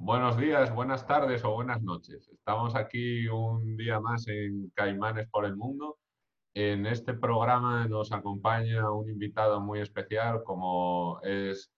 Buenos 0.00 0.36
días, 0.38 0.72
buenas 0.72 1.06
tardes 1.08 1.44
o 1.44 1.52
buenas 1.54 1.82
noches. 1.82 2.28
Estamos 2.28 2.76
aquí 2.76 3.26
un 3.26 3.76
día 3.76 3.98
más 3.98 4.28
en 4.28 4.70
Caimanes 4.70 5.28
por 5.28 5.44
el 5.44 5.56
Mundo. 5.56 5.98
En 6.54 6.86
este 6.86 7.14
programa 7.14 7.86
nos 7.88 8.12
acompaña 8.12 8.92
un 8.92 9.10
invitado 9.10 9.60
muy 9.60 9.80
especial 9.80 10.44
como 10.44 11.20
es 11.24 11.72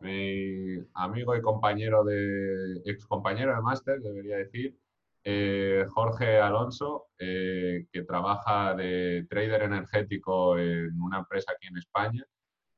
mi 0.00 0.78
amigo 0.94 1.36
y 1.36 1.42
compañero 1.42 2.02
de, 2.02 2.80
ex 2.86 3.06
compañero 3.06 3.54
de 3.54 3.60
máster, 3.60 4.00
debería 4.00 4.38
decir, 4.38 4.74
eh, 5.24 5.84
Jorge 5.90 6.38
Alonso, 6.38 7.08
eh, 7.18 7.86
que 7.92 8.04
trabaja 8.04 8.74
de 8.74 9.26
trader 9.28 9.62
energético 9.64 10.58
en 10.58 11.00
una 11.00 11.18
empresa 11.18 11.52
aquí 11.52 11.66
en 11.68 11.76
España 11.76 12.24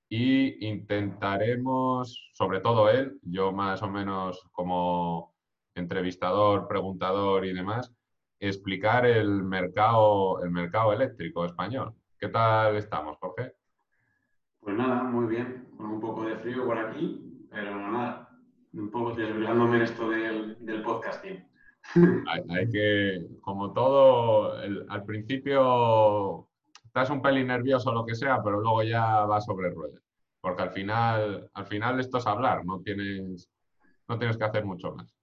y 0.08 0.66
intentaremos, 0.66 2.30
sobre 2.32 2.60
todo 2.60 2.88
él, 2.90 3.18
yo 3.22 3.52
más 3.52 3.82
o 3.82 3.88
menos 3.88 4.48
como 4.52 5.34
entrevistador, 5.74 6.66
preguntador 6.66 7.44
y 7.44 7.52
demás, 7.52 7.94
explicar 8.40 9.06
el 9.06 9.42
mercado, 9.42 10.42
el 10.42 10.50
mercado 10.50 10.92
eléctrico 10.92 11.44
español. 11.44 11.94
¿Qué 12.18 12.28
tal 12.28 12.76
estamos, 12.76 13.16
Jorge? 13.18 13.52
Pues 14.60 14.76
nada, 14.76 15.02
muy 15.04 15.26
bien, 15.26 15.68
con 15.76 15.86
un 15.86 16.00
poco 16.00 16.24
de 16.24 16.36
frío 16.36 16.64
por 16.64 16.78
aquí, 16.78 17.46
pero 17.50 17.76
nada, 17.76 18.28
un 18.72 18.90
poco 18.90 19.14
desvelándome 19.14 19.76
en 19.76 19.82
esto 19.82 20.08
del, 20.08 20.56
del 20.64 20.82
podcasting. 20.82 21.46
Hay, 22.26 22.68
que, 22.70 23.26
como 23.40 23.72
todo, 23.72 24.52
al 24.88 25.04
principio 25.04 26.47
estás 26.98 27.14
un 27.14 27.22
pelín 27.22 27.46
nervioso 27.46 27.90
o 27.90 27.94
lo 27.94 28.04
que 28.04 28.16
sea, 28.16 28.42
pero 28.42 28.60
luego 28.60 28.82
ya 28.82 29.24
va 29.24 29.40
sobre 29.40 29.70
ruedas. 29.70 30.02
Porque 30.40 30.62
al 30.62 30.70
final, 30.70 31.48
al 31.54 31.66
final 31.66 32.00
esto 32.00 32.18
es 32.18 32.26
hablar, 32.26 32.64
no 32.64 32.80
tienes, 32.80 33.48
no 34.08 34.18
tienes 34.18 34.36
que 34.36 34.44
hacer 34.44 34.64
mucho 34.64 34.94
más. 34.94 35.14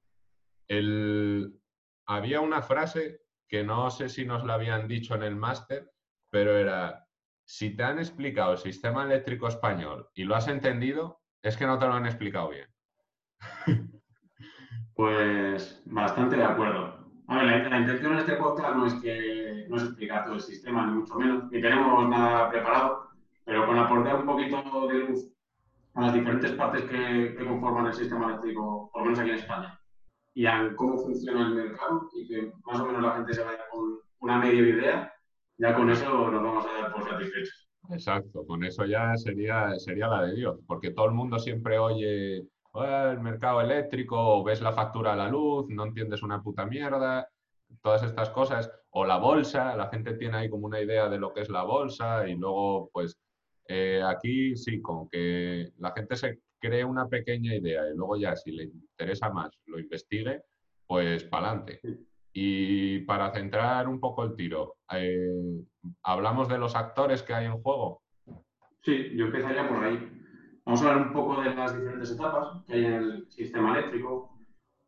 había 2.08 2.40
una 2.40 2.62
frase 2.62 3.22
que 3.48 3.64
no 3.64 3.90
sé 3.90 4.08
si 4.08 4.26
nos 4.26 4.46
la 4.46 4.54
habían 4.54 4.88
dicho 4.88 5.16
en 5.16 5.24
el 5.24 5.36
máster, 5.36 5.92
pero 6.30 6.58
era, 6.58 7.06
si 7.44 7.76
te 7.76 7.84
han 7.84 8.00
explicado 8.00 8.54
el 8.54 8.58
sistema 8.58 9.04
eléctrico 9.04 9.48
español 9.48 10.08
y 10.14 10.24
lo 10.24 10.36
has 10.36 10.48
entendido, 10.48 11.22
es 11.42 11.58
que 11.58 11.66
no 11.66 11.78
te 11.78 11.88
lo 11.88 11.94
han 11.94 12.06
explicado 12.06 12.50
bien. 12.50 12.68
Pues 14.96 15.82
bastante 15.84 16.38
de 16.38 16.46
acuerdo. 16.46 16.95
A 17.28 17.38
ver, 17.38 17.70
la, 17.70 17.80
intención 17.80 18.14
de 18.14 18.20
este 18.20 18.36
podcast 18.36 18.76
no 18.76 18.86
es 18.86 18.94
que 18.96 19.66
no 19.68 19.78
es 19.78 19.84
explicar 19.84 20.26
todo 20.26 20.36
el 20.36 20.42
sistema, 20.42 20.86
ni 20.86 20.94
mucho 21.00 21.16
menos, 21.16 21.52
ni 21.52 21.60
tenemos 21.60 22.08
nada 22.08 22.50
preparado, 22.52 23.10
pero 23.44 23.66
con 23.66 23.80
aportar 23.80 24.18
un 24.18 24.26
poquito 24.26 24.88
de 24.88 24.94
luz 25.00 25.32
a 25.96 26.02
las 26.02 26.14
diferentes 26.14 26.52
partes 26.52 26.84
que, 26.84 27.36
conforman 27.36 27.88
el 27.88 27.94
sistema 27.94 28.28
eléctrico, 28.28 28.90
por 28.92 29.02
lo 29.02 29.06
menos 29.06 29.20
aquí 29.20 29.30
en 29.32 29.36
España, 29.38 29.80
y 30.36 30.46
a 30.46 30.76
cómo 30.76 30.98
funciona 30.98 31.48
el 31.48 31.56
mercado, 31.56 32.10
y 32.14 32.28
que 32.28 32.52
más 32.64 32.80
o 32.80 32.86
menos 32.86 33.02
la 33.02 33.16
gente 33.16 33.34
se 33.34 33.44
vaya 33.44 33.64
con 33.72 33.98
una 34.20 34.38
media 34.38 34.62
idea, 34.62 35.14
ya 35.58 35.74
con 35.74 35.90
eso 35.90 36.30
nos 36.30 36.44
vamos 36.44 36.66
a 36.66 36.82
dar 36.82 36.94
por 36.94 37.10
satisfechos. 37.10 37.68
Exacto, 37.90 38.46
con 38.46 38.64
eso 38.64 38.86
ya 38.86 39.16
sería, 39.16 39.78
sería 39.80 40.08
la 40.08 40.24
de 40.24 40.36
Dios, 40.36 40.60
porque 40.68 40.92
todo 40.92 41.08
el 41.08 41.14
mundo 41.14 41.40
siempre 41.40 41.80
oye 41.80 42.46
el 42.84 43.20
mercado 43.20 43.62
eléctrico, 43.62 44.18
o 44.18 44.44
ves 44.44 44.62
la 44.62 44.74
factura 44.74 45.14
a 45.14 45.16
la 45.16 45.30
luz, 45.30 45.68
no 45.70 45.86
entiendes 45.86 46.24
una 46.24 46.42
puta 46.42 46.66
mierda, 46.66 47.28
todas 47.82 48.04
estas 48.04 48.30
cosas, 48.32 48.72
o 48.90 49.06
la 49.06 49.18
bolsa, 49.18 49.76
la 49.76 49.88
gente 49.90 50.14
tiene 50.16 50.38
ahí 50.38 50.50
como 50.50 50.66
una 50.66 50.82
idea 50.82 51.10
de 51.10 51.20
lo 51.20 51.34
que 51.34 51.42
es 51.42 51.50
la 51.50 51.64
bolsa 51.64 52.28
y 52.28 52.36
luego 52.36 52.90
pues 52.92 53.18
eh, 53.68 54.02
aquí 54.06 54.56
sí, 54.56 54.82
con 54.82 55.10
que 55.10 55.72
la 55.80 55.92
gente 55.92 56.16
se 56.16 56.40
cree 56.60 56.84
una 56.84 57.08
pequeña 57.08 57.56
idea 57.56 57.82
y 57.88 57.96
luego 57.96 58.18
ya 58.18 58.36
si 58.36 58.52
le 58.52 58.64
interesa 58.64 59.30
más 59.30 59.52
lo 59.66 59.80
investigue, 59.80 60.42
pues 60.88 61.24
para 61.24 61.50
adelante. 61.50 61.80
Y 62.34 63.00
para 63.00 63.32
centrar 63.32 63.88
un 63.88 64.00
poco 64.00 64.24
el 64.24 64.36
tiro, 64.36 64.76
eh, 64.92 65.64
¿hablamos 66.04 66.50
de 66.50 66.58
los 66.58 66.76
actores 66.76 67.24
que 67.24 67.34
hay 67.34 67.46
en 67.46 67.62
juego? 67.62 68.02
Sí, 68.82 69.12
yo 69.16 69.26
empezaría 69.26 69.68
por 69.68 69.84
ahí. 69.84 70.25
Vamos 70.66 70.82
a 70.82 70.90
hablar 70.90 71.08
un 71.08 71.14
poco 71.14 71.42
de 71.42 71.54
las 71.54 71.78
diferentes 71.78 72.12
etapas 72.12 72.64
que 72.66 72.74
hay 72.74 72.86
en 72.86 72.94
el 72.94 73.30
sistema 73.30 73.78
eléctrico. 73.78 74.36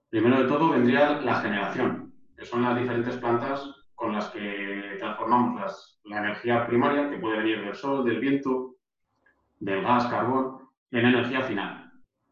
Primero 0.10 0.42
de 0.42 0.48
todo 0.48 0.70
vendría 0.70 1.22
la 1.22 1.36
generación, 1.36 2.14
que 2.36 2.46
son 2.46 2.64
las 2.64 2.76
diferentes 2.76 3.16
plantas 3.18 3.64
con 3.94 4.12
las 4.12 4.28
que 4.30 4.96
transformamos 4.98 6.00
la 6.06 6.18
energía 6.18 6.66
primaria, 6.66 7.12
que 7.12 7.20
puede 7.20 7.38
venir 7.38 7.64
del 7.64 7.76
sol, 7.76 8.04
del 8.04 8.20
viento, 8.20 8.76
del 9.60 9.84
gas, 9.84 10.08
carbón, 10.08 10.68
en 10.90 11.06
energía 11.06 11.44
final. 11.44 11.92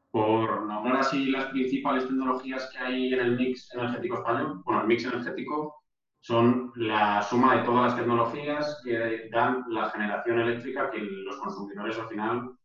Por 0.09 0.63
nombrar 0.63 0.97
así 0.97 1.27
las 1.27 1.45
principales 1.51 2.07
tecnologías 2.07 2.67
que 2.71 2.79
hay 2.79 3.13
en 3.13 3.19
el 3.19 3.37
mix 3.37 3.71
energético 3.75 4.15
español, 4.15 4.63
bueno, 4.65 4.81
el 4.81 4.87
mix 4.87 5.05
energético 5.05 5.83
son 6.19 6.71
la 6.75 7.21
suma 7.21 7.57
de 7.57 7.63
todas 7.63 7.91
las 7.91 7.95
tecnologías 7.95 8.81
que 8.83 9.29
dan 9.31 9.65
la 9.69 9.91
generación 9.91 10.39
eléctrica 10.39 10.89
que 10.89 10.99
los 10.99 11.37
consumidores 11.37 11.99
al 11.99 12.07
final 12.07 12.55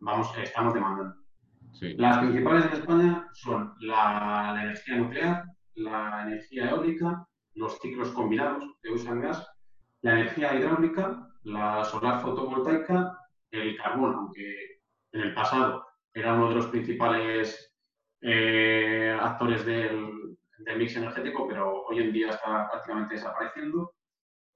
vamos, 0.00 0.36
estamos 0.38 0.74
demandando. 0.74 1.14
Las 1.80 2.18
principales 2.18 2.66
en 2.66 2.72
España 2.72 3.28
son 3.32 3.74
la, 3.80 4.58
energía 4.62 4.96
nuclear, 4.96 5.44
la 5.74 6.22
energía 6.26 6.70
eólica, 6.70 7.26
los 7.54 7.78
ciclos 7.78 8.10
combinados 8.10 8.64
que 8.82 8.90
usan 8.90 9.20
gas, 9.20 9.46
la 10.02 10.12
energía 10.12 10.54
hidráulica, 10.54 11.28
la 11.44 11.84
solar 11.84 12.20
fotovoltaica, 12.20 13.16
el 13.50 13.76
carbón, 13.76 14.14
aunque 14.14 14.80
en 15.12 15.20
el 15.20 15.34
pasado 15.34 15.86
era 16.12 16.34
uno 16.34 16.48
de 16.48 16.54
los 16.56 16.66
principales 16.66 17.72
eh, 18.20 19.16
actores 19.20 19.64
del, 19.64 20.36
del, 20.58 20.78
mix 20.78 20.96
energético, 20.96 21.46
pero 21.46 21.84
hoy 21.84 22.00
en 22.00 22.12
día 22.12 22.30
está 22.30 22.68
prácticamente 22.70 23.14
desapareciendo. 23.14 23.94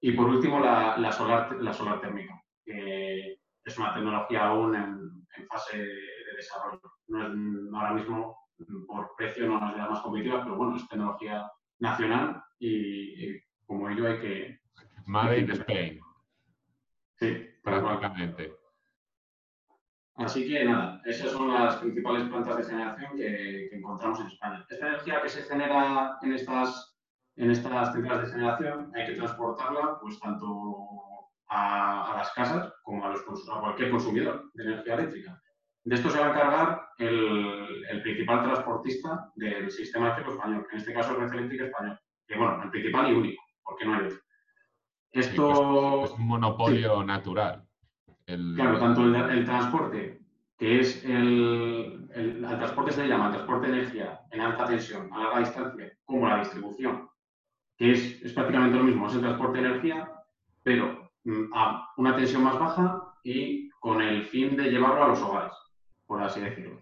Y 0.01 0.11
por 0.11 0.27
último, 0.27 0.59
la, 0.59 0.97
la 0.97 1.11
solar, 1.11 1.55
la 1.61 1.73
solar 1.73 2.01
térmica, 2.01 2.39
que 2.63 3.39
es 3.63 3.79
una 3.79 3.93
tecnología 3.93 4.45
aún 4.47 4.75
en, 4.75 5.24
en 5.37 5.47
fase 5.47 5.77
de 5.77 6.35
desarrollo. 6.35 6.81
No 7.07 7.27
es, 7.27 7.73
ahora 7.73 7.93
mismo, 7.93 8.37
por 8.87 9.15
precio, 9.17 9.47
no 9.47 9.67
es 9.67 9.73
de 9.73 9.77
las 9.79 9.89
más 9.89 10.01
competitiva, 10.01 10.43
pero 10.43 10.55
bueno, 10.55 10.75
es 10.75 10.87
tecnología 10.87 11.49
nacional 11.79 12.43
y, 12.59 13.39
como 13.65 13.89
ello 13.89 14.07
hay 14.07 14.19
que... 14.19 14.59
Made 15.07 15.39
in 15.39 15.51
Spain. 15.51 15.99
Sí, 17.15 17.47
prácticamente. 17.63 18.53
Así 20.15 20.47
que 20.47 20.63
nada, 20.63 21.01
esas 21.03 21.31
son 21.31 21.53
las 21.53 21.75
principales 21.75 22.27
plantas 22.29 22.57
de 22.57 22.63
generación 22.63 23.17
que, 23.17 23.67
encontramos 23.75 24.19
en 24.21 24.27
España. 24.27 24.65
Esta 24.69 24.87
energía 24.87 25.21
que 25.21 25.29
se 25.29 25.43
genera 25.43 26.17
en 26.21 26.33
estas, 26.33 26.97
en 27.35 27.51
estas 27.51 27.93
centrales 27.93 28.27
de 28.27 28.33
generación 28.33 28.91
hay 28.95 29.07
que 29.07 29.15
transportarla 29.15 29.99
pues 29.99 30.17
tanto 30.19 30.47
a, 31.49 32.13
las 32.17 32.31
casas 32.33 32.73
como 32.83 33.05
a, 33.05 33.09
los, 33.09 33.21
a, 33.21 33.59
cualquier 33.59 33.91
consumidor 33.91 34.51
de 34.53 34.63
energía 34.63 34.95
eléctrica. 34.95 35.41
De 35.83 35.95
esto 35.95 36.09
se 36.09 36.19
va 36.19 36.27
a 36.27 36.29
encargar 36.29 36.87
el, 36.97 37.85
el 37.89 38.01
principal 38.01 38.43
transportista 38.43 39.31
del 39.35 39.69
sistema 39.69 40.05
eléctrico 40.05 40.31
español, 40.31 40.67
en 40.71 40.77
este 40.77 40.93
caso 40.93 41.11
es 41.11 41.19
Red 41.19 41.33
Eléctrica 41.33 41.65
Español, 41.65 41.99
que 42.27 42.37
bueno, 42.37 42.63
el 42.63 42.71
principal 42.71 43.11
y 43.11 43.15
único, 43.15 43.43
porque 43.63 43.85
no 43.85 43.93
hay 43.93 44.05
otro. 44.05 44.17
Esto 45.11 46.05
es 46.05 46.11
un 46.11 46.27
monopolio 46.27 47.03
natural. 47.03 47.65
Claro, 48.25 48.79
tanto 48.79 49.03
el, 49.03 49.45
transporte, 49.45 50.19
que 50.57 50.79
es 50.79 51.05
el, 51.05 52.09
el, 52.13 52.41
transporte 52.41 52.91
se 52.91 53.03
le 53.03 53.09
llama 53.09 53.31
transporte 53.31 53.67
de 53.67 53.73
energía 53.73 54.19
en 54.31 54.41
alta 54.41 54.65
tensión, 54.65 55.13
a 55.13 55.19
larga 55.19 55.39
distancia, 55.39 55.91
como 56.03 56.27
la 56.27 56.39
distribución, 56.39 57.07
que 57.77 57.91
es, 57.91 58.21
es 58.23 58.33
prácticamente 58.33 58.77
lo 58.77 58.83
mismo, 58.83 59.07
es 59.07 59.13
el 59.13 59.21
transporte 59.21 59.61
de 59.61 59.67
energía, 59.67 60.11
pero 60.63 61.04
a 61.53 61.89
una 61.97 62.15
tensión 62.15 62.43
más 62.43 62.59
baja 62.59 63.13
y 63.23 63.69
con 63.79 64.01
el 64.01 64.25
fin 64.25 64.55
de 64.55 64.69
llevarlo 64.69 65.03
a 65.03 65.07
los 65.09 65.21
hogares, 65.21 65.53
por 66.05 66.21
así 66.21 66.39
decirlo. 66.41 66.81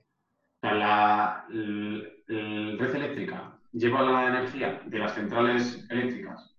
la, 0.62 1.46
red 1.50 2.96
eléctrica 2.96 3.60
lleva 3.72 4.01
la 4.01 4.28
energía 4.28 4.81
de 4.86 5.00
las 5.00 5.13
centrales 5.13 5.86
eléctricas, 5.90 6.56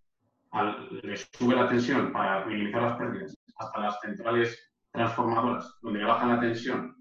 le 1.03 1.17
sube 1.17 1.55
la 1.55 1.69
tensión 1.69 2.13
para 2.13 2.45
minimizar 2.47 2.83
las 2.83 2.99
pérdidas 2.99 3.37
hasta 3.57 3.81
las 3.81 4.01
centrales 4.01 4.73
transformadoras, 4.93 5.79
donde 5.83 6.01
le 6.01 6.05
bajan 6.05 6.29
la 6.31 6.41
tensión 6.41 6.97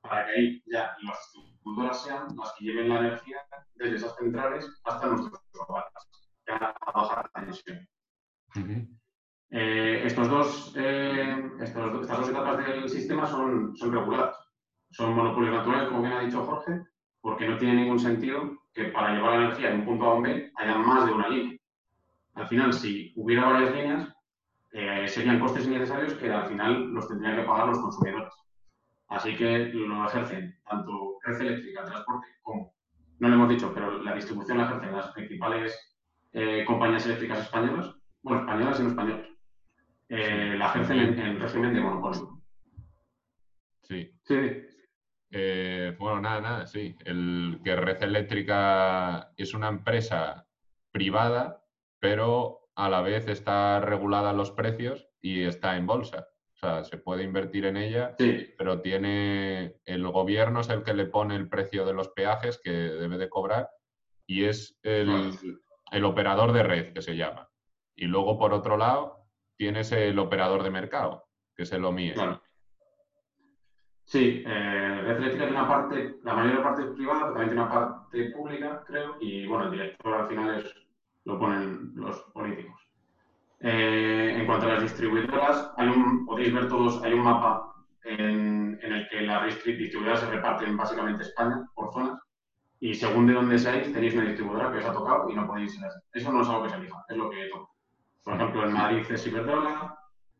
para 0.00 0.26
que 0.26 0.32
ahí 0.32 0.62
ya 0.66 0.96
las 1.02 1.18
distribuidoras 1.32 2.02
sean 2.02 2.36
las 2.36 2.52
que 2.58 2.64
lleven 2.64 2.88
la 2.88 2.98
energía 3.00 3.38
desde 3.74 3.96
esas 3.96 4.16
centrales 4.16 4.80
hasta 4.84 5.06
nuestros 5.08 5.40
hogares, 5.68 5.92
ya 6.46 6.74
a 6.80 6.92
baja 6.92 7.30
tensión. 7.34 7.88
Eh, 9.50 10.02
estos 10.04 10.28
dos, 10.28 10.72
eh, 10.76 11.50
estas 11.60 11.92
dos 11.92 12.28
etapas 12.28 12.66
del 12.66 12.88
sistema 12.88 13.26
son, 13.26 13.74
reguladas. 13.76 14.36
Son 14.90 15.14
monopolios 15.14 15.54
naturales, 15.54 15.88
como 15.88 16.02
bien 16.02 16.12
ha 16.14 16.20
dicho 16.20 16.44
Jorge, 16.44 16.82
porque 17.20 17.48
no 17.48 17.56
tiene 17.56 17.82
ningún 17.82 17.98
sentido 17.98 18.58
que 18.72 18.86
para 18.86 19.14
llevar 19.14 19.32
la 19.38 19.44
energía 19.46 19.70
de 19.70 19.76
un 19.76 19.84
punto 19.84 20.04
a 20.04 20.14
un 20.14 20.22
B 20.22 20.52
haya 20.56 20.78
más 20.78 21.06
de 21.06 21.12
una 21.12 21.28
línea. 21.28 21.58
Al 22.34 22.48
final, 22.48 22.72
si 22.72 23.12
hubiera 23.16 23.48
varias 23.48 23.74
líneas, 23.74 24.12
eh, 24.72 25.08
serían 25.08 25.40
costes 25.40 25.66
innecesarios 25.66 26.14
que 26.14 26.30
al 26.30 26.48
final 26.48 26.88
los 26.92 27.08
tendrían 27.08 27.36
que 27.36 27.42
pagar 27.42 27.68
los 27.68 27.78
consumidores. 27.78 28.32
Así 29.08 29.36
que 29.36 29.66
lo 29.66 30.06
ejercen 30.06 30.58
tanto 30.68 31.18
red 31.22 31.40
eléctrica, 31.40 31.84
transporte, 31.84 32.26
como, 32.42 32.74
no 33.20 33.28
lo 33.28 33.34
hemos 33.34 33.48
dicho, 33.48 33.72
pero 33.72 34.02
distribución 34.14 34.58
la 34.58 34.64
ejercen 34.64 34.96
las 34.96 35.12
principales 35.12 35.96
compañías 36.66 37.06
eléctricas 37.06 37.38
españolas, 37.38 37.94
bueno, 38.22 38.40
españolas 38.40 38.80
y 38.80 38.82
no 38.82 38.88
españolas. 38.90 39.35
Eh, 40.08 40.54
la 40.56 40.66
ejercen 40.66 41.18
en, 41.18 41.40
régimen 41.40 41.74
de 41.74 41.80
monopolio. 41.80 42.42
Sí. 43.82 44.10
Sí. 44.24 44.62
Eh, 45.30 45.96
bueno, 45.98 46.20
nada, 46.20 46.40
nada, 46.40 46.66
sí. 46.66 46.96
El 47.04 47.60
que 47.64 47.74
Red 47.74 48.02
Eléctrica 48.02 49.32
es 49.36 49.54
una 49.54 49.68
empresa 49.68 50.46
privada, 50.92 51.64
pero 51.98 52.70
a 52.76 52.88
la 52.88 53.00
vez 53.00 53.26
está 53.28 53.80
regulada 53.80 54.32
los 54.32 54.52
precios 54.52 55.08
y 55.20 55.42
está 55.42 55.76
en 55.76 55.86
bolsa. 55.86 56.28
O 56.54 56.58
sea, 56.58 56.84
se 56.84 56.96
puede 56.96 57.22
invertir 57.22 57.66
en 57.66 57.76
ella, 57.76 58.14
Sí, 58.18 58.54
pero 58.56 58.80
tiene 58.80 59.76
el 59.84 60.08
gobierno 60.08 60.60
es 60.60 60.70
el 60.70 60.84
que 60.84 60.94
le 60.94 61.06
pone 61.06 61.36
el 61.36 61.48
precio 61.48 61.84
de 61.84 61.92
los 61.92 62.08
peajes 62.08 62.58
que 62.62 62.70
debe 62.70 63.18
de 63.18 63.28
cobrar 63.28 63.68
y 64.26 64.44
es 64.44 64.78
el, 64.82 65.60
el 65.92 66.04
operador 66.04 66.52
de 66.52 66.62
red 66.62 66.92
que 66.94 67.02
se 67.02 67.16
llama. 67.16 67.50
Y 67.94 68.06
luego, 68.06 68.38
por 68.38 68.54
otro 68.54 68.76
lado, 68.76 69.15
tienes 69.56 69.90
el 69.92 70.18
operador 70.18 70.62
de 70.62 70.70
mercado, 70.70 71.24
que 71.56 71.62
el 71.72 71.84
OMIE. 71.84 72.14
claro. 72.14 72.40
Sí, 74.04 74.44
eh, 74.46 75.02
Red 75.04 75.36
tiene 75.36 75.50
una 75.50 75.66
parte, 75.66 76.16
la 76.22 76.34
mayor 76.34 76.62
parte 76.62 76.82
es 76.82 76.88
privada, 76.90 77.22
pero 77.22 77.32
también 77.32 77.48
tiene 77.48 77.62
una 77.62 77.72
parte 77.72 78.30
pública, 78.30 78.84
creo, 78.86 79.16
y 79.20 79.46
bueno, 79.46 79.64
el 79.64 79.72
director 79.72 80.14
al 80.14 80.28
final 80.28 80.60
es, 80.60 80.74
lo 81.24 81.38
ponen 81.40 81.90
los 81.96 82.20
políticos. 82.32 82.80
Eh, 83.58 84.36
en 84.38 84.46
cuanto 84.46 84.66
a 84.66 84.74
las 84.74 84.82
distribuidoras, 84.82 85.72
hay 85.76 85.88
un, 85.88 86.24
podéis 86.24 86.54
ver 86.54 86.68
todos, 86.68 87.02
hay 87.02 87.14
un 87.14 87.22
mapa 87.24 87.74
en, 88.04 88.78
el 88.80 89.08
que 89.08 89.22
las 89.22 89.42
distri- 89.42 89.76
distribuidoras 89.76 90.20
se 90.20 90.30
reparten 90.30 90.76
básicamente 90.76 91.24
España 91.24 91.68
por 91.74 91.92
zonas, 91.92 92.20
y 92.78 92.94
según 92.94 93.26
de 93.26 93.32
dónde 93.32 93.58
seáis, 93.58 93.92
tenéis 93.92 94.14
una 94.14 94.26
distribuidora 94.26 94.70
que 94.70 94.78
os 94.78 94.84
ha 94.84 94.92
tocado 94.92 95.28
y 95.30 95.34
no 95.34 95.48
podéis 95.48 95.76
ir 95.76 95.84
así. 95.84 95.98
Eso 96.12 96.30
no 96.30 96.42
es 96.42 96.48
algo 96.48 96.62
que 96.62 96.68
se 96.68 96.76
elija, 96.76 97.04
es 97.08 97.16
lo 97.16 97.28
que 97.30 97.48
toca. 97.48 97.72
Por 98.26 98.34
ejemplo, 98.34 98.64
en 98.66 98.72
Madrid 98.72 99.06
es 99.08 99.24
Iberdrola, 99.28 99.96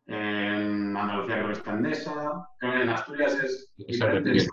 en 0.07 0.97
Andalucía 0.97 1.37
creo 1.37 1.47
que 1.47 1.53
está 1.53 1.71
Endesa, 1.71 2.49
creo 2.59 2.73
que 2.73 2.83
en 2.83 2.89
Asturias 2.89 3.35
es 3.45 3.73
SDP. 3.79 4.49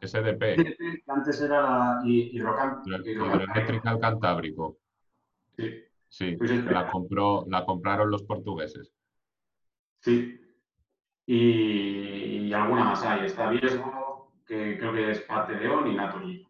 SDP, 0.00 0.54
que 0.54 1.02
antes 1.08 1.40
era 1.40 1.98
Hidroeléctrica 2.04 3.90
al 3.90 3.98
Cantábrico. 4.00 4.78
Sí, 5.56 5.82
Sí, 6.08 6.36
Pues 6.38 6.52
es- 6.52 6.62
que 6.64 6.70
la, 6.70 6.86
compró, 6.88 7.44
la 7.48 7.64
compraron 7.66 8.10
los 8.12 8.22
portugueses. 8.22 8.92
sí. 9.98 10.40
Y, 11.28 12.46
y 12.46 12.52
alguna 12.52 12.84
más 12.84 13.02
hay. 13.04 13.26
Está 13.26 13.50
Viesgo, 13.50 14.30
que 14.46 14.78
creo 14.78 14.92
que 14.92 15.10
es 15.10 15.20
parte 15.22 15.54
de 15.56 15.68
ON 15.68 15.88
y 15.90 15.96
Naturgy. 15.96 16.45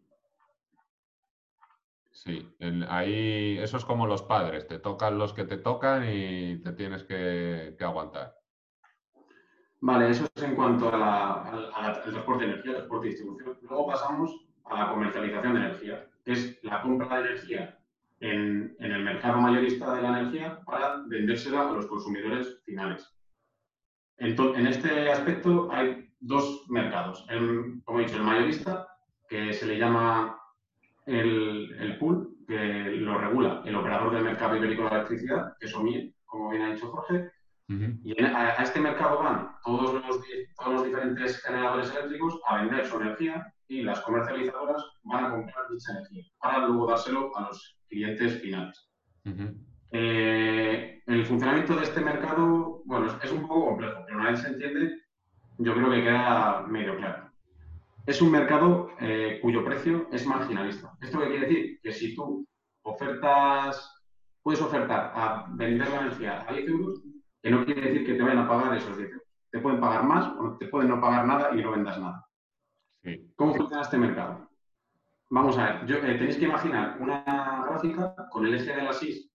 Sí, 2.17 2.57
ahí 2.89 3.59
eso 3.59 3.77
es 3.77 3.85
como 3.85 4.07
los 4.07 4.23
padres, 4.23 4.67
te 4.67 4.79
tocan 4.79 5.19
los 5.19 5.35
que 5.35 5.45
te 5.45 5.59
tocan 5.59 6.03
y 6.09 6.57
te 6.63 6.73
tienes 6.73 7.05
que, 7.05 7.77
aguantar. 7.79 8.35
Vale, 9.81 10.09
eso 10.09 10.27
es 10.35 10.43
en 10.43 10.57
cuanto 10.57 10.91
al 10.91 12.03
transporte 12.03 12.47
de 12.47 12.53
energía, 12.53 12.73
transporte 12.73 13.07
y 13.07 13.11
distribución. 13.11 13.59
Luego 13.61 13.89
pasamos 13.89 14.35
a 14.65 14.79
la 14.79 14.91
comercialización 14.93 15.53
de 15.53 15.61
energía, 15.61 16.07
que 16.25 16.33
es 16.33 16.59
la 16.65 16.81
compra 16.81 17.21
de 17.21 17.29
energía 17.29 17.79
en, 18.21 18.75
el 18.79 19.05
mercado 19.05 19.39
mayorista 19.39 19.95
de 19.95 20.01
la 20.01 20.21
energía 20.21 20.61
para 20.65 21.03
vendérsela 21.07 21.69
a 21.69 21.73
los 21.73 21.87
consumidores 21.87 22.63
finales. 22.65 23.15
En 24.17 24.67
este 24.67 25.11
aspecto 25.11 25.69
hay 25.71 26.11
dos 26.19 26.65
mercados. 26.71 27.27
El, 27.29 27.83
como 27.85 28.01
he 28.01 28.05
dicho, 28.05 28.17
el 28.17 28.23
mayorista, 28.23 28.89
que 29.29 29.53
se 29.53 29.67
le 29.67 29.79
llama 29.79 30.36
el, 31.07 31.77
el 31.79 31.99
pool, 31.99 32.37
que 32.47 32.57
lo 32.57 33.19
regula 33.19 33.63
el 33.65 33.75
operador 33.75 34.13
del 34.13 34.25
mercado 34.25 34.57
ibérico 34.57 34.85
de 34.85 34.91
la 34.91 34.97
electricidad, 34.97 35.57
que 35.59 35.67
es 35.67 35.75
OMIE, 35.75 36.15
como 36.25 36.51
bien 36.51 36.63
ha 36.63 36.73
dicho 36.73 36.91
Jorge, 36.91 37.31
y 37.69 38.23
a, 38.23 38.61
a 38.61 38.63
este 38.63 38.79
mercado 38.79 39.23
van 39.23 39.51
todos 39.65 39.95
los, 39.95 40.21
todos 40.57 40.73
los 40.73 40.85
diferentes 40.85 41.43
generadores 41.43 41.91
eléctricos 41.91 42.41
a 42.47 42.63
vender 42.63 42.87
su 42.87 43.01
energía 43.01 43.53
y 43.67 43.83
las 43.83 44.01
comercializadoras 44.03 44.85
van 45.03 45.25
a 45.25 45.31
comprar 45.31 45.65
dicha 45.71 45.93
energía 45.93 46.25
para 46.39 46.67
luego 46.67 46.87
dárselo 46.87 47.37
a 47.37 47.49
los 47.49 47.77
clientes 47.89 48.41
finales. 48.41 48.89
Eh, 49.91 51.03
el 51.07 51.27
funcionamiento 51.27 51.75
de 51.75 51.83
este 51.83 52.01
mercado, 52.01 52.83
bueno, 52.85 53.07
es, 53.07 53.25
es 53.25 53.33
un 53.33 53.43
poco 53.43 53.67
complejo, 53.67 54.03
pero 54.07 54.19
una 54.19 54.31
vez 54.31 54.41
se 54.41 54.49
entiende, 54.49 55.01
yo 55.59 55.75
creo 55.75 55.91
que 55.91 56.03
queda 56.03 56.65
medio 56.69 56.97
claro. 56.97 57.26
Es 58.07 58.23
un 58.23 58.31
mercado 58.31 58.91
eh, 59.01 59.39
cuyo 59.43 59.65
precio 59.65 60.09
es 60.13 60.27
marginalista. 60.27 60.93
¿Esto 61.01 61.19
qué 61.21 61.27
quiere 61.27 61.47
decir? 61.47 61.81
Que 61.83 61.93
si 61.93 62.15
tú 62.15 62.47
ofertas, 62.83 63.93
puedes 64.43 64.61
ofertar 64.63 65.13
a 65.15 65.47
vender 65.51 65.89
la 65.91 66.01
energía 66.03 66.45
a 66.49 66.53
10 66.53 66.69
euros, 66.69 67.03
que 67.43 67.51
no 67.51 67.65
quiere 67.65 67.81
decir 67.81 68.07
que 68.07 68.15
te 68.15 68.23
vayan 68.23 68.39
a 68.39 68.49
pagar 68.49 68.77
esos 68.77 68.97
10 68.97 69.11
euros. 69.11 69.23
Te 69.51 69.59
pueden 69.59 69.81
pagar 69.81 70.05
más 70.05 70.29
o 70.39 70.57
te 70.57 70.67
pueden 70.69 70.89
no 70.91 71.01
pagar 71.01 71.27
nada 71.27 71.51
y 71.57 71.63
no 71.63 71.73
vendas 71.73 71.99
nada. 71.99 72.25
Sí, 73.03 73.33
¿Cómo 73.37 73.55
funciona 73.55 73.83
este 73.83 73.99
mercado? 73.99 74.49
Vamos 75.31 75.59
a 75.59 75.65
ver, 75.65 75.87
yo- 75.87 75.97
eh, 75.97 76.15
tenéis 76.17 76.37
que 76.37 76.45
imaginar 76.45 76.99
una 77.01 77.65
gráfica 77.69 78.15
con 78.31 78.47
el 78.47 78.55
eje 78.55 78.73
de 78.75 78.83
las 78.83 79.03
Y, 79.03 79.29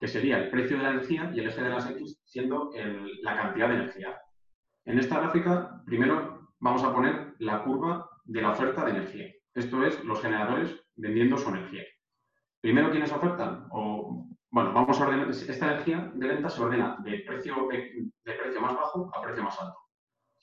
que 0.00 0.08
sería 0.08 0.38
el 0.38 0.50
precio 0.50 0.78
de 0.78 0.82
la 0.82 0.90
energía, 0.90 1.30
y 1.34 1.40
el 1.40 1.48
eje 1.48 1.62
de 1.62 1.68
las 1.70 1.90
X 1.90 2.18
siendo 2.24 2.72
el- 2.74 3.20
la 3.22 3.36
cantidad 3.36 3.68
de 3.68 3.74
energía. 3.74 4.18
En 4.86 4.98
esta 4.98 5.20
gráfica, 5.20 5.82
primero 5.84 6.48
vamos 6.60 6.82
a 6.84 6.92
poner 6.94 7.25
la 7.38 7.62
curva 7.62 8.08
de 8.24 8.42
la 8.42 8.50
oferta 8.50 8.84
de 8.84 8.90
energía. 8.90 9.26
Esto 9.54 9.84
es 9.84 10.02
los 10.04 10.20
generadores 10.20 10.74
vendiendo 10.96 11.36
su 11.36 11.48
energía. 11.48 11.84
Primero, 12.60 12.90
¿quiénes 12.90 13.12
ofertan? 13.12 13.66
O, 13.70 14.26
bueno, 14.50 14.72
vamos 14.72 15.00
a 15.00 15.06
ordenar, 15.06 15.30
esta 15.30 15.72
energía 15.72 16.10
de 16.14 16.28
venta 16.28 16.48
se 16.48 16.62
ordena 16.62 16.96
de 17.02 17.18
precio, 17.26 17.68
de, 17.70 18.32
precio 18.32 18.60
más 18.60 18.74
bajo 18.74 19.10
a 19.14 19.22
precio 19.22 19.42
más 19.42 19.60
alto 19.60 19.86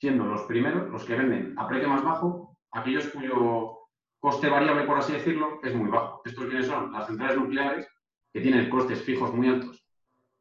siendo 0.04 0.26
los 0.26 0.42
primeros, 0.42 0.90
los 0.90 1.04
que 1.04 1.14
venden 1.14 1.54
a 1.56 1.66
precio 1.66 1.88
más 1.88 2.04
bajo, 2.04 2.58
aquellos 2.72 3.06
cuyo 3.08 3.78
coste 4.18 4.50
variable, 4.50 4.84
por 4.84 4.98
así 4.98 5.14
decirlo, 5.14 5.60
es 5.62 5.74
muy 5.74 5.88
bajo. 5.88 6.20
¿Estos 6.26 6.44
quiénes 6.44 6.66
son? 6.66 6.92
Las 6.92 7.06
centrales 7.06 7.38
nucleares, 7.38 7.88
que 8.30 8.42
tienen 8.42 8.68
costes 8.68 9.02
fijos 9.02 9.32
muy 9.32 9.48
altos, 9.48 9.82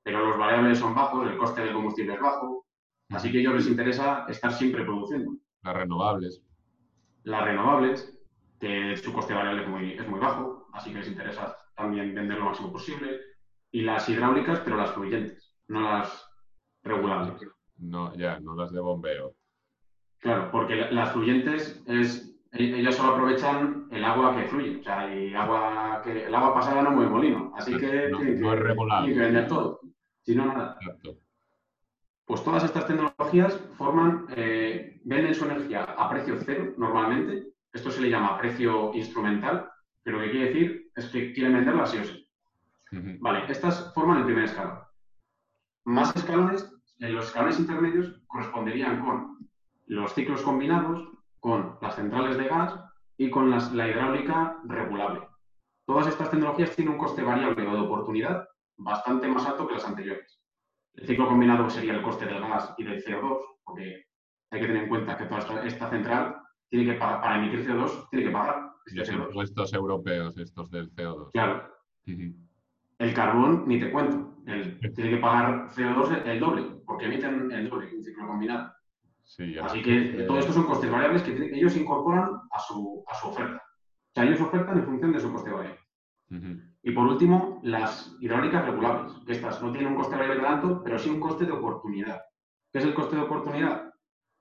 pero 0.03 0.25
los 0.25 0.37
variables 0.37 0.79
son 0.79 0.93
bajos, 0.93 1.29
el 1.29 1.37
coste 1.37 1.61
del 1.61 1.73
combustible 1.73 2.15
es 2.15 2.19
bajo, 2.19 2.65
así 3.09 3.31
que 3.31 3.37
a 3.37 3.41
ellos 3.41 3.53
les 3.53 3.67
interesa 3.67 4.25
estar 4.27 4.51
siempre 4.51 4.83
produciendo. 4.83 5.31
Las 5.63 5.75
renovables. 5.75 6.43
Las 7.23 7.43
renovables, 7.45 8.19
que 8.59 8.95
su 8.97 9.13
coste 9.13 9.33
variable 9.33 9.63
es 9.63 9.69
muy, 9.69 9.93
es 9.93 10.07
muy 10.07 10.19
bajo, 10.19 10.67
así 10.73 10.91
que 10.91 10.99
les 10.99 11.07
interesa 11.07 11.57
también 11.75 12.13
vender 12.13 12.37
lo 12.37 12.45
máximo 12.45 12.71
posible, 12.71 13.19
y 13.71 13.81
las 13.81 14.07
hidráulicas, 14.09 14.59
pero 14.59 14.77
las 14.77 14.91
fluyentes, 14.91 15.55
no 15.67 15.81
las 15.81 16.29
regulables. 16.83 17.33
No, 17.77 18.13
ya, 18.15 18.39
no 18.39 18.55
las 18.55 18.71
de 18.71 18.79
bombeo. 18.79 19.35
Claro, 20.19 20.51
porque 20.51 20.75
la- 20.75 20.91
las 20.91 21.11
fluyentes 21.11 21.81
es, 21.87 22.37
e- 22.51 22.79
ellas 22.79 22.95
solo 22.95 23.13
aprovechan 23.13 23.87
el 23.91 24.03
agua 24.05 24.35
que 24.35 24.43
fluye, 24.43 24.79
o 24.79 24.83
sea, 24.83 25.13
y 25.13 25.33
agua 25.33 26.01
que 26.03 26.25
el 26.27 26.35
agua 26.35 26.53
pasada 26.53 26.81
no 26.83 26.91
mueve 26.91 27.09
molino, 27.09 27.51
así 27.55 27.75
que 27.77 28.09
No- 28.09 28.19
que, 28.19 28.25
no 28.35 28.53
es 28.53 28.59
regulable. 28.59 29.07
tienen 29.07 29.13
que 29.19 29.25
vender 29.33 29.47
todo. 29.47 29.79
Si 30.21 30.35
no, 30.35 30.45
nada. 30.45 30.77
Exacto. 30.81 31.17
Pues 32.25 32.43
todas 32.43 32.63
estas 32.63 32.87
tecnologías 32.87 33.53
forman, 33.77 34.27
eh, 34.29 35.01
venden 35.03 35.35
su 35.35 35.45
energía 35.45 35.83
a 35.83 36.09
precio 36.09 36.37
cero 36.45 36.73
normalmente. 36.77 37.47
Esto 37.71 37.91
se 37.91 38.01
le 38.01 38.09
llama 38.09 38.37
precio 38.37 38.93
instrumental, 38.93 39.69
que 40.03 40.11
lo 40.11 40.19
que 40.19 40.31
quiere 40.31 40.47
decir 40.47 40.91
es 40.95 41.07
que 41.09 41.33
quieren 41.33 41.53
venderla 41.53 41.85
sí 41.85 41.97
o 41.97 42.03
sí. 42.03 42.27
Vale, 43.19 43.51
estas 43.51 43.93
forman 43.93 44.19
el 44.19 44.25
primer 44.25 44.45
escalón. 44.45 44.79
Más 45.85 46.15
escalones, 46.15 46.71
en 46.99 47.15
los 47.15 47.25
escalones 47.25 47.59
intermedios 47.59 48.21
corresponderían 48.27 49.03
con 49.03 49.49
los 49.87 50.13
ciclos 50.13 50.41
combinados, 50.43 51.09
con 51.39 51.77
las 51.81 51.95
centrales 51.95 52.37
de 52.37 52.47
gas 52.47 52.79
y 53.17 53.29
con 53.29 53.49
las- 53.49 53.73
la 53.73 53.87
hidráulica 53.87 54.59
regulable. 54.63 55.27
Todas 55.85 56.07
estas 56.07 56.31
tecnologías 56.31 56.73
tienen 56.75 56.93
un 56.93 56.99
coste 56.99 57.21
variable 57.21 57.67
o 57.67 57.73
de 57.73 57.81
oportunidad 57.81 58.47
bastante 58.77 59.27
más 59.27 59.45
alto 59.45 59.67
que 59.67 59.73
las 59.73 59.85
anteriores. 59.85 60.39
El 60.95 61.07
ciclo 61.07 61.27
combinado 61.27 61.69
sería 61.69 61.93
el 61.95 62.01
coste 62.01 62.25
del 62.25 62.39
gas 62.39 62.73
y 62.77 62.83
del 62.83 63.03
CO2, 63.03 63.39
porque 63.63 64.05
hay 64.51 64.59
que 64.59 64.67
tener 64.67 64.83
en 64.83 64.89
cuenta 64.89 65.17
que 65.17 65.25
toda 65.25 65.39
esta, 65.39 65.65
esta 65.65 65.89
central 65.89 66.35
tiene 66.69 66.93
que 66.93 66.99
pagar, 66.99 67.21
para 67.21 67.37
emitir 67.37 67.65
CO2, 67.65 68.09
tiene 68.09 68.25
que 68.25 68.31
pagar 68.31 68.71
este 68.85 68.99
Los 68.99 69.09
CO2. 69.09 69.27
impuestos 69.27 69.73
europeos, 69.73 70.37
estos 70.37 70.69
del 70.69 70.91
CO2. 70.93 71.31
Claro. 71.31 71.69
El 72.05 73.13
carbón, 73.13 73.63
ni 73.67 73.79
te 73.79 73.91
cuento. 73.91 74.29
El- 74.45 74.79
tiene 74.93 75.09
que 75.11 75.17
pagar 75.17 75.67
CO2 75.69 76.25
el, 76.25 76.39
doble, 76.39 76.63
porque 76.85 77.05
emiten 77.05 77.51
el 77.51 77.69
doble 77.69 77.89
en 77.89 78.03
ciclo 78.03 78.27
combinado. 78.27 78.71
Sí. 79.23 79.57
Así 79.57 79.81
que 79.81 80.21
Eh, 80.21 80.25
todo 80.27 80.37
esto 80.39 80.51
son 80.53 80.65
costes 80.65 80.91
variables 80.91 81.23
que 81.23 81.31
ellos 81.31 81.75
incorporan 81.77 82.29
a 82.51 82.59
su, 82.59 83.03
a 83.07 83.15
su 83.15 83.27
oferta. 83.29 83.55
O 83.57 84.11
sea, 84.13 84.25
ellos 84.25 84.41
ofertan 84.41 84.77
en 84.77 84.85
función 84.85 85.11
de 85.13 85.19
su 85.19 85.31
coste 85.31 85.49
variable. 85.49 85.79
Y 86.85 86.91
por 86.91 87.07
último, 87.07 87.61
las 87.63 88.13
hidráulicas 88.19 88.65
regulables, 88.65 89.13
que 89.25 89.31
estas 89.31 89.61
no 89.63 89.71
tienen 89.71 89.93
un 89.93 89.97
coste 89.97 90.17
variable 90.17 90.43
tan 90.43 90.53
alto, 90.55 90.81
pero 90.83 90.99
sí 90.99 91.09
un 91.09 91.21
coste 91.21 91.45
de 91.45 91.53
oportunidad. 91.53 92.21
¿Qué 92.71 92.79
es 92.79 92.85
el 92.85 92.93
coste 92.93 93.15
de 93.15 93.21
oportunidad? 93.21 93.93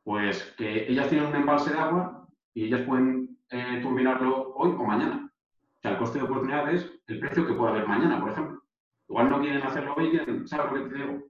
Pues 0.02 0.52
que 0.58 0.90
ellas 0.90 1.08
tienen 1.08 1.28
un 1.28 1.37
embalse 1.37 1.72
de 1.72 1.78
agua 1.78 2.26
y 2.52 2.64
ellas 2.64 2.82
pueden 2.82 3.38
eh, 3.49 3.78
turbinarlo 3.80 4.54
hoy 4.54 4.75
o 4.76 4.84
mañana. 4.84 5.30
sea, 5.80 5.92
el 5.92 5.99
coste 5.99 6.18
de 6.18 6.25
oportunidad 6.25 6.68
es 6.75 6.90
el 7.06 7.20
precio 7.20 7.46
que 7.46 7.54
puede 7.54 7.70
haber 7.70 7.87
mañana, 7.87 8.18
por 8.18 8.32
ejemplo. 8.32 8.62
Igual 9.08 9.30
no 9.30 9.40
quieren 9.40 9.62
hacerlo 9.62 9.94
hoy, 9.96 10.46
¿sabes 10.46 10.72
lo 10.72 10.84
que 10.84 10.90
te 10.90 10.94
digo? 10.96 11.22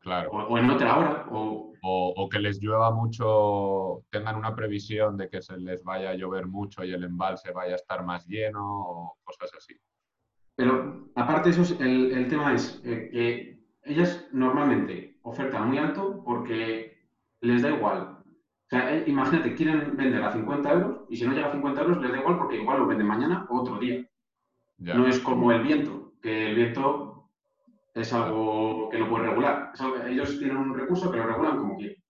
Claro. 0.00 0.30
O, 0.30 0.58
en 0.58 0.70
otra 0.70 0.98
hora. 0.98 1.26
O... 1.30 1.72
O, 1.80 2.28
que 2.28 2.40
les 2.40 2.60
llueva 2.60 2.90
mucho, 2.90 4.02
tengan 4.10 4.36
una 4.36 4.54
previsión 4.54 5.16
de 5.16 5.30
que 5.30 5.40
se 5.40 5.56
les 5.56 5.82
vaya 5.84 6.10
a 6.10 6.14
llover 6.14 6.46
mucho 6.46 6.84
y 6.84 6.92
el 6.92 7.04
embalse 7.04 7.52
vaya 7.52 7.72
a 7.72 7.76
estar 7.76 8.04
más 8.04 8.26
lleno 8.26 8.60
o 8.60 9.16
cosas 9.24 9.50
así. 9.56 9.74
Pero 10.58 11.08
aparte 11.14 11.50
de 11.50 11.62
eso, 11.62 11.76
el, 11.78 12.10
el 12.10 12.26
tema 12.26 12.52
es 12.52 12.82
eh, 12.84 13.08
que 13.12 13.62
ellas 13.84 14.28
normalmente 14.32 15.16
ofertan 15.22 15.68
muy 15.68 15.78
alto 15.78 16.20
porque 16.24 16.98
les 17.40 17.62
da 17.62 17.70
igual. 17.70 18.18
O 18.24 18.68
sea, 18.68 18.92
eh, 18.92 19.04
imagínate, 19.06 19.54
quieren 19.54 19.96
vender 19.96 20.20
a 20.20 20.32
50 20.32 20.72
euros 20.72 21.06
y 21.08 21.16
si 21.16 21.24
no 21.24 21.32
llega 21.32 21.46
a 21.46 21.52
50 21.52 21.80
euros 21.80 22.02
les 22.02 22.10
da 22.10 22.18
igual 22.18 22.38
porque 22.38 22.56
igual 22.56 22.80
lo 22.80 22.86
venden 22.88 23.06
mañana 23.06 23.46
o 23.48 23.60
otro 23.60 23.78
día. 23.78 24.04
No 24.78 25.06
es 25.06 25.20
como 25.20 25.52
el 25.52 25.62
viento, 25.62 26.14
que 26.20 26.50
el 26.50 26.56
viento 26.56 27.30
es 27.94 28.12
algo 28.12 28.88
que 28.90 28.98
no 28.98 29.08
puede 29.08 29.28
regular. 29.28 29.72
ellos 30.08 30.40
tienen 30.40 30.56
un 30.56 30.74
recurso 30.76 31.08
que 31.12 31.18
lo 31.18 31.26
regulan 31.26 31.58
como 31.58 31.76
quieren. 31.76 32.02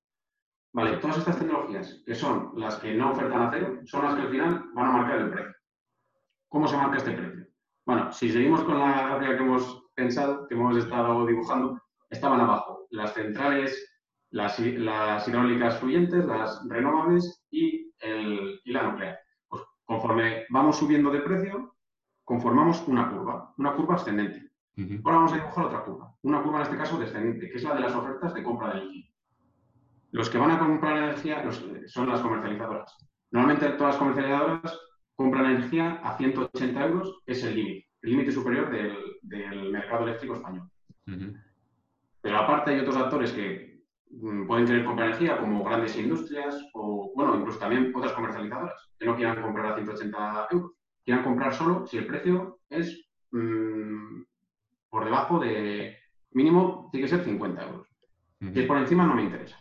Vale, 0.72 0.96
todas 0.96 1.18
estas 1.18 1.38
tecnologías, 1.38 2.02
que 2.06 2.14
son 2.14 2.52
las 2.56 2.76
que 2.76 2.94
no 2.94 3.10
ofertan 3.10 3.42
a 3.42 3.50
cero, 3.50 3.80
son 3.84 4.04
las 4.04 4.14
que 4.14 4.22
al 4.22 4.30
final 4.30 4.64
van 4.74 4.86
a 4.86 4.92
marcar 4.92 5.20
el 5.20 5.30
precio. 5.30 5.54
¿Cómo 6.48 6.66
se 6.66 6.78
marca 6.78 6.96
este 6.96 7.12
precio? 7.12 7.37
Bueno, 7.88 8.12
si 8.12 8.30
seguimos 8.30 8.64
con 8.64 8.78
la 8.78 9.08
gráfica 9.08 9.38
que 9.38 9.42
hemos 9.42 9.86
pensado, 9.94 10.46
que 10.46 10.54
hemos 10.54 10.76
estado 10.76 11.24
dibujando, 11.24 11.80
estaban 12.10 12.38
abajo 12.38 12.86
las 12.90 13.14
centrales, 13.14 13.98
las, 14.28 14.58
hidráulicas 14.58 15.78
fluyentes, 15.78 16.26
las 16.26 16.60
renovables 16.68 17.42
y, 17.50 17.90
la 18.66 18.82
nuclear. 18.82 19.18
Pues 19.48 19.62
conforme 19.86 20.44
vamos 20.50 20.76
subiendo 20.76 21.10
de 21.10 21.22
precio, 21.22 21.76
conformamos 22.24 22.86
una 22.88 23.10
curva, 23.10 23.54
una 23.56 23.72
curva 23.72 23.94
ascendente. 23.94 24.50
Ahora 25.02 25.16
vamos 25.16 25.32
a 25.32 25.36
dibujar 25.36 25.64
otra 25.64 25.84
curva, 25.84 26.14
una 26.20 26.42
curva 26.42 26.58
en 26.58 26.64
este 26.64 26.76
caso 26.76 26.98
descendente, 26.98 27.48
que 27.48 27.56
es 27.56 27.62
la 27.62 27.74
de 27.74 27.80
las 27.80 27.94
ofertas 27.94 28.34
de 28.34 28.42
compra 28.42 28.68
de 28.68 28.80
energía. 28.80 29.10
Los 30.10 30.28
que 30.28 30.36
van 30.36 30.50
a 30.50 30.58
comprar 30.58 30.98
energía 30.98 31.42
son 31.86 32.06
las 32.06 32.20
comercializadoras. 32.20 32.98
Normalmente 33.30 33.66
todas 33.78 33.94
las 33.94 33.96
comercializadoras 33.96 34.78
compran 35.18 35.46
energía 35.46 36.00
a 36.04 36.16
180 36.16 36.86
euros, 36.86 37.20
es 37.26 37.42
el 37.42 37.56
límite, 37.56 37.88
el 38.02 38.10
límite 38.10 38.30
superior 38.30 38.70
del, 38.70 39.72
mercado 39.72 40.04
eléctrico 40.04 40.36
español. 40.36 40.70
Pero 42.20 42.38
aparte 42.38 42.70
hay 42.70 42.80
otros 42.80 42.96
actores 42.96 43.32
que 43.32 43.82
mm, 44.10 44.46
pueden 44.46 44.66
querer 44.66 44.84
comprar 44.84 45.08
energía, 45.08 45.40
como 45.40 45.64
grandes 45.64 45.98
industrias 45.98 46.56
o, 46.72 47.10
bueno, 47.16 47.34
incluso 47.34 47.58
también 47.58 47.92
otras 47.94 48.12
comercializadoras, 48.12 48.90
que 48.96 49.06
no 49.06 49.16
quieran 49.16 49.42
comprar 49.42 49.72
a 49.72 49.74
180 49.74 50.48
euros. 50.52 50.72
Quieran 51.04 51.24
comprar 51.24 51.52
solo 51.52 51.84
si 51.84 51.98
el 51.98 52.06
precio 52.06 52.60
es 52.70 53.08
mm, 53.32 54.22
por 54.88 55.04
debajo 55.04 55.40
de 55.40 55.96
mínimo, 56.30 56.90
tiene 56.92 57.08
que 57.08 57.16
ser 57.16 57.24
50 57.24 57.66
euros. 57.66 57.88
Si 58.40 58.60
es 58.60 58.66
por 58.66 58.78
encima, 58.78 59.04
no 59.04 59.16
me 59.16 59.24
interesa. 59.24 59.58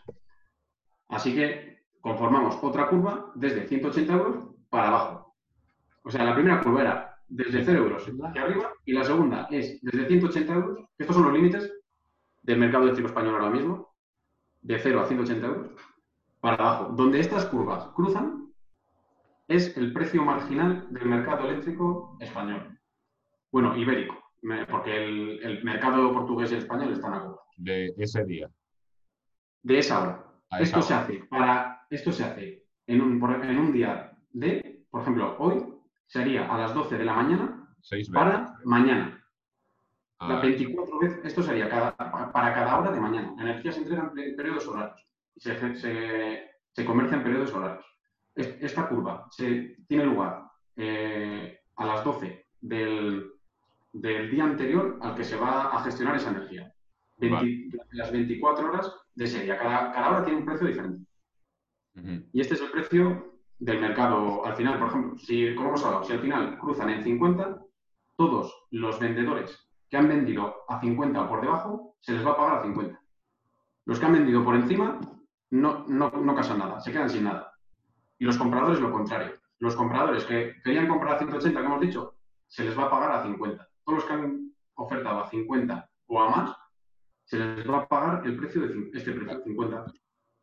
Así 1.08 1.34
que 1.34 1.80
conformamos 2.00 2.60
otra 2.62 2.90
curva 2.90 3.32
desde 3.34 3.68
180 3.68 4.14
euros 4.14 4.56
para 4.70 4.90
abajo. 4.90 5.27
O 6.08 6.10
sea, 6.10 6.24
la 6.24 6.34
primera 6.34 6.62
curva 6.62 6.82
era 6.82 7.20
desde 7.28 7.66
0 7.66 7.80
euros 7.80 8.08
hacia 8.08 8.42
arriba 8.42 8.72
y 8.86 8.94
la 8.94 9.04
segunda 9.04 9.46
es 9.52 9.78
desde 9.82 10.08
180 10.08 10.54
euros. 10.54 10.80
Estos 10.98 11.14
son 11.18 11.26
los 11.26 11.34
límites 11.34 11.70
del 12.44 12.60
mercado 12.60 12.84
eléctrico 12.84 13.10
español 13.10 13.36
ahora 13.36 13.50
mismo, 13.50 13.94
de 14.62 14.80
0 14.80 15.02
a 15.02 15.06
180 15.06 15.46
euros, 15.46 15.72
para 16.40 16.56
abajo. 16.56 16.94
Donde 16.94 17.20
estas 17.20 17.46
curvas 17.48 17.90
cruzan 17.94 18.54
es 19.50 19.76
el 19.76 19.92
precio 19.92 20.24
marginal 20.24 20.88
del 20.92 21.08
mercado 21.08 21.50
eléctrico 21.50 22.18
español. 22.22 22.80
Bueno, 23.52 23.76
ibérico, 23.76 24.16
porque 24.72 25.04
el, 25.04 25.62
mercado 25.66 26.14
portugués 26.14 26.52
y 26.52 26.54
el 26.54 26.62
español 26.62 26.94
están 26.94 27.16
a 27.16 27.22
curva. 27.22 27.42
De 27.58 27.94
ese 27.98 28.24
día. 28.24 28.50
De 29.62 29.80
esa 29.80 30.02
hora. 30.02 30.26
esto, 30.62 30.82
Se 30.82 30.94
hace 30.94 31.26
para, 31.30 31.86
esto 31.90 32.14
se 32.14 32.24
hace 32.24 32.64
en 32.86 33.02
un, 33.02 33.22
en 33.44 33.60
un 33.60 33.74
día 33.74 34.18
de, 34.32 34.86
por 34.90 35.02
ejemplo, 35.02 35.36
hoy 35.40 35.77
sería 36.08 36.52
a 36.52 36.58
las 36.58 36.74
12 36.74 36.98
de 36.98 37.06
la 37.06 37.14
mañana 37.14 37.68
para 38.14 38.58
mañana. 38.64 39.24
La 40.20 40.40
24 40.40 40.96
ah. 40.96 41.00
veces, 41.00 41.26
esto 41.26 41.44
sería 41.44 41.70
para 41.70 42.54
cada 42.54 42.80
hora 42.80 42.92
de 42.92 43.00
mañana. 43.00 43.34
La 43.38 43.44
energía 43.44 43.72
se 43.72 43.82
entrega 43.82 44.12
en 44.16 44.36
periodos 44.36 44.68
horarios 44.68 45.06
y 45.36 45.40
se, 45.42 46.86
comercia 46.86 47.18
en 47.18 47.24
periodos 47.24 47.54
horarios. 47.54 47.86
Esta 48.36 48.88
curva 48.88 49.28
se, 49.32 49.78
tiene 49.88 50.06
lugar 50.06 50.44
eh, 50.76 51.60
a 51.76 51.86
las 51.86 52.04
12 52.04 52.48
del, 52.62 53.32
día 53.94 54.44
anterior 54.44 54.98
al 55.02 55.16
que 55.16 55.24
se 55.24 55.36
va 55.36 55.76
a 55.76 55.84
gestionar 55.84 56.16
esa 56.16 56.32
energía. 56.32 56.72
Las 57.92 58.12
24 58.12 58.70
horas 58.70 58.94
de 59.16 59.28
serie. 59.28 59.58
Cada, 59.58 59.92
cada 59.92 60.10
hora 60.10 60.24
tiene 60.24 60.40
un 60.40 60.46
precio 60.46 60.68
diferente. 60.68 61.06
Y 62.32 62.42
este 62.42 62.54
es 62.54 62.62
el 62.62 62.70
precio 62.70 63.37
del 63.60 63.82
mercado 63.82 64.46
al 64.46 64.56
final, 64.56 64.78
por 64.78 64.88
ejemplo, 64.90 65.18
si, 65.18 65.56
como 65.56 65.70
hemos 65.70 65.86
hablado, 65.86 66.04
si 66.04 66.14
al 66.14 66.20
final 66.20 66.58
cruzan 66.58 66.90
en 66.90 67.04
50, 67.04 67.58
todos 68.16 68.68
los 68.72 69.00
vendedores 69.00 69.68
que 69.90 69.98
han 69.98 70.08
vendido 70.08 70.64
a 70.68 70.80
50 70.80 71.22
o 71.22 71.30
por 71.30 71.42
debajo, 71.42 71.96
se 72.02 72.14
les 72.14 72.26
va 72.26 72.32
a 72.32 72.38
pagar 72.38 72.60
a 72.60 72.64
50. 72.64 73.02
Los 73.86 74.00
que 74.00 74.06
han 74.06 74.14
vendido 74.14 74.44
por 74.44 74.56
encima 74.56 75.00
no, 75.52 75.86
no, 75.88 76.10
no 76.12 76.36
casan 76.36 76.60
nada, 76.60 76.80
se 76.80 76.92
quedan 76.92 77.10
sin 77.10 77.24
nada. 77.24 77.54
Y 78.20 78.26
los 78.26 78.38
compradores 78.38 78.80
lo 78.80 78.92
contrario. 78.92 79.40
Los 79.60 79.76
compradores 79.76 80.26
que 80.26 80.56
querían 80.64 80.88
comprar 80.88 81.16
a 81.16 81.20
180, 81.20 81.60
que 81.60 81.66
hemos 81.66 81.82
dicho, 81.82 82.16
se 82.48 82.64
les 82.64 82.78
va 82.78 82.86
a 82.86 82.90
pagar 82.90 83.12
a 83.12 83.24
50. 83.24 83.68
Todos 83.84 84.00
los 84.00 84.06
que 84.06 84.14
han 84.14 84.52
ofertado 84.76 85.22
a 85.22 85.30
50 85.30 85.90
o 86.08 86.22
a 86.22 86.30
más, 86.30 86.58
se 87.24 87.38
les 87.38 87.70
va 87.70 87.80
a 87.80 87.88
pagar 87.88 88.26
el 88.26 88.38
precio 88.38 88.62
de 88.62 88.90
este 88.94 89.12
precio, 89.14 89.44
50. 89.44 89.86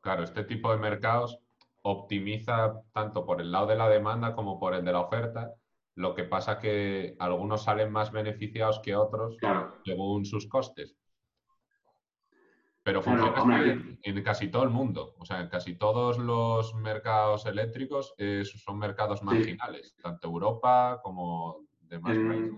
Claro, 0.01 0.23
este 0.23 0.45
tipo 0.45 0.71
de 0.71 0.79
mercados 0.79 1.39
optimiza 1.85 2.81
tanto 2.93 3.27
por 3.27 3.41
el 3.41 3.53
lado 3.53 3.67
de 3.67 3.77
la 3.77 3.89
demanda 3.89 4.35
como 4.35 4.59
por 4.59 4.75
el 4.75 4.85
de 4.85 4.93
la 4.93 5.01
oferta. 5.01 5.53
Lo 5.97 6.15
que 6.15 6.25
pasa 6.25 6.59
que 6.59 7.15
algunos 7.19 7.65
salen 7.65 7.93
más 7.93 8.11
beneficiados 8.11 8.81
que 8.81 8.97
otros 8.97 9.37
según 9.85 10.25
sus 10.25 10.49
costes. 10.49 10.97
Pero 12.83 13.01
funciona 13.01 13.63
en, 14.03 14.23
casi 14.23 14.49
todo 14.49 14.65
el 14.65 14.71
mundo. 14.71 15.15
O 15.19 15.25
sea, 15.25 15.41
en 15.41 15.49
casi 15.49 15.77
todos 15.77 16.19
los 16.19 16.75
mercados 16.75 17.47
eléctricos 17.47 18.15
son 18.45 18.79
mercados 18.79 19.23
marginales, 19.23 19.95
tanto 20.03 20.29
Europa 20.29 21.01
como 21.03 21.67
demás 21.81 22.17
países. 22.17 22.55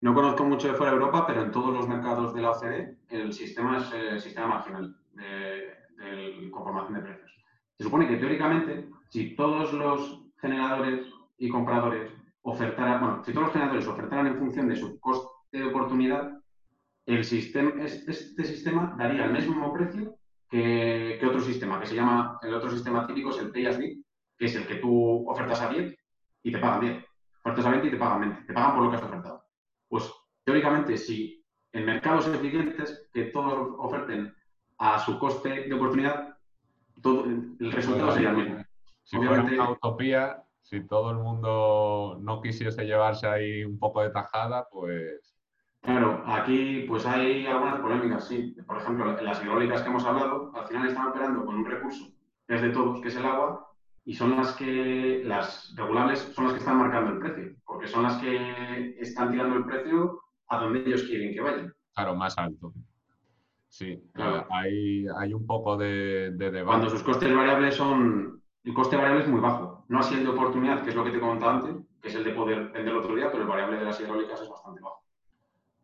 No 0.00 0.14
conozco 0.14 0.44
mucho 0.44 0.68
de 0.68 0.74
fuera 0.74 0.92
de 0.92 0.98
Europa, 0.98 1.26
pero 1.26 1.42
en 1.42 1.50
todos 1.50 1.72
los 1.72 1.88
mercados 1.88 2.34
de 2.34 2.42
la 2.42 2.50
OCDE 2.50 2.98
el 3.08 3.32
sistema 3.32 3.78
es 3.78 3.92
el 3.92 4.20
sistema 4.20 4.48
marginal 4.48 4.96
de 6.10 6.50
conformación 6.50 6.94
de 6.94 7.00
precios. 7.00 7.44
Se 7.76 7.84
supone 7.84 8.06
que 8.06 8.16
teóricamente, 8.16 8.88
si 9.08 9.34
todos 9.34 9.72
los 9.72 10.22
generadores 10.40 11.06
y 11.38 11.48
compradores 11.48 12.12
ofertaran, 12.42 13.00
bueno, 13.00 13.24
si 13.24 13.32
todos 13.32 13.46
los 13.46 13.52
generadores 13.52 13.86
ofertaran 13.86 14.26
en 14.26 14.38
función 14.38 14.68
de 14.68 14.76
su 14.76 14.98
coste 15.00 15.58
de 15.58 15.64
oportunidad, 15.64 16.40
el 17.06 17.24
sistema, 17.24 17.82
este 17.82 18.44
sistema 18.44 18.94
daría 18.96 19.24
el 19.24 19.32
mismo 19.32 19.72
precio 19.72 20.16
que, 20.50 21.20
otro 21.26 21.40
sistema, 21.40 21.80
que 21.80 21.86
se 21.86 21.96
llama, 21.96 22.38
el 22.42 22.54
otro 22.54 22.70
sistema 22.70 23.06
típico 23.06 23.30
es 23.30 23.38
el 23.38 23.50
pay 23.50 23.66
as 23.66 23.76
que 23.76 24.46
es 24.46 24.54
el 24.54 24.66
que 24.66 24.76
tú 24.76 25.28
ofertas 25.28 25.60
a 25.60 25.68
10 25.68 25.96
y 26.42 26.52
te 26.52 26.58
pagan 26.58 26.80
10. 26.80 27.04
Ofertas 27.42 27.66
a 27.66 27.70
20 27.70 27.86
y 27.86 27.90
te 27.90 27.96
pagan 27.96 28.20
20. 28.20 28.42
Te 28.46 28.52
pagan 28.52 28.74
por 28.74 28.84
lo 28.84 28.90
que 28.90 28.96
has 28.96 29.02
ofertado. 29.02 29.44
Pues 29.88 30.12
teóricamente, 30.44 30.96
si 30.96 31.44
en 31.72 31.84
mercados 31.84 32.28
eficientes 32.28 33.08
que 33.12 33.24
todos 33.24 33.74
oferten 33.78 34.34
a 34.84 34.98
su 34.98 35.18
coste 35.18 35.66
de 35.66 35.74
oportunidad, 35.74 36.36
todo, 37.00 37.24
el 37.24 37.72
resultado 37.72 38.12
sería 38.12 38.30
el 38.30 38.36
mismo. 38.36 38.64
Si 39.02 39.16
fuera 39.16 39.42
una 39.42 39.70
utopía, 39.70 40.42
si 40.60 40.86
todo 40.86 41.10
el 41.10 41.16
mundo 41.16 42.18
no 42.20 42.42
quisiese 42.42 42.84
llevarse 42.84 43.26
ahí 43.26 43.64
un 43.64 43.78
poco 43.78 44.02
de 44.02 44.10
tajada, 44.10 44.68
pues... 44.70 45.34
Claro, 45.80 46.22
aquí 46.26 46.84
pues 46.86 47.06
hay 47.06 47.46
algunas 47.46 47.80
polémicas, 47.80 48.28
sí. 48.28 48.54
Por 48.66 48.76
ejemplo, 48.78 49.20
las 49.22 49.42
hidráulicas 49.42 49.82
que 49.82 49.88
hemos 49.88 50.04
hablado, 50.04 50.52
al 50.54 50.66
final 50.66 50.86
están 50.86 51.08
operando 51.08 51.46
con 51.46 51.56
un 51.56 51.64
recurso 51.64 52.04
que 52.46 52.54
es 52.54 52.62
de 52.62 52.70
todos, 52.70 53.00
que 53.00 53.08
es 53.08 53.16
el 53.16 53.24
agua, 53.24 53.66
y 54.04 54.12
son 54.12 54.36
las 54.36 54.54
que, 54.54 55.22
las 55.24 55.74
regulables 55.76 56.18
son 56.34 56.44
las 56.44 56.52
que 56.52 56.58
están 56.58 56.76
marcando 56.76 57.12
el 57.12 57.18
precio, 57.20 57.56
porque 57.64 57.88
son 57.88 58.02
las 58.02 58.20
que 58.20 58.96
están 59.00 59.32
tirando 59.32 59.56
el 59.56 59.64
precio 59.64 60.20
a 60.48 60.58
donde 60.58 60.80
ellos 60.80 61.04
quieren 61.04 61.32
que 61.32 61.40
vayan. 61.40 61.72
Claro, 61.94 62.14
más 62.14 62.36
alto. 62.36 62.74
Sí, 63.74 64.00
claro. 64.12 64.46
hay, 64.50 65.04
hay 65.16 65.34
un 65.34 65.48
poco 65.48 65.76
de, 65.76 66.30
debate. 66.30 66.64
Cuando 66.64 66.88
sus 66.88 67.02
costes 67.02 67.34
variables 67.34 67.74
son. 67.74 68.40
El 68.62 68.72
coste 68.72 68.94
variable 68.94 69.24
es 69.24 69.28
muy 69.28 69.40
bajo. 69.40 69.84
No 69.88 69.98
así 69.98 70.14
el 70.14 70.22
de 70.22 70.28
oportunidad, 70.28 70.84
que 70.84 70.90
es 70.90 70.94
lo 70.94 71.02
que 71.02 71.10
te 71.10 71.18
comentaba 71.18 71.54
antes, 71.54 71.84
que 72.00 72.06
es 72.06 72.14
el 72.14 72.22
de 72.22 72.34
poder 72.34 72.70
vender 72.70 72.94
otro 72.94 73.16
día, 73.16 73.32
pero 73.32 73.42
el 73.42 73.48
variable 73.48 73.78
de 73.78 73.84
las 73.84 73.98
hidráulicas 73.98 74.40
es 74.40 74.48
bastante 74.48 74.80
bajo. 74.80 75.02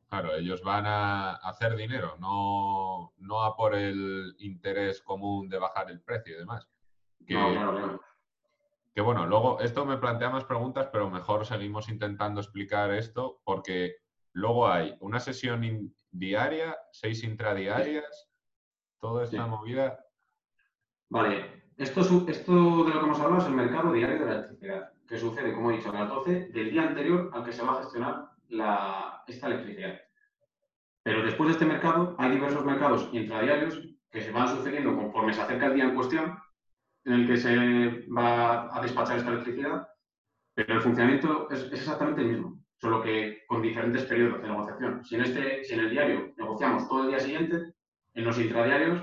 Claro, 0.08 0.36
ellos 0.36 0.62
van 0.62 0.86
a 0.86 1.32
hacer 1.34 1.74
dinero, 1.74 2.14
no, 2.20 3.12
no 3.18 3.42
a 3.42 3.56
por 3.56 3.74
el 3.74 4.36
interés 4.38 5.02
común 5.02 5.48
de 5.48 5.58
bajar 5.58 5.90
el 5.90 6.00
precio 6.00 6.36
y 6.36 6.38
demás. 6.38 6.68
no, 7.18 7.50
claro, 7.52 7.76
claro. 7.76 8.00
Que 8.94 9.00
bueno, 9.00 9.26
luego 9.26 9.58
esto 9.58 9.84
me 9.84 9.98
plantea 9.98 10.30
más 10.30 10.44
preguntas, 10.44 10.88
pero 10.92 11.10
mejor 11.10 11.44
seguimos 11.44 11.88
intentando 11.88 12.40
explicar 12.40 12.92
esto 12.92 13.40
porque 13.42 13.96
luego 14.32 14.68
hay 14.68 14.94
una 15.00 15.18
sesión 15.18 15.64
diaria, 16.10 16.76
seis 16.92 17.22
intradiarias, 17.24 18.30
toda 18.98 19.24
esta 19.24 19.46
movida. 19.46 19.98
Vale, 21.08 21.64
esto, 21.76 22.00
esto 22.28 22.52
de 22.84 22.94
lo 22.94 23.00
que 23.00 23.06
hemos 23.06 23.20
hablado 23.20 23.42
es 23.42 23.48
el 23.48 23.54
mercado 23.54 23.92
diario 23.92 24.18
de 24.18 24.26
la 24.26 24.32
electricidad, 24.32 24.92
que 25.08 25.18
sucede, 25.18 25.54
como 25.54 25.70
he 25.70 25.76
dicho, 25.76 25.90
a 25.90 25.94
las 25.94 26.08
12 26.08 26.48
del 26.50 26.70
día 26.70 26.82
anterior 26.82 27.30
al 27.32 27.44
que 27.44 27.52
se 27.52 27.62
va 27.62 27.72
a 27.72 27.82
gestionar 27.82 28.30
esta 29.26 29.46
electricidad. 29.46 30.00
Pero 31.02 31.24
después 31.24 31.48
de 31.48 31.52
este 31.52 31.64
mercado 31.64 32.14
hay 32.18 32.30
diversos 32.32 32.64
mercados 32.64 33.08
intradiarios 33.12 33.80
que 34.10 34.20
se 34.20 34.32
van 34.32 34.48
sucediendo 34.48 34.94
conforme 34.94 35.32
se 35.32 35.40
acerca 35.40 35.66
el 35.66 35.74
día 35.74 35.84
en 35.84 35.94
cuestión 35.94 36.38
en 37.04 37.12
el 37.12 37.26
que 37.26 37.36
se 37.36 37.56
va 38.10 38.76
a 38.76 38.82
despachar 38.82 39.16
esta 39.16 39.30
electricidad, 39.30 39.88
pero 40.54 40.74
el 40.74 40.82
funcionamiento 40.82 41.48
es, 41.50 41.72
exactamente 41.72 42.20
el 42.20 42.28
mismo, 42.28 42.59
solo 42.80 43.02
que 43.02 43.42
con 43.46 43.60
diferentes 43.60 44.04
periodos 44.04 44.40
de 44.40 44.48
negociación. 44.48 45.04
Si 45.04 45.14
en, 45.14 45.22
este, 45.22 45.64
si 45.64 45.74
en 45.74 45.80
el 45.80 45.90
diario 45.90 46.32
negociamos 46.38 46.88
todo 46.88 47.04
el 47.04 47.10
día 47.10 47.20
siguiente, 47.20 47.74
en 48.14 48.24
los 48.24 48.38
intradiarios, 48.38 49.02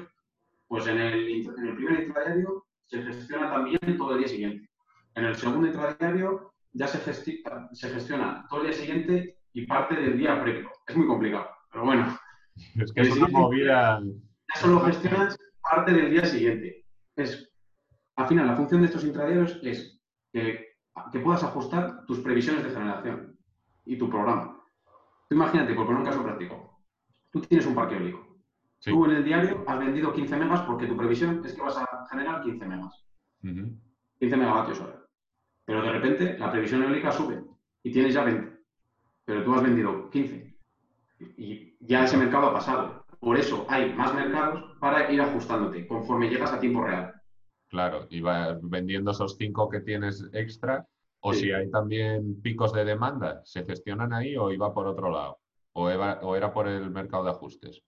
pues 0.67 0.87
en 0.87 0.99
el, 0.99 1.29
en 1.29 1.67
el 1.67 1.75
primer 1.75 2.03
intradiario 2.03 2.65
se 2.87 3.03
gestiona 3.03 3.51
también 3.51 3.97
todo 3.97 4.13
el 4.13 4.19
día 4.19 4.27
siguiente. 4.27 4.69
En 5.15 5.25
el 5.25 5.35
segundo 5.35 5.67
intradiario 5.67 6.53
ya 6.73 6.87
se, 6.87 7.13
se 7.13 7.89
gestiona 7.89 8.45
todo 8.49 8.61
el 8.61 8.67
día 8.67 8.75
siguiente 8.75 9.37
y 9.53 9.65
parte 9.65 9.95
del 9.95 10.17
día 10.17 10.41
previo. 10.41 10.71
Es 10.87 10.95
muy 10.95 11.07
complicado, 11.07 11.47
pero 11.71 11.85
bueno. 11.85 12.17
Es 12.75 12.91
que 12.91 13.01
es 13.01 13.15
una 13.15 13.27
movida. 13.27 14.01
Ya 14.01 14.61
solo 14.61 14.79
gestionas 14.81 15.37
parte 15.61 15.93
del 15.93 16.09
día 16.09 16.25
siguiente. 16.25 16.83
Es, 17.15 17.51
al 18.15 18.27
final, 18.27 18.47
la 18.47 18.55
función 18.55 18.81
de 18.81 18.87
estos 18.87 19.03
intradiarios 19.03 19.59
es 19.61 20.01
que, 20.33 20.65
que 21.11 21.19
puedas 21.19 21.43
ajustar 21.43 22.05
tus 22.05 22.19
previsiones 22.19 22.63
de 22.63 22.71
generación 22.71 23.36
y 23.87 23.97
tu 23.97 24.09
programa. 24.09 24.61
Tú 25.27 25.35
imagínate, 25.35 25.73
por 25.73 25.85
poner 25.85 26.01
un 26.01 26.05
caso 26.05 26.23
práctico, 26.23 26.81
tú 27.31 27.41
tienes 27.41 27.65
un 27.65 27.75
parque 27.75 27.95
eólico. 27.95 28.25
Tú 28.83 29.05
en 29.05 29.11
el 29.11 29.23
diario 29.23 29.63
has 29.65 29.79
vendido 29.79 30.13
15 30.13 30.37
megas 30.37 30.61
porque 30.61 30.85
tu 30.85 30.95
previsión 30.95 31.41
es 31.43 31.53
que 31.53 31.61
vas 31.61 31.77
a 31.77 32.05
generar 32.09 32.41
15 32.43 32.65
megas. 32.65 33.05
15 33.41 34.37
megavatios 34.37 34.79
hora. 34.79 35.03
Pero 35.65 35.81
de 35.81 35.91
repente 35.91 36.37
la 36.37 36.51
previsión 36.51 36.83
eólica 36.83 37.11
sube 37.11 37.43
y 37.83 37.91
tienes 37.91 38.13
ya 38.13 38.23
20. 38.23 38.57
Pero 39.25 39.43
tú 39.43 39.53
has 39.53 39.63
vendido 39.63 40.09
15. 40.09 40.57
Y 41.37 41.75
ya 41.79 42.05
ese 42.05 42.17
mercado 42.17 42.47
ha 42.47 42.53
pasado. 42.53 43.05
Por 43.19 43.37
eso 43.37 43.65
hay 43.67 43.93
más 43.93 44.13
mercados 44.13 44.77
para 44.79 45.11
ir 45.11 45.19
ajustándote 45.21 45.87
conforme 45.87 46.29
llegas 46.29 46.53
a 46.53 46.59
tiempo 46.59 46.83
real. 46.83 47.13
Claro, 47.69 48.07
y 48.09 48.21
vas 48.21 48.59
vendiendo 48.61 49.11
esos 49.11 49.35
5 49.37 49.69
que 49.69 49.81
tienes 49.81 50.29
extra. 50.33 50.85
O 51.19 51.33
si 51.33 51.51
hay 51.51 51.69
también 51.71 52.41
picos 52.41 52.73
de 52.73 52.85
demanda, 52.85 53.41
¿se 53.43 53.65
gestionan 53.65 54.13
ahí 54.13 54.37
o 54.37 54.51
iba 54.51 54.73
por 54.73 54.87
otro 54.87 55.09
lado? 55.09 55.39
¿O 55.73 55.89
era, 55.89 56.53
por 56.53 56.67
el 56.67 56.89
mercado 56.89 57.23
de 57.23 57.31
ajustes? 57.31 57.83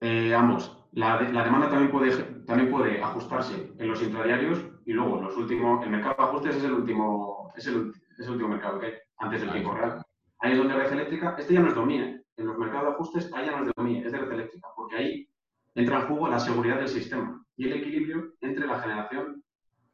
Eh, 0.00 0.34
ambos. 0.34 0.76
La, 0.92 1.18
demanda 1.18 1.70
también 1.70 1.90
puede, 1.90 2.10
también 2.44 2.70
puede 2.70 3.02
ajustarse 3.02 3.72
en 3.78 3.88
los 3.88 4.02
intradiarios 4.02 4.58
y 4.84 4.92
luego 4.92 5.22
los 5.22 5.36
últimos, 5.36 5.82
el 5.84 5.90
mercado 5.90 6.16
de 6.18 6.24
ajustes 6.24 6.56
es 6.56 6.64
el 6.64 6.72
último, 6.72 7.50
es 7.56 7.66
el, 7.66 7.92
último 8.28 8.48
mercado 8.48 8.78
que 8.78 8.86
hay, 8.86 8.92
antes 9.18 9.40
del 9.40 9.52
tiempo 9.52 9.72
real. 9.72 10.02
Ahí 10.40 10.52
es 10.52 10.58
donde 10.58 10.74
red 10.74 10.92
eléctrica, 10.92 11.36
este 11.38 11.54
ya 11.54 11.60
no 11.60 11.68
es 11.68 11.74
domine, 11.74 12.24
en 12.36 12.46
los 12.46 12.58
mercados 12.58 12.86
de 12.86 12.92
ajustes 12.92 13.32
ahí 13.32 13.46
ya 13.46 13.56
no 13.56 13.64
es 13.64 13.72
domine, 13.74 14.04
es 14.04 14.12
de 14.12 14.18
red 14.18 14.32
eléctrica, 14.32 14.68
porque 14.76 14.96
ahí 14.96 15.28
entra 15.74 16.00
en 16.00 16.06
juego 16.08 16.28
la 16.28 16.40
seguridad 16.40 16.78
del 16.78 16.88
sistema 16.88 17.42
y 17.56 17.66
el 17.66 17.74
equilibrio 17.74 18.34
entre 18.40 18.66
la 18.66 18.80
generación 18.80 19.42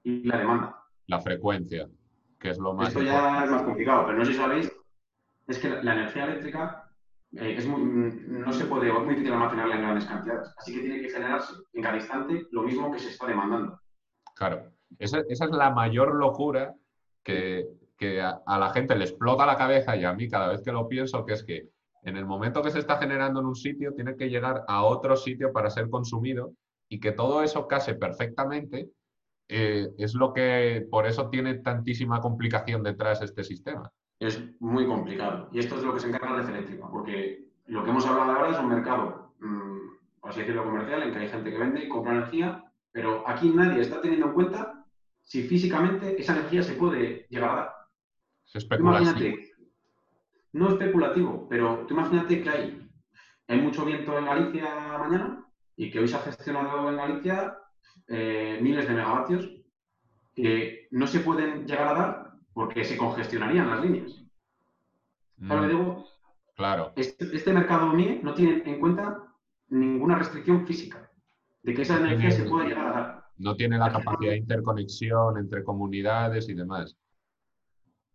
y 0.02 0.25
la 0.25 0.38
demanda. 0.38 0.77
La 1.09 1.21
frecuencia, 1.21 1.88
que 2.38 2.50
es 2.50 2.59
lo 2.59 2.73
más. 2.73 2.88
Esto 2.88 3.03
ya 3.03 3.45
es 3.45 3.50
más 3.50 3.62
complicado, 3.62 4.07
pero 4.07 4.19
no 4.19 4.25
sé 4.25 4.33
si 4.33 4.38
sabéis, 4.38 4.73
es 5.47 5.59
que 5.59 5.69
la 5.83 5.95
energía 5.95 6.25
eléctrica 6.25 6.89
eh, 7.32 7.56
es 7.59 7.67
no 7.67 8.52
se 8.52 8.65
puede, 8.65 8.89
es 8.89 8.95
muy 8.95 9.15
difícil 9.15 9.32
almacenarla 9.32 9.75
en 9.75 9.82
grandes 9.82 10.04
cantidades. 10.06 10.54
Así 10.56 10.75
que 10.75 10.80
tiene 10.80 11.00
que 11.02 11.11
generarse 11.11 11.52
en 11.73 11.82
cada 11.82 11.97
instante 11.97 12.47
lo 12.50 12.63
mismo 12.63 12.91
que 12.91 12.99
se 12.99 13.11
está 13.11 13.26
demandando. 13.26 13.80
Claro. 14.35 14.71
Esa, 14.99 15.21
es 15.28 15.41
la 15.50 15.71
mayor 15.71 16.15
locura 16.15 16.75
que, 17.23 17.67
a, 18.23 18.59
la 18.59 18.71
gente 18.71 18.97
le 18.97 19.04
explota 19.04 19.45
la 19.45 19.59
cabeza 19.59 19.97
y 19.97 20.04
a 20.04 20.15
mí 20.15 20.28
cada 20.28 20.49
vez 20.49 20.63
que 20.63 20.73
lo 20.73 20.89
pienso, 20.89 21.26
que 21.26 21.35
es 21.35 21.45
que 21.45 21.69
en 22.02 22.17
el 22.17 22.25
momento 22.25 22.63
que 22.63 22.71
se 22.71 22.78
está 22.78 22.97
generando 22.97 23.41
en 23.41 23.47
un 23.47 23.56
sitio, 23.56 23.93
tiene 23.93 24.17
que 24.17 24.30
llegar 24.30 24.65
a 24.67 24.85
otro 24.85 25.17
sitio 25.17 25.52
para 25.52 25.69
ser 25.69 25.91
consumido 25.91 26.54
y 26.89 27.00
que 27.00 27.13
todo 27.13 27.43
eso 27.43 27.69
case 27.69 27.95
perfectamente, 27.95 28.89
eh, 29.49 29.89
es 29.99 30.15
lo 30.15 30.32
que 30.32 30.87
por 30.91 31.06
eso 31.06 31.28
tiene 31.30 31.54
tantísima 31.54 32.21
complicación 32.21 32.82
detrás 32.82 33.23
este 33.23 33.45
sistema. 33.45 33.91
Es 34.21 34.43
muy 34.61 34.87
complicado. 34.87 35.49
Y 35.52 35.61
esto 35.61 35.76
es 35.76 35.82
lo 35.82 35.95
que 35.95 36.00
se 36.00 36.08
encarga 36.08 36.37
la 36.37 36.49
eléctrica, 36.49 36.87
porque 36.91 37.49
lo 37.67 37.84
que 37.84 37.91
hemos 37.91 38.06
hablado 38.06 38.32
ahora 38.32 38.50
es 38.50 38.58
un 38.58 38.69
mercado, 38.69 39.34
mmm, 39.41 39.78
por 40.21 40.30
así 40.30 40.41
decirlo, 40.41 40.65
comercial, 40.65 41.02
en 41.02 41.13
que 41.13 41.19
hay 41.19 41.28
gente 41.28 41.50
que 41.50 41.58
vende 41.58 41.84
y 41.84 41.89
compra 41.89 42.13
energía 42.13 42.65
pero 42.93 43.23
aquí 43.28 43.50
nadie 43.50 43.82
está 43.82 44.00
teniendo 44.00 44.26
en 44.26 44.32
cuenta 44.32 44.84
si 45.23 45.43
físicamente 45.45 46.21
esa 46.21 46.32
energía 46.32 46.63
se 46.63 46.75
puede 46.75 47.26
llegar 47.28 47.50
a 47.50 47.54
dar. 47.54 47.75
Es 48.47 48.56
especulativo. 48.56 49.37
no 50.52 50.71
especulativo, 50.71 51.47
pero 51.49 51.84
tú 51.87 51.95
imagínate 51.95 52.43
que 52.43 52.50
hay, 52.50 52.91
hay 53.47 53.61
mucho 53.61 53.84
viento 53.84 54.19
en 54.19 54.25
Galicia 54.25 54.99
mañana 54.99 55.47
y 55.76 55.91
que 55.91 56.00
hoy 56.00 56.08
se 56.08 56.17
ha 56.17 56.21
gestionado 56.21 56.89
en 56.89 56.97
Galicia 56.97 57.56
eh, 58.09 58.59
miles 58.63 58.89
de 58.89 58.95
megavatios 58.95 59.51
que 60.35 60.89
no 60.91 61.07
se 61.07 61.21
pueden 61.21 61.67
llegar 61.67 61.89
a 61.89 61.95
dar 61.95 62.33
porque 62.53 62.85
se 62.85 62.97
congestionarían 62.97 63.71
las 63.71 63.85
líneas. 63.85 64.25
¿Sabes 65.47 65.67
mm. 65.67 65.77
digo? 65.77 66.05
Claro. 66.57 66.93
Este, 66.97 67.25
este 67.37 67.53
mercado 67.53 67.93
MIE 67.93 68.21
no 68.23 68.35
tiene 68.35 68.63
en 68.65 68.81
cuenta 68.81 69.25
ninguna 69.69 70.17
restricción 70.19 70.67
física 70.67 71.09
de 71.63 71.75
que 71.75 71.83
esa 71.83 71.99
energía 71.99 72.31
se 72.31 72.45
pueda 72.45 72.69
llegar 72.69 72.87
a 72.87 72.91
dar. 72.91 73.25
No 73.37 73.55
tiene 73.55 73.79
la 73.79 73.93
capacidad 73.93 74.33
de 74.33 74.39
interconexión 74.39 75.39
entre 75.39 75.63
comunidades 75.63 76.49
y 76.49 76.55
demás. 76.55 76.97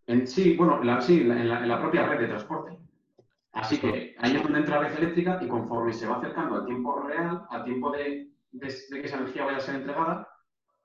En, 0.08 0.28
sí, 0.28 0.58
bueno, 0.58 0.82
sí, 1.02 1.22
en, 1.22 1.48
la, 1.48 1.80
propia 1.80 2.06
red 2.06 2.20
de 2.20 2.28
transporte. 2.28 2.78
Así 3.54 3.78
que 3.78 4.16
ahí 4.20 4.36
es 4.36 4.44
donde 4.44 4.60
entra 4.60 4.82
la 4.82 4.90
red 4.90 4.98
eléctrica 4.98 5.40
y 5.42 5.48
conforme 5.48 5.94
se 5.94 6.08
va 6.08 6.18
acercando 6.18 6.56
al 6.56 6.66
tiempo 6.66 7.00
real, 7.02 7.44
al 7.50 7.64
tiempo 7.64 7.92
de, 7.92 8.33
que 8.60 9.06
esa 9.06 9.18
energía 9.18 9.46
vaya 9.46 9.58
a 9.58 9.62
ser 9.62 9.76
entregada, 9.76 10.28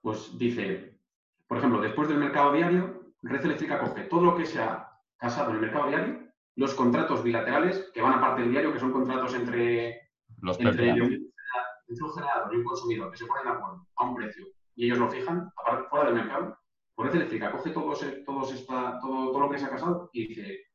pues 0.01 0.39
dice, 0.39 0.99
por 1.47 1.59
ejemplo, 1.59 1.81
después 1.81 2.09
del 2.09 2.19
mercado 2.19 2.53
diario, 2.53 3.13
red 3.23 3.45
eléctrica 3.45 3.81
coge 3.81 4.05
todo 4.05 4.25
lo 4.25 4.37
que 4.37 4.47
se 4.47 4.61
ha 4.61 4.91
casado 5.17 5.51
en 5.51 5.57
el 5.57 5.63
mercado 5.63 5.89
diario, 5.89 6.29
los 6.57 6.75
contratos 6.75 7.23
bilaterales 7.23 7.91
que 7.93 8.03
van 8.03 8.15
a 8.15 8.21
parte 8.21 8.43
del 8.43 8.51
diario, 8.51 8.73
que 8.73 8.81
son 8.81 8.93
contratos 8.93 9.35
entre, 9.35 10.11
los 10.41 10.59
entre 10.59 10.93
un 10.93 12.13
generador 12.15 12.55
y 12.55 12.57
un 12.57 12.65
consumidor 12.65 13.11
que 13.11 13.17
se 13.17 13.27
ponen 13.27 13.45
de 13.45 13.51
acuerdo 13.51 13.87
a 13.97 14.05
un 14.05 14.15
precio 14.15 14.47
y 14.77 14.85
ellos 14.87 14.99
lo 14.99 15.11
fijan 15.11 15.51
fuera 15.91 16.07
del 16.07 16.15
mercado, 16.15 16.57
por 16.95 17.07
red 17.07 17.17
eléctrica 17.17 17.51
coge 17.51 17.71
todo, 17.71 17.93
esta, 17.93 18.99
todo, 19.01 19.33
todo 19.33 19.41
lo 19.41 19.51
que 19.51 19.59
se 19.59 19.65
ha 19.65 19.71
casado 19.71 20.11
y 20.13 20.29
dice, 20.29 20.67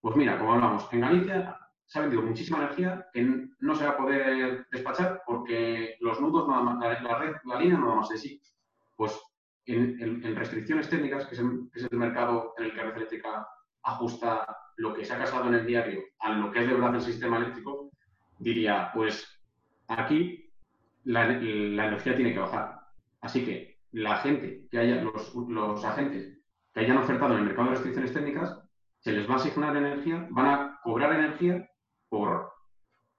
pues 0.00 0.16
mira, 0.16 0.38
como 0.38 0.54
hablamos, 0.54 0.88
en 0.92 1.00
Galicia 1.00 1.63
se 1.86 1.98
ha 1.98 2.02
vendido 2.02 2.22
muchísima 2.22 2.58
energía 2.58 3.06
que 3.12 3.48
no 3.60 3.74
se 3.74 3.84
va 3.84 3.90
a 3.90 3.96
poder 3.96 4.66
despachar 4.70 5.22
porque 5.26 5.96
los 6.00 6.20
nudos, 6.20 6.48
nada 6.48 6.62
más, 6.62 7.02
la, 7.02 7.18
red, 7.18 7.34
la 7.44 7.60
línea 7.60 7.78
no 7.78 7.88
da 7.88 7.94
más 7.96 8.08
de 8.08 8.18
sí. 8.18 8.40
Pues 8.96 9.20
en, 9.66 10.36
restricciones 10.36 10.88
técnicas, 10.88 11.26
que 11.26 11.34
es, 11.34 11.40
el, 11.40 11.98
mercado 11.98 12.54
en 12.58 12.64
el 12.64 12.74
que 12.74 12.82
red 12.82 12.96
eléctrica 12.96 13.46
ajusta 13.82 14.46
lo 14.76 14.94
que 14.94 15.04
se 15.04 15.12
ha 15.12 15.18
casado 15.18 15.48
en 15.48 15.54
el 15.54 15.66
diario 15.66 16.02
a 16.18 16.32
lo 16.32 16.50
que 16.50 16.60
es 16.60 16.66
de 16.66 16.74
verdad 16.74 16.94
el 16.94 17.00
sistema 17.00 17.36
eléctrico, 17.36 17.90
diría, 18.38 18.90
pues 18.92 19.40
aquí 19.88 20.50
la, 21.04 21.26
energía 21.26 22.16
tiene 22.16 22.32
que 22.32 22.40
bajar. 22.40 22.80
Así 23.20 23.44
que 23.44 23.78
la 23.92 24.16
gente 24.16 24.66
que 24.70 24.78
haya, 24.78 25.02
los, 25.02 25.84
agentes 25.84 26.38
que 26.72 26.80
hayan 26.80 26.98
ofertado 26.98 27.34
en 27.34 27.40
el 27.40 27.46
mercado 27.46 27.68
de 27.68 27.74
restricciones 27.74 28.12
técnicas, 28.12 28.58
se 28.98 29.12
les 29.12 29.28
va 29.28 29.34
a 29.34 29.36
asignar 29.36 29.76
energía, 29.76 30.26
van 30.30 30.46
a 30.46 30.80
cobrar 30.82 31.12
energía 31.12 31.68
por 32.14 32.52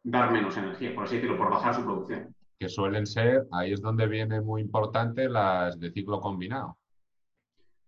dar 0.05 0.31
menos 0.31 0.55
energía, 0.55 0.95
por 0.95 1.03
así 1.03 1.15
decirlo, 1.15 1.37
por 1.37 1.49
bajar 1.49 1.75
su 1.75 1.83
producción. 1.83 2.33
Que 2.57 2.69
suelen 2.69 3.05
ser, 3.05 3.45
ahí 3.51 3.73
es 3.73 3.81
donde 3.81 4.07
viene 4.07 4.39
muy 4.39 4.61
importante 4.61 5.27
las 5.27 5.77
de 5.77 5.91
ciclo 5.91 6.21
combinado. 6.21 6.77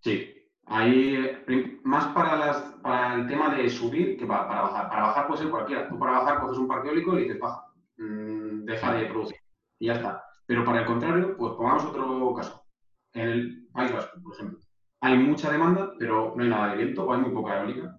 Sí, 0.02 0.30
ahí 0.66 1.38
más 1.86 2.08
para, 2.08 2.36
las, 2.36 2.58
para 2.84 3.16
el 3.16 3.26
tema 3.26 3.56
de 3.56 3.70
subir 3.70 4.18
que 4.18 4.26
para, 4.26 4.50
para 4.50 4.62
bajar. 4.64 4.90
Para 4.90 5.02
bajar 5.04 5.28
puede 5.28 5.42
ser 5.44 5.50
cualquiera. 5.50 5.88
Tú 5.88 5.98
para 5.98 6.20
bajar 6.20 6.42
coges 6.42 6.58
un 6.58 6.68
parque 6.68 6.90
eólico 6.90 7.18
y 7.18 7.24
dices, 7.24 7.40
baja, 7.40 7.64
mm, 7.98 8.66
deja 8.66 8.94
de 8.94 9.06
producir 9.06 9.38
y 9.80 9.88
ya 9.88 9.94
está. 9.94 10.26
Pero 10.46 10.66
para 10.66 10.82
el 10.82 10.86
contrario, 10.86 11.38
pues 11.38 11.54
pongamos 11.54 11.86
otro 11.86 12.34
caso. 12.34 12.66
En 13.14 13.30
el 13.30 13.68
País 13.72 13.94
Vasco, 13.94 14.22
por 14.22 14.34
ejemplo, 14.34 14.60
hay 15.00 15.18
mucha 15.18 15.50
demanda, 15.50 15.94
pero 15.98 16.34
no 16.36 16.44
hay 16.44 16.50
nada 16.50 16.72
de 16.72 16.84
viento 16.84 17.06
o 17.06 17.14
hay 17.14 17.22
muy 17.22 17.32
poca 17.32 17.62
eólica. 17.62 17.98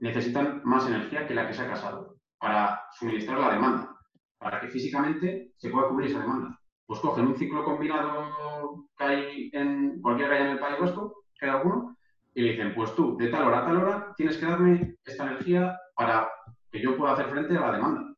Necesitan 0.00 0.60
más 0.64 0.88
energía 0.88 1.24
que 1.24 1.34
la 1.34 1.46
que 1.46 1.54
se 1.54 1.62
ha 1.62 1.68
casado 1.68 2.17
para 2.38 2.82
suministrar 2.92 3.38
la 3.38 3.52
demanda, 3.52 3.96
para 4.38 4.60
que 4.60 4.68
físicamente 4.68 5.52
se 5.56 5.70
pueda 5.70 5.88
cubrir 5.88 6.10
esa 6.10 6.20
demanda. 6.20 6.58
pues 6.86 7.00
cogen 7.00 7.26
un 7.26 7.36
ciclo 7.36 7.64
combinado 7.64 8.86
que 8.96 9.04
hay 9.04 9.50
en 9.52 10.00
cualquier 10.00 10.30
calle 10.30 10.44
en 10.44 10.50
el 10.52 10.58
País 10.58 10.80
Vasco, 10.80 11.24
que 11.38 11.44
hay 11.44 11.52
alguno, 11.52 11.96
y 12.34 12.42
le 12.42 12.52
dicen, 12.52 12.74
pues 12.74 12.94
tú, 12.94 13.16
de 13.18 13.28
tal 13.28 13.46
hora 13.46 13.58
a 13.58 13.64
tal 13.66 13.76
hora, 13.76 14.14
tienes 14.16 14.38
que 14.38 14.46
darme 14.46 14.96
esta 15.04 15.24
energía 15.24 15.78
para 15.94 16.30
que 16.70 16.80
yo 16.80 16.96
pueda 16.96 17.12
hacer 17.12 17.28
frente 17.28 17.56
a 17.56 17.60
la 17.60 17.72
demanda. 17.72 18.14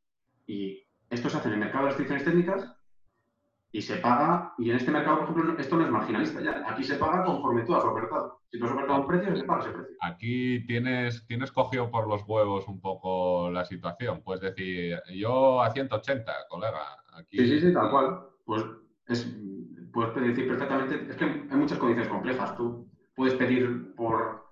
Y 0.47 0.81
esto 1.09 1.29
se 1.29 1.39
hace 1.39 1.49
en 1.49 1.55
el 1.55 1.61
mercado 1.61 1.85
de 1.85 1.89
restricciones 1.91 2.25
técnicas 2.25 2.80
y 3.73 3.83
se 3.83 3.97
paga, 3.97 4.53
y 4.59 4.71
en 4.71 4.77
este 4.77 4.91
mercado, 4.91 5.19
por 5.19 5.31
ejemplo, 5.31 5.59
esto 5.59 5.77
no 5.77 5.85
es 5.85 5.91
marginalista 5.91 6.41
ya. 6.41 6.65
Aquí 6.69 6.83
se 6.83 6.97
paga 6.97 7.25
conforme 7.25 7.63
tú 7.63 7.75
has 7.75 7.85
ofertado. 7.85 8.41
Si 8.51 8.59
tú 8.59 8.65
has 8.65 8.73
ofertado 8.73 9.01
un 9.01 9.07
precio, 9.07 9.37
se 9.37 9.45
paga 9.45 9.61
ese 9.61 9.71
precio. 9.71 9.97
Aquí 10.01 10.67
tienes, 10.67 11.25
tienes 11.27 11.53
cogido 11.53 11.89
por 11.89 12.09
los 12.09 12.23
huevos 12.27 12.67
un 12.67 12.81
poco 12.81 13.49
la 13.51 13.65
situación. 13.65 14.23
Puedes 14.25 14.43
decir, 14.43 14.99
yo 15.15 15.63
a 15.63 15.71
180, 15.71 16.33
colega. 16.49 16.81
Aquí... 17.15 17.39
Sí, 17.39 17.47
sí, 17.47 17.61
sí, 17.61 17.73
tal 17.73 17.91
cual. 17.91 18.21
Pues 18.45 18.65
es, 19.07 19.37
puedes 19.93 20.15
decir 20.15 20.49
perfectamente, 20.49 21.07
es 21.09 21.17
que 21.17 21.25
hay 21.25 21.57
muchas 21.57 21.79
condiciones 21.79 22.11
complejas. 22.11 22.57
Tú 22.57 22.91
puedes 23.15 23.35
pedir 23.35 23.95
por, 23.95 24.47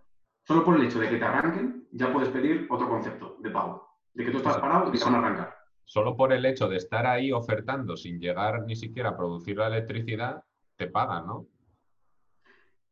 solo 0.45 0.65
por 0.65 0.77
el 0.77 0.87
hecho 0.87 1.01
de 1.01 1.09
que 1.09 1.17
te 1.17 1.25
arranquen, 1.25 1.89
ya 1.91 2.13
puedes 2.13 2.29
pedir 2.29 2.69
otro 2.71 2.89
concepto 2.89 3.37
de 3.41 3.51
pago. 3.51 3.89
De 4.15 4.25
que 4.25 4.31
tú 4.31 4.39
estás 4.39 4.59
parado 4.59 4.89
y 4.95 4.97
te 4.97 5.05
van 5.05 5.15
a 5.17 5.19
arrancar 5.19 5.58
solo 5.89 6.15
por 6.15 6.35
el 6.35 6.45
hecho 6.45 6.69
de 6.69 6.77
estar 6.77 7.07
ahí 7.07 7.33
ofertando 7.33 7.97
sin 7.97 8.21
llegar 8.21 8.63
ni 8.67 8.77
siquiera 8.77 9.11
a 9.11 9.17
producir 9.17 9.57
la 9.57 9.69
electricidad, 9.69 10.45
te 10.77 10.87
pagan, 10.87 11.27
¿no? 11.27 11.47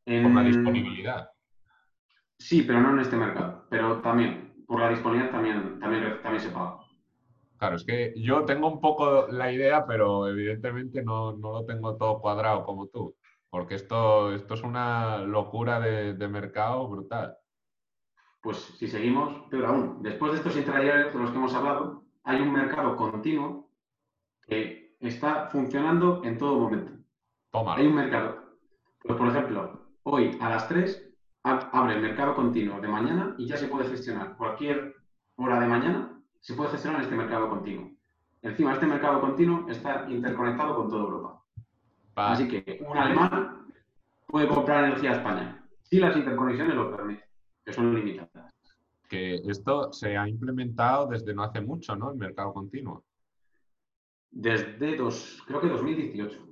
Por 0.07 0.31
la 0.35 0.43
disponibilidad. 0.43 1.31
Sí, 2.39 2.63
pero 2.63 2.81
no 2.81 2.93
en 2.93 3.01
este 3.01 3.17
mercado. 3.17 3.67
Pero 3.69 4.01
también, 4.01 4.65
por 4.67 4.81
la 4.81 4.89
disponibilidad 4.89 5.31
también, 5.31 5.79
también, 5.79 6.23
también 6.23 6.41
se 6.41 6.49
paga. 6.49 6.79
Claro, 7.59 7.77
es 7.77 7.85
que 7.85 8.15
yo 8.17 8.47
tengo 8.47 8.67
un 8.67 8.81
poco 8.81 9.27
la 9.29 9.53
idea, 9.53 9.87
pero 9.87 10.27
evidentemente 10.27 11.03
no, 11.03 11.33
lo 11.33 11.67
tengo 11.67 11.97
todo 11.97 12.19
cuadrado 12.19 12.65
como 12.65 12.87
tú. 12.87 13.15
Porque 13.51 13.75
esto, 13.75 14.33
esto 14.33 14.55
es 14.55 14.63
una 14.63 15.19
locura 15.19 15.81
de, 15.81 16.29
mercado 16.29 16.89
brutal. 16.89 17.37
Pues 18.41 18.57
si 18.57 18.89
seguimos, 18.89 19.45
pero 19.51 19.67
aún, 19.67 20.03
después 20.03 20.33
de 20.33 20.39
estos 20.39 20.57
intradiarios 20.57 21.13
de 21.13 21.19
los 21.19 21.31
que 21.31 21.37
hemos 21.37 21.55
hablado, 21.55 22.06
hay 22.27 22.41
un 22.41 22.53
mercado 22.53 22.97
continuo 22.97 23.71
que 24.43 24.97
está 25.01 25.47
funcionando 25.47 26.23
en 26.25 26.37
todo 26.37 26.59
momento. 26.59 26.93
Hay 27.53 27.87
un 27.87 27.95
mercado. 27.95 28.57
Pues, 28.99 29.17
por 29.17 29.29
ejemplo, 29.29 29.87
hoy 30.03 30.37
a 30.41 30.51
las 30.51 30.69
3 30.69 31.09
abre 31.45 31.95
el 31.95 32.03
mercado 32.03 32.35
continuo 32.35 32.81
de 32.81 32.89
mañana 32.89 33.35
y 33.39 33.47
ya 33.47 33.57
se 33.57 33.69
puede 33.69 33.89
gestionar 33.89 34.37
cualquier 34.37 34.97
hora 35.37 35.61
de 35.61 35.67
mañana, 35.69 36.21
se 36.41 36.55
puede 36.55 36.71
gestionar 36.71 37.03
este 37.03 37.15
mercado 37.15 37.49
continuo. 37.49 37.93
Encima, 38.43 38.73
este 38.73 38.87
mercado 38.87 39.21
continuo 39.21 39.69
está 39.69 40.07
interconectado 40.09 40.75
con 40.75 40.89
toda 40.91 41.05
Europa. 41.05 41.43
Así 42.17 42.49
que 42.49 42.85
un 42.89 42.99
alemán 42.99 43.69
puede 44.27 44.49
comprar 44.49 44.85
energía 44.85 45.11
a 45.11 45.17
España 45.17 45.65
si 45.83 46.01
las 46.01 46.17
interconexiones 46.17 46.75
lo 46.75 46.91
permiten, 46.91 47.29
que 47.65 47.73
son 47.73 47.95
limitadas 47.95 48.46
que 49.09 49.37
esto 49.47 49.93
se 49.93 50.17
ha 50.17 50.29
implementado 50.29 51.07
desde 51.07 51.35
no 51.35 51.43
hace 51.43 51.61
mucho, 51.61 51.97
¿no? 51.97 52.11
El 52.11 52.17
mercado 52.17 52.53
continuo. 52.53 53.05
Desde 54.31 54.97
dos, 54.97 55.43
creo 55.47 55.61
que 55.61 55.69
2018. 55.69 56.47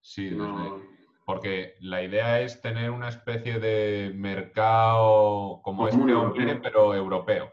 Sí, 0.00 0.36
porque 1.26 1.74
la 1.80 2.02
idea 2.02 2.40
es 2.40 2.62
tener 2.62 2.90
una 2.90 3.10
especie 3.10 3.58
de 3.58 4.12
mercado 4.14 5.60
como 5.62 5.86
este 5.86 6.60
pero 6.62 6.94
europeo. 6.94 7.52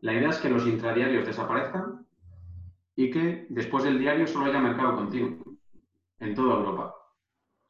La 0.00 0.12
idea 0.14 0.30
es 0.30 0.38
que 0.38 0.48
los 0.48 0.66
intradiarios 0.66 1.24
desaparezcan 1.24 2.04
y 2.96 3.10
que 3.10 3.46
después 3.50 3.84
del 3.84 4.00
diario 4.00 4.26
solo 4.26 4.46
haya 4.46 4.58
mercado 4.58 4.96
continuo 4.96 5.44
en 6.18 6.34
toda 6.34 6.56
Europa. 6.56 6.94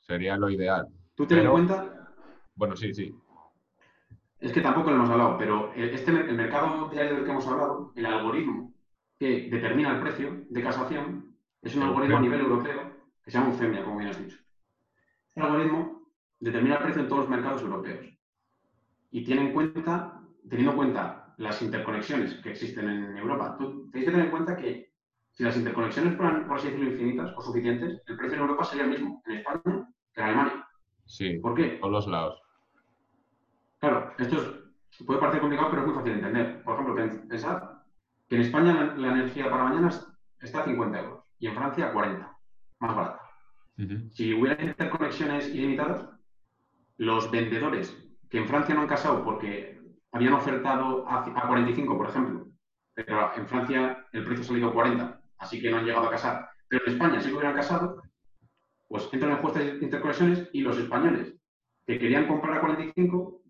Sería 0.00 0.36
lo 0.38 0.48
ideal. 0.48 0.88
¿Tú 1.14 1.26
te 1.26 1.36
das 1.36 1.50
cuenta? 1.50 2.14
Bueno, 2.54 2.74
sí, 2.74 2.94
sí. 2.94 3.14
Es 4.42 4.50
que 4.50 4.60
tampoco 4.60 4.90
lo 4.90 4.96
hemos 4.96 5.10
hablado, 5.10 5.38
pero 5.38 5.72
este, 5.72 6.10
el 6.10 6.34
mercado 6.34 6.88
diario 6.88 7.14
del 7.14 7.24
que 7.24 7.30
hemos 7.30 7.46
hablado, 7.46 7.92
el 7.94 8.04
algoritmo 8.04 8.74
que 9.16 9.48
determina 9.48 9.94
el 9.94 10.00
precio 10.00 10.44
de 10.50 10.62
casación, 10.62 11.36
es 11.62 11.76
un 11.76 11.84
algoritmo 11.84 12.16
a 12.16 12.20
nivel 12.20 12.40
europeo 12.40 12.92
que 13.22 13.30
se 13.30 13.38
llama 13.38 13.50
UFEMIA, 13.50 13.84
como 13.84 13.98
bien 13.98 14.10
has 14.10 14.20
dicho. 14.20 14.36
Este 15.28 15.40
algoritmo 15.40 16.08
determina 16.40 16.74
el 16.74 16.82
precio 16.82 17.02
en 17.02 17.08
todos 17.08 17.20
los 17.20 17.30
mercados 17.30 17.62
europeos 17.62 18.04
y 19.12 19.22
tiene 19.22 19.42
en 19.42 19.52
cuenta, 19.52 20.20
teniendo 20.50 20.72
en 20.72 20.76
cuenta 20.76 21.34
las 21.38 21.62
interconexiones 21.62 22.34
que 22.42 22.50
existen 22.50 22.88
en 22.88 23.16
Europa, 23.16 23.56
tú 23.56 23.88
tienes 23.92 24.06
que 24.06 24.10
tener 24.10 24.26
en 24.26 24.32
cuenta 24.32 24.56
que 24.56 24.90
si 25.30 25.44
las 25.44 25.56
interconexiones 25.56 26.16
fueran, 26.16 26.48
por 26.48 26.56
así 26.56 26.66
decirlo, 26.66 26.90
infinitas 26.90 27.32
o 27.36 27.42
suficientes, 27.42 28.02
el 28.06 28.16
precio 28.16 28.34
en 28.34 28.40
Europa 28.40 28.64
sería 28.64 28.84
el 28.86 28.90
mismo 28.90 29.22
en 29.24 29.36
España 29.36 29.88
que 30.12 30.20
en 30.20 30.26
Alemania. 30.26 30.68
Sí, 31.06 31.38
¿por 31.38 31.54
qué? 31.54 31.78
Por 31.80 31.92
los 31.92 32.08
lados. 32.08 32.41
Claro, 33.82 34.14
esto 34.16 34.62
puede 35.04 35.18
parecer 35.18 35.40
complicado, 35.40 35.70
pero 35.70 35.82
es 35.82 35.88
muy 35.88 35.96
fácil 35.96 36.12
de 36.12 36.18
entender. 36.18 36.62
Por 36.62 36.74
ejemplo, 36.74 36.94
pensad 37.28 37.62
que 38.28 38.36
en 38.36 38.42
España 38.42 38.94
la, 38.96 39.08
energía 39.08 39.50
para 39.50 39.64
mañana 39.64 39.90
está 40.40 40.60
a 40.60 40.64
50 40.64 41.00
euros 41.00 41.24
y 41.40 41.48
en 41.48 41.56
Francia 41.56 41.88
a 41.88 41.92
40, 41.92 42.38
más 42.78 42.94
barata. 42.94 43.20
Si 44.10 44.34
hubiera 44.34 44.62
interconexiones 44.62 45.48
ilimitadas, 45.48 46.08
los 46.98 47.28
vendedores 47.32 47.92
que 48.30 48.38
en 48.38 48.46
Francia 48.46 48.72
no 48.76 48.82
han 48.82 48.86
casado 48.86 49.24
porque 49.24 49.82
habían 50.12 50.34
ofertado 50.34 51.04
a, 51.08 51.48
45, 51.48 51.98
por 51.98 52.08
ejemplo, 52.08 52.46
pero 52.94 53.32
en 53.34 53.48
Francia 53.48 54.06
el 54.12 54.24
precio 54.24 54.44
ha 54.44 54.46
salido 54.46 54.68
a 54.68 54.74
40, 54.74 55.20
así 55.38 55.60
que 55.60 55.72
no 55.72 55.78
han 55.78 55.86
llegado 55.86 56.06
a 56.06 56.10
casar. 56.10 56.48
Pero 56.68 56.84
en 56.86 56.92
España, 56.92 57.20
si 57.20 57.30
lo 57.30 57.38
hubieran 57.38 57.56
casado, 57.56 58.00
pues 58.86 59.08
entran 59.10 59.40
en 59.44 59.54
de 59.54 59.84
interconexiones 59.84 60.50
y 60.52 60.60
los 60.60 60.78
españoles 60.78 61.34
que 61.84 61.98
querían 61.98 62.28
comprar 62.28 62.58
a 62.58 62.60
45 62.60 63.41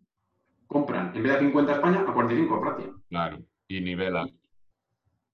compran 0.73 1.13
en 1.15 1.23
vez 1.23 1.33
de 1.33 1.39
50 1.41 1.73
a 1.73 1.75
España 1.77 2.05
a 2.07 2.13
45 2.13 2.55
a 2.55 2.61
Francia. 2.61 2.93
Claro, 3.09 3.39
y 3.69 3.81
nivela. 3.81 4.27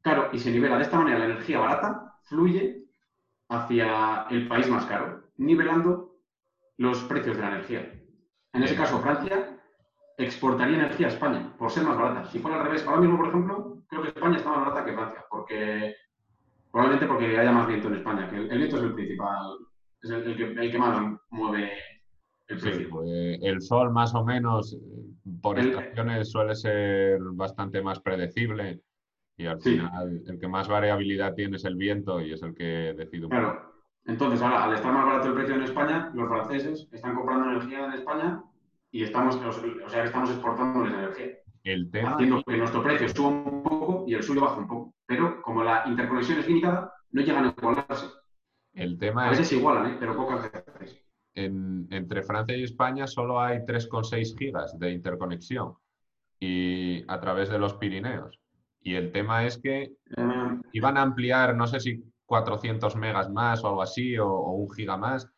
Claro, 0.02 0.28
y 0.32 0.38
se 0.38 0.50
nivela. 0.50 0.76
De 0.76 0.82
esta 0.82 0.98
manera 0.98 1.18
la 1.18 1.26
energía 1.26 1.60
barata 1.60 2.14
fluye 2.24 2.84
hacia 3.48 4.26
el 4.30 4.48
país 4.48 4.68
más 4.68 4.84
caro, 4.86 5.24
nivelando 5.36 6.16
los 6.76 7.02
precios 7.04 7.36
de 7.36 7.42
la 7.42 7.48
energía. 7.48 7.92
En 8.52 8.62
ese 8.62 8.76
caso, 8.76 9.00
Francia 9.00 9.56
exportaría 10.16 10.76
energía 10.76 11.06
a 11.06 11.10
España 11.10 11.54
por 11.56 11.70
ser 11.70 11.84
más 11.84 11.96
barata. 11.96 12.24
Si 12.26 12.38
fuera 12.38 12.58
al 12.58 12.64
revés, 12.64 12.86
ahora 12.86 13.00
mismo, 13.00 13.16
por 13.16 13.28
ejemplo, 13.28 13.82
creo 13.88 14.02
que 14.02 14.08
España 14.08 14.36
está 14.36 14.50
más 14.50 14.60
barata 14.60 14.84
que 14.84 14.94
Francia, 14.94 15.24
porque 15.30 15.94
probablemente 16.70 17.06
porque 17.06 17.38
haya 17.38 17.52
más 17.52 17.66
viento 17.66 17.88
en 17.88 17.94
España, 17.94 18.28
que 18.28 18.36
el, 18.36 18.48
viento 18.48 18.76
es 18.76 18.82
el 18.82 18.94
principal, 18.94 19.58
es 20.02 20.10
el, 20.10 20.36
que, 20.36 20.44
el 20.44 20.70
que 20.70 20.78
más 20.78 21.18
mueve 21.30 21.72
Sí, 22.48 22.86
pues, 22.90 23.08
el 23.42 23.60
sol 23.60 23.92
más 23.92 24.14
o 24.14 24.24
menos 24.24 24.76
por 25.42 25.58
estaciones 25.58 26.30
suele 26.30 26.54
ser 26.54 27.20
bastante 27.34 27.82
más 27.82 28.00
predecible 28.00 28.80
y 29.36 29.46
al 29.46 29.60
final 29.60 30.22
el 30.26 30.38
que 30.38 30.48
más 30.48 30.66
variabilidad 30.66 31.34
tiene 31.34 31.56
es 31.56 31.64
el 31.64 31.76
viento 31.76 32.20
y 32.20 32.32
es 32.32 32.42
el 32.42 32.54
que 32.54 32.94
decide 32.96 33.26
un 33.26 33.30
Claro. 33.30 33.72
Entonces, 34.06 34.40
ahora, 34.40 34.64
al 34.64 34.74
estar 34.74 34.90
más 34.92 35.04
barato 35.04 35.28
el 35.28 35.34
precio 35.34 35.54
en 35.54 35.62
España, 35.62 36.10
los 36.14 36.28
franceses 36.28 36.88
están 36.90 37.14
comprando 37.14 37.50
energía 37.50 37.84
en 37.84 37.92
España 37.92 38.42
y 38.90 39.02
estamos, 39.02 39.36
o 39.36 39.88
sea, 39.90 40.04
estamos 40.04 40.30
exportándoles 40.30 40.94
energía. 40.94 41.26
El 41.64 41.90
tema... 41.90 42.12
Haciendo 42.12 42.42
que 42.42 42.56
nuestro 42.56 42.82
precio 42.82 43.08
suba 43.10 43.28
un 43.28 43.62
poco 43.62 44.04
y 44.08 44.14
el 44.14 44.22
suyo 44.22 44.40
baje 44.40 44.60
un 44.60 44.68
poco. 44.68 44.94
Pero 45.04 45.42
como 45.42 45.62
la 45.62 45.84
interconexión 45.86 46.38
es 46.38 46.48
limitada, 46.48 46.90
no 47.10 47.20
llegan 47.20 47.44
a 47.44 47.54
igualarse. 47.56 48.06
El 48.72 48.98
tema 48.98 49.26
a 49.26 49.30
veces 49.30 49.52
igualan, 49.52 49.92
¿eh? 49.92 49.96
pero 50.00 50.16
pocas 50.16 50.50
veces 50.80 51.07
entre 51.44 52.22
Francia 52.22 52.56
y 52.56 52.64
España 52.64 53.06
solo 53.06 53.40
hay 53.40 53.58
3,6 53.58 54.36
gigas 54.36 54.78
de 54.78 54.90
interconexión 54.90 55.74
y 56.40 57.04
a 57.08 57.20
través 57.20 57.48
de 57.48 57.58
los 57.58 57.74
Pirineos. 57.74 58.40
Y 58.80 58.94
el 58.94 59.12
tema 59.12 59.46
es 59.46 59.58
que 59.58 59.96
mm. 60.16 60.60
iban 60.72 60.96
a 60.96 61.02
ampliar, 61.02 61.54
no 61.54 61.66
sé 61.66 61.80
si 61.80 62.02
400 62.26 62.94
megas 62.96 63.30
más 63.30 63.64
o 63.64 63.68
algo 63.68 63.82
así, 63.82 64.18
o, 64.18 64.28
un 64.30 64.70
giga 64.70 64.96
más, 64.96 65.28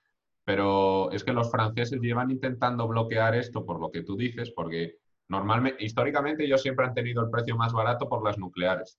pero 0.45 1.11
es 1.13 1.25
que 1.25 1.33
los 1.33 1.51
franceses 1.51 2.01
llevan 2.01 2.31
intentando 2.31 2.87
bloquear 2.89 3.35
esto 3.35 3.65
por 3.65 3.81
lo 3.81 3.91
que 3.91 4.03
tú 4.03 4.17
dices, 4.17 4.51
porque 4.51 4.97
normalmente, 5.29 5.85
históricamente 5.85 6.45
ellos 6.45 6.63
siempre 6.63 6.87
han 6.87 6.95
tenido 6.95 7.23
el 7.23 7.31
precio 7.31 7.57
más 7.57 7.73
barato 7.73 8.09
por 8.09 8.25
las 8.25 8.39
nucleares. 8.39 8.99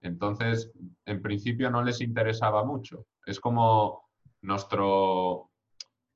Entonces, 0.00 0.70
en 1.04 1.22
principio 1.22 1.70
no 1.70 1.82
les 1.82 2.00
interesaba 2.00 2.64
mucho. 2.64 3.06
Es 3.26 3.40
como 3.40 4.04
nuestro, 4.42 5.50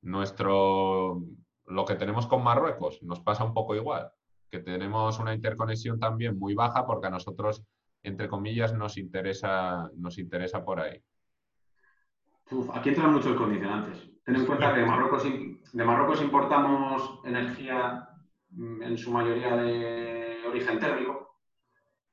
nuestro, 0.02 1.22
lo 1.66 1.84
que 1.84 1.94
tenemos 1.94 2.26
con 2.26 2.42
Marruecos 2.42 3.02
nos 3.02 3.20
pasa 3.20 3.44
un 3.44 3.54
poco 3.54 3.74
igual, 3.74 4.10
que 4.50 4.60
tenemos 4.60 5.18
una 5.18 5.34
interconexión 5.34 5.98
también 5.98 6.38
muy 6.38 6.54
baja 6.54 6.86
porque 6.86 7.08
a 7.08 7.10
nosotros, 7.10 7.64
entre 8.02 8.28
comillas, 8.28 8.74
nos 8.74 8.96
interesa, 8.96 9.90
nos 9.96 10.18
interesa 10.18 10.64
por 10.64 10.80
ahí. 10.80 11.02
aquí 12.74 12.88
entran 12.90 13.12
muchos 13.12 13.36
condicionantes. 13.36 14.08
Ten 14.24 14.36
en 14.36 14.46
cuenta 14.46 14.74
que 14.74 14.80
de 14.80 14.86
Marruecos, 14.86 15.24
de 15.72 15.84
Marruecos 15.84 16.22
importamos 16.22 17.20
energía 17.24 18.08
mm, 18.50 18.82
en 18.82 18.98
su 18.98 19.10
mayoría 19.10 19.56
de 19.56 20.42
origen 20.46 20.78
térmico. 20.78 21.36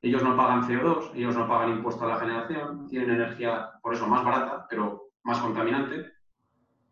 Ellos 0.02 0.24
no 0.24 0.38
pagan 0.38 0.62
CO2, 0.64 1.12
ellos 1.16 1.36
no 1.36 1.48
pagan 1.48 1.72
impuesto 1.72 2.06
a 2.06 2.10
la 2.10 2.20
generación, 2.20 2.88
tienen 2.88 3.12
energía 3.12 3.72
por 3.82 3.94
eso 3.94 4.08
más 4.08 4.24
barata, 4.24 4.68
pero 4.70 5.10
más 5.24 5.40
contaminante. 5.40 6.15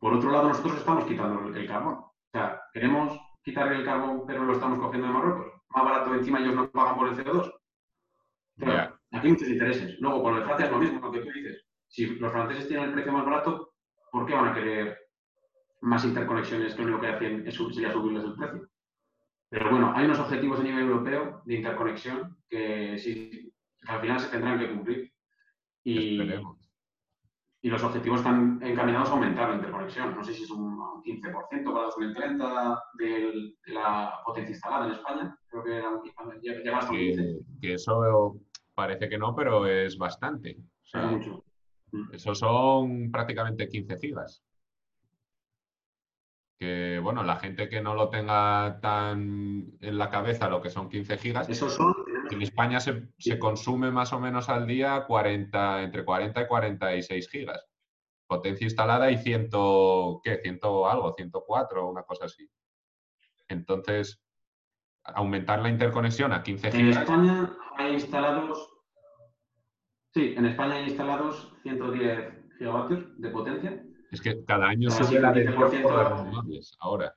Por 0.04 0.16
otro 0.16 0.32
lado, 0.32 0.50
nosotros 0.50 0.80
estamos 0.80 1.06
quitando 1.06 1.48
el 1.56 1.66
carbón. 1.66 1.94
O 1.94 2.14
sea, 2.34 2.62
queremos 2.74 3.18
quitar 3.42 3.72
el 3.72 3.86
carbón, 3.86 4.26
pero 4.28 4.44
lo 4.44 4.52
estamos 4.52 4.78
cogiendo 4.78 5.08
de 5.08 5.14
Marruecos. 5.14 5.54
Más 5.70 5.86
barato, 5.86 6.14
encima 6.14 6.42
ellos 6.42 6.56
no 6.56 6.70
pagan 6.72 6.98
por 6.98 7.08
el 7.08 7.16
CO2. 7.16 7.54
Claro, 8.58 9.00
aquí 9.14 9.28
hay 9.28 9.32
muchos 9.32 9.48
intereses. 9.48 9.98
Luego, 10.02 10.24
con 10.24 10.36
el 10.36 10.44
Francia 10.44 10.66
es 10.66 10.72
lo 10.74 10.80
mismo, 10.80 11.00
lo 11.00 11.10
que 11.10 11.22
tú 11.22 11.30
dices. 11.32 11.66
Si 11.88 12.06
los 12.06 12.34
franceses 12.34 12.68
tienen 12.68 12.88
el 12.88 12.94
precio 12.94 13.14
más 13.14 13.24
barato, 13.24 13.76
¿por 14.12 14.26
qué 14.26 14.34
van 14.34 14.50
a 14.50 14.54
querer 14.54 14.98
más 15.80 16.04
interconexiones 16.04 16.76
que 16.76 16.82
lo 16.82 16.88
único 16.90 17.02
que 17.02 17.08
hacen 17.08 17.48
es 17.48 17.56
sería 17.56 17.94
subirles 17.94 18.26
el 18.26 18.36
precio? 18.36 18.68
Pero 19.48 19.70
bueno, 19.70 19.94
hay 19.96 20.04
unos 20.04 20.20
objetivos 20.20 20.60
a 20.60 20.64
nivel 20.64 20.84
europeo 20.84 21.44
de 21.46 21.56
interconexión 21.56 22.40
que, 22.50 22.98
sí, 22.98 23.54
al 23.88 24.02
final 24.02 24.20
se 24.20 24.28
tendrán 24.28 24.60
que 24.60 24.70
cumplir. 24.70 25.14
Y, 25.86 26.18
y 27.64 27.70
los 27.70 27.82
objetivos 27.82 28.20
están 28.20 28.60
encaminados 28.62 29.10
a 29.10 29.14
aumentar 29.14 29.50
la 29.50 29.56
interconexión. 29.56 30.14
No 30.14 30.22
sé 30.22 30.34
si 30.34 30.44
es 30.44 30.52
un 30.52 30.78
15% 31.02 31.74
para 31.74 31.86
2030 31.86 32.84
de 32.96 33.54
la 33.68 34.20
potencia 34.26 34.52
instalada 34.52 34.88
en 34.88 34.92
España. 34.92 35.38
Creo 35.48 35.64
que 35.64 35.78
era 35.78 35.90
un, 35.90 36.02
hasta 36.76 36.92
un 36.92 36.98
15%. 36.98 37.46
Que, 37.62 37.74
eso 37.74 38.36
parece 38.76 39.08
que 39.08 39.18
no, 39.18 39.34
pero 39.34 39.66
es 39.66 39.98
bastante. 39.98 40.58
O 40.94 40.98
mucho. 41.08 41.46
Eso 42.12 42.36
son 42.36 43.10
prácticamente 43.10 43.70
15 43.70 43.98
gigas. 43.98 44.44
Que 46.60 47.00
bueno, 47.02 47.24
la 47.24 47.38
gente 47.38 47.70
que 47.70 47.82
no 47.82 47.96
lo 47.96 48.10
tenga 48.10 48.78
tan 48.82 49.72
en 49.80 49.98
la 49.98 50.10
cabeza 50.10 50.50
lo 50.50 50.62
que 50.62 50.70
son 50.70 50.90
15 50.90 51.18
gigas. 51.18 51.48
Esos 51.48 51.76
son 51.76 51.94
en 52.34 52.42
España 52.42 52.80
se, 52.80 53.40
consume 53.40 53.92
más 53.92 54.14
o 54.14 54.20
menos 54.20 54.50
al 54.50 54.68
día 54.68 55.06
40, 55.06 55.84
entre 55.84 56.04
40 56.04 56.42
y 56.42 56.48
46 56.48 57.30
gigas. 57.30 57.66
Potencia 58.28 58.66
instalada 58.66 59.12
y 59.12 59.18
100, 59.18 59.50
¿qué? 60.24 60.40
100 60.42 60.60
algo, 60.90 61.14
104, 61.16 61.88
una 61.90 62.04
cosa 62.04 62.26
así. 62.26 62.50
Entonces, 63.48 64.22
aumentar 65.04 65.62
la 65.62 65.70
interconexión 65.70 66.34
a 66.34 66.44
15 66.44 66.72
gigas. 66.72 66.96
En 66.96 67.02
España 67.02 67.58
hay 67.78 67.94
instalados, 67.94 68.70
sí, 70.14 70.34
en 70.38 70.46
España 70.46 70.76
hay 70.76 70.84
instalados 70.86 71.54
110 71.64 72.58
gigavatios 72.58 73.22
de 73.22 73.30
potencia. 73.30 73.84
Es 74.12 74.22
que 74.22 74.44
cada 74.46 74.68
año 74.68 74.90
sube 74.90 75.20
la 75.20 75.32
de 75.32 75.44
renovables 75.44 76.78
ahora. 76.80 77.16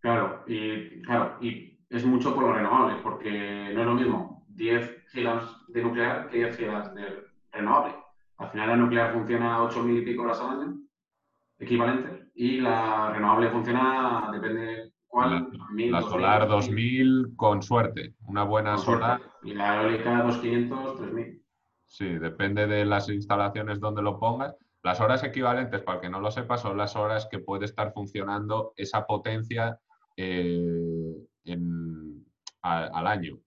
Claro, 0.00 0.44
y 0.46 1.02
claro, 1.02 1.38
y 1.40 1.73
es 1.90 2.04
mucho 2.04 2.34
por 2.34 2.44
los 2.44 2.56
renovables, 2.56 2.98
porque 3.02 3.70
no 3.74 3.80
es 3.80 3.86
lo 3.86 3.94
mismo 3.94 4.44
10 4.48 5.04
gigas 5.10 5.44
de 5.68 5.82
nuclear 5.82 6.28
que 6.28 6.38
10 6.38 6.56
gigas 6.56 6.94
de 6.94 7.24
renovable. 7.52 7.94
Al 8.38 8.50
final 8.50 8.68
la 8.68 8.76
nuclear 8.76 9.12
funciona 9.12 9.56
a 9.56 9.60
8.000 9.62 9.98
y 9.98 10.04
pico 10.04 10.22
horas 10.22 10.40
al 10.40 10.60
año, 10.60 10.76
equivalente, 11.58 12.30
y 12.34 12.60
la 12.60 13.12
renovable 13.12 13.50
funciona, 13.50 14.28
depende 14.32 14.92
cuál, 15.06 15.48
la, 15.52 16.00
la 16.00 16.02
solar 16.02 16.48
2.000 16.48 17.36
con 17.36 17.62
suerte, 17.62 18.14
una 18.26 18.42
buena 18.42 18.76
solar. 18.76 19.20
Y 19.42 19.54
la 19.54 19.82
eólica 19.82 20.24
2.500, 20.24 20.96
3.000. 20.98 21.42
Sí, 21.86 22.06
depende 22.18 22.66
de 22.66 22.84
las 22.84 23.08
instalaciones 23.08 23.78
donde 23.78 24.02
lo 24.02 24.18
pongas. 24.18 24.56
Las 24.82 25.00
horas 25.00 25.22
equivalentes, 25.22 25.80
para 25.82 25.96
el 25.96 26.02
que 26.02 26.10
no 26.10 26.20
lo 26.20 26.30
sepa, 26.30 26.58
son 26.58 26.76
las 26.76 26.96
horas 26.96 27.28
que 27.30 27.38
puede 27.38 27.64
estar 27.64 27.92
funcionando 27.92 28.72
esa 28.76 29.06
potencia 29.06 29.78
eh, 30.16 31.14
al 32.62 33.06
año, 33.06 33.38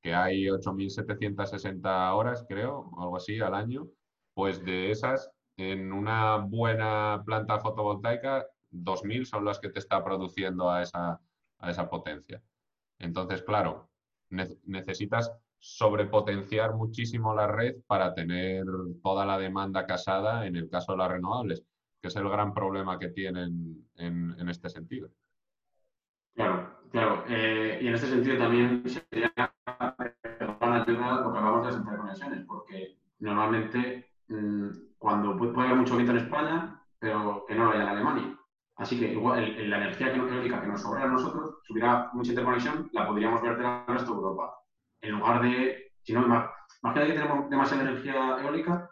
que 0.00 0.14
hay 0.14 0.46
8.760 0.46 2.14
horas, 2.14 2.44
creo, 2.48 2.90
algo 2.98 3.16
así, 3.16 3.40
al 3.40 3.54
año, 3.54 3.88
pues 4.34 4.64
de 4.64 4.90
esas, 4.90 5.30
en 5.56 5.92
una 5.92 6.36
buena 6.38 7.22
planta 7.24 7.60
fotovoltaica, 7.60 8.46
2.000 8.70 9.26
son 9.26 9.44
las 9.44 9.60
que 9.60 9.68
te 9.68 9.78
está 9.78 10.02
produciendo 10.02 10.70
a 10.70 10.82
esa, 10.82 11.20
a 11.58 11.70
esa 11.70 11.88
potencia. 11.88 12.42
Entonces, 12.98 13.42
claro, 13.42 13.90
necesitas 14.30 15.32
sobrepotenciar 15.58 16.74
muchísimo 16.74 17.34
la 17.34 17.46
red 17.46 17.76
para 17.86 18.14
tener 18.14 18.64
toda 19.02 19.26
la 19.26 19.38
demanda 19.38 19.86
casada 19.86 20.46
en 20.46 20.56
el 20.56 20.68
caso 20.68 20.92
de 20.92 20.98
las 20.98 21.10
renovables, 21.10 21.62
que 22.00 22.08
es 22.08 22.16
el 22.16 22.28
gran 22.28 22.54
problema 22.54 22.98
que 22.98 23.08
tienen 23.08 23.88
en 23.96 24.48
este 24.48 24.68
sentido. 24.70 25.10
Claro, 26.34 26.81
claro. 26.92 27.24
Eh, 27.28 27.78
y 27.82 27.88
en 27.88 27.94
ese 27.94 28.06
sentido 28.06 28.38
también 28.38 28.82
sería 28.88 29.32
gran 29.34 30.72
ayuda 30.72 31.20
lo 31.20 31.32
que 31.32 31.38
hablamos 31.38 31.60
de 31.62 31.72
las 31.72 31.80
interconexiones, 31.80 32.44
porque 32.46 32.96
normalmente 33.18 34.06
mm, 34.28 34.68
cuando 34.98 35.36
puede, 35.36 35.66
haber 35.66 35.76
mucho 35.76 35.96
viento 35.96 36.12
en 36.12 36.18
España, 36.18 36.80
pero 36.98 37.44
que 37.48 37.54
no 37.54 37.64
lo 37.64 37.70
haya 37.72 37.82
en 37.82 37.88
Alemania. 37.88 38.38
Así 38.76 38.98
que 38.98 39.12
igual 39.12 39.68
la 39.68 39.76
energía 39.76 40.14
eólica 40.14 40.60
que 40.60 40.68
nos 40.68 40.82
sobra 40.82 41.04
a 41.04 41.08
nosotros, 41.08 41.58
si 41.66 41.72
hubiera 41.72 42.10
mucha 42.12 42.30
interconexión, 42.30 42.88
la 42.92 43.06
podríamos 43.06 43.42
verter 43.42 43.66
al 43.66 43.86
resto 43.86 44.12
de 44.12 44.18
Europa. 44.18 44.54
En 45.00 45.10
lugar 45.12 45.42
de, 45.42 45.92
si 46.02 46.12
no, 46.12 46.24
imagínate 46.24 47.06
que 47.06 47.18
tenemos 47.20 47.50
demasiada 47.50 47.82
energía 47.82 48.38
eólica 48.40 48.90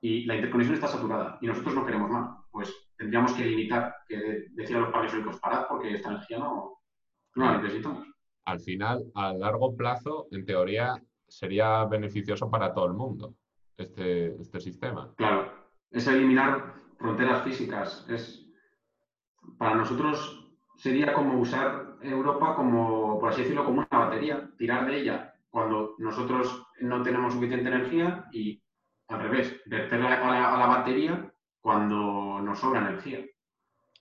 y 0.00 0.24
la 0.24 0.36
interconexión 0.36 0.74
está 0.74 0.86
saturada 0.86 1.38
y 1.40 1.46
nosotros 1.46 1.74
no 1.74 1.84
queremos 1.84 2.10
más. 2.10 2.30
Pues 2.50 2.74
tendríamos 2.96 3.32
que 3.32 3.44
limitar, 3.44 3.94
que 4.06 4.46
decir 4.50 4.76
a 4.76 4.80
los 4.80 4.90
parques 4.90 5.12
eólicos, 5.12 5.40
parad 5.40 5.66
porque 5.68 5.94
esta 5.94 6.10
energía 6.10 6.38
no, 6.38 6.77
la 7.44 7.58
necesitamos. 7.58 8.06
Al 8.44 8.60
final, 8.60 9.04
a 9.14 9.32
largo 9.32 9.76
plazo, 9.76 10.26
en 10.30 10.44
teoría, 10.44 10.94
sería 11.26 11.84
beneficioso 11.84 12.50
para 12.50 12.72
todo 12.72 12.86
el 12.86 12.94
mundo 12.94 13.34
este, 13.76 14.40
este 14.40 14.60
sistema. 14.60 15.12
Claro, 15.16 15.52
es 15.90 16.06
eliminar 16.06 16.74
fronteras 16.98 17.42
físicas. 17.42 18.06
Es, 18.08 18.46
para 19.58 19.74
nosotros 19.74 20.50
sería 20.76 21.12
como 21.12 21.40
usar 21.40 21.96
Europa 22.02 22.54
como, 22.54 23.18
por 23.18 23.30
así 23.30 23.42
decirlo, 23.42 23.64
como 23.64 23.78
una 23.78 24.06
batería, 24.06 24.50
tirar 24.56 24.86
de 24.86 25.00
ella 25.00 25.34
cuando 25.50 25.94
nosotros 25.98 26.66
no 26.80 27.02
tenemos 27.02 27.34
suficiente 27.34 27.68
energía 27.68 28.26
y 28.32 28.62
al 29.08 29.22
revés, 29.22 29.60
verterla 29.66 30.14
a 30.14 30.58
la 30.58 30.66
batería 30.66 31.32
cuando 31.60 32.40
nos 32.40 32.58
sobra 32.58 32.80
energía. 32.80 33.24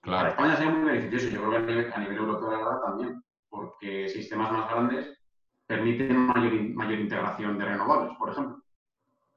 Claro. 0.01 0.17
Para 0.17 0.29
España 0.29 0.55
sería 0.55 0.73
muy 0.73 0.91
beneficioso, 0.91 1.29
yo 1.29 1.39
creo 1.39 1.51
que 1.51 1.57
a 1.57 1.61
nivel, 1.61 1.93
a 1.93 1.99
nivel 1.99 2.17
europeo 2.17 2.51
la 2.51 2.57
verdad 2.57 2.81
también, 2.85 3.23
porque 3.49 4.07
sistemas 4.09 4.51
más 4.51 4.69
grandes 4.69 5.17
permiten 5.65 6.17
mayor, 6.17 6.53
mayor 6.75 6.99
integración 6.99 7.57
de 7.57 7.65
renovables, 7.65 8.17
por 8.17 8.31
ejemplo. 8.31 8.63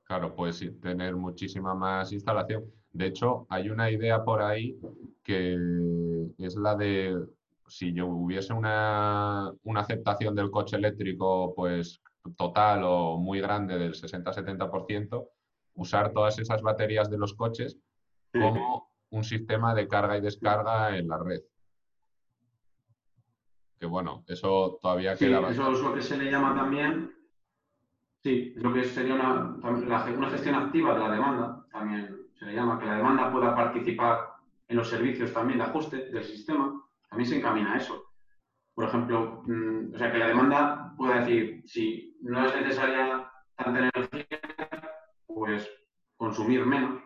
Claro, 0.04 0.34
puedes 0.34 0.80
tener 0.80 1.14
muchísima 1.16 1.74
más 1.74 2.12
instalación. 2.12 2.64
De 2.92 3.06
hecho, 3.06 3.46
hay 3.48 3.70
una 3.70 3.90
idea 3.90 4.24
por 4.24 4.42
ahí 4.42 4.78
que 5.22 5.56
es 6.38 6.56
la 6.56 6.74
de 6.74 7.16
si 7.68 7.92
yo 7.92 8.06
hubiese 8.06 8.52
una, 8.52 9.52
una 9.62 9.80
aceptación 9.80 10.34
del 10.34 10.50
coche 10.50 10.76
eléctrico 10.76 11.54
pues 11.54 12.02
total 12.36 12.82
o 12.84 13.16
muy 13.16 13.40
grande 13.40 13.78
del 13.78 13.94
60-70%, 13.94 15.28
usar 15.74 16.12
todas 16.12 16.38
esas 16.38 16.62
baterías 16.62 17.08
de 17.08 17.18
los 17.18 17.34
coches 17.34 17.78
como 18.32 18.90
un 19.10 19.24
sistema 19.24 19.74
de 19.74 19.88
carga 19.88 20.18
y 20.18 20.20
descarga 20.20 20.96
en 20.96 21.08
la 21.08 21.18
red. 21.18 21.40
Que 23.80 23.86
bueno, 23.86 24.24
eso 24.28 24.78
todavía 24.80 25.16
sí, 25.16 25.26
queda. 25.26 25.50
Eso 25.50 25.72
es 25.72 25.80
lo 25.80 25.94
que 25.94 26.02
se 26.02 26.16
le 26.16 26.30
llama 26.30 26.54
también. 26.54 27.12
Sí, 28.22 28.52
lo 28.56 28.72
que 28.72 28.84
sería 28.84 29.14
una, 29.14 29.56
una 29.62 30.30
gestión 30.30 30.54
activa 30.54 30.92
de 30.92 31.00
la 31.00 31.10
demanda, 31.10 31.66
también 31.72 32.28
se 32.38 32.44
le 32.44 32.54
llama, 32.54 32.78
que 32.78 32.84
la 32.84 32.96
demanda 32.96 33.32
pueda 33.32 33.56
participar 33.56 34.34
en 34.68 34.76
los 34.76 34.88
servicios 34.88 35.32
también 35.32 35.58
de 35.58 35.64
ajuste 35.64 36.10
del 36.10 36.24
sistema, 36.24 36.80
también 37.08 37.28
se 37.28 37.38
encamina 37.38 37.72
a 37.72 37.78
eso. 37.78 38.04
Por 38.74 38.84
ejemplo, 38.84 39.42
mm, 39.46 39.94
o 39.94 39.98
sea, 39.98 40.12
que 40.12 40.18
la 40.18 40.28
demanda 40.28 40.94
pueda 40.96 41.20
decir, 41.20 41.62
si 41.66 42.18
no 42.20 42.46
es 42.46 42.54
necesaria 42.54 43.32
tanta 43.56 43.78
energía, 43.78 44.40
pues 45.26 45.68
consumir 46.18 46.66
menos 46.66 47.00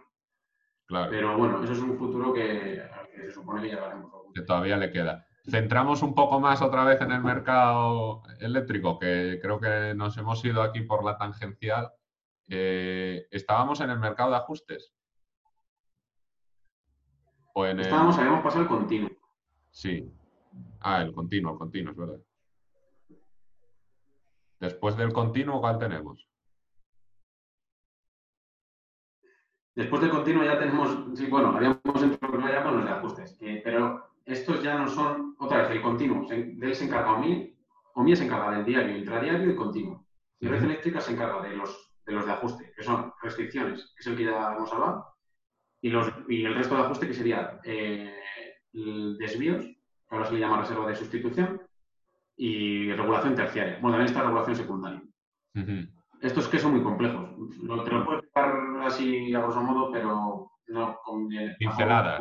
pero 0.89 1.37
bueno, 1.37 1.63
eso 1.63 1.73
es 1.73 1.79
un 1.79 1.97
futuro 1.99 2.33
que, 2.33 2.83
se 3.17 3.33
supone 3.33 3.63
que 3.63 3.69
llegaremos. 3.69 4.13
Que 4.35 4.43
todavía 4.43 4.77
le 4.77 4.91
queda. 4.91 5.27
Centramos 5.47 6.03
un 6.03 6.15
poco 6.15 6.41
más 6.41 6.63
otra 6.63 6.85
vez 6.85 7.01
en 7.03 7.13
el 7.13 7.23
mercado 7.23 8.23
eléctrico, 8.41 8.99
que 8.99 9.39
creo 9.43 9.61
que 9.61 9.95
nos 9.95 10.17
hemos 10.17 10.43
ido 10.45 10.63
aquí 10.63 10.81
por 10.81 11.05
la 11.05 11.19
tangencial. 11.19 11.93
Eh, 12.49 13.27
¿Estábamos 13.31 13.81
en 13.81 13.91
el 13.91 13.99
mercado 13.99 14.31
de 14.31 14.37
ajustes? 14.37 14.95
Estábamos, 17.55 18.19
habíamos 18.19 18.43
pasado 18.43 18.63
el 18.63 18.69
continuo. 18.69 19.11
Sí. 19.71 20.11
Ah, 20.81 21.03
el 21.03 21.13
continuo, 21.13 21.53
el 21.53 21.59
continuo, 21.59 21.93
es 21.93 21.99
verdad. 21.99 22.21
Después 24.61 24.97
del 24.97 25.13
continuo, 25.13 25.61
¿cuál 25.61 25.79
tenemos? 25.79 26.27
Después 29.75 30.03
de 30.03 30.09
continuo 30.09 30.45
ya 30.45 30.59
tenemos, 30.59 31.19
sí, 31.19 31.27
bueno, 31.27 31.51
habíamos 31.51 31.81
entrado 32.03 32.49
ya 32.49 32.63
con 32.63 32.77
los 32.77 32.85
de 32.85 32.91
ajustes, 32.91 33.39
pero 33.63 34.14
estos 34.25 34.63
ya 34.63 34.79
no 34.79 34.89
son, 34.89 35.37
otra 35.39 35.63
vez, 35.63 35.71
el 35.71 35.83
continuo. 35.83 36.27
De 36.29 36.57
él 36.61 36.75
se 36.75 36.85
encarga 36.85 37.13
OMI, 37.15 37.57
OMI 37.95 38.17
se 38.17 38.25
encarga 38.25 38.57
del 38.57 38.65
diario, 38.65 38.97
intradiario 38.97 39.51
y 39.51 39.57
continuo. 39.57 40.07
Y 40.41 40.49
Red 40.49 40.65
Eléctrica 40.65 41.01
se 41.01 41.13
encarga 41.13 41.43
de 41.43 41.57
los, 41.57 41.93
de 42.05 42.13
los 42.13 42.27
de 42.27 42.33
ajuste, 42.33 42.73
que 42.75 42.83
son 42.83 43.13
restricciones, 43.23 43.93
que 43.95 44.01
es 44.01 44.07
el 44.07 44.17
que 44.17 44.25
ya 44.25 44.55
hemos 44.55 44.73
hablado, 44.73 45.07
y, 45.81 45.91
los, 45.91 46.13
y 46.29 46.45
el 46.45 46.55
resto 46.55 46.77
de 46.77 46.83
ajuste 46.83 47.07
que 47.07 47.15
sería 47.15 47.61
eh, 47.65 48.19
desvíos, 48.73 49.65
que 49.65 49.77
ahora 50.11 50.27
se 50.27 50.35
le 50.35 50.41
llama 50.41 50.61
reserva 50.61 50.89
de 50.89 50.97
sustitución, 50.97 51.61
y 52.37 52.93
regulación 52.93 53.35
terciaria. 53.35 53.79
Bueno, 53.81 53.97
también 53.97 54.07
está 54.07 54.23
regulación 54.23 54.57
secundaria. 54.57 55.03
Estos 56.21 56.49
que 56.49 56.59
son 56.59 56.73
muy 56.73 56.83
complejos. 56.83 57.31
Lo, 57.63 57.85
te 57.85 57.91
lo 57.91 58.05
puedo 58.05 58.19
explicar 58.19 58.53
así 58.83 59.33
a 59.35 59.41
grosso 59.41 59.63
modo, 59.63 59.93
pero 59.93 60.51
no 60.69 60.99
conviene. 61.05 61.55
Pincelada. 61.59 62.19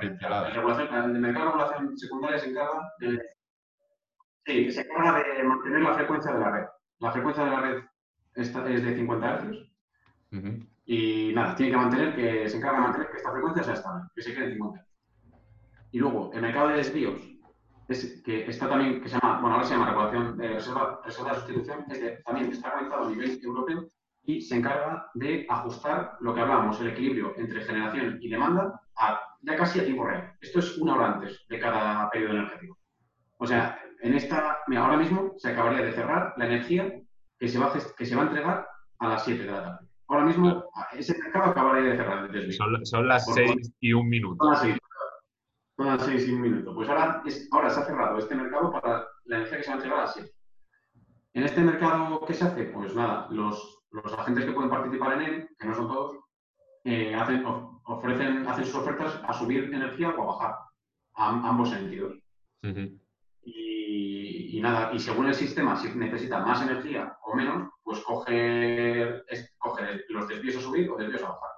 Pincelada. 0.00 0.48
El, 0.48 0.56
el 0.56 1.20
mercado 1.20 1.46
de 1.46 1.52
regulación 1.52 1.98
secundaria 1.98 2.38
se 2.38 2.50
encarga 2.50 2.92
de, 2.98 3.20
sí, 4.46 4.70
se 4.72 4.80
encarga 4.82 5.22
de 5.22 5.42
mantener 5.42 5.80
la 5.80 5.94
frecuencia 5.94 6.32
de 6.32 6.40
la 6.40 6.50
red. 6.50 6.66
La 6.98 7.12
frecuencia 7.12 7.44
de 7.44 7.50
la 7.50 7.60
red 7.60 7.82
es 8.34 8.52
de 8.54 8.96
50 8.96 9.38
Hz. 9.38 10.58
Y 10.86 11.32
nada, 11.34 11.54
tiene 11.54 11.72
que 11.72 11.78
mantener 11.78 12.16
que 12.16 12.48
se 12.48 12.56
encarga 12.56 12.78
de 12.78 12.82
mantener 12.84 13.10
que 13.10 13.16
esta 13.16 13.32
frecuencia 13.32 13.64
sea 13.64 13.74
estable, 13.74 14.04
que 14.14 14.22
se 14.22 14.34
quede 14.34 14.44
en 14.44 14.52
50 14.52 14.80
Hz. 14.80 14.88
Y 15.92 15.98
luego, 15.98 16.30
el 16.34 16.42
mercado 16.42 16.68
de 16.68 16.76
desvíos, 16.76 17.20
es, 17.88 18.22
que 18.22 18.46
está 18.46 18.68
también, 18.68 19.00
que 19.00 19.08
se 19.08 19.18
llama, 19.18 19.40
bueno, 19.40 19.56
ahora 19.56 19.66
se 19.66 19.74
llama 19.74 19.88
regulación 19.88 20.36
de 20.36 20.48
reserva, 20.48 21.00
de 21.04 21.10
sustitución, 21.10 21.84
es 21.90 22.22
también 22.22 22.52
está 22.52 22.68
organizado 22.68 23.06
a 23.06 23.10
nivel 23.10 23.40
europeo 23.42 23.88
y 24.28 24.42
se 24.42 24.56
encarga 24.56 25.10
de 25.14 25.46
ajustar 25.48 26.18
lo 26.20 26.34
que 26.34 26.42
hablábamos, 26.42 26.78
el 26.82 26.88
equilibrio 26.88 27.32
entre 27.38 27.62
generación 27.62 28.18
y 28.20 28.28
demanda, 28.28 28.78
a, 28.94 29.20
ya 29.40 29.56
casi 29.56 29.80
a 29.80 29.84
tiempo 29.86 30.04
real. 30.04 30.34
Esto 30.38 30.58
es 30.58 30.76
una 30.76 30.96
hora 30.96 31.14
antes 31.14 31.46
de 31.48 31.58
cada 31.58 32.10
periodo 32.10 32.34
energético. 32.34 32.76
O 33.38 33.46
sea, 33.46 33.80
en 34.02 34.12
esta, 34.12 34.58
mira, 34.66 34.84
ahora 34.84 34.98
mismo 34.98 35.32
se 35.38 35.48
acabaría 35.48 35.80
de 35.80 35.92
cerrar 35.92 36.34
la 36.36 36.44
energía 36.44 36.92
que 37.38 37.48
se 37.48 37.58
va 37.58 37.68
a, 37.68 37.72
que 37.72 38.04
se 38.04 38.16
va 38.16 38.24
a 38.24 38.26
entregar 38.26 38.68
a 38.98 39.08
las 39.08 39.24
7 39.24 39.44
de 39.44 39.50
la 39.50 39.62
tarde. 39.62 39.88
Ahora 40.08 40.26
mismo 40.26 40.64
ese 40.92 41.16
mercado 41.22 41.46
acabaría 41.46 41.90
de 41.90 41.96
cerrar. 41.96 42.30
Son, 42.52 42.84
son, 42.84 43.08
las 43.08 43.32
6 43.32 43.76
y 43.80 43.94
un 43.94 44.10
minuto. 44.10 44.44
Son 44.44 44.52
las 44.52 44.60
6 44.60 44.78
son 45.78 45.86
las 45.86 46.04
6 46.04 46.28
y 46.28 46.32
un 46.32 46.42
minuto. 46.42 46.74
Pues 46.74 46.86
ahora, 46.90 47.22
ahora 47.52 47.70
se 47.70 47.80
ha 47.80 47.84
cerrado 47.84 48.18
este 48.18 48.34
mercado 48.34 48.70
para 48.72 49.06
la 49.24 49.36
energía 49.36 49.56
que 49.56 49.62
se 49.62 49.70
va 49.70 49.74
a 49.74 49.76
entregar 49.76 49.98
a 49.98 50.02
las 50.02 50.12
7. 50.12 50.30
En 51.32 51.44
este 51.44 51.60
mercado, 51.62 52.26
¿qué 52.26 52.34
se 52.34 52.44
hace? 52.44 52.64
Pues 52.64 52.94
nada, 52.94 53.26
los, 53.30 53.77
los 53.90 54.12
agentes 54.12 54.44
que 54.44 54.52
pueden 54.52 54.70
participar 54.70 55.14
en 55.14 55.22
él, 55.22 55.48
que 55.58 55.66
no 55.66 55.74
son 55.74 55.88
todos, 55.88 56.18
eh, 56.84 57.14
hacen, 57.14 57.44
ofrecen, 57.46 58.46
hacen 58.46 58.64
sus 58.64 58.76
ofertas 58.76 59.20
a 59.26 59.32
subir 59.32 59.64
energía 59.64 60.10
o 60.10 60.22
a 60.22 60.26
bajar, 60.26 60.54
a, 61.14 61.48
ambos 61.48 61.70
sentidos. 61.70 62.16
y, 63.42 64.60
nada, 64.60 64.92
y 64.92 64.98
según 64.98 65.26
el 65.26 65.34
sistema, 65.34 65.76
si 65.76 65.88
necesita 65.96 66.44
más 66.44 66.62
energía 66.62 67.16
o 67.22 67.34
menos, 67.34 67.70
pues 67.82 68.00
coge, 68.00 69.22
coge 69.58 70.04
los 70.08 70.28
desvíos 70.28 70.56
a 70.56 70.60
subir 70.60 70.90
o 70.90 70.96
desvíos 70.96 71.22
a 71.22 71.28
bajar. 71.28 71.50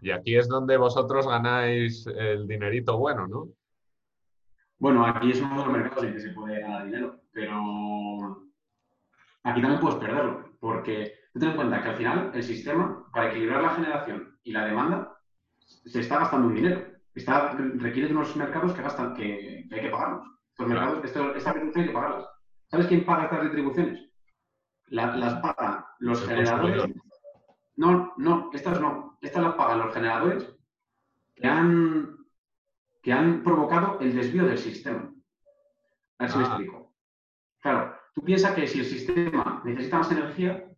Y 0.00 0.10
aquí 0.10 0.36
es 0.36 0.48
donde 0.48 0.76
vosotros 0.76 1.26
ganáis 1.26 2.06
el 2.06 2.46
dinerito 2.46 2.98
bueno, 2.98 3.26
¿no? 3.26 3.48
Bueno, 4.78 5.06
aquí 5.06 5.30
es 5.30 5.40
uno 5.40 5.50
de 5.50 5.64
los 5.64 5.72
mercados 5.72 6.04
en 6.04 6.12
que 6.14 6.20
se 6.20 6.30
puede 6.30 6.60
ganar 6.60 6.84
dinero, 6.86 7.20
pero 7.30 8.42
aquí 9.44 9.60
también 9.60 9.80
puedes 9.80 9.98
perderlo, 10.00 10.56
porque 10.58 11.21
ten 11.40 11.50
en 11.50 11.56
cuenta 11.56 11.82
que 11.82 11.88
al 11.88 11.96
final 11.96 12.30
el 12.34 12.42
sistema, 12.42 13.04
para 13.12 13.30
equilibrar 13.30 13.62
la 13.62 13.74
generación 13.74 14.38
y 14.42 14.52
la 14.52 14.66
demanda, 14.66 15.16
se 15.58 16.00
está 16.00 16.18
gastando 16.18 16.48
un 16.48 16.54
dinero. 16.54 16.86
Está, 17.14 17.52
requiere 17.52 18.08
de 18.08 18.14
unos 18.14 18.36
mercados 18.36 18.72
que 18.72 18.82
gastan, 18.82 19.14
que, 19.14 19.68
hay 19.70 19.80
que 19.80 19.90
pagarlos. 19.90 20.26
Estos 20.50 20.66
mercados, 20.66 21.04
esta 21.04 21.52
retribución 21.52 21.82
hay 21.82 21.88
que 21.88 21.94
pagarlas. 21.94 22.26
¿Sabes 22.68 22.86
quién 22.86 23.04
paga 23.04 23.24
estas 23.24 23.40
retribuciones? 23.40 24.08
las 24.88 25.40
pagan 25.40 25.84
los 26.00 26.26
generadores. 26.26 26.84
No, 27.76 28.12
no, 28.18 28.50
estas 28.52 28.80
no. 28.80 29.18
Estas 29.22 29.42
las 29.42 29.54
pagan 29.54 29.78
los 29.78 29.94
generadores 29.94 30.54
que 31.34 31.46
han 31.46 32.18
que 33.02 33.12
han 33.12 33.42
provocado 33.42 33.98
el 34.00 34.14
desvío 34.14 34.44
del 34.44 34.58
sistema. 34.58 35.12
A 36.18 36.24
ver 36.24 36.30
si 36.30 36.38
me 36.38 36.44
ah. 36.44 36.46
explico. 36.46 36.94
Claro, 37.60 37.96
tú 38.14 38.22
piensas 38.22 38.54
que 38.54 38.66
si 38.66 38.80
el 38.80 38.84
sistema 38.84 39.62
necesita 39.64 39.98
más 39.98 40.12
energía, 40.12 40.71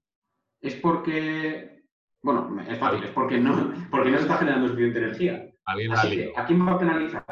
es 0.66 0.74
porque, 0.76 1.84
bueno, 2.22 2.60
es 2.68 2.78
fácil, 2.78 3.04
es 3.04 3.10
porque 3.10 3.38
no, 3.38 3.72
porque 3.90 4.10
no 4.10 4.16
se 4.16 4.22
está 4.24 4.38
generando 4.38 4.68
suficiente 4.68 4.98
energía. 4.98 5.50
Así 5.64 6.16
que, 6.16 6.32
¿a 6.36 6.44
quién 6.44 6.66
va 6.66 6.72
a 6.72 6.78
penalizar? 6.78 7.24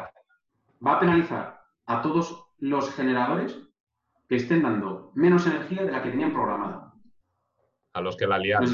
Va 0.85 0.93
a 0.93 0.99
penalizar 0.99 1.61
a 1.85 2.01
todos 2.01 2.45
los 2.59 2.93
generadores 2.93 3.59
que 4.29 4.37
estén 4.37 4.63
dando 4.63 5.11
menos 5.15 5.45
energía 5.47 5.83
de 5.83 5.91
la 5.91 6.01
que 6.01 6.09
tenían 6.11 6.33
programada. 6.33 6.93
A 7.93 8.01
los 8.01 8.15
que 8.17 8.25
la 8.25 8.39
liaron. 8.39 8.69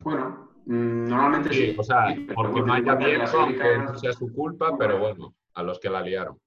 bueno, 0.00 0.48
Mm, 0.68 1.08
normalmente 1.08 1.48
sí. 1.54 1.74
O 1.78 1.82
sea, 1.82 2.14
porque 2.34 2.60
no 2.60 2.74
haya 2.74 2.92
aunque 2.92 3.78
no 3.78 3.98
sea 3.98 4.12
su 4.12 4.30
culpa, 4.30 4.76
pero 4.78 4.98
bueno, 4.98 5.34
a 5.54 5.62
los 5.62 5.80
que 5.80 5.88
la 5.88 6.02
liaron. 6.02 6.38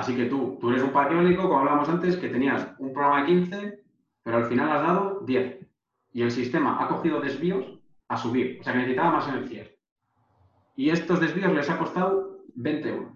Así 0.00 0.16
que 0.16 0.26
tú, 0.26 0.58
tú 0.60 0.70
eres 0.70 0.82
un 0.82 0.92
parque 0.92 1.14
eólico, 1.14 1.42
como 1.42 1.60
hablábamos 1.60 1.88
antes, 1.88 2.16
que 2.16 2.28
tenías 2.28 2.74
un 2.78 2.92
programa 2.92 3.20
de 3.20 3.26
15, 3.26 3.84
pero 4.22 4.36
al 4.38 4.46
final 4.46 4.70
has 4.70 4.82
dado 4.82 5.20
10. 5.20 5.66
Y 6.12 6.22
el 6.22 6.30
sistema 6.30 6.82
ha 6.82 6.88
cogido 6.88 7.20
desvíos 7.20 7.78
a 8.08 8.16
subir, 8.16 8.58
o 8.60 8.64
sea 8.64 8.72
que 8.72 8.80
necesitaba 8.80 9.12
más 9.12 9.28
energía. 9.28 9.66
Y 10.74 10.90
estos 10.90 11.20
desvíos 11.20 11.52
les 11.52 11.70
ha 11.70 11.78
costado 11.78 12.40
20 12.54 12.88
euros 12.88 13.12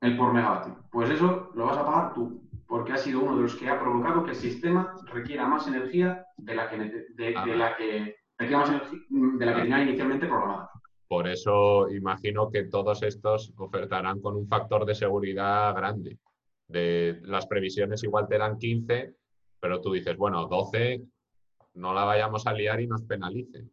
el 0.00 0.16
por 0.16 0.32
megavatio. 0.32 0.76
Pues 0.90 1.10
eso 1.10 1.50
lo 1.54 1.66
vas 1.66 1.76
a 1.76 1.84
pagar 1.84 2.14
tú 2.14 2.48
porque 2.68 2.92
ha 2.92 2.98
sido 2.98 3.20
uno 3.20 3.36
de 3.36 3.42
los 3.42 3.56
que 3.56 3.68
ha 3.68 3.80
provocado 3.80 4.24
que 4.24 4.30
el 4.30 4.36
sistema 4.36 4.94
requiera 5.06 5.46
más 5.46 5.66
energía 5.66 6.24
de 6.36 6.54
la 6.54 6.68
que, 6.68 6.76
de, 6.76 7.34
ah. 7.36 7.46
la 7.46 7.76
que, 7.76 8.16
de 8.38 9.46
la 9.46 9.54
que 9.54 9.62
tenía 9.62 9.82
inicialmente 9.82 10.26
programada. 10.26 10.70
Por 11.08 11.26
eso 11.26 11.90
imagino 11.90 12.50
que 12.50 12.64
todos 12.64 13.02
estos 13.02 13.52
ofertarán 13.56 14.20
con 14.20 14.36
un 14.36 14.46
factor 14.46 14.84
de 14.84 14.94
seguridad 14.94 15.74
grande. 15.74 16.18
De 16.66 17.18
las 17.22 17.46
previsiones 17.46 18.04
igual 18.04 18.28
te 18.28 18.36
dan 18.36 18.58
15, 18.58 19.14
pero 19.58 19.80
tú 19.80 19.92
dices, 19.92 20.16
bueno, 20.18 20.46
12, 20.46 21.02
no 21.74 21.94
la 21.94 22.04
vayamos 22.04 22.46
a 22.46 22.52
liar 22.52 22.80
y 22.80 22.86
nos 22.86 23.02
penalicen. 23.02 23.70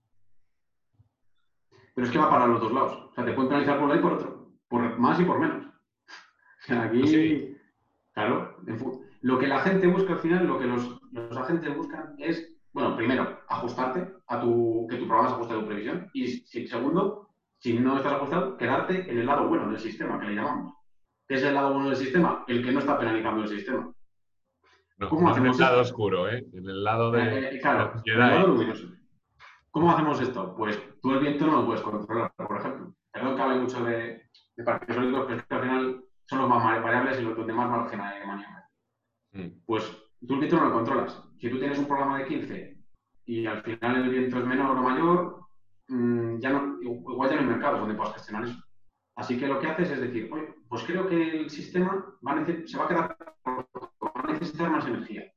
Pero 1.93 2.08
es 2.08 2.13
que 2.13 2.19
va 2.19 2.30
para 2.30 2.48
los 2.48 2.62
dos 2.62 2.71
lados. 2.71 3.10
O 3.12 3.13
sea, 3.13 3.26
te 3.26 3.34
pueden 3.34 3.50
penalizar 3.50 3.76
por 3.76 3.84
un 3.84 3.89
lado 3.89 4.00
y 4.00 4.04
por 4.04 4.13
otro. 4.13 4.52
Por 4.69 4.98
más 4.98 5.19
y 5.19 5.26
por 5.26 5.39
menos. 5.39 5.65
Aquí. 6.69 7.56
Claro, 8.13 8.56
lo 9.21 9.39
que 9.39 9.48
la 9.48 9.60
gente 9.60 9.88
busca 9.88 10.13
al 10.13 10.19
final, 10.19 10.48
lo 10.48 10.58
que 10.58 10.65
los, 10.65 11.02
agentes 11.38 11.76
buscan 11.76 12.15
es, 12.17 12.55
bueno, 12.76 12.94
primero, 12.98 13.40
ajustarte 13.48 14.06
a 14.28 14.42
tu, 14.42 14.86
que 14.90 14.98
tu 14.98 15.08
programa 15.08 15.30
se 15.30 15.36
ajuste 15.36 15.54
a 15.54 15.60
tu 15.60 15.66
previsión. 15.66 16.10
Y 16.14 16.28
segundo, 16.28 17.30
si 17.58 17.80
no 17.80 17.96
estás 17.96 18.12
ajustado, 18.12 18.58
quedarte 18.58 19.10
en 19.10 19.18
el 19.18 19.26
lado 19.26 19.48
bueno 19.48 19.70
del 19.70 19.80
sistema, 19.80 20.20
que 20.20 20.26
le 20.26 20.36
llamamos. 20.36 20.74
¿Qué 21.26 21.36
es 21.36 21.44
el 21.44 21.54
lado 21.54 21.72
bueno 21.72 21.88
del 21.88 21.98
sistema? 21.98 22.44
El 22.50 22.66
que 22.66 22.74
no 22.74 22.80
está 22.80 23.00
penalizando 23.00 23.44
el 23.44 23.48
sistema. 23.48 23.94
¿Cómo 25.10 25.34
en 25.34 25.46
el 25.46 25.58
lado 25.58 25.82
oscuro, 25.82 26.28
¿eh? 26.30 26.46
En 26.52 26.68
el 26.68 26.84
lado 26.84 27.12
de 27.12 27.56
eh, 27.56 27.60
claro, 27.62 27.94
el 28.04 28.20
lado 28.20 28.48
luminoso. 28.48 28.88
¿Cómo 29.72 29.92
hacemos 29.92 30.20
esto? 30.20 30.54
Pues 30.58 30.78
tú 31.02 31.14
el 31.14 31.20
viento 31.20 31.48
no 31.48 31.62
lo 31.62 31.66
puedes 31.68 31.82
controlar, 31.82 32.34
por 32.36 32.58
ejemplo. 32.58 32.94
Perdón 33.10 33.36
que 33.38 33.42
hable 33.42 33.60
mucho 33.62 33.86
de, 33.86 34.30
de 34.58 34.64
parques 34.66 34.94
sólidos, 34.94 35.26
pero 35.28 35.40
es 35.40 35.46
que 35.46 35.56
al 35.56 35.62
final 35.62 36.04
son 36.26 36.40
los 36.40 36.50
más 36.50 36.84
variables 36.84 37.22
y 37.22 37.24
los 37.24 37.38
donde 37.38 37.54
más 37.54 37.70
margen 37.70 38.02
hay 38.02 38.20
de 38.20 38.26
maniobra. 38.26 38.70
Mm. 39.32 39.48
Pues 39.66 40.05
tú 40.28 40.34
el 40.34 40.39
viento 40.39 40.58
no 40.58 40.65
lo 40.65 40.73
controlas. 40.73 41.23
Si 41.39 41.49
tú 41.49 41.60
tienes 41.60 41.78
un 41.78 41.88
programa 41.88 42.19
de 42.19 42.25
15 42.25 42.78
y 43.25 43.45
al 43.45 43.62
final 43.63 44.04
el 44.04 44.10
viento 44.10 44.39
es 44.39 44.45
menor 44.45 44.78
o 44.78 44.82
mayor, 44.82 45.39
mm, 45.88 46.39
ya 46.39 46.51
no, 46.51 46.82
igual 46.82 47.30
ya 47.30 47.36
no 47.36 47.41
hay 47.41 47.47
mercados 47.47 47.80
donde 47.80 47.95
puedas 47.95 48.13
gestionar 48.13 48.45
eso. 48.45 48.60
Así 49.15 49.39
que 49.39 49.47
lo 49.47 49.60
que 49.60 49.67
haces 49.67 49.91
es 49.91 50.01
decir, 50.01 50.30
oye, 50.32 50.54
pues 50.67 50.84
creo 50.84 51.08
que 51.08 51.39
el 51.39 51.49
sistema 51.49 52.06
se 52.65 52.78
va 52.78 52.86
a 52.86 52.88
quedar, 52.88 53.17
va 53.45 54.12
a 54.13 54.32
necesitar 54.34 54.69
más 54.69 54.86
energía. 54.86 55.32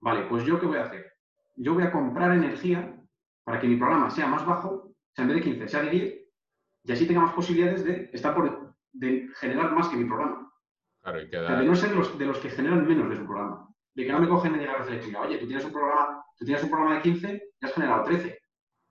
Vale, 0.00 0.26
pues 0.28 0.44
yo 0.44 0.60
qué 0.60 0.66
voy 0.66 0.78
a 0.78 0.84
hacer? 0.84 1.12
Yo 1.56 1.74
voy 1.74 1.82
a 1.82 1.90
comprar 1.90 2.32
energía 2.32 2.96
para 3.44 3.58
que 3.58 3.66
mi 3.66 3.76
programa 3.76 4.10
sea 4.10 4.28
más 4.28 4.46
bajo, 4.46 4.92
sea 5.12 5.24
en 5.24 5.28
vez 5.28 5.38
de 5.38 5.42
15, 5.42 5.68
sea 5.68 5.82
de 5.82 5.90
10, 5.90 6.26
y 6.84 6.92
así 6.92 7.06
tenga 7.06 7.22
más 7.22 7.34
posibilidades 7.34 7.84
de 7.84 8.10
estar 8.12 8.34
por, 8.34 8.74
de 8.92 9.28
generar 9.40 9.72
más 9.72 9.88
que 9.88 9.96
mi 9.96 10.04
programa. 10.04 10.52
Claro, 11.02 11.20
y 11.20 11.28
De 11.28 11.64
no 11.64 11.74
ser 11.74 11.94
los, 11.94 12.16
de 12.18 12.26
los 12.26 12.38
que 12.38 12.50
generan 12.50 12.86
menos 12.86 13.08
de 13.10 13.16
su 13.16 13.24
programa. 13.24 13.68
De 13.96 14.04
que 14.04 14.12
no 14.12 14.20
me 14.20 14.28
cogen 14.28 14.64
la 14.64 14.74
red 14.74 14.88
eléctrica. 14.88 15.22
Oye, 15.22 15.38
tú 15.38 15.46
tienes 15.46 15.64
un 15.64 15.72
programa, 15.72 16.22
tú 16.36 16.44
tienes 16.44 16.62
un 16.62 16.68
programa 16.70 16.96
de 16.96 17.02
15 17.02 17.42
y 17.60 17.64
has 17.64 17.72
generado 17.72 18.04
13. 18.04 18.38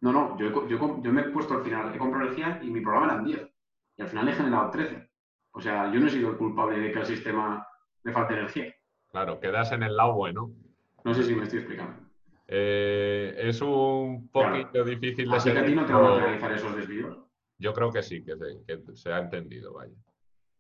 No, 0.02 0.12
no, 0.12 0.38
yo, 0.38 0.68
yo, 0.68 1.02
yo 1.02 1.14
me 1.14 1.22
he 1.22 1.26
puesto 1.26 1.54
al 1.54 1.64
final, 1.64 1.94
he 1.94 1.98
comprado 2.00 2.26
energía 2.26 2.60
y 2.64 2.72
mi 2.72 2.82
programa 2.82 3.14
era 3.14 3.24
10. 3.24 3.50
Y 3.98 4.02
al 4.02 4.08
final 4.08 4.28
he 4.28 4.34
generado 4.34 4.72
13. 4.72 5.10
O 5.52 5.62
sea, 5.62 5.92
yo 5.92 6.00
no 6.00 6.08
he 6.08 6.10
sido 6.10 6.32
el 6.32 6.38
culpable 6.38 6.80
de 6.80 6.92
que 6.92 7.00
al 7.00 7.06
sistema 7.06 7.66
le 8.04 8.12
falte 8.12 8.34
energía. 8.34 8.74
Claro, 9.10 9.40
quedas 9.40 9.72
en 9.72 9.84
el 9.84 9.96
lado 9.96 10.14
bueno. 10.16 10.52
No 11.04 11.14
sé 11.14 11.24
si 11.24 11.36
me 11.36 11.44
estoy 11.44 11.60
explicando. 11.60 11.98
Eh, 12.48 13.36
es 13.38 13.62
un 13.62 14.28
poquito 14.30 14.84
difícil 14.84 15.30
de 15.30 15.36
Así 15.36 15.52
que 15.52 15.60
a 15.60 15.66
ti 15.66 15.76
no 15.76 15.86
te 15.86 15.94
van 15.94 16.06
a 16.06 16.20
realizar 16.20 16.52
esos 16.52 16.76
desvíos. 16.76 17.18
Yo 17.58 17.74
creo 17.74 17.92
que 17.92 18.04
sí, 18.04 18.24
que 18.24 18.36
se, 18.96 19.14
ha 19.14 19.20
entendido, 19.20 19.74
vaya. 19.74 19.96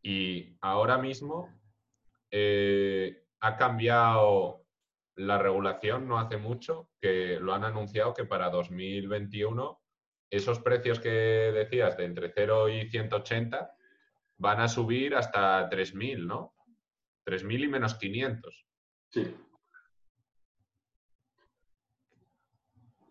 Y 0.01 0.55
ahora 0.61 0.97
mismo 0.97 1.49
eh, 2.31 3.24
ha 3.45 3.57
cambiado 3.57 4.65
la 5.17 5.37
regulación 5.37 6.07
no 6.07 6.17
hace 6.17 6.37
mucho 6.37 6.89
que 6.99 7.39
lo 7.39 7.53
han 7.53 7.63
anunciado 7.63 8.13
que 8.13 8.25
para 8.25 8.49
2021 8.49 9.79
esos 10.31 10.59
precios 10.59 10.99
que 10.99 11.09
decías 11.09 11.95
de 11.95 12.05
entre 12.05 12.33
0 12.33 12.69
y 12.69 12.89
180 12.89 13.71
van 14.37 14.59
a 14.59 14.67
subir 14.67 15.15
hasta 15.15 15.69
3.000, 15.69 16.25
¿no? 16.25 16.55
3.000 17.25 17.63
y 17.63 17.67
menos 17.67 17.93
500. 17.95 18.65
Sí. 19.11 19.35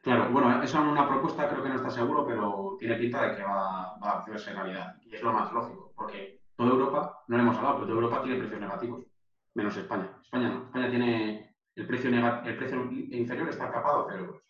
Claro, 0.03 0.31
bueno, 0.31 0.63
eso 0.63 0.79
es 0.79 0.85
una 0.85 1.09
propuesta, 1.09 1.49
creo 1.49 1.63
que 1.63 1.69
no 1.69 1.77
está 1.77 1.91
seguro, 1.91 2.27
pero 2.27 2.77
tiene 2.79 2.97
pinta 2.97 3.23
de 3.23 3.37
que 3.37 3.43
va, 3.43 3.95
a 3.95 4.19
hacerse 4.19 4.53
realidad. 4.53 4.97
Y 5.07 5.15
es 5.15 5.23
lo 5.23 5.33
más 5.33 5.51
lógico, 5.53 5.93
porque 5.97 6.43
toda 6.57 6.71
Europa, 6.71 7.25
no 7.29 7.37
le 7.37 7.43
hemos 7.45 7.57
hablado, 7.57 7.77
pero 7.77 7.87
toda 7.87 8.01
Europa 8.01 8.23
tiene 8.23 8.39
precios 8.41 8.61
negativos, 8.61 9.14
menos 9.55 9.77
España. 9.77 10.11
España 10.23 10.49
no. 10.49 10.65
España 10.65 10.91
tiene 10.91 11.57
el 11.75 11.87
precio, 11.87 12.11
el 12.11 12.57
precio 12.57 12.89
inferior 12.93 13.49
está 13.49 13.71
capado 13.71 14.03
a 14.03 14.07
0 14.11 14.25
euros. 14.25 14.43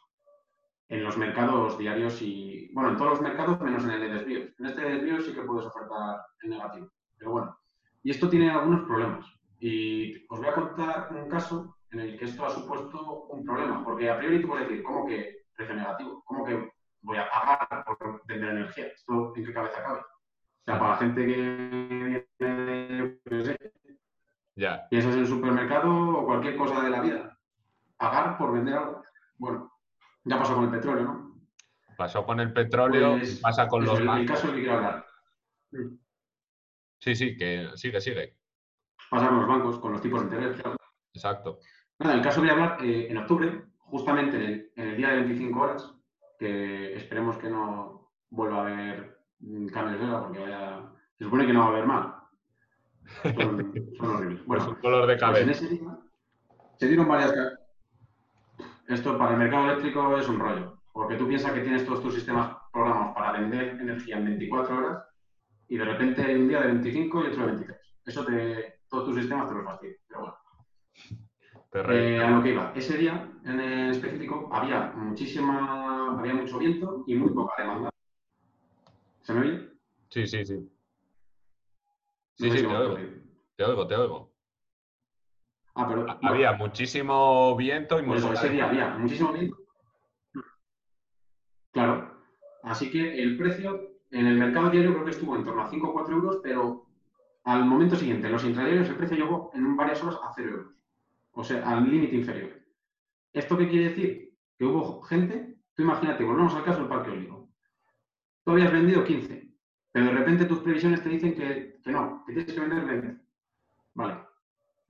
En 0.89 1.03
los 1.03 1.17
mercados 1.17 1.79
diarios 1.79 2.21
y, 2.21 2.71
bueno, 2.75 2.91
en 2.91 2.97
todos 2.97 3.13
los 3.13 3.21
mercados 3.23 3.61
menos 3.61 3.85
en 3.85 3.91
el 3.91 4.01
de 4.01 4.09
desvíos. 4.09 4.51
En 4.59 4.67
este 4.67 4.83
de 4.83 4.91
desvíos 4.91 5.25
sí 5.25 5.33
que 5.33 5.43
puedes 5.43 5.67
ofertar 5.67 6.21
en 6.43 6.51
negativo. 6.51 6.91
Pero 7.17 7.31
bueno, 7.31 7.59
y 8.03 8.11
esto 8.11 8.29
tiene 8.29 8.51
algunos 8.51 8.83
problemas. 8.83 9.27
Y 9.61 10.27
os 10.29 10.39
voy 10.39 10.49
a 10.49 10.55
contar 10.55 11.09
un 11.13 11.29
caso 11.29 11.77
en 11.91 12.01
el 12.01 12.19
que 12.19 12.27
esto 12.27 12.45
ha 12.45 12.51
supuesto 12.51 13.27
un 13.31 13.45
problema, 13.45 13.83
porque 13.85 14.11
a 14.11 14.19
priori 14.19 14.43
tú 14.43 14.49
puedes 14.49 14.69
decir, 14.69 14.83
¿cómo 14.83 15.07
que 15.07 15.45
precio 15.57 15.75
negativo. 15.75 16.23
¿Cómo 16.25 16.45
que 16.45 16.73
voy 17.03 17.17
a 17.19 17.29
pagar 17.31 17.85
por 17.85 18.25
vender 18.27 18.51
energía? 18.51 18.87
¿Esto 18.89 19.33
en 19.37 19.45
qué 19.45 19.53
cabeza 19.53 19.83
cabe? 19.83 20.01
O 20.01 20.65
sea, 20.65 20.79
para 20.79 20.91
la 20.91 20.97
gente 20.97 21.27
que 21.27 22.27
viene, 22.39 23.19
ya. 24.57 24.87
piensas 24.89 25.15
en 25.15 25.21
el 25.21 25.27
supermercado 25.27 25.91
o 25.93 26.25
cualquier 26.27 26.57
cosa 26.57 26.83
de 26.83 26.91
la 26.91 27.01
vida. 27.01 27.39
Pagar 27.97 28.37
por 28.39 28.53
vender 28.53 28.75
algo. 28.75 29.03
Bueno, 29.39 29.73
ya 30.25 30.39
pasó 30.39 30.55
con 30.55 30.65
el 30.65 30.71
petróleo, 30.71 31.05
¿no? 31.05 31.35
Pasó 31.97 32.25
con 32.27 32.41
el 32.41 32.53
petróleo, 32.53 33.13
Pues, 33.19 33.39
pasa 33.41 33.69
con 33.69 33.85
los 33.85 33.95
el, 33.95 34.03
el 34.03 34.09
bancos. 34.09 34.31
caso 34.37 34.47
del 34.49 34.57
que 34.57 34.63
quiero 34.63 34.77
hablar. 34.79 35.07
Sí, 37.01 37.15
sí, 37.15 37.37
que 37.37 37.71
sigue, 37.75 38.01
sigue. 38.01 38.37
Pasa 39.11 39.29
con 39.29 39.39
los 39.39 39.49
bancos, 39.49 39.79
con 39.79 39.93
los 39.93 40.01
tipos 40.01 40.21
de 40.21 40.37
interés. 40.37 40.61
claro. 40.61 40.77
Exacto. 41.13 41.59
Nada, 41.99 42.15
el 42.15 42.23
caso 42.23 42.41
voy 42.41 42.49
a 42.49 42.53
hablar 42.53 42.79
eh, 42.85 43.07
en 43.11 43.19
octubre, 43.19 43.65
justamente 43.79 44.37
en 44.37 44.43
el, 44.43 44.73
en 44.77 44.89
el 44.89 44.97
día 44.97 45.09
de 45.11 45.17
25 45.17 45.61
horas, 45.61 45.95
que 46.39 46.97
esperemos 46.97 47.37
que 47.39 47.49
no 47.49 48.11
vuelva 48.31 48.59
a 48.59 48.61
haber 48.63 49.21
mm, 49.39 49.67
cambios 49.69 50.01
de 50.01 50.07
hora, 50.07 50.21
porque 50.23 50.39
vaya- 50.41 50.91
se 51.17 51.25
supone 51.25 51.47
que 51.47 51.53
no 51.53 51.61
va 51.61 51.67
a 51.67 51.69
haber 51.69 51.87
mal. 51.87 52.14
Son, 53.23 53.73
son 53.99 54.11
horribles. 54.11 54.41
Bueno, 54.47 54.69
un 54.71 54.81
dolor 54.83 55.07
de 55.07 55.17
pues 55.17 55.23
en 55.23 55.29
cabeza. 55.29 55.51
ese 55.51 55.69
día 55.69 55.99
se 56.77 56.89
dieron 56.89 57.09
varias... 57.09 57.33
Esto 58.89 59.17
para 59.17 59.33
el 59.33 59.39
mercado 59.39 59.65
eléctrico 59.71 60.17
es 60.19 60.29
un 60.29 60.39
rollo, 60.39 60.79
porque 60.93 61.17
tú 61.17 61.27
piensas 61.27 61.53
que 61.53 61.61
tienes 61.61 61.87
todos 61.87 62.03
tus 62.03 62.15
sistemas 62.15 62.57
programados 62.73 63.15
para 63.15 63.33
vender 63.33 63.81
energía 63.81 64.19
en 64.19 64.27
24 64.27 64.77
horas 64.77 65.05
y 65.69 65.79
de 65.79 65.85
repente 65.85 66.23
hay 66.23 66.35
un 66.35 66.49
día 66.49 66.61
de 66.61 66.67
25 66.67 67.25
y 67.25 67.27
otro 67.29 67.41
de 67.41 67.53
23. 67.53 67.79
Eso 68.05 68.25
te, 68.27 68.81
todos 68.89 69.07
tus 69.07 69.17
sistemas 69.17 69.49
te 69.49 69.55
los 69.55 69.65
fastidian. 69.65 69.97
Pero 70.07 70.21
bueno. 70.21 70.37
Eh, 71.93 72.23
a 72.23 72.31
lo 72.31 72.43
que 72.43 72.51
iba. 72.51 72.73
Ese 72.77 72.99
día, 72.99 73.33
en 73.45 73.61
específico, 73.61 74.49
había 74.53 74.93
muchísima, 74.95 76.17
había 76.19 76.35
mucho 76.35 76.59
viento 76.59 77.05
y 77.07 77.17
muy 77.17 77.31
poca 77.31 77.55
demanda. 77.63 77.91
¿Se 79.23 79.33
me 79.33 79.41
oye? 79.41 79.71
Sí, 80.11 80.27
sí, 80.27 80.45
sí. 80.45 80.74
Sí, 82.37 82.51
sí, 82.51 82.59
te 82.59 82.67
oigo. 82.67 82.97
Te 83.57 83.65
oigo, 83.65 83.87
te 83.87 83.95
oigo. 83.97 84.33
Ah, 85.77 85.87
pero 85.89 86.07
Ha- 86.09 86.19
Había 86.23 86.53
muchísimo 86.53 87.55
viento 87.57 87.99
y 88.01 88.13
eso, 88.13 88.29
poca 88.29 88.39
ese 88.41 88.49
día 88.51 88.69
había 88.69 88.89
muchísimo 88.97 89.33
viento. 89.33 89.57
Claro. 91.73 92.15
Así 92.63 92.91
que 92.91 93.23
el 93.23 93.37
precio 93.37 93.81
en 94.11 94.27
el 94.27 94.37
mercado 94.39 94.71
diario 94.71 94.93
creo 94.93 95.05
que 95.05 95.11
estuvo 95.11 95.37
en 95.37 95.45
torno 95.45 95.63
a 95.63 95.69
5 95.71 95.89
o 95.89 95.93
4 95.93 96.15
euros, 96.17 96.41
pero 96.43 96.87
al 97.45 97.65
momento 97.65 97.97
siguiente, 97.97 98.27
en 98.27 98.33
los 98.33 98.45
intradiarios, 98.45 98.89
el 98.89 98.97
precio 98.97 99.17
llegó 99.17 99.51
en 99.55 99.77
varias 99.77 100.03
horas 100.03 100.19
a 100.23 100.33
0 100.35 100.51
euros. 100.51 100.75
O 101.33 101.43
sea, 101.45 101.69
al 101.69 101.91
límite 101.91 102.15
inferior. 102.17 102.51
¿Esto 103.33 103.57
qué 103.59 103.69
quiere 103.69 103.89
decir? 103.89 104.33
Que 104.57 104.65
hubo 104.65 105.03
gente, 105.03 105.57
tú 105.75 105.83
imagínate, 105.83 106.23
volvemos 106.25 106.55
al 106.55 106.65
caso 106.65 106.79
del 106.81 106.89
parque 106.89 107.11
eólico. 107.11 107.49
Tú 108.45 108.53
habías 108.53 108.73
vendido 108.73 109.03
15, 109.05 109.44
pero 109.95 110.07
de 110.07 110.13
repente 110.13 110.47
tus 110.47 110.59
previsiones 110.59 111.05
te 111.05 111.09
dicen 111.09 111.37
que, 111.37 111.79
que 111.81 111.93
no, 111.93 112.25
que 112.27 112.33
tienes 112.33 112.53
que 112.53 112.61
vender 112.61 112.85
20. 112.85 113.23
Vale. 113.95 114.25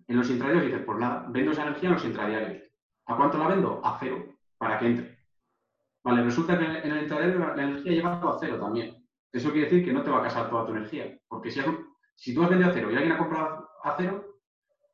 En 0.07 0.17
los 0.17 0.31
intradiarios 0.31 0.65
dices, 0.65 0.83
pues 0.87 0.99
nada, 0.99 1.27
vendo 1.29 1.53
esa 1.53 1.61
energía 1.61 1.91
en 1.91 1.95
los 1.95 2.05
intradiarios. 2.07 2.63
¿A 3.05 3.15
cuánto 3.15 3.37
la 3.37 3.49
vendo? 3.49 3.85
A 3.85 3.99
cero, 4.01 4.25
para 4.57 4.79
que 4.79 4.87
entre. 4.87 5.19
Vale, 6.03 6.25
resulta 6.25 6.59
que 6.59 6.65
en 6.65 6.91
el 6.91 7.03
intradiario 7.03 7.39
la, 7.39 7.53
energía 7.53 7.93
ha 7.93 7.95
llegado 7.97 8.31
a 8.31 8.39
cero 8.41 8.59
también. 8.59 9.07
Eso 9.31 9.53
quiere 9.53 9.69
decir 9.69 9.85
que 9.85 9.93
no 9.93 10.03
te 10.03 10.11
va 10.11 10.21
a 10.21 10.23
casar 10.23 10.49
toda 10.49 10.65
tu 10.65 10.73
energía. 10.73 11.19
Porque 11.29 11.51
si, 11.51 11.61
si 12.15 12.35
tú 12.35 12.43
has 12.43 12.49
vendido 12.49 12.71
a 12.71 12.73
cero 12.73 12.91
y 12.91 12.95
alguien 12.95 13.13
ha 13.13 13.19
comprado 13.19 13.69
a 13.83 13.95
cero, 13.99 14.25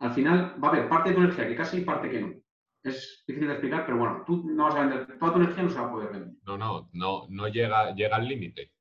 al 0.01 0.13
final 0.13 0.57
va 0.61 0.69
a 0.69 0.71
haber 0.73 0.89
parte 0.89 1.11
de 1.11 1.15
tu 1.15 1.21
energía 1.21 1.47
que 1.47 1.55
casi 1.55 1.79
y 1.79 1.85
parte 1.85 2.11
que 2.11 2.21
no. 2.21 2.35
Es 2.83 3.23
difícil 3.29 3.47
de 3.47 3.55
explicar, 3.55 3.87
pero 3.87 3.99
bueno, 3.99 4.25
tú 4.27 4.43
no 4.45 4.65
vas 4.65 4.75
a 4.75 4.81
vender, 4.81 5.19
toda 5.21 5.35
tu 5.35 5.39
energía 5.39 5.63
no 5.63 5.71
se 5.71 5.79
va 5.79 5.87
a 5.87 5.93
poder 5.93 6.11
vender. 6.11 6.35
No, 6.43 6.59
no, 6.59 6.91
no, 6.95 7.27
no 7.29 7.47
llega, 7.47 7.95
llega 7.95 8.17
al 8.17 8.27
límite. 8.27 8.73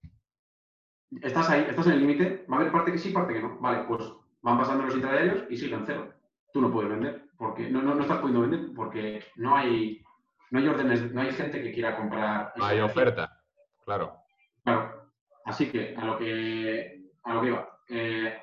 Estás 1.21 1.49
ahí, 1.49 1.65
estás 1.67 1.87
en 1.87 1.93
el 1.93 1.99
límite, 2.01 2.45
va 2.51 2.57
a 2.57 2.59
haber 2.59 2.71
parte 2.71 2.91
que 2.91 2.97
sí, 2.97 3.11
parte 3.11 3.33
que 3.33 3.41
no. 3.41 3.57
Vale, 3.59 3.83
pues 3.87 4.11
van 4.41 4.57
pasando 4.57 4.83
los 4.85 4.95
intradiarios 4.95 5.45
y 5.49 5.57
siguen 5.57 5.83
cero. 5.85 6.13
Tú 6.53 6.61
no 6.61 6.71
puedes 6.71 6.89
vender, 6.91 7.25
porque 7.37 7.69
no, 7.69 7.81
no, 7.81 7.95
no 7.95 8.01
estás 8.01 8.19
pudiendo 8.19 8.41
vender, 8.41 8.73
porque 8.75 9.23
no 9.35 9.55
hay, 9.55 10.03
no 10.51 10.59
hay 10.59 10.67
órdenes, 10.67 11.11
no 11.13 11.21
hay 11.21 11.31
gente 11.31 11.61
que 11.61 11.71
quiera 11.71 11.95
comprar. 11.95 12.53
No 12.55 12.65
hay 12.65 12.79
oferta. 12.79 13.41
Claro. 13.85 14.15
Claro. 14.63 15.11
Así 15.45 15.71
que 15.71 15.95
a 15.95 16.05
lo 16.05 16.17
que, 16.17 17.03
a 17.23 17.33
lo 17.33 17.41
que 17.41 17.47
iba. 17.47 17.69
eh, 17.89 18.37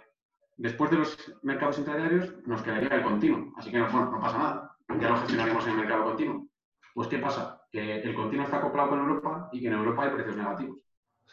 después 0.57 0.91
de 0.91 0.97
los 0.99 1.35
mercados 1.43 1.79
intradiarios 1.79 2.35
nos 2.47 2.63
quedaría 2.63 2.89
el 2.89 3.03
continuo. 3.03 3.53
Así 3.57 3.71
que 3.71 3.79
no, 3.79 3.89
bueno, 3.91 4.11
no 4.11 4.21
pasa 4.21 4.39
nada. 4.39 4.77
Ya 5.01 5.11
lo 5.11 5.17
gestionaremos 5.19 5.65
en 5.67 5.71
el 5.73 5.79
mercado 5.79 6.05
continuo. 6.05 6.47
Pues 6.95 7.09
¿qué 7.09 7.19
pasa? 7.19 7.63
Que 7.71 8.01
el 8.01 8.15
continuo 8.15 8.45
está 8.45 8.59
acoplado 8.59 8.91
con 8.91 9.01
Europa 9.01 9.49
y 9.53 9.61
que 9.61 9.67
en 9.69 9.75
Europa 9.75 10.05
hay 10.05 10.11
precios 10.11 10.37
negativos. 10.37 10.79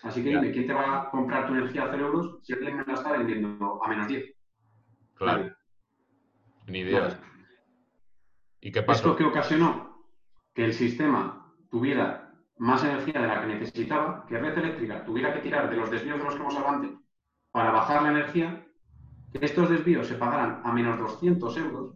Así 0.01 0.21
que 0.23 0.29
dime, 0.29 0.51
¿quién 0.51 0.67
te 0.67 0.73
va 0.73 1.01
a 1.03 1.09
comprar 1.09 1.47
tu 1.47 1.53
energía 1.53 1.83
a 1.85 1.91
0 1.91 2.07
euros 2.07 2.39
si 2.43 2.53
alguien 2.53 2.77
me 2.77 2.83
la 2.85 2.93
está 2.93 3.11
vendiendo 3.13 3.81
a 3.83 3.87
menos 3.87 4.07
10? 4.07 4.35
Claro. 5.15 5.55
Ni. 6.67 6.83
Nadie. 6.83 7.17
¿Y 8.61 8.71
qué 8.71 8.79
¿Esto 8.79 8.85
pasó? 8.85 9.15
que 9.15 9.23
ocasionó? 9.23 10.03
Que 10.53 10.65
el 10.65 10.73
sistema 10.73 11.53
tuviera 11.69 12.33
más 12.57 12.83
energía 12.83 13.21
de 13.21 13.27
la 13.27 13.41
que 13.41 13.47
necesitaba, 13.47 14.25
que 14.27 14.37
Red 14.37 14.57
Eléctrica 14.57 15.03
tuviera 15.05 15.33
que 15.33 15.39
tirar 15.41 15.69
de 15.69 15.75
los 15.77 15.89
desvíos 15.89 16.17
de 16.17 16.23
los 16.25 16.35
que 16.35 16.41
hemos 16.41 16.55
hablado 16.55 16.75
antes 16.75 16.91
para 17.51 17.71
bajar 17.71 18.03
la 18.03 18.11
energía, 18.11 18.65
que 19.31 19.45
estos 19.45 19.69
desvíos 19.69 20.07
se 20.07 20.15
pagaran 20.15 20.61
a 20.63 20.71
menos 20.71 20.97
200 20.99 21.57
euros. 21.57 21.95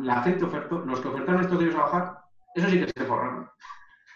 La 0.00 0.22
gente 0.22 0.44
ofertó, 0.44 0.78
los 0.80 1.00
que 1.00 1.08
ofertaron 1.08 1.42
estos 1.42 1.58
desvíos 1.58 1.78
a 1.80 1.84
bajar, 1.84 2.18
eso 2.54 2.68
sí 2.68 2.80
que 2.80 2.88
se 2.88 3.04
forraron. 3.06 3.48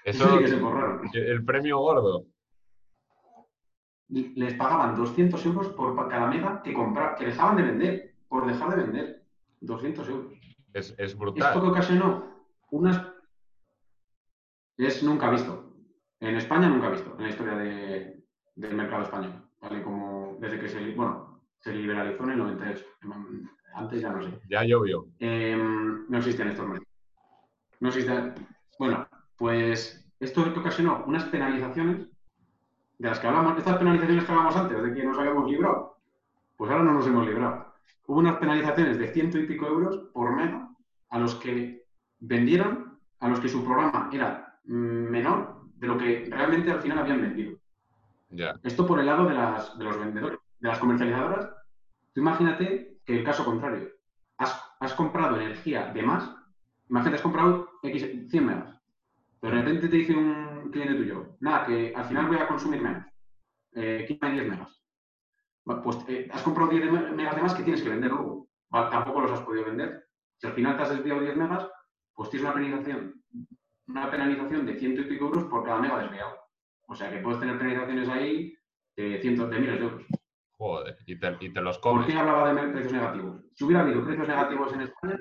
Eso, 0.04 0.24
Eso, 0.24 0.36
sí 0.38 0.44
que 0.44 0.50
se 0.50 0.58
forraron. 0.58 1.08
el 1.12 1.44
premio 1.44 1.78
gordo. 1.78 2.26
Les 4.14 4.54
pagaban 4.54 4.94
200 4.94 5.44
euros 5.46 5.68
por 5.70 6.08
cada 6.08 6.28
mega 6.28 6.62
que 6.62 6.72
comprar, 6.72 7.16
que 7.16 7.26
dejaban 7.26 7.56
de 7.56 7.62
vender, 7.64 8.14
por 8.28 8.46
dejar 8.46 8.70
de 8.76 8.82
vender. 8.84 9.24
200 9.60 10.08
euros. 10.08 10.32
Es, 10.72 10.90
es 10.90 10.98
Esto 10.98 11.18
brutal. 11.18 11.52
que 11.52 11.58
ocasionó 11.66 12.44
unas... 12.70 13.00
Es 14.76 15.02
nunca 15.02 15.30
visto. 15.30 15.72
En 16.20 16.36
España 16.36 16.68
nunca 16.68 16.90
visto, 16.90 17.14
en 17.16 17.22
la 17.24 17.30
historia 17.30 17.54
de- 17.56 18.24
del 18.56 18.74
mercado 18.74 19.02
español. 19.02 19.32
¿vale? 19.60 19.82
Como 19.82 20.36
desde 20.40 20.60
que 20.60 20.68
se, 20.68 20.90
bueno, 20.94 21.40
se 21.58 21.72
liberalizó 21.72 22.24
en 22.24 22.30
el 22.30 22.38
98. 22.38 22.84
Antes 23.74 24.00
ya 24.00 24.12
no 24.12 24.22
sé. 24.22 24.38
Ya 24.48 24.62
llovió. 24.64 25.06
Eh, 25.18 25.56
no 26.08 26.18
existen 26.18 26.48
estos 26.48 26.66
mercados. 26.66 26.88
No 27.80 27.88
existen... 27.88 28.34
Bueno, 28.78 29.08
pues 29.36 30.06
esto 30.20 30.52
que 30.52 30.60
ocasionó 30.60 31.04
unas 31.06 31.24
penalizaciones 31.24 32.08
de 32.98 33.08
las 33.08 33.18
que 33.18 33.26
hablamos, 33.26 33.58
estas 33.58 33.76
penalizaciones 33.76 34.24
que 34.24 34.32
hablamos 34.32 34.56
antes, 34.56 34.82
de 34.82 34.94
que 34.94 35.04
nos 35.04 35.18
habíamos 35.18 35.50
librado, 35.50 35.96
pues 36.56 36.70
ahora 36.70 36.84
no 36.84 36.92
nos 36.92 37.06
hemos 37.06 37.26
librado. 37.26 37.74
Hubo 38.06 38.18
unas 38.18 38.36
penalizaciones 38.36 38.98
de 38.98 39.12
ciento 39.12 39.38
y 39.38 39.46
pico 39.46 39.66
euros 39.66 39.96
por 40.12 40.34
mega 40.34 40.68
a 41.10 41.18
los 41.18 41.34
que 41.36 41.86
vendieron, 42.20 42.98
a 43.20 43.28
los 43.28 43.40
que 43.40 43.48
su 43.48 43.64
programa 43.64 44.10
era 44.12 44.58
mm, 44.64 44.74
menor 44.74 45.64
de 45.76 45.86
lo 45.86 45.98
que 45.98 46.28
realmente 46.30 46.70
al 46.70 46.80
final 46.80 46.98
habían 46.98 47.22
vendido. 47.22 47.58
Esto 48.62 48.86
por 48.86 48.98
el 48.98 49.06
lado 49.06 49.26
de, 49.26 49.34
las, 49.34 49.78
de 49.78 49.84
los 49.84 49.98
vendedores, 49.98 50.38
de 50.58 50.68
las 50.68 50.78
comercializadoras. 50.78 51.50
Tú 52.12 52.20
imagínate 52.20 52.98
que 53.04 53.18
el 53.18 53.24
caso 53.24 53.44
contrario. 53.44 53.90
Has, 54.38 54.60
has 54.80 54.94
comprado 54.94 55.40
energía 55.40 55.92
de 55.92 56.02
más. 56.02 56.30
Imagínate, 56.88 57.16
has 57.16 57.22
comprado 57.22 57.70
X, 57.82 58.30
100 58.30 58.46
megas. 58.46 58.80
De 59.44 59.50
repente 59.50 59.88
te 59.90 59.96
dice 59.98 60.16
un 60.16 60.70
cliente 60.72 60.94
tuyo, 60.94 61.36
nada, 61.40 61.66
que 61.66 61.92
al 61.94 62.06
final 62.06 62.28
voy 62.28 62.38
a 62.38 62.48
consumir 62.48 62.80
menos. 62.80 63.04
Eh, 63.74 64.06
quítame 64.08 64.32
10 64.40 64.48
megas. 64.48 64.82
Pues 65.64 65.98
eh, 66.08 66.26
has 66.32 66.40
comprado 66.42 66.70
10 66.70 66.90
me- 66.90 67.10
megas 67.10 67.36
de 67.36 67.42
más 67.42 67.52
que 67.52 67.62
tienes 67.62 67.82
que 67.82 67.90
vender 67.90 68.10
luego. 68.10 68.48
Tampoco 68.70 69.20
los 69.20 69.32
has 69.32 69.42
podido 69.42 69.66
vender. 69.66 70.06
Si 70.38 70.46
al 70.46 70.54
final 70.54 70.78
te 70.78 70.82
has 70.84 70.90
desviado 70.96 71.20
10 71.20 71.36
megas, 71.36 71.68
pues 72.14 72.30
tienes 72.30 72.46
una 72.46 72.54
penalización, 72.54 73.22
una 73.88 74.10
penalización 74.10 74.64
de 74.64 74.78
ciento 74.78 75.02
y 75.02 75.04
pico 75.04 75.26
euros 75.26 75.44
por 75.44 75.62
cada 75.62 75.78
mega 75.78 75.98
desviado. 75.98 76.38
O 76.88 76.94
sea 76.94 77.10
que 77.10 77.18
puedes 77.18 77.38
tener 77.38 77.58
penalizaciones 77.58 78.08
ahí 78.08 78.56
de 78.96 79.20
cientos 79.20 79.50
de 79.50 79.58
miles 79.58 79.78
de 79.78 79.84
euros. 79.84 80.06
Joder, 80.56 80.96
y 81.06 81.18
te, 81.20 81.36
y 81.40 81.52
te 81.52 81.60
los 81.60 81.76
¿Por 81.80 81.92
comes. 81.96 82.06
qué 82.06 82.14
hablaba 82.18 82.50
de 82.54 82.72
precios 82.72 82.94
negativos? 82.94 83.42
Si 83.52 83.64
hubiera 83.64 83.82
habido 83.82 84.02
precios 84.06 84.26
negativos 84.26 84.72
en 84.72 84.80
España, 84.80 85.18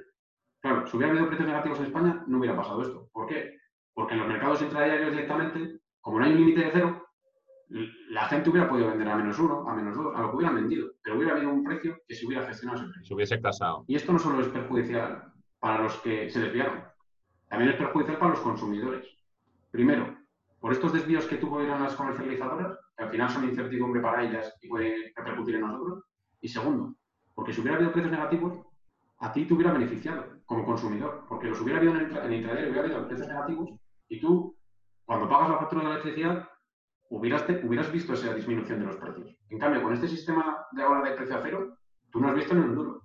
claro, 0.61 0.87
si 0.87 0.95
hubiera 0.95 1.11
habido 1.11 1.27
precios 1.27 1.49
negativos 1.49 1.79
en 1.79 1.85
España, 1.87 2.23
no 2.25 2.37
hubiera 2.37 2.55
pasado 2.55 2.81
esto. 2.83 3.09
¿Por 3.11 3.27
qué? 3.27 3.57
Porque 3.93 4.13
en 4.13 4.19
los 4.19 4.27
mercados 4.27 4.61
intradiarios 4.61 5.11
directamente, 5.11 5.79
como 6.01 6.19
no 6.19 6.25
hay 6.25 6.31
un 6.31 6.39
límite 6.39 6.61
de 6.61 6.71
cero, 6.71 7.07
la 8.09 8.25
gente 8.25 8.49
hubiera 8.49 8.69
podido 8.69 8.89
vender 8.89 9.09
a 9.09 9.15
menos 9.15 9.39
uno, 9.39 9.67
a 9.67 9.73
menos 9.73 9.95
dos, 9.95 10.15
a 10.15 10.21
lo 10.21 10.29
que 10.29 10.35
hubieran 10.37 10.55
vendido, 10.55 10.91
pero 11.01 11.17
hubiera 11.17 11.33
habido 11.33 11.51
un 11.51 11.63
precio 11.63 11.97
que 12.07 12.15
se 12.15 12.25
hubiera 12.25 12.45
gestionado 12.45 12.81
ese 12.81 12.89
precio. 12.89 13.07
Se 13.07 13.13
hubiese 13.13 13.41
casado. 13.41 13.83
Y 13.87 13.95
esto 13.95 14.13
no 14.13 14.19
solo 14.19 14.41
es 14.41 14.47
perjudicial 14.47 15.33
para 15.59 15.81
los 15.81 15.95
que 16.01 16.29
se 16.29 16.39
desviaron, 16.39 16.83
también 17.47 17.71
es 17.71 17.77
perjudicial 17.77 18.17
para 18.17 18.31
los 18.31 18.41
consumidores. 18.41 19.07
Primero, 19.71 20.17
por 20.59 20.71
estos 20.71 20.93
desvíos 20.93 21.25
que 21.25 21.37
tuvieron 21.37 21.81
las 21.81 21.95
comercializadoras, 21.95 22.77
que 22.95 23.03
al 23.03 23.09
final 23.09 23.29
son 23.29 23.45
incertidumbre 23.45 24.01
para 24.01 24.23
ellas 24.23 24.53
y 24.61 24.67
puede 24.67 25.13
repercutir 25.15 25.55
en 25.55 25.61
nosotros. 25.61 26.03
Y 26.41 26.47
segundo, 26.47 26.95
porque 27.33 27.53
si 27.53 27.61
hubiera 27.61 27.77
habido 27.77 27.91
precios 27.91 28.11
negativos, 28.11 28.59
a 29.19 29.31
ti 29.31 29.45
te 29.45 29.53
hubiera 29.53 29.71
beneficiado 29.71 30.25
como 30.45 30.65
consumidor, 30.65 31.25
porque 31.27 31.47
los 31.47 31.59
hubiera 31.61 31.79
habido 31.79 31.95
en 31.95 32.05
el, 32.05 32.17
en 32.17 32.33
el 32.33 32.69
hubiera 32.69 32.81
habido 32.81 33.07
precios 33.07 33.27
negativos 33.27 33.69
y 34.13 34.19
tú, 34.19 34.55
cuando 35.05 35.27
pagas 35.27 35.49
la 35.49 35.57
factura 35.57 35.81
de 35.81 35.87
la 35.87 35.93
electricidad, 35.95 36.47
hubieras, 37.09 37.45
te- 37.45 37.65
hubieras 37.65 37.91
visto 37.91 38.13
esa 38.13 38.33
disminución 38.33 38.79
de 38.79 38.85
los 38.85 38.95
precios. 38.97 39.35
En 39.49 39.59
cambio, 39.59 39.81
con 39.81 39.93
este 39.93 40.07
sistema 40.07 40.65
de 40.71 40.83
ahora 40.83 41.09
de 41.09 41.15
precio 41.15 41.35
a 41.35 41.41
cero, 41.41 41.77
tú 42.11 42.19
no 42.19 42.29
has 42.29 42.35
visto 42.35 42.53
ni 42.53 42.61
un 42.61 42.75
duro. 42.75 43.01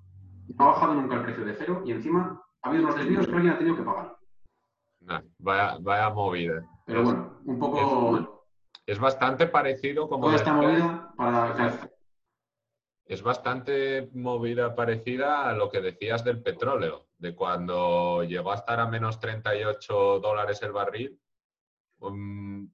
No 0.56 0.64
ha 0.64 0.68
bajado 0.68 0.94
nunca 0.94 1.16
el 1.16 1.22
precio 1.22 1.44
de 1.44 1.54
cero 1.54 1.82
y 1.84 1.92
encima 1.92 2.40
ha 2.62 2.68
habido 2.68 2.84
unos 2.84 2.96
desvíos 2.96 3.26
que 3.26 3.34
alguien 3.34 3.52
ha 3.54 3.58
tenido 3.58 3.76
que 3.76 3.82
pagar. 3.82 4.16
Nah, 5.00 5.20
vaya, 5.38 5.76
vaya 5.80 6.10
movida. 6.10 6.62
Pero 6.84 7.02
bueno, 7.04 7.38
un 7.44 7.58
poco 7.58 8.44
Es 8.86 8.98
bastante 8.98 9.46
parecido 9.46 10.08
como 10.08 10.24
toda 10.24 10.36
esta 10.36 10.52
movida 10.52 11.12
para... 11.16 11.88
es 13.08 13.22
bastante 13.22 14.10
movida 14.12 14.74
parecida 14.74 15.48
a 15.48 15.54
lo 15.54 15.70
que 15.70 15.80
decías 15.80 16.24
del 16.24 16.42
petróleo, 16.42 17.08
de 17.16 17.34
cuando 17.34 18.22
llegó 18.22 18.52
a 18.52 18.56
estar 18.56 18.78
a 18.80 18.86
menos 18.86 19.18
38 19.18 20.20
dólares 20.20 20.62
el 20.62 20.72
barril. 20.72 21.18
Mm, 22.00 22.66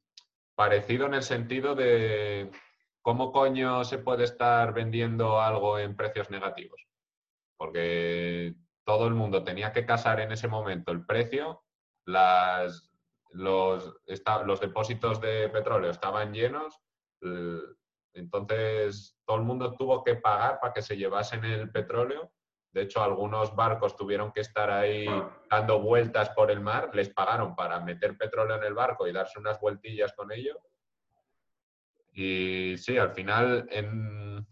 parecido 0.57 1.07
en 1.07 1.15
el 1.15 1.23
sentido 1.23 1.77
de 1.77 2.51
cómo 3.01 3.31
coño 3.31 3.85
se 3.85 3.99
puede 3.99 4.25
estar 4.25 4.75
vendiendo 4.75 5.41
algo 5.41 5.79
en 5.79 5.97
precios 5.97 6.31
negativos. 6.31 6.85
Porque 7.57 8.55
todo 8.85 9.07
el 9.07 9.15
mundo 9.15 9.45
tenía 9.45 9.73
que 9.73 9.87
casar 9.87 10.19
en 10.19 10.33
ese 10.33 10.49
momento 10.49 10.91
el 10.91 11.07
precio, 11.07 11.63
los, 12.07 12.91
depósitos 14.61 15.21
de 15.21 15.49
petróleo 15.49 15.91
estaban 15.91 16.33
llenos, 16.35 16.81
entonces 18.15 19.17
todo 19.27 19.37
el 19.39 19.43
mundo 19.43 19.75
tuvo 19.77 20.03
que 20.03 20.17
pagar 20.17 20.61
para 20.61 20.73
que 20.73 20.83
se 20.83 20.97
llevasen 20.97 21.45
el 21.45 21.71
petróleo. 21.71 22.33
De 22.73 22.83
hecho, 22.83 23.03
algunos 23.03 23.55
barcos 23.55 23.97
tuvieron 23.97 24.33
que 24.33 24.41
estar 24.41 24.71
ahí 24.71 25.05
claro. 25.05 25.33
dando 25.49 25.81
vueltas 25.81 26.31
por 26.31 26.51
el 26.51 26.61
mar, 26.61 26.91
les 26.93 27.09
pagaron 27.11 27.55
para 27.55 27.79
meter 27.81 28.17
petróleo 28.17 28.57
en 28.57 28.65
el 28.65 28.75
barco 28.75 29.07
y 29.07 29.13
darse 29.13 29.39
unas 29.39 29.61
vueltillas 29.61 30.13
con 30.15 30.33
ello. 30.33 30.59
Y 32.13 32.77
sí, 32.79 32.99
al 32.99 33.11
final 33.11 33.67
en, 33.71 34.47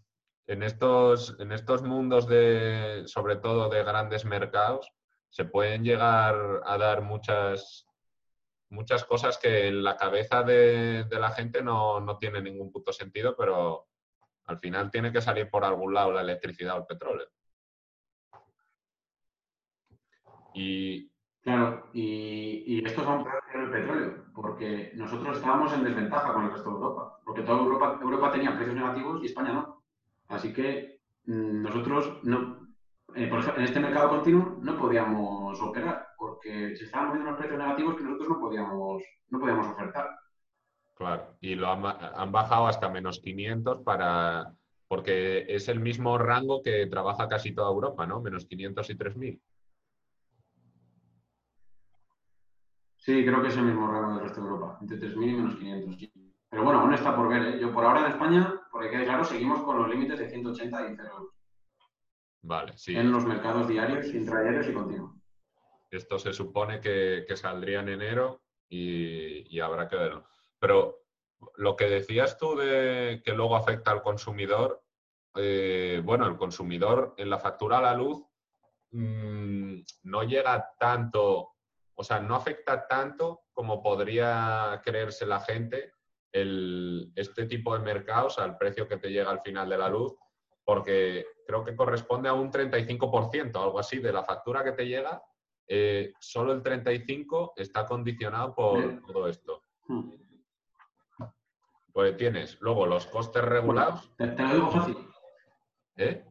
en 0.47 0.63
estos, 0.63 1.35
en 1.39 1.51
estos 1.51 1.83
mundos 1.83 2.27
de, 2.27 3.03
sobre 3.05 3.37
todo 3.37 3.69
de 3.69 3.83
grandes 3.83 4.25
mercados, 4.25 4.91
se 5.29 5.45
pueden 5.45 5.83
llegar 5.83 6.61
a 6.65 6.77
dar 6.77 7.01
muchas, 7.01 7.87
muchas 8.73 9.05
cosas 9.05 9.37
que 9.37 9.67
en 9.67 9.83
la 9.83 9.95
cabeza 9.95 10.43
de, 10.43 11.05
la 11.09 11.31
gente 11.31 11.61
no, 11.61 11.99
no 11.99 12.17
tiene 12.17 12.41
ningún 12.41 12.71
puto 12.71 12.91
sentido, 12.91 13.35
pero 13.37 13.87
al 14.45 14.59
final 14.59 14.91
tiene 14.91 15.11
que 15.11 15.21
salir 15.21 15.49
por 15.49 15.63
algún 15.63 15.93
lado 15.93 16.11
la 16.11 16.21
electricidad 16.21 16.75
o 16.75 16.79
el 16.79 16.85
petróleo. 16.85 17.27
Y 20.55 21.13
Claro, 21.43 21.89
y, 21.91 22.63
y 22.65 22.85
esto 22.85 23.01
es 23.01 23.07
aún 23.07 23.25
peor 23.25 23.43
que 23.51 23.57
el 23.57 23.69
petróleo, 23.69 24.25
porque 24.33 24.93
nosotros 24.95 25.35
estábamos 25.35 25.73
en 25.73 25.83
desventaja 25.83 26.33
con 26.33 26.45
el 26.45 26.51
resto 26.51 26.69
de 26.69 26.75
Europa, 26.75 27.19
porque 27.25 27.41
toda 27.41 27.59
Europa, 27.59 27.99
Europa 28.01 28.31
tenía 28.31 28.55
precios 28.55 28.75
negativos 28.75 29.21
y 29.21 29.25
España 29.25 29.51
no. 29.51 29.83
Así 30.29 30.53
que 30.53 31.01
mm, 31.25 31.61
nosotros, 31.63 32.19
no, 32.23 32.69
eh, 33.13 33.27
por 33.27 33.39
ejemplo, 33.39 33.59
en 33.59 33.65
este 33.65 33.81
mercado 33.81 34.09
continuo 34.09 34.57
no 34.61 34.77
podíamos 34.77 35.61
operar, 35.61 36.02
porque 36.43 36.75
se 36.75 36.85
estaban 36.85 37.07
moviendo 37.09 37.29
unos 37.29 37.39
precios 37.39 37.59
negativos 37.59 37.95
que 37.95 38.03
nosotros 38.03 38.29
no 38.29 38.39
podíamos, 38.39 39.03
no 39.29 39.39
podíamos 39.39 39.67
ofertar. 39.67 40.09
Claro, 40.95 41.37
y 41.41 41.55
lo 41.55 41.71
han, 41.71 41.83
han 41.85 42.31
bajado 42.31 42.67
hasta 42.67 42.89
menos 42.89 43.19
500 43.19 43.81
para, 43.81 44.53
porque 44.87 45.45
es 45.47 45.67
el 45.69 45.79
mismo 45.79 46.17
rango 46.17 46.61
que 46.61 46.85
trabaja 46.87 47.27
casi 47.27 47.53
toda 47.53 47.71
Europa, 47.71 48.05
¿no? 48.05 48.21
Menos 48.21 48.45
500 48.45 48.89
y 48.89 48.95
3000. 48.95 49.41
Sí, 52.97 53.25
creo 53.25 53.41
que 53.41 53.47
es 53.49 53.57
el 53.57 53.65
mismo 53.65 53.87
rango 53.91 54.13
del 54.13 54.23
resto 54.23 54.41
de 54.41 54.47
Europa, 54.47 54.77
entre 54.81 54.97
3.000 54.97 55.29
y 55.29 55.33
menos 55.35 55.55
500. 55.55 55.99
sí. 55.99 56.11
Pero 56.49 56.63
bueno, 56.63 56.81
aún 56.81 56.93
está 56.93 57.15
por 57.15 57.29
ver. 57.29 57.55
¿eh? 57.55 57.59
Yo 57.59 57.73
por 57.73 57.83
ahora 57.83 58.01
en 58.01 58.11
España, 58.11 58.61
porque 58.71 58.91
quede 58.91 59.05
claro, 59.05 59.23
seguimos 59.23 59.63
con 59.63 59.77
los 59.77 59.89
límites 59.89 60.19
de 60.19 60.29
180 60.29 60.91
y 60.91 60.95
0 60.95 61.09
euros 61.11 61.33
Vale, 62.43 62.73
sí. 62.77 62.95
en 62.95 63.11
los 63.11 63.25
mercados 63.25 63.67
diarios, 63.67 64.13
intradiarios 64.13 64.69
y 64.69 64.73
continuos. 64.73 65.22
Esto 65.93 66.17
se 66.17 66.33
supone 66.33 66.79
que, 66.79 67.25
saldría 67.35 67.81
en 67.81 67.89
enero 67.89 68.43
y, 68.69 69.59
habrá 69.59 69.87
que 69.87 69.95
verlo. 69.95 70.25
Pero 70.59 71.05
lo 71.57 71.75
que 71.75 71.85
decías 71.85 72.37
tú 72.37 72.55
de 72.55 73.21
que 73.23 73.33
luego 73.33 73.55
afecta 73.55 73.91
al 73.91 74.01
consumidor, 74.01 74.83
eh, 75.35 76.01
bueno, 76.03 76.27
el 76.27 76.37
consumidor 76.37 77.13
en 77.17 77.29
la 77.29 77.39
factura 77.39 77.77
a 77.77 77.81
la 77.81 77.93
luz 77.93 78.23
mm, 78.91 79.79
no 80.03 80.23
llega 80.23 80.73
tanto, 80.79 81.55
o 81.95 82.03
sea, 82.03 82.19
no 82.19 82.35
afecta 82.35 82.87
tanto 82.87 83.43
como 83.51 83.81
podría 83.81 84.81
creerse 84.83 85.25
la 85.25 85.39
gente 85.39 85.93
este 86.33 87.45
tipo 87.45 87.77
de 87.77 87.83
mercados 87.83 88.39
al 88.39 88.57
precio 88.57 88.87
que 88.87 88.97
te 88.97 89.09
llega 89.09 89.29
al 89.29 89.41
final 89.41 89.69
de 89.69 89.77
la 89.77 89.87
luz, 89.87 90.15
porque 90.63 91.25
creo 91.45 91.63
que 91.63 91.75
corresponde 91.75 92.27
a 92.27 92.33
un 92.33 92.51
35%, 92.51 93.55
algo 93.61 93.79
así, 93.79 93.99
de 93.99 94.11
la 94.11 94.23
factura 94.23 94.63
que 94.63 94.71
te 94.71 94.87
llega, 94.87 95.21
eh, 95.67 96.13
solo 96.19 96.53
el 96.53 96.61
35% 96.63 97.53
está 97.57 97.85
condicionado 97.85 98.53
por 98.53 99.01
todo 99.05 99.27
esto. 99.27 99.63
Hmm. 99.87 100.11
Pues 101.91 102.17
tienes 102.17 102.59
luego 102.61 102.87
los 102.87 103.05
costes 103.07 103.43
regulados, 103.43 104.11
Te, 104.17 104.27
te 104.27 104.43
lo 104.43 104.53
digo 104.55 104.71
fácil. 104.71 104.97
¿eh? 105.97 106.25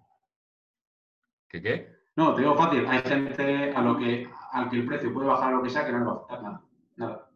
¿Qué 1.48 1.62
qué? 1.62 1.96
No, 2.16 2.34
te 2.34 2.40
digo 2.42 2.56
fácil. 2.56 2.84
Hay 2.86 2.98
gente 3.00 3.72
a 3.72 3.80
lo 3.80 3.96
que, 3.96 4.28
al 4.52 4.68
que 4.68 4.76
el 4.76 4.86
precio 4.86 5.14
puede 5.14 5.28
bajar 5.28 5.52
a 5.52 5.56
lo 5.56 5.62
que 5.62 5.70
sea 5.70 5.86
que 5.86 5.92
no 5.92 5.98
le 6.00 6.04
va 6.04 6.12
a 6.12 6.14
afectar 6.16 6.42
nada. 6.42 6.62
Nada. 6.96 7.30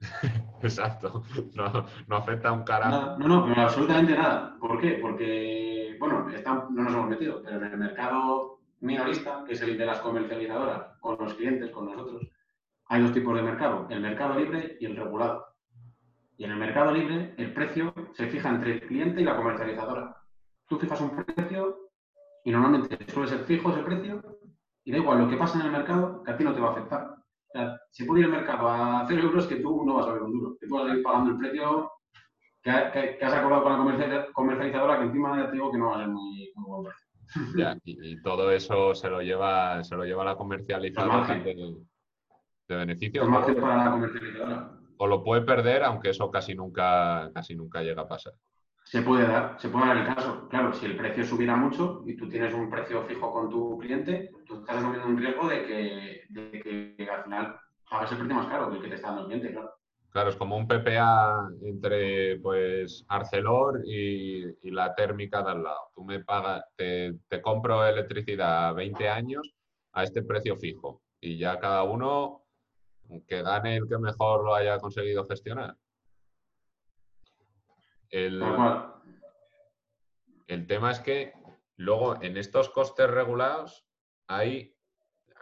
Exacto. 0.62 1.24
No, 1.54 1.86
no 2.06 2.16
afecta 2.16 2.52
un 2.52 2.62
carajo. 2.62 3.18
No, 3.18 3.28
no, 3.28 3.46
pero 3.46 3.62
absolutamente 3.62 4.14
nada. 4.16 4.56
¿Por 4.60 4.80
qué? 4.80 4.92
Porque, 5.02 5.96
bueno, 5.98 6.30
está- 6.30 6.66
no 6.70 6.82
nos 6.84 6.92
hemos 6.92 7.08
metido, 7.08 7.42
pero 7.42 7.56
en 7.56 7.64
el 7.72 7.78
mercado 7.78 8.49
minorista, 8.80 9.44
que 9.46 9.52
es 9.54 9.60
el 9.62 9.76
de 9.78 9.86
las 9.86 10.00
comercializadoras, 10.00 10.98
con 11.00 11.16
los 11.18 11.34
clientes, 11.34 11.70
con 11.70 11.86
nosotros, 11.86 12.22
hay 12.86 13.02
dos 13.02 13.12
tipos 13.12 13.34
de 13.36 13.42
mercado, 13.42 13.86
el 13.90 14.00
mercado 14.00 14.38
libre 14.38 14.76
y 14.80 14.86
el 14.86 14.96
regulado. 14.96 15.46
Y 16.36 16.44
en 16.44 16.52
el 16.52 16.56
mercado 16.56 16.90
libre, 16.90 17.34
el 17.36 17.52
precio 17.52 17.92
se 18.14 18.26
fija 18.26 18.48
entre 18.48 18.72
el 18.74 18.80
cliente 18.86 19.20
y 19.20 19.24
la 19.24 19.36
comercializadora. 19.36 20.16
Tú 20.66 20.78
fijas 20.78 21.00
un 21.00 21.10
precio 21.10 21.90
y 22.44 22.50
normalmente 22.50 22.96
suele 23.12 23.28
ser 23.28 23.40
fijo 23.40 23.70
ese 23.70 23.82
precio 23.82 24.20
y 24.84 24.92
da 24.92 24.98
igual 24.98 25.18
lo 25.18 25.28
que 25.28 25.36
pasa 25.36 25.60
en 25.60 25.66
el 25.66 25.72
mercado, 25.72 26.22
que 26.24 26.30
a 26.30 26.36
ti 26.36 26.44
no 26.44 26.54
te 26.54 26.60
va 26.60 26.68
a 26.68 26.72
afectar. 26.72 27.14
Si 27.90 28.04
puede 28.04 28.20
ir 28.20 28.26
el 28.26 28.32
mercado 28.32 28.68
a 28.68 29.04
0 29.06 29.22
euros, 29.22 29.46
que 29.46 29.56
tú 29.56 29.84
no 29.84 29.94
vas 29.94 30.06
a 30.06 30.12
ver 30.12 30.22
un 30.22 30.32
duro, 30.32 30.56
que 30.58 30.66
tú 30.66 30.74
vas 30.76 30.90
a 30.90 30.94
ir 30.94 31.02
pagando 31.02 31.32
el 31.32 31.36
precio 31.38 31.90
que, 32.62 32.70
ha- 32.70 32.90
que- 32.92 33.18
que 33.18 33.24
has 33.24 33.34
acordado 33.34 33.62
con 33.64 33.72
la 33.72 33.78
comercial- 33.78 34.32
comercializadora, 34.32 34.98
que 34.98 35.04
encima 35.04 35.36
ya 35.36 35.46
te 35.46 35.52
digo 35.52 35.70
que 35.70 35.78
no 35.78 35.90
va 35.90 35.96
a 35.96 35.98
ser 35.98 36.08
muy, 36.08 36.50
muy 36.54 36.64
buen 36.70 36.84
precio. 36.84 37.09
Ya, 37.56 37.76
y, 37.84 38.12
y 38.12 38.22
todo 38.22 38.50
eso 38.50 38.94
se 38.94 39.08
lo 39.08 39.20
lleva, 39.20 39.82
se 39.84 39.96
lo 39.96 40.04
lleva 40.04 40.24
la 40.24 40.36
comercializadora 40.36 41.34
de, 41.34 41.76
de 42.68 42.76
beneficio. 42.76 43.22
Es 43.22 43.28
margen 43.28 43.60
para 43.60 43.84
la 43.84 43.90
comercializadora. 43.90 44.72
O 44.98 45.06
lo 45.06 45.22
puede 45.24 45.42
perder, 45.42 45.82
aunque 45.84 46.10
eso 46.10 46.30
casi 46.30 46.54
nunca, 46.54 47.30
casi 47.32 47.54
nunca 47.54 47.82
llega 47.82 48.02
a 48.02 48.08
pasar. 48.08 48.34
Se 48.84 49.02
puede 49.02 49.26
dar, 49.26 49.56
se 49.58 49.68
puede 49.68 49.86
dar 49.86 49.96
el 49.96 50.14
caso. 50.14 50.48
Claro, 50.48 50.72
si 50.72 50.86
el 50.86 50.96
precio 50.96 51.24
subiera 51.24 51.56
mucho 51.56 52.02
y 52.06 52.16
tú 52.16 52.28
tienes 52.28 52.52
un 52.52 52.68
precio 52.68 53.04
fijo 53.04 53.32
con 53.32 53.48
tu 53.48 53.78
cliente, 53.78 54.30
tú 54.46 54.60
estás 54.60 54.78
asumiendo 54.78 55.06
un 55.06 55.16
riesgo 55.16 55.48
de 55.48 55.64
que, 55.64 56.24
de 56.28 56.96
que 56.96 57.08
al 57.08 57.22
final 57.24 57.56
pagas 57.88 58.12
el 58.12 58.18
precio 58.18 58.34
más 58.34 58.46
caro 58.46 58.70
que 58.70 58.76
el 58.76 58.82
que 58.82 58.88
te 58.88 58.94
está 58.96 59.08
dando 59.08 59.22
el 59.22 59.26
cliente, 59.28 59.52
claro. 59.52 59.79
Claro, 60.10 60.30
es 60.30 60.36
como 60.36 60.56
un 60.56 60.66
PPA 60.66 61.48
entre 61.62 62.38
pues 62.40 63.04
Arcelor 63.08 63.82
y, 63.86 64.44
y 64.62 64.70
la 64.70 64.94
térmica 64.94 65.42
de 65.42 65.50
al 65.52 65.62
lado. 65.62 65.90
Tú 65.94 66.04
me 66.04 66.24
pagas, 66.24 66.64
te, 66.76 67.14
te 67.28 67.40
compro 67.40 67.86
electricidad 67.86 68.68
a 68.68 68.72
20 68.72 69.08
años 69.08 69.54
a 69.92 70.04
este 70.04 70.22
precio 70.22 70.56
fijo. 70.56 71.02
y 71.20 71.38
ya 71.38 71.58
cada 71.58 71.82
uno 71.84 72.44
que 73.26 73.42
gane 73.42 73.76
el 73.76 73.88
que 73.88 73.98
mejor 73.98 74.44
lo 74.44 74.54
haya 74.54 74.78
conseguido 74.78 75.26
gestionar. 75.26 75.76
El, 78.08 78.42
el 80.46 80.66
tema 80.66 80.90
es 80.90 81.00
que 81.00 81.32
luego 81.76 82.20
en 82.22 82.36
estos 82.36 82.68
costes 82.70 83.08
regulados 83.08 83.86
hay, 84.26 84.74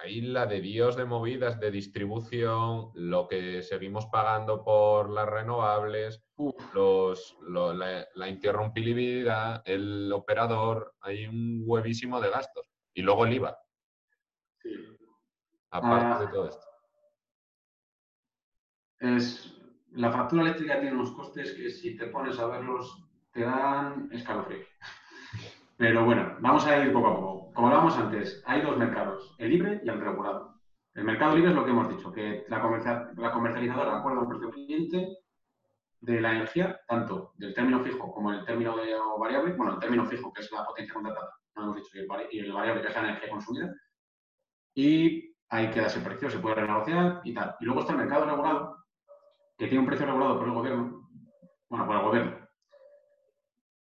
hay 0.00 0.20
la 0.20 0.46
de 0.46 0.60
Dios 0.60 0.96
de 0.96 1.04
movidas 1.04 1.58
de 1.58 1.72
distribución, 1.72 2.90
lo 2.94 3.26
que 3.26 3.62
seguimos 3.62 4.06
pagando 4.06 4.62
por 4.62 5.10
las 5.10 5.28
renovables, 5.28 6.22
los, 6.72 7.36
la, 7.48 8.06
la, 8.14 8.28
interrumpibilidad, 8.28 9.60
el 9.64 10.12
operador, 10.12 10.94
hay 11.00 11.26
un 11.26 11.64
huevísimo 11.66 12.20
de 12.20 12.30
gastos. 12.30 12.64
Y 12.94 13.02
luego 13.02 13.26
el 13.26 13.34
IVA. 13.34 13.58
Aparte 15.70 16.24
de 16.24 16.28
ah. 16.28 16.30
todo 16.32 16.48
esto. 16.48 16.66
Es, 19.00 19.54
la 19.92 20.12
factura 20.12 20.42
eléctrica 20.42 20.80
tiene 20.80 20.94
unos 20.94 21.12
costes 21.12 21.54
que 21.54 21.70
si 21.70 21.96
te 21.96 22.06
pones 22.06 22.38
a 22.38 22.46
verlos 22.46 23.04
te 23.32 23.40
dan 23.40 24.08
escalofrío. 24.12 24.64
Pero 25.76 26.04
bueno, 26.04 26.36
vamos 26.40 26.66
a 26.66 26.84
ir 26.84 26.92
poco 26.92 27.08
a 27.08 27.14
poco. 27.14 27.47
Como 27.58 27.66
hablábamos 27.66 27.98
antes, 27.98 28.40
hay 28.46 28.62
dos 28.62 28.76
mercados, 28.76 29.34
el 29.36 29.50
libre 29.50 29.80
y 29.82 29.88
el 29.88 30.00
regulado. 30.00 30.60
El 30.94 31.02
mercado 31.02 31.34
libre 31.34 31.50
es 31.50 31.56
lo 31.56 31.64
que 31.64 31.72
hemos 31.72 31.88
dicho, 31.88 32.12
que 32.12 32.44
la, 32.46 32.60
comercializadora 32.60 33.98
acuerda 33.98 34.20
un 34.20 34.28
precio 34.28 34.50
cliente 34.52 35.18
de 35.98 36.20
la 36.20 36.36
energía, 36.36 36.80
tanto 36.86 37.32
del 37.34 37.52
término 37.54 37.82
fijo 37.82 38.12
como 38.14 38.30
el 38.30 38.44
término 38.44 38.76
variable, 39.18 39.54
bueno, 39.54 39.72
el 39.72 39.80
término 39.80 40.06
fijo, 40.06 40.32
que 40.32 40.42
es 40.42 40.52
la 40.52 40.64
potencia 40.64 40.94
contratada, 40.94 41.32
no 41.56 41.64
hemos 41.64 41.76
dicho, 41.78 41.88
y 41.96 42.38
el, 42.38 42.52
variable, 42.52 42.80
que 42.80 42.86
es 42.86 42.94
la 42.94 43.00
energía 43.00 43.28
consumida, 43.28 43.74
y 44.76 45.34
ahí 45.48 45.68
queda 45.72 45.86
ese 45.86 45.98
precio, 45.98 46.30
se 46.30 46.38
puede 46.38 46.54
renegociar 46.54 47.22
y 47.24 47.34
tal. 47.34 47.56
Y 47.58 47.64
luego 47.64 47.80
está 47.80 47.92
el 47.92 47.98
mercado 47.98 48.24
regulado, 48.24 48.84
que 49.56 49.66
tiene 49.66 49.80
un 49.80 49.86
precio 49.86 50.06
regulado 50.06 50.38
por 50.38 50.46
el 50.46 50.54
gobierno, 50.54 51.10
bueno, 51.68 51.86
por 51.88 51.96
el 51.96 52.02
gobierno. 52.02 52.48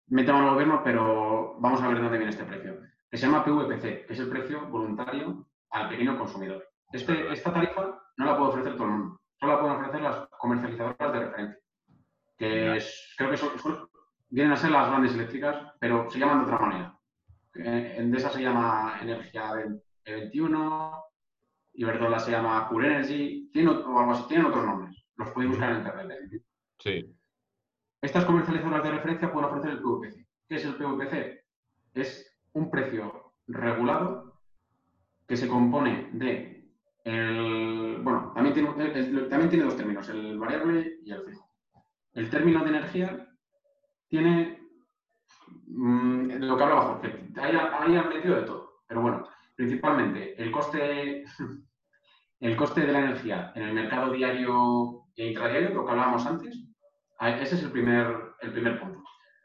Metemos 0.07 0.41
al 0.41 0.49
gobierno, 0.49 0.81
pero 0.83 1.57
vamos 1.59 1.79
a 1.79 1.87
ver 1.89 1.97
de 1.97 2.01
dónde 2.01 2.17
viene 2.17 2.31
este 2.31 2.43
precio. 2.43 2.76
Que 3.09 3.17
se 3.17 3.25
llama 3.25 3.45
PVPC, 3.45 4.05
que 4.05 4.13
es 4.13 4.19
el 4.19 4.29
precio 4.29 4.67
voluntario 4.67 5.47
al 5.69 5.89
pequeño 5.89 6.17
consumidor. 6.17 6.67
Este, 6.91 7.31
esta 7.31 7.53
tarifa 7.53 7.99
no 8.17 8.25
la 8.25 8.37
puede 8.37 8.49
ofrecer 8.49 8.73
todo 8.73 8.85
el 8.85 8.93
mundo, 8.93 9.21
solo 9.39 9.53
la 9.53 9.59
pueden 9.59 9.75
ofrecer 9.75 10.01
las 10.01 10.27
comercializadoras 10.29 11.13
de 11.13 11.19
referencia, 11.19 11.63
que 12.37 12.79
creo 13.17 13.31
que 13.31 13.37
son, 13.37 13.89
vienen 14.29 14.53
a 14.53 14.57
ser 14.57 14.71
las 14.71 14.89
grandes 14.89 15.13
eléctricas, 15.13 15.73
pero 15.79 16.09
se 16.09 16.19
llaman 16.19 16.39
de 16.39 16.45
otra 16.45 16.59
manera. 16.65 16.99
En 17.55 18.15
esa 18.15 18.29
se 18.29 18.41
llama 18.41 18.99
Energía 19.01 19.53
21, 20.05 21.03
Iberdrola 21.73 22.19
se 22.19 22.31
llama 22.31 22.67
Cool 22.69 22.85
Energy, 22.85 23.49
tienen, 23.51 23.83
tienen 24.27 24.45
otros 24.45 24.65
nombres. 24.65 25.05
Los 25.15 25.29
podéis 25.31 25.51
buscar 25.51 25.71
en 25.71 25.77
internet. 25.77 26.31
¿eh? 26.31 26.41
Sí. 26.79 27.15
Estas 28.01 28.25
comercializadoras 28.25 28.83
de 28.83 28.91
referencia 28.91 29.31
pueden 29.31 29.49
ofrecer 29.49 29.71
el 29.71 29.81
PVPC. 29.81 30.27
¿Qué 30.47 30.55
es 30.55 30.65
el 30.65 30.75
PVPC? 30.75 31.43
Es 31.93 32.26
un 32.57 32.69
precio 32.69 33.33
regulado 33.47 34.39
que 35.27 35.37
se 35.37 35.47
compone 35.47 36.09
de 36.13 36.57
el, 37.03 37.99
bueno, 38.01 38.33
también 38.33 38.53
tiene, 38.53 39.27
también 39.29 39.49
tiene 39.49 39.63
dos 39.63 39.77
términos, 39.77 40.09
el 40.09 40.37
variable 40.37 40.99
y 41.05 41.11
el 41.11 41.23
fijo. 41.23 41.49
El 42.13 42.29
término 42.29 42.63
de 42.63 42.69
energía 42.69 43.27
tiene 44.09 44.59
mm, 45.67 46.31
lo 46.39 46.57
que 46.57 46.63
hablaba 46.63 46.81
Jorge, 46.81 47.29
ahí, 47.37 47.55
ahí 47.55 47.95
han 47.95 48.09
metido 48.09 48.35
de 48.35 48.41
todo. 48.41 48.81
Pero 48.87 49.01
bueno, 49.01 49.27
principalmente 49.55 50.41
el 50.41 50.51
coste, 50.51 51.23
el 52.41 52.55
coste 52.57 52.81
de 52.81 52.91
la 52.91 52.99
energía 52.99 53.53
en 53.55 53.63
el 53.63 53.73
mercado 53.73 54.11
diario 54.11 55.03
e 55.15 55.27
intradiario, 55.27 55.69
lo 55.69 55.85
que 55.85 55.91
hablábamos 55.91 56.25
antes, 56.25 56.61
ese 57.21 57.55
es 57.55 57.63
el 57.63 57.71
primer, 57.71 58.33
el 58.41 58.51
primer 58.51 58.79
punto. 58.79 59.01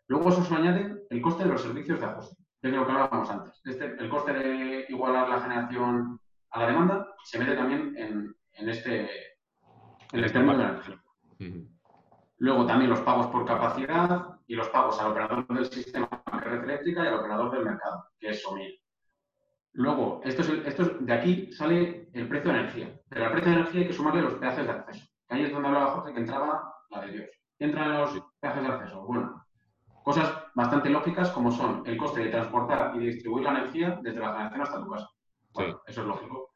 Luego 0.08 0.30
eso 0.30 0.42
se 0.42 0.54
añade 0.54 1.06
el 1.10 1.22
coste 1.22 1.44
de 1.44 1.50
los 1.50 1.62
servicios 1.62 2.00
de 2.00 2.06
ajuste, 2.06 2.41
es 2.62 2.72
lo 2.72 2.86
que 2.86 2.92
hablábamos 2.92 3.30
antes. 3.30 3.60
Este, 3.64 3.84
el 3.84 4.08
coste 4.08 4.32
de 4.32 4.86
igualar 4.88 5.28
la 5.28 5.40
generación 5.40 6.20
a 6.50 6.60
la 6.60 6.66
demanda 6.66 7.14
se 7.24 7.38
mete 7.38 7.56
también 7.56 7.94
en, 7.96 8.36
en 8.52 8.68
este 8.68 9.08
en 10.12 10.24
el 10.24 10.32
término 10.32 10.58
de 10.58 10.64
la 10.64 10.70
energía. 10.70 11.02
Luego 12.38 12.66
también 12.66 12.90
los 12.90 13.00
pagos 13.00 13.28
por 13.28 13.46
capacidad 13.46 14.26
y 14.46 14.54
los 14.54 14.68
pagos 14.68 15.00
al 15.00 15.12
operador 15.12 15.46
del 15.48 15.66
sistema 15.66 16.08
de 16.32 16.40
red 16.40 16.64
eléctrica 16.64 17.04
y 17.04 17.06
al 17.06 17.14
operador 17.14 17.50
del 17.52 17.64
mercado, 17.64 18.08
que 18.18 18.30
es 18.30 18.42
SOMIL. 18.42 18.78
Luego, 19.74 20.20
esto 20.24 20.42
es, 20.42 20.50
esto 20.66 20.84
de 21.00 21.12
aquí 21.12 21.52
sale 21.52 22.10
el 22.12 22.28
precio 22.28 22.52
de 22.52 22.58
energía. 22.58 23.00
Pero 23.08 23.24
al 23.24 23.32
precio 23.32 23.50
de 23.50 23.58
energía 23.58 23.80
hay 23.80 23.86
que 23.86 23.92
sumarle 23.92 24.22
los 24.22 24.34
peajes 24.34 24.66
de 24.66 24.72
acceso. 24.72 25.06
Ahí 25.28 25.44
es 25.44 25.52
donde 25.52 25.68
hablaba 25.68 25.92
Jorge 25.92 26.12
que 26.12 26.20
entraba 26.20 26.74
la 26.90 27.00
de 27.00 27.12
Dios. 27.12 27.30
Entran 27.58 28.00
los 28.00 28.22
peajes 28.38 28.62
de 28.62 28.68
acceso. 28.68 29.02
Bueno, 29.02 29.41
cosas 30.03 30.32
bastante 30.55 30.90
lógicas 30.90 31.30
como 31.30 31.50
son 31.50 31.82
el 31.86 31.96
coste 31.96 32.24
de 32.24 32.30
transportar 32.30 32.94
y 32.96 33.07
distribuir 33.07 33.44
la 33.44 33.50
energía 33.50 33.98
desde 34.03 34.20
la 34.20 34.32
generación 34.32 34.62
hasta 34.62 34.82
tu 34.82 34.90
casa. 34.90 35.09
Eso 35.86 36.00
es 36.00 36.07
lógico. 36.07 36.50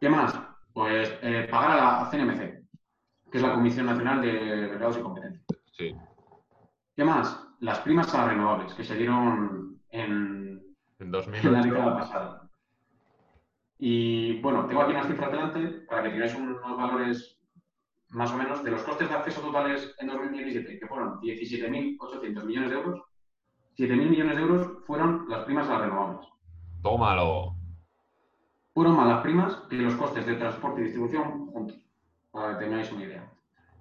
¿Qué 0.00 0.08
más? 0.08 0.38
Pues 0.72 1.18
eh, 1.22 1.48
pagar 1.50 1.70
a 1.72 1.76
la 1.76 2.10
CNMC, 2.10 2.38
que 3.30 3.38
es 3.38 3.42
la 3.42 3.54
Comisión 3.54 3.86
Nacional 3.86 4.20
de 4.20 4.32
Mercados 4.70 4.98
y 4.98 5.02
Competencia. 5.02 5.42
Sí. 5.72 5.94
¿Qué 6.94 7.04
más? 7.04 7.42
Las 7.60 7.80
primas 7.80 8.14
a 8.14 8.18
las 8.18 8.28
renovables, 8.28 8.74
que 8.74 8.84
se 8.84 8.96
dieron 8.96 9.80
en, 9.90 10.62
en, 10.98 11.10
2008. 11.10 11.46
en 11.48 11.52
la 11.52 11.62
década 11.62 11.98
pasada. 11.98 12.50
Y 13.78 14.40
bueno, 14.40 14.66
tengo 14.66 14.82
aquí 14.82 14.92
unas 14.92 15.06
cifras 15.06 15.30
delante 15.30 15.66
para 15.86 16.02
que 16.02 16.10
tengáis 16.10 16.34
unos 16.34 16.60
valores 16.62 17.35
más 18.16 18.32
o 18.32 18.38
menos, 18.38 18.64
de 18.64 18.70
los 18.70 18.82
costes 18.82 19.10
de 19.10 19.14
acceso 19.14 19.42
totales 19.42 19.94
en 19.98 20.06
2017, 20.06 20.78
que 20.78 20.86
fueron 20.86 21.20
17.800 21.20 22.44
millones 22.44 22.70
de 22.70 22.76
euros, 22.76 23.02
7.000 23.76 24.08
millones 24.08 24.36
de 24.36 24.42
euros 24.42 24.68
fueron 24.86 25.26
las 25.28 25.44
primas 25.44 25.68
a 25.68 25.72
las 25.72 25.82
renovables. 25.82 26.26
Tómalo. 26.82 27.56
Fueron 28.72 28.96
más 28.96 29.08
las 29.08 29.20
primas 29.20 29.54
que 29.68 29.76
los 29.76 29.94
costes 29.96 30.24
de 30.24 30.34
transporte 30.36 30.80
y 30.80 30.84
distribución 30.84 31.48
juntos, 31.48 31.76
para 32.30 32.58
que 32.58 32.64
tengáis 32.64 32.90
una 32.90 33.04
idea. 33.04 33.30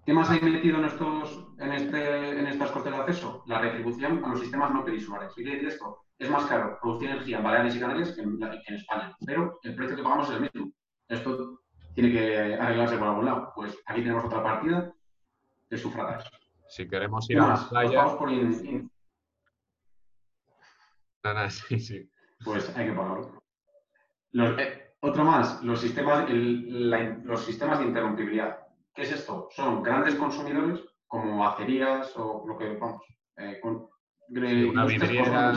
¿Qué 0.05 0.13
más 0.13 0.29
hay 0.29 0.41
metido 0.41 0.79
en 0.79 0.85
estos, 0.85 1.47
en, 1.57 1.71
este, 1.71 2.37
en 2.37 2.47
estas 2.47 2.71
costes 2.71 2.91
de 2.91 2.99
acceso? 2.99 3.41
La 3.47 3.61
retribución 3.61 4.21
a 4.25 4.27
los 4.27 4.41
sistemas 4.41 4.69
no 4.73 4.83
peninulares. 4.83 5.31
¿Qué 5.33 5.43
quiere 5.43 5.59
decir 5.59 5.69
esto? 5.69 6.07
Es 6.19 6.29
más 6.29 6.43
caro 6.43 6.77
producir 6.81 7.09
energía 7.09 7.37
en 7.37 7.43
Baleares 7.45 7.77
y 7.77 7.79
Canarias 7.79 8.11
que 8.11 8.21
en, 8.21 8.37
que 8.37 8.45
en 8.67 8.75
España, 8.75 9.15
pero 9.25 9.59
el 9.63 9.75
precio 9.75 9.95
que 9.95 10.03
pagamos 10.03 10.29
es 10.29 10.35
el 10.35 10.41
mismo. 10.41 10.73
Esto 11.07 11.61
tiene 11.95 12.11
que 12.11 12.55
arreglarse 12.55 12.97
por 12.97 13.07
algún 13.07 13.25
lado. 13.25 13.51
Pues 13.55 13.75
aquí 13.85 14.01
tenemos 14.01 14.25
otra 14.25 14.43
partida 14.43 14.93
de 15.69 15.77
sufragas. 15.77 16.29
Si 16.67 16.87
queremos 16.87 17.29
ir 17.29 17.39
a 17.39 17.47
la 17.47 17.69
playa... 17.69 18.03
Vamos 18.03 18.17
por 18.17 18.31
in... 18.31 18.91
sí, 21.49 21.79
sí. 21.79 22.09
Pues 22.43 22.75
hay 22.77 22.87
que 22.87 22.93
pagarlo. 22.93 23.41
Eh, 24.33 24.93
otro 24.99 25.23
más, 25.23 25.63
los 25.63 25.79
sistemas, 25.79 26.29
los 26.29 27.45
sistemas 27.45 27.79
de 27.79 27.85
interrumpibilidad. 27.85 28.59
¿Qué 28.93 29.03
es 29.03 29.13
esto? 29.13 29.47
Son 29.51 29.81
grandes 29.81 30.15
consumidores 30.15 30.81
como 31.07 31.47
acerías 31.47 32.11
o 32.17 32.43
lo 32.45 32.57
que 32.57 32.75
vamos, 32.75 33.01
eh, 33.37 33.59
con, 33.61 33.87
una 34.29 34.85
vidriera. 34.85 35.53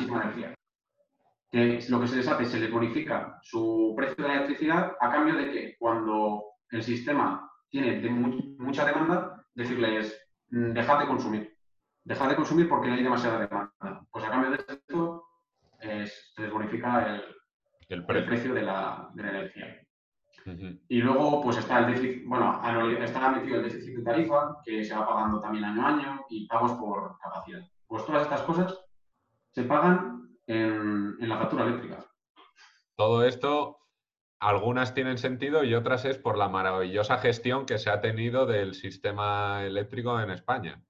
Que 1.51 1.80
lo 1.88 2.01
que 2.01 2.09
se 2.09 2.16
les 2.16 2.28
hace, 2.28 2.44
se 2.44 2.61
les 2.61 2.70
bonifica 2.70 3.38
su 3.42 3.94
precio 3.96 4.22
de 4.22 4.28
la 4.28 4.34
electricidad 4.36 4.92
a 5.01 5.11
cambio 5.11 5.34
de 5.34 5.51
que 5.51 5.76
cuando 5.78 6.42
el 6.70 6.82
sistema 6.82 7.51
tiene 7.70 8.09
mucha 8.11 8.84
demanda, 8.84 9.44
decirles, 9.55 10.28
mm, 10.51 10.72
dejad 10.72 11.01
de 11.01 11.07
consumir. 11.07 11.57
Dejad 12.05 12.28
de 12.30 12.36
consumir 12.36 12.68
porque 12.68 12.88
no 12.88 12.94
hay 12.94 13.03
demasiada 13.03 13.40
demanda. 13.40 14.07
Pues 14.11 14.24
a 14.24 14.30
cambio 14.30 14.51
de 14.51 14.64
esto, 14.68 15.24
se 15.80 16.42
les 16.42 16.53
bonifica 16.53 17.16
el, 17.88 18.05
precio. 18.05 18.55
de 18.55 18.62
la, 18.62 19.11
energía. 19.16 19.82
Y 20.88 21.03
luego, 21.03 21.42
pues 21.42 21.59
está 21.59 21.80
el 21.80 21.86
déficit, 21.94 22.26
bueno, 22.26 22.62
está 23.01 23.30
metido 23.30 23.57
el 23.57 23.64
déficit 23.64 23.96
de 23.99 24.03
tarifa, 24.03 24.57
que 24.64 24.82
se 24.82 24.94
va 24.94 25.07
pagando 25.07 25.40
también 25.40 25.64
año 25.64 25.82
a 25.82 25.88
año, 25.88 26.20
y 26.30 26.46
pagos 26.46 26.72
por 26.72 27.18
capacidad. 27.18 27.61
Pues 27.86 28.07
todas 28.07 28.22
estas 28.22 28.42
cosas 28.42 28.78
se 29.51 29.64
pagan 29.64 30.17
en, 30.49 31.28
la 31.28 31.38
factura 31.38 31.64
eléctrica. 31.64 32.05
Todo 32.96 33.24
esto, 33.24 33.78
algunas 34.40 34.94
tienen 34.94 35.18
sentido 35.18 35.62
y 35.62 35.74
otras 35.74 36.05
es 36.05 36.18
por 36.18 36.36
la 36.36 36.49
maravillosa 36.49 37.18
gestión 37.18 37.66
que 37.66 37.78
se 37.78 37.90
ha 37.90 38.01
tenido 38.01 38.46
del 38.46 38.74
sistema 38.74 39.64
eléctrico 39.64 40.18
en 40.20 40.30
España. 40.30 40.82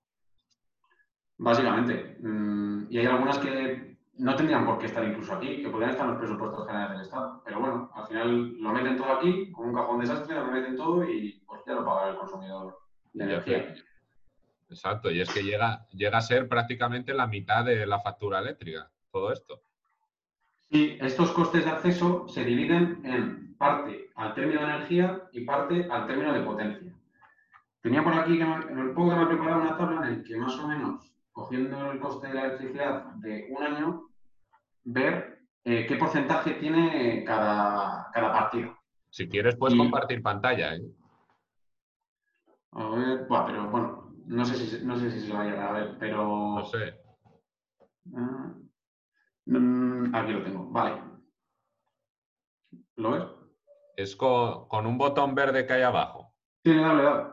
Básicamente. 1.36 2.16
Mm, 2.20 2.86
y 2.88 2.98
hay 2.98 3.06
algunas 3.06 3.38
que 3.38 3.98
no 4.14 4.34
tendrían 4.34 4.64
por 4.64 4.78
qué 4.78 4.86
estar 4.86 5.04
incluso 5.04 5.34
aquí, 5.34 5.62
que 5.62 5.68
podrían 5.68 5.90
estar 5.90 6.06
en 6.06 6.12
los 6.12 6.20
presupuestos 6.20 6.66
generales 6.66 6.98
del 6.98 7.06
Estado. 7.06 7.42
Pero 7.44 7.60
bueno, 7.60 7.90
al 7.94 8.06
final 8.06 8.52
lo 8.58 8.72
meten 8.72 8.96
todo 8.96 9.12
aquí, 9.12 9.52
con 9.52 9.68
un 9.68 9.74
cajón 9.74 10.00
desastre, 10.00 10.36
lo 10.36 10.50
meten 10.50 10.76
todo 10.76 11.04
y 11.04 11.42
pues 11.46 11.62
ya 11.66 11.74
lo 11.74 11.84
paga 11.84 12.10
el 12.10 12.16
consumidor 12.16 12.78
de 13.12 13.24
energía. 13.24 13.74
Exacto, 14.70 15.10
y 15.10 15.20
es 15.20 15.32
que 15.32 15.42
llega, 15.42 15.86
llega 15.90 16.18
a 16.18 16.22
ser 16.22 16.48
prácticamente 16.48 17.14
la 17.14 17.26
mitad 17.26 17.64
de 17.64 17.86
la 17.86 18.00
factura 18.00 18.40
eléctrica 18.40 18.90
todo 19.18 19.32
esto. 19.32 19.60
Sí, 20.70 20.98
estos 21.00 21.32
costes 21.32 21.64
de 21.64 21.70
acceso 21.70 22.28
se 22.28 22.44
dividen 22.44 23.00
en 23.04 23.56
parte 23.56 24.10
al 24.14 24.34
término 24.34 24.60
de 24.60 24.66
energía 24.66 25.22
y 25.32 25.44
parte 25.44 25.88
al 25.90 26.06
término 26.06 26.32
de 26.32 26.40
potencia. 26.42 26.94
Tenía 27.80 28.04
por 28.04 28.14
aquí, 28.14 28.40
en 28.40 28.78
el 28.78 28.90
poco 28.92 29.10
que 29.10 29.16
me 29.16 29.22
he 29.22 29.26
preparado 29.26 29.62
una 29.62 29.78
tabla 29.78 30.08
en 30.08 30.18
la 30.18 30.24
que 30.24 30.36
más 30.36 30.58
o 30.58 30.68
menos, 30.68 31.12
cogiendo 31.32 31.90
el 31.90 32.00
coste 32.00 32.28
de 32.28 32.34
la 32.34 32.44
electricidad 32.46 33.04
de 33.14 33.48
un 33.50 33.62
año, 33.62 34.08
ver 34.84 35.40
eh, 35.64 35.86
qué 35.86 35.96
porcentaje 35.96 36.54
tiene 36.54 37.24
cada, 37.24 38.10
cada 38.12 38.32
partido. 38.32 38.76
Si 39.10 39.28
quieres, 39.28 39.56
puedes 39.56 39.76
compartir 39.76 40.22
pantalla. 40.22 40.74
¿eh? 40.74 40.82
A 42.72 42.88
ver, 42.90 43.26
pero 43.28 43.70
bueno, 43.70 44.12
no 44.26 44.44
sé, 44.44 44.54
si, 44.56 44.84
no 44.84 44.96
sé 44.98 45.10
si 45.10 45.26
se 45.26 45.32
va 45.32 45.42
a 45.42 45.44
llegar 45.44 45.68
a 45.68 45.72
ver, 45.72 45.96
pero. 45.98 46.24
No 46.56 46.64
sé. 46.66 46.94
Ah, 48.14 48.54
mm, 49.48 50.14
aquí 50.14 50.32
lo 50.32 50.42
tengo, 50.42 50.70
vale. 50.70 51.02
¿Lo 52.96 53.10
ves? 53.12 53.24
Es 53.96 54.16
con, 54.16 54.86
un 54.86 54.98
botón 54.98 55.34
verde 55.34 55.66
que 55.66 55.72
hay 55.72 55.82
abajo. 55.82 56.34
Sí, 56.64 56.74
dale, 56.74 57.02
dale. 57.02 57.24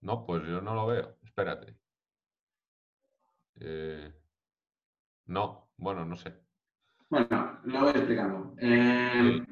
No, 0.00 0.24
pues 0.24 0.42
yo 0.46 0.60
no 0.60 0.74
lo 0.74 0.86
veo. 0.86 1.16
Espérate. 1.22 1.76
Eh, 3.60 4.12
no, 5.26 5.68
bueno, 5.76 6.04
no 6.04 6.16
sé. 6.16 6.34
Bueno, 7.10 7.60
lo 7.64 7.80
voy 7.80 7.90
explicando. 7.90 8.54
Eh, 8.58 9.44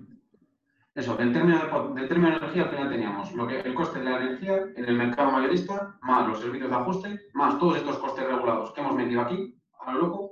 eso, 0.95 1.17
del 1.17 1.33
término, 1.33 1.95
de, 1.95 2.09
término 2.09 2.31
de 2.31 2.37
energía 2.39 2.63
al 2.65 2.71
final 2.71 2.91
teníamos 2.91 3.33
lo 3.35 3.47
que, 3.47 3.61
el 3.61 3.75
coste 3.75 4.01
de 4.01 4.05
la 4.07 4.17
energía 4.17 4.57
en 4.75 4.85
el 4.85 4.97
mercado 4.97 5.31
mayorista, 5.31 5.99
más 6.03 6.27
los 6.27 6.41
servicios 6.41 6.71
de 6.71 6.77
ajuste, 6.77 7.21
más 7.35 7.59
todos 7.59 7.77
estos 7.77 7.99
costes 7.99 8.27
regulados 8.27 8.73
que 8.73 8.81
hemos 8.81 8.95
metido 8.95 9.21
aquí, 9.21 9.57
a 9.81 9.93
lo 9.93 10.01
loco, 10.01 10.30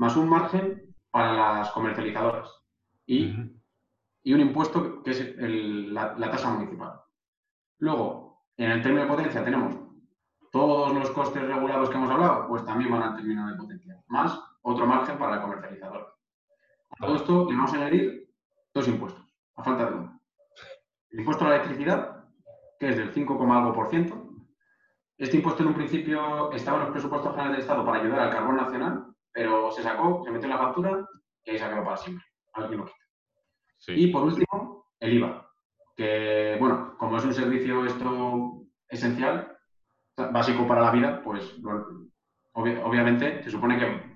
más 0.00 0.16
un 0.16 0.30
margen 0.30 0.94
para 1.10 1.34
las 1.34 1.70
comercializadoras 1.72 2.48
y, 3.04 3.34
un 4.32 4.40
impuesto 4.40 5.02
que 5.02 5.10
es 5.10 5.34
la, 5.92 6.30
tasa 6.30 6.48
municipal. 6.50 7.02
Luego, 7.80 8.46
en 8.56 8.70
el 8.70 8.82
término 8.82 9.02
de 9.02 9.10
potencia 9.10 9.44
tenemos 9.44 9.76
todos 10.50 10.94
los 10.94 11.10
costes 11.10 11.42
regulados 11.42 11.90
que 11.90 11.96
hemos 11.96 12.10
hablado, 12.10 12.48
pues 12.48 12.64
también 12.64 12.90
van 12.90 13.02
al 13.02 13.16
término 13.16 13.46
de 13.46 13.56
potencia, 13.56 14.02
más 14.06 14.40
otro 14.62 14.86
margen 14.86 15.18
para 15.18 15.36
la 15.36 15.42
comercializadora. 15.42 16.06
A 16.92 17.06
todo 17.06 17.16
esto 17.16 17.50
le 17.50 17.56
vamos 17.56 17.72
a 17.74 17.76
añadir 17.76 18.26
dos 18.72 18.88
impuestos 18.88 19.22
a 19.56 19.62
falta 19.62 19.84
de 19.84 19.96
uno. 19.96 20.20
El 21.10 21.20
impuesto 21.20 21.44
a 21.44 21.50
la 21.50 21.56
electricidad, 21.56 22.24
que 22.78 22.88
es 22.88 22.96
del 22.96 23.12
5, 23.12 23.52
algo 23.52 23.74
por 23.74 23.90
ciento. 23.90 24.30
Este 25.18 25.36
impuesto 25.36 25.62
en 25.62 25.68
un 25.68 25.74
principio 25.74 26.50
estaba 26.52 26.78
en 26.78 26.84
los 26.84 26.92
presupuestos 26.92 27.32
generales 27.32 27.52
del 27.52 27.60
Estado 27.60 27.84
para 27.84 28.00
ayudar 28.00 28.20
al 28.20 28.30
carbón 28.30 28.56
nacional, 28.56 29.10
pero 29.32 29.70
se 29.70 29.82
sacó, 29.82 30.22
se 30.24 30.30
metió 30.30 30.46
en 30.46 30.50
la 30.50 30.58
factura 30.58 31.08
y 31.44 31.50
ahí 31.50 31.58
se 31.58 31.64
acabó 31.64 31.84
para 31.84 31.96
siempre. 31.96 32.24
Alguien 32.52 32.80
lo 32.80 32.86
quita. 32.86 32.96
Y 33.88 34.08
por 34.08 34.24
último, 34.24 34.86
el 35.00 35.14
IVA, 35.14 35.50
que, 35.96 36.56
bueno, 36.58 36.96
como 36.98 37.16
es 37.16 37.24
un 37.24 37.34
servicio 37.34 37.84
esto 37.86 38.62
esencial, 38.88 39.56
básico 40.32 40.66
para 40.66 40.82
la 40.82 40.90
vida, 40.90 41.22
pues 41.22 41.56
obviamente 42.52 43.42
se 43.42 43.50
supone 43.50 43.78
que 43.78 44.10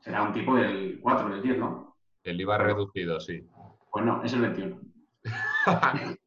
será 0.00 0.22
un 0.22 0.32
tipo 0.32 0.54
del 0.56 0.98
4, 1.00 1.28
del 1.28 1.42
10, 1.42 1.58
¿no? 1.58 1.96
El 2.22 2.40
IVA 2.40 2.58
reducido, 2.58 3.20
sí. 3.20 3.46
Pues 3.90 4.04
no, 4.04 4.22
es 4.24 4.32
el 4.32 4.40
21. 4.42 4.80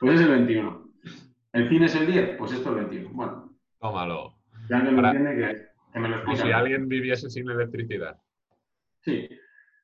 pues 0.00 0.14
es 0.14 0.20
el 0.20 0.30
21. 0.30 0.88
¿El 1.52 1.68
cine 1.68 1.86
es 1.86 1.94
el 1.96 2.06
10? 2.06 2.36
Pues 2.38 2.52
esto 2.52 2.70
es 2.70 2.76
el 2.76 2.84
21. 2.86 3.10
Bueno. 3.14 3.50
Tómalo. 3.80 4.34
Si 4.66 4.74
alguien 4.74 4.96
me 4.96 5.08
entiende, 5.08 5.36
que, 5.36 5.75
me 6.00 6.08
lo 6.08 6.16
explique. 6.16 6.42
si 6.42 6.52
alguien 6.52 6.88
viviese 6.88 7.30
sin 7.30 7.48
electricidad. 7.48 8.20
Sí. 9.00 9.28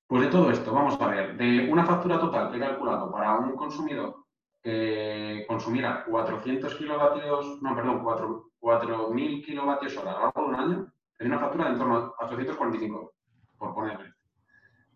Pues 0.07 0.23
de 0.25 0.29
todo 0.29 0.51
esto, 0.51 0.73
vamos 0.73 1.01
a 1.01 1.09
ver. 1.09 1.37
De 1.37 1.69
una 1.71 1.85
factura 1.85 2.19
total 2.21 2.51
que 2.51 2.59
he 2.59 2.61
calculado 2.61 3.11
para 3.11 3.39
un 3.39 3.57
consumidor 3.57 4.17
que 4.63 5.45
consumiera 5.49 6.05
400 6.05 6.75
kilovatios, 6.77 7.63
no, 7.63 7.75
perdón, 7.75 8.05
4.000 8.05 9.45
kilovatios 9.45 9.97
hora 9.97 10.13
a 10.13 10.15
lo 10.15 10.21
largo 10.21 10.43
de 10.43 10.49
un 10.49 10.55
año, 10.55 10.93
es 11.19 11.27
una 11.27 11.39
factura 11.39 11.65
de 11.65 11.73
en 11.73 11.79
torno 11.79 11.97
a 11.97 12.27
845, 12.27 13.15
por 13.59 13.75
ponerle. 13.75 14.13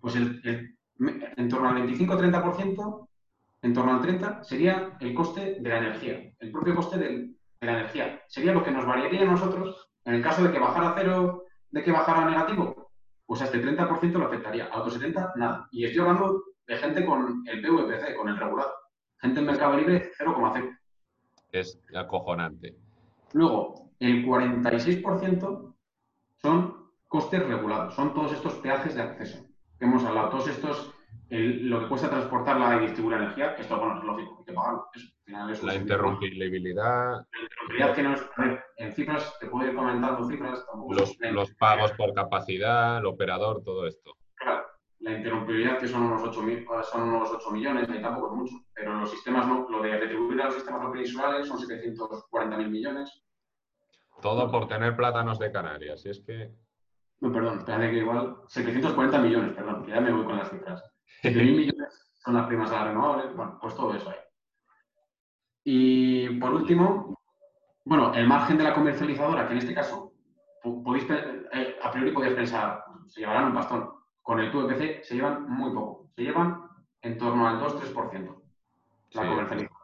Pues 0.00 0.16
el, 0.16 0.40
en 0.98 1.48
torno 1.48 1.68
al 1.68 1.76
25-30%, 1.76 3.08
en 3.62 3.72
torno 3.72 3.94
al 3.94 4.02
30%, 4.02 4.44
sería 4.44 4.96
el 5.00 5.14
coste 5.14 5.56
de 5.60 5.68
la 5.68 5.78
energía, 5.78 6.32
el 6.38 6.52
propio 6.52 6.74
coste 6.74 6.98
de 6.98 7.34
la 7.60 7.78
energía. 7.78 8.22
Sería 8.28 8.52
lo 8.52 8.62
que 8.62 8.70
nos 8.70 8.86
variaría 8.86 9.22
a 9.22 9.30
nosotros 9.32 9.88
en 10.06 10.14
el 10.14 10.22
caso 10.22 10.42
de 10.42 10.52
que 10.52 10.58
bajara 10.58 10.90
a 10.90 10.94
cero, 10.96 11.44
de 11.70 11.82
que 11.82 11.92
bajara 11.92 12.22
a 12.22 12.30
negativo. 12.30 12.90
Pues 13.26 13.42
a 13.42 13.46
este 13.46 13.62
30% 13.62 14.12
lo 14.12 14.26
afectaría, 14.26 14.66
a 14.66 14.80
otros 14.80 15.00
70% 15.00 15.32
nada. 15.36 15.68
Y 15.72 15.84
estoy 15.84 16.00
hablando 16.00 16.44
de 16.66 16.76
gente 16.76 17.04
con 17.04 17.42
el 17.46 17.60
PVPC, 17.60 18.16
con 18.16 18.28
el 18.28 18.38
regulado. 18.38 18.72
Gente 19.18 19.40
en 19.40 19.46
mercado 19.46 19.76
libre 19.76 20.12
0,0. 20.18 20.78
Es 21.50 21.78
acojonante. 21.94 22.76
Luego, 23.32 23.90
el 23.98 24.24
46% 24.24 25.74
son 26.36 26.90
costes 27.08 27.46
regulados, 27.46 27.94
son 27.94 28.14
todos 28.14 28.32
estos 28.32 28.54
peajes 28.54 28.94
de 28.94 29.02
acceso 29.02 29.44
que 29.78 29.84
hemos 29.84 30.04
hablado, 30.04 30.30
todos 30.30 30.48
estos, 30.48 30.94
lo 31.28 31.80
que 31.80 31.88
cuesta 31.88 32.08
transportarla 32.08 32.76
y 32.76 32.86
distribuir 32.86 33.16
energía, 33.16 33.54
esto, 33.58 33.78
bueno, 33.78 33.98
es 33.98 34.04
lógico, 34.04 34.36
hay 34.38 34.44
que 34.44 34.52
pagarlo. 34.52 34.86
la 35.62 35.74
interrumpibilidad. 35.74 37.14
La 37.14 37.42
interrumpibilidad 37.42 37.94
que 37.94 38.02
no 38.02 38.14
es, 38.14 38.30
a 38.36 38.42
ver, 38.42 38.64
en 38.76 38.92
cifras, 38.92 39.38
te 39.40 39.46
puedo 39.46 39.68
ir 39.68 39.74
comentando 39.74 40.28
cifras. 40.28 40.64
Los, 40.90 41.16
los 41.32 41.54
pagos 41.54 41.92
por 41.92 42.14
capacidad, 42.14 42.98
el 42.98 43.06
operador, 43.06 43.62
todo 43.64 43.86
esto. 43.86 44.12
Claro, 44.36 44.66
la 45.00 45.12
interrumpibilidad 45.12 45.78
que 45.78 45.88
son 45.88 46.02
unos 46.02 46.22
8, 46.22 46.40
son 46.84 47.08
unos 47.08 47.30
8 47.30 47.50
millones, 47.50 47.88
ahí 47.88 48.00
tampoco 48.00 48.28
es 48.28 48.40
mucho, 48.40 48.54
pero 48.72 48.94
los 49.00 49.10
sistemas 49.10 49.46
no, 49.48 49.68
lo 49.68 49.82
de 49.82 49.98
retribuir 49.98 50.40
a 50.40 50.46
los 50.46 50.54
sistemas 50.54 50.82
no 50.82 50.92
peninsulales 50.92 51.48
son 51.48 51.58
740.000 51.58 52.68
millones. 52.68 53.22
Todo 54.22 54.50
por 54.50 54.68
tener 54.68 54.96
plátanos 54.96 55.38
de 55.38 55.52
Canarias, 55.52 56.06
y 56.06 56.10
es 56.10 56.20
que... 56.20 56.52
No, 57.20 57.32
perdón, 57.32 57.58
espérate 57.58 57.90
que 57.90 57.98
igual. 57.98 58.36
740 58.46 59.18
millones, 59.18 59.52
perdón, 59.54 59.84
que 59.84 59.90
ya 59.90 60.00
me 60.00 60.12
voy 60.12 60.24
con 60.24 60.38
las 60.38 60.50
cifras. 60.50 60.95
7.000 61.22 61.56
millones 61.56 62.12
son 62.18 62.34
las 62.34 62.46
primas 62.46 62.70
a 62.70 62.76
las 62.76 62.88
renovables. 62.88 63.34
Bueno, 63.34 63.58
pues 63.60 63.74
todo 63.74 63.94
eso 63.94 64.10
hay. 64.10 64.16
Y 65.64 66.28
por 66.38 66.54
último, 66.54 67.18
bueno, 67.84 68.14
el 68.14 68.26
margen 68.26 68.58
de 68.58 68.64
la 68.64 68.74
comercializadora, 68.74 69.46
que 69.46 69.52
en 69.52 69.58
este 69.58 69.74
caso 69.74 70.12
podéis, 70.62 71.06
eh, 71.10 71.76
a 71.82 71.90
priori 71.90 72.12
podéis 72.12 72.34
pensar, 72.34 72.84
se 73.06 73.20
llevarán 73.20 73.46
un 73.46 73.54
pastón. 73.54 73.90
Con 74.22 74.40
el 74.40 74.50
TUPC 74.50 75.02
se 75.02 75.14
llevan 75.14 75.48
muy 75.48 75.72
poco. 75.72 76.08
Se 76.16 76.22
llevan 76.22 76.68
en 77.02 77.16
torno 77.16 77.46
al 77.46 77.60
2-3% 77.60 78.42
la 79.12 79.28
comercializadora. 79.28 79.80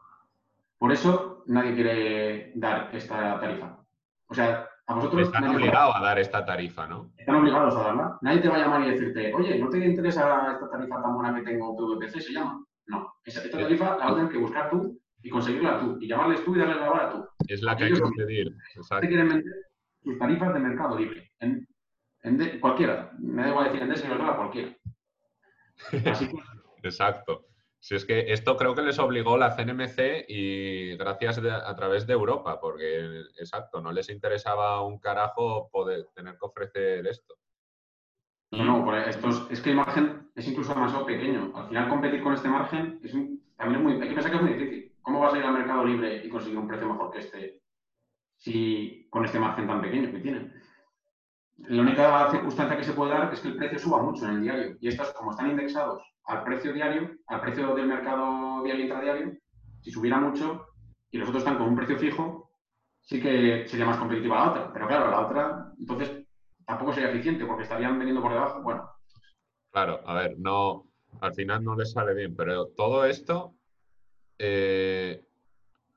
Por 0.79 0.93
eso 0.93 1.45
nadie 1.47 1.75
quiere 1.75 2.53
dar 2.57 2.91
esta 2.95 3.39
tarifa. 3.39 3.79
O 4.27 4.35
sea, 4.35 4.69
a 4.87 4.95
vosotros. 4.95 5.23
Están 5.23 5.49
obligados 5.49 5.95
a 5.97 6.01
dar 6.01 6.19
esta 6.19 6.45
tarifa, 6.45 6.87
¿no? 6.87 7.13
Están 7.17 7.37
obligados 7.37 7.77
a 7.77 7.83
darla. 7.83 8.19
Nadie 8.23 8.41
te 8.41 8.49
va 8.49 8.57
a 8.57 8.59
llamar 8.59 8.87
y 8.87 8.91
decirte, 8.91 9.33
oye, 9.35 9.59
¿no 9.59 9.69
te 9.69 9.79
interesa 9.79 10.53
esta 10.53 10.71
tarifa 10.71 11.03
tan 11.03 11.15
buena 11.15 11.35
que 11.35 11.43
tengo 11.43 11.77
PVPC? 11.77 12.21
Se 12.21 12.33
llama. 12.33 12.65
No. 12.87 13.15
Esta, 13.25 13.49
tarifa 13.51 13.97
la 13.97 14.15
tienes 14.15 14.33
que 14.33 14.39
buscar 14.39 14.71
tú 14.71 14.99
y 15.23 15.31
conseguirla 15.31 15.81
tú. 15.81 15.99
Y 16.01 16.09
llamarles 16.09 16.45
tú 16.45 16.55
y 16.55 16.59
darles 16.59 16.77
la 16.79 16.91
hora 16.91 17.11
tú. 17.13 17.25
Es 17.47 17.63
la 17.63 17.77
que 17.77 17.85
hay 17.85 17.93
que 17.93 18.01
pedir. 18.17 18.57
Te 19.01 19.09
quieren 19.09 19.29
vender 19.29 19.55
sus 20.03 20.19
tarifas 20.19 20.55
de 20.55 20.61
mercado 20.61 20.99
libre. 20.99 21.31
En, 21.41 21.67
cualquiera. 22.61 23.13
Me 23.19 23.43
da 23.43 23.49
igual 23.49 23.65
decir 23.65 23.83
en 23.83 23.93
Endesa 23.93 24.37
cualquiera. 24.37 24.77
Así 26.11 26.29
que... 26.29 26.37
Exacto. 26.83 27.47
Si 27.83 27.97
es 27.97 28.05
que 28.05 28.33
esto 28.33 28.57
creo 28.57 28.77
que 28.77 28.83
les 28.83 29.01
obligó 29.01 29.37
la 29.37 29.57
CNMC 29.57 30.27
y 30.29 30.97
gracias 30.97 31.39
a 31.39 31.75
través 31.75 32.07
de 32.07 32.13
Europa, 32.13 32.61
porque 32.61 33.23
exacto, 33.37 33.81
no 33.81 33.91
les 33.91 34.09
interesaba 34.09 34.81
un 34.83 35.01
carajo 35.01 35.69
poder 35.69 36.07
tener 36.15 36.35
que 36.35 36.47
ofrecer 36.47 37.05
esto. 37.09 37.35
No, 38.53 38.65
no, 38.65 38.97
esto 38.97 39.29
es, 39.51 39.61
que 39.61 39.71
el 39.71 39.77
margen 39.77 40.31
es 40.37 40.47
incluso 40.47 40.73
demasiado 40.73 41.05
pequeño. 41.07 41.51
Al 41.57 41.67
final 41.67 41.89
competir 41.89 42.23
con 42.23 42.35
este 42.35 42.49
margen 42.49 43.01
es 43.03 43.11
también 43.57 43.81
es 43.81 43.83
muy, 43.83 43.93
hay 43.95 44.09
que 44.09 44.15
pensar 44.15 44.31
que 44.31 44.37
es 44.37 44.43
muy 44.45 44.53
difícil. 44.53 44.95
¿Cómo 45.03 45.19
vas 45.19 45.35
a 45.35 45.39
ir 45.39 45.45
al 45.45 45.55
mercado 45.55 45.85
libre 45.85 46.25
y 46.25 46.29
conseguir 46.29 46.59
un 46.59 46.69
precio 46.69 46.89
mejor 46.89 47.11
que 47.11 47.19
este 47.19 47.63
si 48.37 49.09
con 49.11 49.25
este 49.25 49.41
margen 49.41 49.67
tan 49.67 49.83
pequeño 49.83 50.13
que 50.13 50.21
tienen? 50.21 50.55
La 51.57 51.83
única 51.83 52.31
circunstancia 52.31 52.77
que 52.77 52.85
se 52.85 52.93
puede 52.93 53.11
dar 53.11 53.33
es 53.33 53.41
que 53.41 53.49
el 53.49 53.57
precio 53.57 53.81
suba 53.81 54.01
mucho 54.01 54.25
en 54.25 54.37
el 54.37 54.43
diario. 54.43 54.77
Y 54.81 54.87
estos, 54.87 55.13
como 55.15 55.33
están 55.33 55.51
indexados 55.51 56.12
al 56.25 56.45
precio 56.45 56.73
diario, 56.73 57.11
al 57.27 57.41
precio 57.41 57.75
del 57.75 57.87
mercado 57.87 58.63
diario 58.63 58.85
intradiario, 58.85 59.33
si 59.81 59.91
subiera 59.91 60.19
mucho 60.19 60.67
y 61.11 61.19
los 61.19 61.29
otros 61.29 61.43
están 61.43 61.59
con 61.59 61.69
un 61.69 61.77
precio 61.77 61.99
fijo, 61.99 62.51
sí 63.01 63.21
que 63.21 63.67
sería 63.67 63.87
más 63.87 63.99
competitiva 63.99 64.37
la 64.37 64.51
otra. 64.51 64.73
Pero 64.73 64.87
claro, 64.87 65.11
la 65.11 65.21
otra, 65.21 65.73
entonces 65.79 66.25
tampoco 66.65 66.93
sería 66.93 67.11
eficiente 67.11 67.45
porque 67.45 67.65
estarían 67.65 67.99
vendiendo 67.99 68.23
por 68.23 68.33
debajo. 68.33 68.63
Bueno. 68.63 68.89
Claro, 69.71 70.01
a 70.07 70.15
ver, 70.15 70.39
no, 70.39 70.87
al 71.21 71.35
final 71.35 71.65
no 71.65 71.77
les 71.77 71.93
sale 71.93 72.15
bien, 72.15 72.35
pero 72.37 72.69
todo 72.69 73.05
esto, 73.05 73.55
eh, 74.39 75.25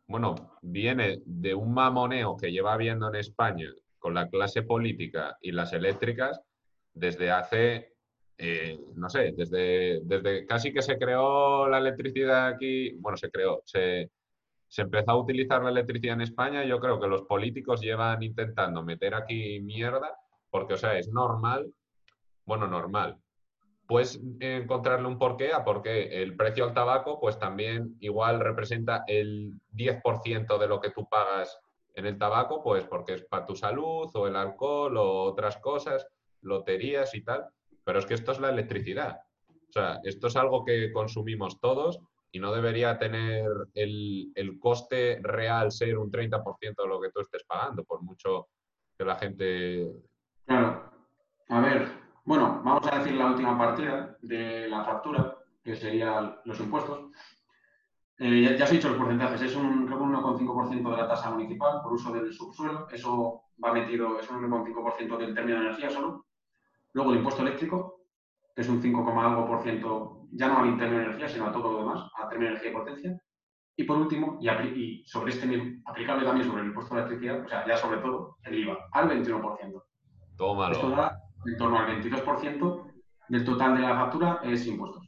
bueno, 0.07 0.57
viene 0.61 1.21
de 1.25 1.53
un 1.53 1.73
mamoneo 1.73 2.35
que 2.35 2.51
lleva 2.51 2.73
habiendo 2.73 3.07
en 3.07 3.15
España 3.15 3.69
con 3.99 4.13
la 4.13 4.29
clase 4.29 4.63
política 4.63 5.37
y 5.41 5.51
las 5.51 5.73
eléctricas 5.73 6.41
desde 6.93 7.31
hace 7.31 7.94
eh, 8.37 8.79
no 8.95 9.09
sé, 9.09 9.33
desde, 9.35 10.01
desde 10.03 10.45
casi 10.45 10.73
que 10.73 10.81
se 10.81 10.97
creó 10.97 11.67
la 11.67 11.77
electricidad 11.77 12.47
aquí, 12.47 12.91
bueno, 12.97 13.17
se 13.17 13.29
creó, 13.31 13.61
se, 13.65 14.11
se 14.67 14.81
empezó 14.81 15.11
a 15.11 15.17
utilizar 15.17 15.63
la 15.63 15.69
electricidad 15.69 16.15
en 16.15 16.21
España, 16.21 16.65
yo 16.65 16.79
creo 16.79 16.99
que 16.99 17.07
los 17.07 17.23
políticos 17.23 17.81
llevan 17.81 18.21
intentando 18.23 18.83
meter 18.83 19.15
aquí 19.15 19.61
mierda, 19.61 20.17
porque, 20.49 20.73
o 20.73 20.77
sea, 20.77 20.97
es 20.97 21.07
normal, 21.09 21.73
bueno, 22.45 22.67
normal. 22.67 23.17
Puedes 23.87 24.19
encontrarle 24.39 25.07
un 25.07 25.19
porqué 25.19 25.53
a 25.53 25.63
porque 25.63 26.21
el 26.23 26.35
precio 26.35 26.65
al 26.65 26.73
tabaco, 26.73 27.19
pues 27.19 27.37
también 27.37 27.95
igual 27.99 28.39
representa 28.39 29.03
el 29.07 29.53
10% 29.73 30.57
de 30.57 30.67
lo 30.67 30.81
que 30.81 30.89
tú 30.89 31.07
pagas 31.07 31.59
en 31.93 32.05
el 32.05 32.17
tabaco, 32.17 32.63
pues 32.63 32.85
porque 32.85 33.13
es 33.13 33.23
para 33.23 33.45
tu 33.45 33.55
salud, 33.55 34.09
o 34.13 34.27
el 34.27 34.35
alcohol, 34.35 34.97
o 34.97 35.23
otras 35.23 35.57
cosas, 35.57 36.07
loterías 36.41 37.13
y 37.15 37.23
tal. 37.23 37.45
Pero 37.85 37.99
es 37.99 38.05
que 38.05 38.15
esto 38.15 38.33
es 38.33 38.39
la 38.39 38.49
electricidad. 38.49 39.21
O 39.47 39.71
sea, 39.71 39.99
esto 40.03 40.27
es 40.27 40.35
algo 40.35 40.65
que 40.65 40.91
consumimos 40.91 41.59
todos 41.61 41.99
y 42.31 42.39
no 42.39 42.51
debería 42.51 42.97
tener 42.97 43.45
el, 43.73 44.57
coste 44.59 45.19
real 45.21 45.71
ser 45.71 45.97
un 45.97 46.11
30% 46.11 46.75
de 46.75 46.87
lo 46.87 46.99
que 46.99 47.11
tú 47.11 47.21
estés 47.21 47.45
pagando, 47.45 47.85
por 47.85 48.01
mucho 48.01 48.49
que 48.97 49.05
la 49.05 49.15
gente... 49.15 49.89
Claro. 50.45 50.91
A 51.47 51.61
ver, 51.61 51.87
bueno, 52.25 52.61
vamos 52.63 52.85
a 52.91 52.97
decir 52.97 53.13
la 53.13 53.27
última 53.27 53.57
partida 53.57 54.17
de 54.21 54.67
la 54.67 54.83
factura, 54.83 55.37
que 55.63 55.75
serían 55.75 56.35
los 56.43 56.59
impuestos. 56.59 57.11
Eh, 58.17 58.41
ya, 58.41 58.55
ya, 58.55 58.65
has 58.65 58.71
dicho 58.71 58.89
los 58.89 58.97
porcentajes, 58.97 59.41
es 59.41 59.55
un, 59.55 59.87
1,5% 59.87 60.91
de 60.91 60.97
la 60.97 61.07
tasa 61.07 61.29
municipal 61.31 61.81
por 61.83 61.93
uso 61.93 62.11
del 62.11 62.33
subsuelo, 62.33 62.87
eso 62.89 63.43
va 63.63 63.73
metido, 63.73 64.19
es 64.19 64.29
un 64.29 64.49
1,5% 64.49 65.17
del 65.17 65.33
término 65.33 65.59
de 65.59 65.65
energía 65.67 65.89
solo. 65.89 66.24
Luego 66.95 67.11
el 67.11 67.17
impuesto 67.17 67.41
eléctrico, 67.41 68.05
que 68.55 68.61
es 68.61 68.69
un 68.69 68.81
5, 68.81 69.19
algo 69.19 69.45
por 69.45 69.61
ciento, 69.61 70.27
ya 70.31 70.47
no 70.47 70.59
al 70.59 70.69
interno 70.69 70.97
de 70.97 71.03
energía, 71.03 71.27
sino 71.27 71.47
a 71.47 71.51
todo 71.51 71.73
lo 71.73 71.79
demás, 71.79 72.09
a 72.15 72.29
término 72.29 72.51
de 72.51 72.55
energía 72.55 72.71
y 72.71 72.73
potencia. 72.73 73.21
Y 73.75 73.83
por 73.83 73.97
último, 73.97 74.39
y, 74.39 75.03
sobre 75.05 75.33
este 75.33 75.81
aplicable 75.85 76.25
también 76.25 76.47
sobre 76.47 76.61
el 76.61 76.69
impuesto 76.69 76.95
de 76.95 77.01
electricidad, 77.01 77.43
o 77.43 77.49
sea, 77.49 77.67
ya 77.67 77.75
sobre 77.75 77.99
todo, 77.99 78.37
el 78.45 78.59
IVA, 78.59 78.77
al 78.93 79.09
21%. 79.09 79.83
Tómalo. 80.37 80.73
Esto 80.73 80.89
da 80.91 81.19
en 81.45 81.57
torno 81.57 81.79
al 81.79 82.01
22% 82.01 82.93
del 83.27 83.43
total 83.43 83.75
de 83.75 83.81
la 83.81 83.95
factura 83.95 84.39
es 84.45 84.65
impuestos. 84.65 85.05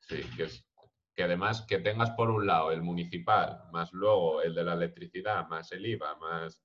Sí, 0.00 0.22
que, 0.36 0.42
es, 0.42 0.66
que 1.14 1.22
además 1.22 1.64
que 1.68 1.78
tengas 1.78 2.10
por 2.10 2.30
un 2.30 2.48
lado 2.48 2.72
el 2.72 2.82
municipal, 2.82 3.60
más 3.70 3.92
luego 3.92 4.42
el 4.42 4.56
de 4.56 4.64
la 4.64 4.72
electricidad, 4.72 5.46
más 5.46 5.70
el 5.70 5.86
IVA, 5.86 6.16
más 6.16 6.60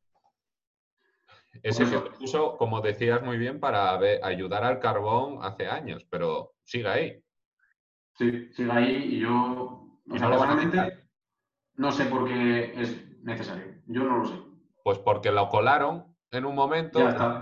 ese 1.64 1.86
se 1.86 1.98
como 2.58 2.82
decías 2.82 3.22
muy 3.24 3.38
bien, 3.38 3.60
para 3.60 3.98
ayudar 4.24 4.64
al 4.64 4.80
carbón 4.80 5.40
hace 5.42 5.68
años, 5.68 6.06
pero 6.10 6.54
sigue 6.64 6.88
ahí. 6.88 7.24
Sí, 8.18 8.52
sigue 8.54 8.72
ahí 8.72 8.96
y 9.16 9.20
yo, 9.20 10.00
personalmente, 10.08 11.08
no 11.76 11.92
sé 11.92 12.06
por 12.06 12.28
qué 12.28 12.74
es 12.80 13.24
necesario. 13.24 13.82
Yo 13.88 14.04
no 14.04 14.20
lo 14.20 14.26
sé. 14.26 14.36
Pues 14.84 15.00
porque 15.00 15.32
lo 15.32 15.50
colaron 15.50 16.16
en 16.32 16.46
un 16.46 16.56
momento, 16.56 17.00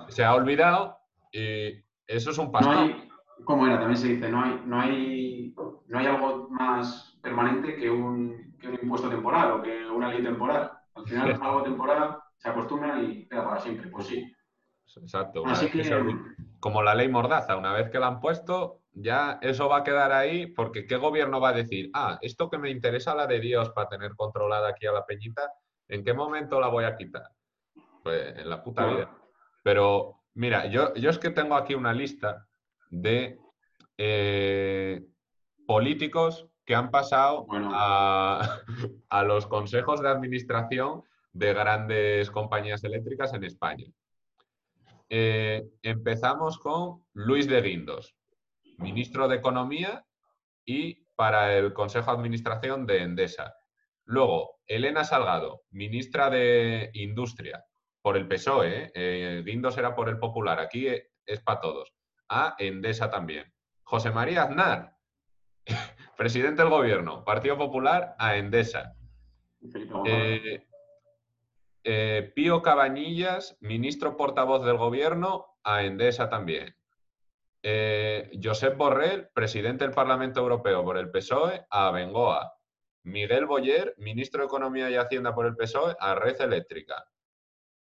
se 0.08 0.24
ha 0.24 0.34
olvidado 0.34 0.98
y 1.32 1.74
eso 2.08 2.32
es 2.32 2.38
un 2.38 2.52
paso. 2.52 2.72
No 2.74 3.10
como 3.46 3.66
era, 3.66 3.80
también 3.80 3.98
se 3.98 4.08
dice, 4.10 4.30
no 4.30 4.44
hay, 4.44 4.62
no 4.66 4.82
hay, 4.82 5.56
no 5.88 6.00
hay 6.00 6.06
algo 6.06 6.50
más 6.50 7.18
permanente 7.22 7.76
que 7.76 7.90
un, 7.90 8.56
que 8.60 8.68
un 8.68 8.80
impuesto 8.82 9.10
temporal 9.10 9.52
o 9.52 9.62
que 9.62 9.86
una 9.86 10.10
ley 10.10 10.24
temporal. 10.24 10.72
Al 10.96 11.08
final, 11.08 11.40
algo 11.42 11.64
temporal 11.64 12.18
se 12.40 12.50
acostumbra 12.50 13.02
y 13.02 13.28
queda 13.28 13.46
para 13.46 13.62
siempre. 13.62 13.90
Pues 13.90 14.08
sí. 14.08 14.34
Exacto. 14.98 15.44
como 16.60 16.82
la 16.82 16.96
ley 16.96 17.08
Mordaza, 17.08 17.56
una 17.56 17.74
vez 17.74 17.90
que 17.92 18.00
la 18.00 18.08
han 18.08 18.20
puesto, 18.20 18.82
ya 18.92 19.38
eso 19.42 19.70
va 19.70 19.78
a 19.78 19.84
quedar 19.84 20.12
ahí, 20.12 20.48
porque 20.48 20.88
¿qué 20.88 20.96
gobierno 20.96 21.40
va 21.40 21.50
a 21.50 21.54
decir? 21.54 21.92
Ah, 21.94 22.18
esto 22.22 22.50
que 22.50 22.58
me 22.58 22.72
interesa 22.72 23.14
la 23.14 23.28
de 23.28 23.40
Dios 23.40 23.70
para 23.70 23.88
tener 23.88 24.16
controlada 24.16 24.70
aquí 24.70 24.88
a 24.88 24.92
la 24.92 25.06
peñita, 25.06 25.54
¿en 25.88 26.04
qué 26.04 26.14
momento 26.14 26.60
la 26.60 26.70
voy 26.70 26.86
a 26.86 26.96
quitar? 26.98 27.30
Pues 28.04 28.36
en 28.38 28.50
la 28.50 28.64
puta 28.64 28.88
vida. 28.88 29.12
Pero 29.64 30.22
mira, 30.34 30.66
yo, 30.66 30.94
yo 30.96 31.10
es 31.10 31.20
que 31.20 31.30
tengo 31.30 31.56
aquí 31.56 31.76
una 31.76 31.94
lista 31.94 32.48
de 32.90 33.38
eh, 33.98 35.06
políticos 35.68 36.48
que 36.66 36.74
han 36.74 36.90
pasado 36.90 37.46
a, 37.52 38.60
a 39.10 39.24
los 39.24 39.46
consejos 39.46 40.02
de 40.02 40.10
administración 40.10 41.04
de 41.32 41.54
grandes 41.54 42.32
compañías 42.32 42.84
eléctricas 42.84 43.34
en 43.34 43.44
España. 43.44 43.86
Eh, 45.10 45.68
empezamos 45.82 46.60
con 46.60 47.06
Luis 47.14 47.48
de 47.48 47.62
Guindos, 47.62 48.16
ministro 48.78 49.28
de 49.28 49.38
Economía 49.38 50.06
y 50.66 51.06
para 51.16 51.58
el 51.58 51.74
Consejo 51.74 52.12
de 52.12 52.18
Administración 52.18 52.86
de 52.86 53.04
Endesa. 53.04 53.56
Luego, 54.06 54.60
Elena 54.66 55.04
Salgado, 55.04 55.64
ministra 55.72 56.30
de 56.30 56.92
Industria, 56.94 57.66
por 58.02 58.18
el 58.18 58.28
PSOE. 58.28 58.84
¿eh? 58.84 58.92
Eh, 58.94 59.44
Guindos 59.46 59.78
era 59.78 59.96
por 59.96 60.10
el 60.10 60.20
Popular, 60.20 60.60
aquí 60.60 60.88
es 61.26 61.42
para 61.42 61.60
todos. 61.60 61.94
A 62.28 62.56
Endesa 62.58 63.10
también. 63.10 63.52
José 63.84 64.12
María 64.12 64.44
Aznar, 64.44 64.96
presidente 66.18 66.62
del 66.62 66.72
Gobierno, 66.72 67.24
Partido 67.24 67.58
Popular, 67.58 68.16
a 68.20 68.38
Endesa. 68.38 68.94
Eh, 70.06 70.69
Pío 71.84 72.62
Cabañillas, 72.62 73.58
ministro 73.62 74.18
portavoz 74.18 74.66
del 74.66 74.78
gobierno, 74.78 75.58
a 75.64 75.84
Endesa 75.84 76.30
también. 76.30 76.76
Eh, 77.62 78.32
Josep 78.42 78.78
Borrell, 78.78 79.30
presidente 79.34 79.84
del 79.84 79.94
Parlamento 79.94 80.40
Europeo 80.40 80.84
por 80.84 80.98
el 80.98 81.12
PSOE, 81.12 81.66
a 81.70 81.92
Bengoa. 81.92 82.54
Miguel 83.04 83.46
Boyer, 83.46 83.94
ministro 83.98 84.42
de 84.42 84.48
Economía 84.48 84.90
y 84.90 84.96
Hacienda 84.96 85.34
por 85.36 85.46
el 85.46 85.56
PSOE, 85.56 85.96
a 86.00 86.16
Red 86.16 86.42
Eléctrica. 86.42 87.06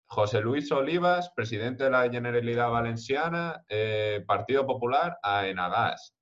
José 0.06 0.40
Luis 0.40 0.72
Olivas, 0.72 1.30
presidente 1.34 1.84
de 1.84 1.90
la 1.90 2.08
Generalidad 2.10 2.70
Valenciana, 2.70 3.62
eh, 3.68 4.24
Partido 4.26 4.66
Popular, 4.66 5.18
a 5.22 5.46
Enagas. 5.46 6.14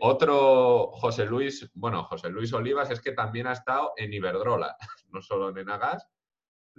otro 0.00 0.92
José 0.92 1.26
Luis, 1.26 1.68
bueno, 1.74 2.04
José 2.04 2.30
Luis 2.30 2.52
Olivas 2.52 2.90
es 2.90 3.00
que 3.00 3.12
también 3.12 3.46
ha 3.46 3.52
estado 3.52 3.92
en 3.96 4.12
Iberdrola, 4.12 4.76
no 5.08 5.20
solo 5.20 5.48
en 5.50 5.58
Enagas, 5.58 6.06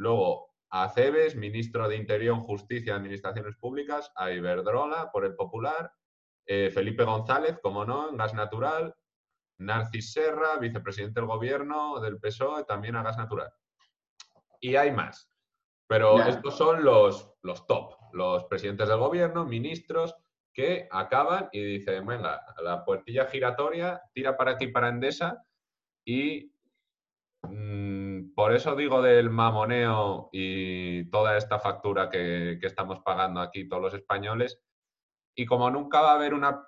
Luego, 0.02 0.50
a 0.72 0.90
Cebes, 0.90 1.36
ministro 1.36 1.88
de 1.88 1.96
Interior, 1.96 2.36
Justicia 2.40 2.94
y 2.94 2.96
Administraciones 2.96 3.56
Públicas, 3.58 4.12
a 4.16 4.32
Iberdrola 4.32 5.12
por 5.12 5.26
el 5.26 5.36
Popular, 5.36 5.94
eh, 6.48 6.72
Felipe 6.72 7.04
González, 7.04 7.60
como 7.62 7.86
no, 7.86 8.10
en 8.10 8.18
Gas 8.18 8.34
Natural, 8.34 8.96
Narcis 9.60 10.12
Serra, 10.12 10.58
vicepresidente 10.58 11.20
del 11.20 11.28
Gobierno 11.28 12.00
del 12.00 12.20
PSOE, 12.20 12.64
también 12.64 12.96
a 12.96 13.04
Gas 13.04 13.20
Natural. 13.20 13.54
Y 14.60 14.76
hay 14.76 14.90
más. 14.92 15.30
Pero 15.86 16.20
estos 16.20 16.58
son 16.58 16.84
los, 16.84 17.36
los 17.44 17.68
top, 17.68 17.94
los 18.14 18.46
presidentes 18.46 18.90
del 18.90 18.98
Gobierno, 18.98 19.46
ministros, 19.46 20.16
que 20.52 20.88
acaban 20.90 21.48
y 21.52 21.64
dicen, 21.64 22.08
venga, 22.08 22.44
la 22.64 22.84
puertilla 22.84 23.28
giratoria, 23.28 24.02
tira 24.14 24.36
para 24.36 24.54
aquí, 24.54 24.66
para 24.66 24.90
Endesa, 24.90 25.46
y 26.04 26.52
Mm, 27.48 28.01
por 28.36 28.54
eso 28.54 28.76
digo 28.76 29.02
del 29.02 29.30
mamoneo 29.30 30.30
y 30.32 31.10
toda 31.10 31.38
esta 31.38 31.60
factura 31.60 32.10
que, 32.10 32.60
estamos 32.62 33.00
pagando 33.00 33.40
aquí 33.40 33.68
todos 33.68 33.82
los 33.82 33.94
españoles. 33.94 34.62
Y 35.36 35.46
como 35.46 35.70
nunca 35.70 36.02
va 36.02 36.12
a 36.12 36.16
haber 36.16 36.34
una 36.34 36.68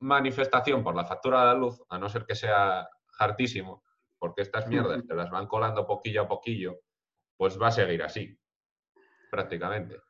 manifestación 0.00 0.82
por 0.82 0.94
la 0.94 1.04
factura 1.04 1.40
de 1.40 1.46
la 1.46 1.54
luz, 1.54 1.82
a 1.88 1.98
no 1.98 2.08
ser 2.08 2.26
que 2.26 2.34
sea 2.34 2.88
hartísimo, 3.18 3.84
porque 4.18 4.42
estas 4.42 4.66
mierdas 4.68 5.06
te 5.06 5.14
las 5.14 5.30
van 5.30 5.46
colando 5.46 5.86
poquillo 5.86 6.22
a 6.22 6.28
poquillo, 6.28 6.80
pues 7.36 7.60
va 7.60 7.68
a 7.68 7.72
seguir 7.72 8.02
así, 8.02 8.38
prácticamente. 9.30 10.00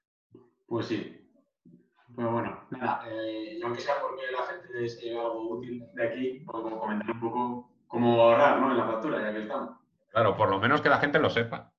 Pues 0.66 0.86
sí. 0.86 1.22
Pero 2.14 2.32
bueno, 2.32 2.66
nada, 2.70 3.04
eh, 3.10 3.60
aunque 3.62 3.80
sea 3.80 4.00
porque 4.00 4.22
la 4.32 4.42
gente 4.46 4.88
se 4.88 5.02
lleva 5.02 5.24
algo 5.24 5.58
útil 5.58 5.86
de 5.92 6.08
aquí, 6.08 6.40
podemos 6.46 6.80
comentar 6.80 7.10
un 7.10 7.20
poco 7.20 7.70
cómo 7.86 8.22
ahorrar 8.22 8.60
¿no? 8.60 8.70
en 8.70 8.78
la 8.78 8.86
factura, 8.86 9.20
ya 9.20 9.32
que 9.32 9.42
estamos. 9.42 9.85
Claro, 10.16 10.34
por 10.34 10.48
lo 10.48 10.58
menos 10.58 10.80
que 10.80 10.88
la 10.88 10.96
gente 10.96 11.18
lo 11.18 11.28
sepa. 11.28 11.70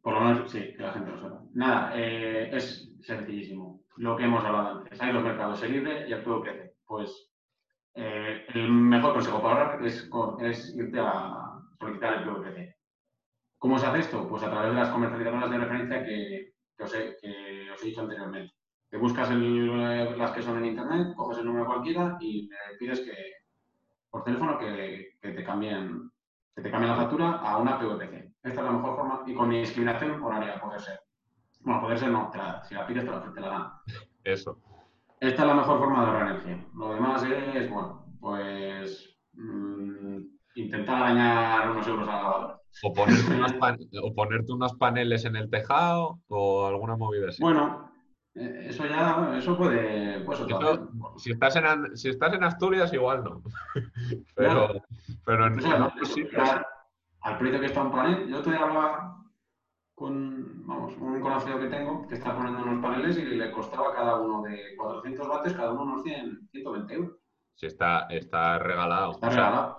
Por 0.00 0.14
lo 0.14 0.20
menos, 0.20 0.48
sí, 0.48 0.74
que 0.76 0.80
la 0.80 0.92
gente 0.92 1.10
lo 1.10 1.20
sepa. 1.20 1.42
Nada, 1.54 1.90
eh, 1.96 2.48
es 2.52 2.88
sencillísimo. 3.00 3.82
Lo 3.96 4.16
que 4.16 4.26
hemos 4.26 4.44
hablado 4.44 4.78
antes. 4.78 5.02
Hay 5.02 5.12
los 5.12 5.24
mercados, 5.24 5.60
el 5.64 5.72
libre 5.72 6.08
y 6.08 6.12
el 6.12 6.22
todo 6.22 6.40
crece. 6.40 6.76
Pues 6.86 7.32
eh, 7.96 8.46
el 8.54 8.70
mejor 8.70 9.14
consejo 9.14 9.42
para 9.42 9.72
ahorrar 9.72 9.84
es, 9.84 10.08
irte 10.76 11.00
a 11.00 11.58
solicitar 11.80 12.14
el 12.14 12.28
PVPC. 12.28 12.76
¿Cómo 13.58 13.76
se 13.76 13.86
hace 13.86 13.98
esto? 13.98 14.28
Pues 14.28 14.44
a 14.44 14.50
través 14.52 14.70
de 14.70 14.76
las 14.76 14.90
comercializadoras 14.90 15.50
de 15.50 15.58
referencia 15.58 16.04
que 16.04 16.52
os 16.78 16.94
he 16.94 17.16
dicho 17.82 18.02
anteriormente. 18.02 18.54
Te 18.88 18.98
buscas 18.98 19.32
las 19.32 20.30
que 20.30 20.42
son 20.42 20.58
en 20.58 20.66
internet, 20.66 21.12
coges 21.16 21.38
el 21.38 21.46
número 21.46 21.66
cualquiera 21.66 22.16
y 22.20 22.48
le 22.48 22.78
pides 22.78 23.00
que, 23.00 23.16
por 24.08 24.22
teléfono 24.22 24.60
que, 24.60 25.16
te 25.20 25.42
cambien 25.42 26.08
que 26.54 26.62
te 26.62 26.70
cambien 26.70 26.92
la 26.92 27.02
factura 27.02 27.30
a 27.38 27.58
una 27.58 27.78
PVPC. 27.78 28.30
Esta 28.42 28.60
es 28.60 28.66
la 28.66 28.72
mejor 28.72 28.96
forma 28.96 29.22
y 29.26 29.34
con 29.34 29.50
discriminación 29.50 30.22
horaria, 30.22 30.60
poder 30.60 30.80
ser. 30.80 31.00
Bueno, 31.60 31.82
poder 31.82 31.98
ser 31.98 32.10
no, 32.10 32.30
si 32.66 32.74
la 32.74 32.86
pides 32.86 33.04
te 33.04 33.10
la, 33.10 33.32
te 33.32 33.40
la 33.40 33.48
dan. 33.48 33.72
Eso. 34.24 34.58
Esta 35.20 35.42
es 35.42 35.48
la 35.48 35.54
mejor 35.54 35.78
forma 35.78 36.00
de 36.00 36.06
ahorrar 36.06 36.30
energía. 36.30 36.66
Lo 36.74 36.94
demás 36.94 37.22
es, 37.22 37.70
bueno, 37.70 38.06
pues 38.18 39.18
mm, 39.34 40.18
intentar 40.54 41.00
dañar 41.00 41.70
unos 41.70 41.86
euros 41.86 42.08
a 42.08 42.12
la 42.12 42.22
lavadora. 42.22 42.60
O 42.82 42.92
ponerte, 42.92 43.34
unos 43.34 43.54
o 44.02 44.14
ponerte 44.14 44.52
unos 44.52 44.74
paneles 44.74 45.24
en 45.24 45.36
el 45.36 45.50
tejado 45.50 46.20
o 46.28 46.66
alguna 46.66 46.96
movida 46.96 47.28
así. 47.28 47.42
Bueno, 47.42 47.90
eh, 48.34 48.66
eso 48.68 48.86
ya, 48.86 49.34
eso 49.36 49.56
puede, 49.56 50.20
pues 50.20 50.38
si, 51.18 51.32
estás 51.32 51.56
en, 51.56 51.96
si 51.96 52.08
estás 52.08 52.32
en 52.32 52.44
Asturias, 52.44 52.92
igual 52.92 53.24
no. 53.24 53.42
pero, 54.36 54.80
pero 55.30 55.46
en, 55.46 55.64
al 57.22 57.38
precio 57.38 57.60
que 57.60 57.66
está 57.66 57.82
un 57.82 57.92
panel, 57.92 58.28
yo 58.28 58.42
te 58.42 58.50
hablaba 58.50 59.16
con 59.94 60.66
vamos, 60.66 60.96
un 60.96 61.20
conocido 61.20 61.60
que 61.60 61.68
tengo 61.68 62.08
que 62.08 62.16
está 62.16 62.34
poniendo 62.34 62.64
unos 62.64 62.82
paneles 62.82 63.16
y 63.16 63.26
le 63.26 63.52
costaba 63.52 63.94
cada 63.94 64.16
uno 64.16 64.42
de 64.42 64.74
400 64.76 65.28
vatios, 65.28 65.54
cada 65.54 65.70
uno 65.70 65.82
unos 65.84 66.02
100, 66.02 66.48
120 66.50 66.94
euros. 66.94 67.16
Sí, 67.54 67.66
está, 67.66 68.08
está 68.10 68.58
regalado. 68.58 69.12
Está 69.12 69.28
regalado. 69.28 69.78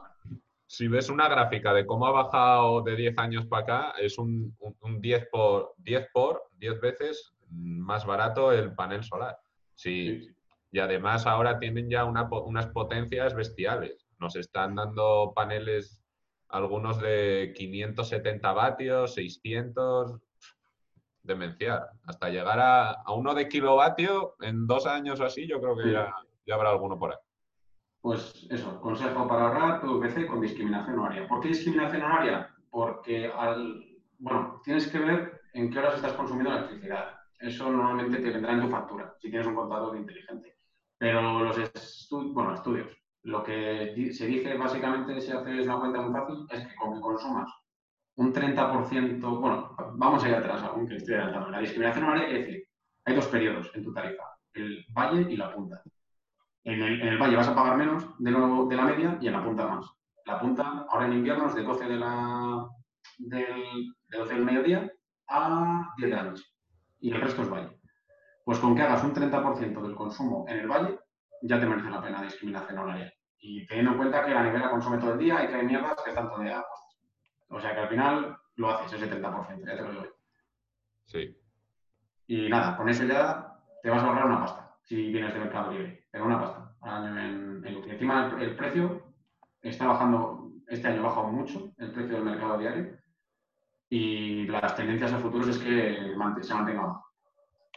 Si 0.67 0.87
ves 0.87 1.09
una 1.09 1.27
gráfica 1.27 1.73
de 1.73 1.85
cómo 1.85 2.07
ha 2.07 2.11
bajado 2.11 2.81
de 2.83 2.95
10 2.95 3.17
años 3.17 3.45
para 3.47 3.63
acá, 3.63 3.93
es 3.99 4.17
un, 4.17 4.55
un, 4.79 5.01
10 5.01 5.27
por 5.33 5.73
10 5.79 6.07
por 6.13 6.43
10 6.59 6.79
veces 6.79 7.33
más 7.49 8.05
barato 8.05 8.53
el 8.53 8.73
panel 8.73 9.03
solar. 9.03 9.37
Sí. 9.75 10.29
Y 10.71 10.79
además 10.79 11.27
ahora 11.27 11.59
tienen 11.59 11.89
ya 11.89 12.05
unas 12.05 12.67
potencias 12.67 13.35
bestiales. 13.35 14.00
Nos 14.22 14.36
están 14.36 14.76
dando 14.76 15.34
paneles 15.36 15.99
algunos 16.47 17.01
de 17.01 17.53
570 17.55 18.53
vatios, 18.53 19.15
600, 19.15 20.22
demenciar. 21.24 21.89
Hasta 22.03 22.30
llegar 22.30 22.59
a, 22.59 23.03
uno 23.15 23.34
de 23.34 23.49
kilovatio 23.49 24.36
en 24.41 24.67
dos 24.67 24.86
años 24.86 25.19
o 25.19 25.26
así, 25.26 25.47
yo 25.47 25.59
creo 25.59 25.76
que 25.76 25.91
ya, 25.91 26.13
habrá 26.53 26.69
alguno 26.69 26.99
por 26.99 27.13
ahí. 27.13 27.17
Pues 27.99 28.47
eso, 28.51 28.80
consejo 28.80 29.28
para 29.28 29.47
ahorrar 29.47 29.82
PC 30.01 30.28
con 30.28 30.39
discriminación 30.39 30.99
horaria. 30.99 31.28
¿Por 31.28 31.41
qué 31.41 31.47
discriminación 31.47 32.03
horaria? 32.03 32.55
Porque 32.69 33.26
al, 33.26 33.84
bueno, 34.19 34.61
tienes 34.63 34.88
que 34.88 34.99
ver 34.99 35.41
en 35.53 35.72
qué 35.72 35.80
horas 35.80 35.95
estás 35.95 36.13
consumiendo 36.13 36.55
electricidad. 36.55 37.15
Eso 37.39 37.72
normalmente 37.72 38.19
te 38.19 38.30
vendrá 38.30 38.53
en 38.53 38.61
tu 38.61 38.69
factura, 38.69 39.15
si 39.19 39.32
tienes 39.32 39.47
un 39.47 39.55
contador 39.55 39.97
inteligente. 39.97 40.57
Pero 40.99 41.43
los 41.43 41.57
bueno, 42.34 42.53
estudios, 42.53 43.00
lo 43.24 43.43
que 43.43 44.11
se 44.13 44.26
dice 44.26 44.57
básicamente, 44.57 45.22
si 45.22 45.32
haces 45.32 45.65
una 45.65 45.80
cuenta 45.80 46.01
muy 46.01 46.13
fácil, 46.13 46.45
es 46.49 46.67
que 46.67 46.76
con 46.76 46.95
que 46.95 47.01
consumas 47.01 47.51
un 48.15 48.34
30%, 48.34 49.39
bueno, 49.39 49.76
vamos 49.95 50.24
a 50.24 50.30
ir 50.30 50.36
atrás 50.36 50.63
aunque 50.63 50.95
estoy 50.95 51.15
adelantando. 51.15 51.49
La 51.49 51.59
discriminación 51.59 52.05
horaria 52.05 52.26
quiere 52.26 52.39
decir, 52.41 52.67
hay 53.05 53.15
dos 53.15 53.28
periodos 53.28 53.72
en 53.74 53.84
tu 53.84 53.93
tarifa, 53.93 54.24
el 54.53 54.86
valle 54.95 55.32
y 55.32 55.38
la 55.38 55.53
punta. 55.53 55.82
En 56.63 56.82
el, 56.82 57.17
valle 57.17 57.36
vas 57.36 57.47
a 57.47 57.55
pagar 57.55 57.78
menos 57.78 58.05
de, 58.19 58.32
de, 58.32 58.76
la 58.76 58.86
media 58.86 59.17
y 59.19 59.28
en 59.28 59.34
la 59.34 59.43
punta 59.43 59.67
más. 59.67 59.86
La 60.26 60.39
punta, 60.39 60.86
ahora 60.89 61.07
en 61.07 61.13
invierno, 61.13 61.47
es 61.47 61.55
de 61.55 61.63
12 61.63 61.86
de 61.86 61.95
la, 61.95 62.67
del, 63.17 63.95
de 64.09 64.17
12 64.17 64.34
del 64.36 64.45
mediodía 64.45 64.91
a 65.28 65.91
10 65.97 66.09
de 66.09 66.15
la 66.15 66.24
noche. 66.24 66.43
Y 66.99 67.11
el 67.11 67.19
resto 67.19 67.41
es 67.41 67.49
valle. 67.49 67.80
Pues 68.45 68.59
con 68.59 68.76
que 68.76 68.84
hagas 68.84 69.03
un 69.03 69.13
30% 69.13 69.82
del 69.82 69.95
consumo 69.95 70.45
en 70.47 70.59
el 70.59 70.67
valle, 70.67 70.99
ya 71.41 71.59
te 71.59 71.65
merece 71.65 71.89
la 71.89 72.01
pena 72.01 72.21
discriminación 72.21 72.79
horaria. 72.79 73.13
Y 73.39 73.65
teniendo 73.65 73.91
en 73.91 73.97
cuenta 73.97 74.25
que 74.25 74.33
la 74.33 74.43
nevera 74.43 74.69
consume 74.69 74.97
todo 74.97 75.13
el 75.13 75.19
día 75.19 75.43
y 75.43 75.47
que 75.47 75.55
hay 75.55 75.65
mierdas 75.65 76.01
que 76.03 76.11
están 76.11 76.29
todo 76.29 76.41
el 76.41 76.47
día 76.47 76.63
O 77.49 77.59
sea 77.59 77.73
que 77.73 77.79
al 77.79 77.89
final 77.89 78.37
lo 78.55 78.69
haces 78.69 79.01
ese 79.01 79.11
30%, 79.11 79.65
ya 79.65 79.75
te 79.75 79.81
lo 79.81 79.91
digo. 79.91 80.15
Sí. 81.05 81.37
Y 82.27 82.49
nada, 82.49 82.77
con 82.77 82.87
eso 82.87 83.03
ya 83.05 83.57
te 83.81 83.89
vas 83.89 84.03
a 84.03 84.07
ahorrar 84.07 84.25
una 84.27 84.39
pasta 84.41 84.75
si 84.83 85.11
vienes 85.11 85.33
de 85.33 85.39
Mercado 85.39 85.71
Libre. 85.71 86.07
Pero 86.11 86.25
una 86.25 86.39
pasta 86.39 86.75
en, 86.83 87.65
en, 87.65 87.89
Encima 87.89 88.35
el, 88.39 88.55
precio 88.55 89.13
está 89.61 89.87
bajando, 89.87 90.51
este 90.67 90.87
año 90.87 91.01
ha 91.01 91.09
bajado 91.09 91.27
mucho 91.27 91.71
el 91.77 91.91
precio 91.91 92.15
del 92.15 92.25
mercado 92.25 92.57
diario 92.57 92.97
y 93.89 94.47
las 94.47 94.75
tendencias 94.75 95.13
a 95.13 95.19
futuros 95.19 95.49
es 95.49 95.59
que 95.59 96.15
se 96.41 96.53
mantenga 96.53 96.81
bajo. 96.81 97.05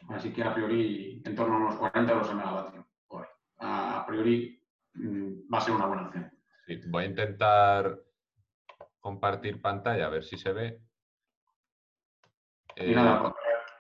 Así 0.08 0.32
que 0.32 0.42
a 0.42 0.54
priori 0.54 1.22
en 1.24 1.34
torno 1.34 1.54
a 1.54 1.58
unos 1.58 1.76
40 1.76 2.12
euros 2.12 2.30
el 2.30 2.36
megavatio 2.36 2.83
priori 4.14 4.62
mm, 4.94 5.52
va 5.52 5.58
a 5.58 5.60
ser 5.60 5.74
una 5.74 5.86
buena 5.86 6.06
opción. 6.06 6.30
voy 6.88 7.04
a 7.04 7.06
intentar 7.06 8.00
compartir 9.00 9.60
pantalla 9.60 10.06
a 10.06 10.10
ver 10.10 10.24
si 10.24 10.38
se 10.38 10.52
ve. 10.52 10.80
Y 12.76 12.94
nada, 12.94 13.28
eh, 13.28 13.32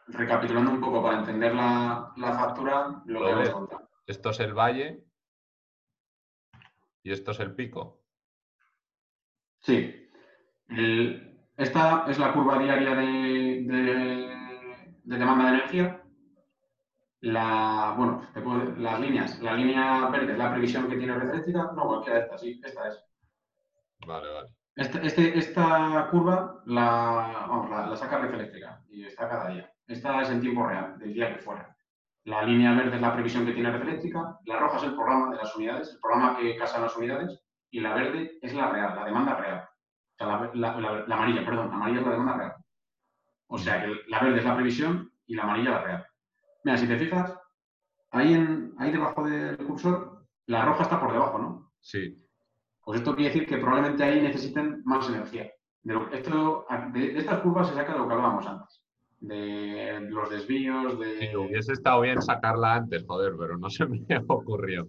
recapitulando 0.08 0.70
un 0.70 0.80
poco 0.80 1.02
para 1.02 1.18
entender 1.18 1.54
la, 1.54 2.12
factura, 2.16 3.02
lo 3.06 3.24
que 3.24 3.30
hemos 3.30 3.50
contado. 3.50 3.88
Esto 4.06 4.30
es 4.30 4.40
el 4.40 4.54
valle 4.54 5.04
y 7.02 7.12
esto 7.12 7.30
es 7.30 7.40
el 7.40 7.54
pico. 7.54 8.02
Sí. 9.60 10.10
esta 11.56 12.04
es 12.06 12.18
la 12.18 12.34
curva 12.34 12.58
diaria 12.58 12.94
de 12.94 13.64
demanda 15.04 15.44
de 15.44 15.50
energía 15.50 16.03
la, 17.24 17.94
bueno, 17.96 18.22
las 18.76 19.00
líneas, 19.00 19.40
la 19.40 19.54
línea 19.54 20.08
verde 20.10 20.32
es 20.32 20.38
la 20.38 20.52
previsión 20.52 20.88
que 20.90 20.96
tiene 20.96 21.14
red 21.14 21.30
eléctrica, 21.30 21.70
no, 21.74 21.86
cualquiera 21.86 22.18
de 22.18 22.24
estas, 22.24 22.40
sí, 22.40 22.60
esta 22.62 22.88
es. 22.88 23.02
Vale, 24.06 24.30
vale. 24.30 24.48
Este, 24.76 25.06
este, 25.06 25.38
esta 25.38 26.08
curva 26.10 26.62
la, 26.66 27.46
vamos, 27.48 27.70
la, 27.70 27.96
saca 27.96 28.18
red 28.18 28.34
eléctrica 28.34 28.82
y 28.90 29.06
está 29.06 29.28
cada 29.28 29.48
día. 29.48 29.72
Esta 29.86 30.20
es 30.20 30.30
en 30.30 30.42
tiempo 30.42 30.66
real, 30.66 30.98
del 30.98 31.14
día 31.14 31.32
que 31.32 31.40
fuera. 31.40 31.74
La 32.24 32.42
línea 32.42 32.74
verde 32.74 32.96
es 32.96 33.00
la 33.00 33.14
previsión 33.14 33.46
que 33.46 33.52
tiene 33.52 33.72
red 33.72 33.88
eléctrica, 33.88 34.38
la 34.44 34.58
roja 34.58 34.76
es 34.76 34.82
el 34.82 34.94
programa 34.94 35.30
de 35.30 35.36
las 35.36 35.56
unidades, 35.56 35.92
el 35.94 36.00
programa 36.00 36.36
que 36.36 36.56
casan 36.56 36.82
las 36.82 36.96
unidades, 36.96 37.42
y 37.70 37.80
la 37.80 37.94
verde 37.94 38.38
es 38.42 38.52
la 38.52 38.68
real, 38.68 38.96
la 38.96 39.04
demanda 39.06 39.36
real. 39.36 39.66
O 39.66 40.16
sea, 40.16 40.50
la, 40.52 41.06
la 41.06 41.14
amarilla, 41.14 41.44
perdón, 41.44 41.70
la 41.70 41.74
amarilla 41.76 42.00
es 42.00 42.06
la 42.06 42.12
demanda 42.12 42.36
real. 42.36 42.54
O 43.46 43.58
sea 43.58 43.80
que 43.82 43.94
la 44.08 44.20
verde 44.20 44.38
es 44.40 44.44
la 44.44 44.54
previsión 44.54 45.10
y 45.26 45.34
la 45.34 45.44
amarilla 45.44 45.70
la 45.70 45.82
real. 45.82 46.06
Mira, 46.64 46.78
si 46.78 46.88
te 46.88 46.98
fijas, 46.98 47.38
ahí, 48.10 48.32
en, 48.32 48.74
ahí 48.78 48.90
debajo 48.90 49.22
del 49.24 49.58
cursor, 49.58 50.26
la 50.46 50.64
roja 50.64 50.82
está 50.82 50.98
por 50.98 51.12
debajo, 51.12 51.38
¿no? 51.38 51.72
Sí. 51.80 52.16
Pues 52.82 53.00
esto 53.00 53.14
quiere 53.14 53.32
decir 53.32 53.46
que 53.46 53.58
probablemente 53.58 54.02
ahí 54.02 54.22
necesiten 54.22 54.82
más 54.84 55.08
energía. 55.08 55.50
De, 55.82 55.94
esto, 56.12 56.66
de, 56.94 57.18
estas 57.18 57.40
curvas 57.40 57.68
se 57.68 57.74
saca 57.74 57.92
de 57.92 57.98
lo 57.98 58.08
que 58.08 58.14
hablábamos 58.14 58.46
antes. 58.46 58.82
De 59.20 60.00
los 60.08 60.30
desvíos, 60.30 60.98
de... 60.98 61.18
Sí, 61.18 61.36
hubiese 61.36 61.72
estado 61.72 62.00
bien 62.00 62.20
sacarla 62.22 62.74
antes, 62.74 63.04
joder, 63.06 63.34
pero 63.38 63.58
no 63.58 63.68
se 63.70 63.86
me 63.86 64.00
ocurrió. 64.26 64.88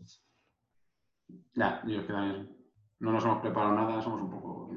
Ya, 1.54 1.82
yo 1.86 2.00
es 2.00 2.06
que 2.06 2.14
no 2.14 3.12
nos 3.12 3.24
hemos 3.26 3.42
preparado 3.42 3.76
nada, 3.76 4.02
somos 4.02 4.22
un 4.22 4.32
poco... 4.32 4.72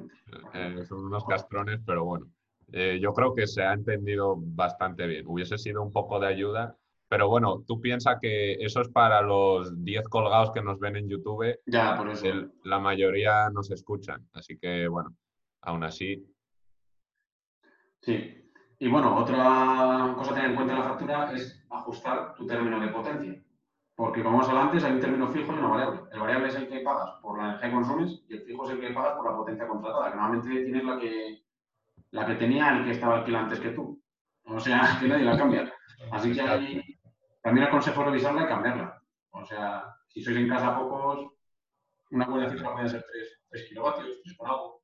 Eh, 0.53 0.85
son 0.85 1.07
unos 1.07 1.25
castrones, 1.25 1.81
pero 1.87 2.05
bueno. 2.05 2.27
Eh, 2.73 2.99
yo 3.01 3.13
creo 3.15 3.35
que 3.35 3.47
se 3.47 3.63
ha 3.63 3.73
entendido 3.73 4.37
bastante 4.37 5.07
bien. 5.07 5.27
Hubiese 5.27 5.57
sido 5.59 5.83
un 5.83 5.93
poco 5.93 6.19
de 6.21 6.27
ayuda 6.27 6.77
pero 7.09 7.29
bueno, 7.29 7.65
tú 7.67 7.81
piensas 7.81 8.19
que 8.21 8.55
eso 8.55 8.83
es 8.83 8.89
para 8.89 9.23
los 9.23 9.83
10 9.83 10.09
colgados 10.09 10.53
que 10.53 10.63
nos 10.63 10.79
ven 10.79 10.97
en 10.97 11.09
YouTube. 11.09 11.59
Ya, 11.67 11.97
por 11.97 12.11
eso. 12.11 12.27
la 12.65 12.79
mayoría 12.79 13.49
nos 13.51 13.71
escuchan. 13.71 14.29
Así 14.35 14.59
que 14.59 14.87
bueno, 14.89 15.15
aún 15.63 15.85
así. 15.85 16.27
Sí. 18.03 18.35
Y 18.79 18.89
bueno, 18.89 19.17
otra 19.17 20.15
cosa 20.17 20.31
a 20.31 20.35
tener 20.35 20.51
en 20.51 20.57
cuenta 20.57 20.75
en 20.75 20.79
la 20.81 20.89
factura 20.89 21.33
es 21.33 21.65
ajustar 21.71 22.35
tu 22.35 22.47
término 22.47 22.79
de 22.79 22.89
potencia. 22.89 23.43
Porque 23.97 24.23
como 24.23 24.37
hemos 24.37 24.49
hablado 24.49 24.69
antes, 24.69 24.85
hay 24.85 24.93
un 24.93 25.01
término 25.01 25.27
fijo 25.29 25.53
y 25.53 25.59
una 25.59 25.67
variable. 25.67 26.01
El 26.13 26.21
variable 26.21 26.49
es 26.49 26.55
el 26.55 26.69
que 26.69 26.81
pagas 26.81 27.11
por 27.21 27.37
la 27.37 27.49
energía 27.49 27.69
que 27.69 27.75
consumes 27.75 28.23
y 28.29 28.35
el 28.35 28.43
fijo 28.43 28.65
es 28.65 28.71
el 28.71 28.81
que 28.81 28.95
pagas 28.95 29.17
por 29.17 29.29
la 29.29 29.37
potencia 29.37 29.67
contratada, 29.67 30.11
que 30.11 30.17
normalmente 30.17 30.65
tienes 30.65 30.85
la 30.85 30.99
que, 31.01 31.43
la 32.13 32.27
que 32.27 32.35
tenía 32.37 32.77
el 32.77 32.85
que 32.85 32.93
estaba 32.93 33.17
alquilando 33.17 33.47
antes 33.47 33.61
que 33.61 33.71
tú. 33.71 34.01
O 34.45 34.61
sea, 34.61 34.83
que 35.01 35.09
nadie 35.09 35.25
la 35.25 35.37
cambia. 35.37 35.73
Así 36.13 36.33
que 36.33 36.41
hay, 36.41 36.98
también 37.43 37.67
aconsejo 37.67 38.05
revisarla 38.05 38.45
y 38.45 38.49
cambiarla. 38.49 39.03
O 39.31 39.45
sea, 39.45 39.95
si 40.09 40.23
sois 40.23 40.37
en 40.37 40.49
casa 40.49 40.77
pocos, 40.77 41.31
una 42.11 42.27
buena 42.27 42.51
cifra 42.51 42.73
puede 42.73 42.89
ser 42.89 43.05
3, 43.51 43.69
kilovatios, 43.69 44.09
3 44.25 44.37
por 44.37 44.49
algo. 44.49 44.83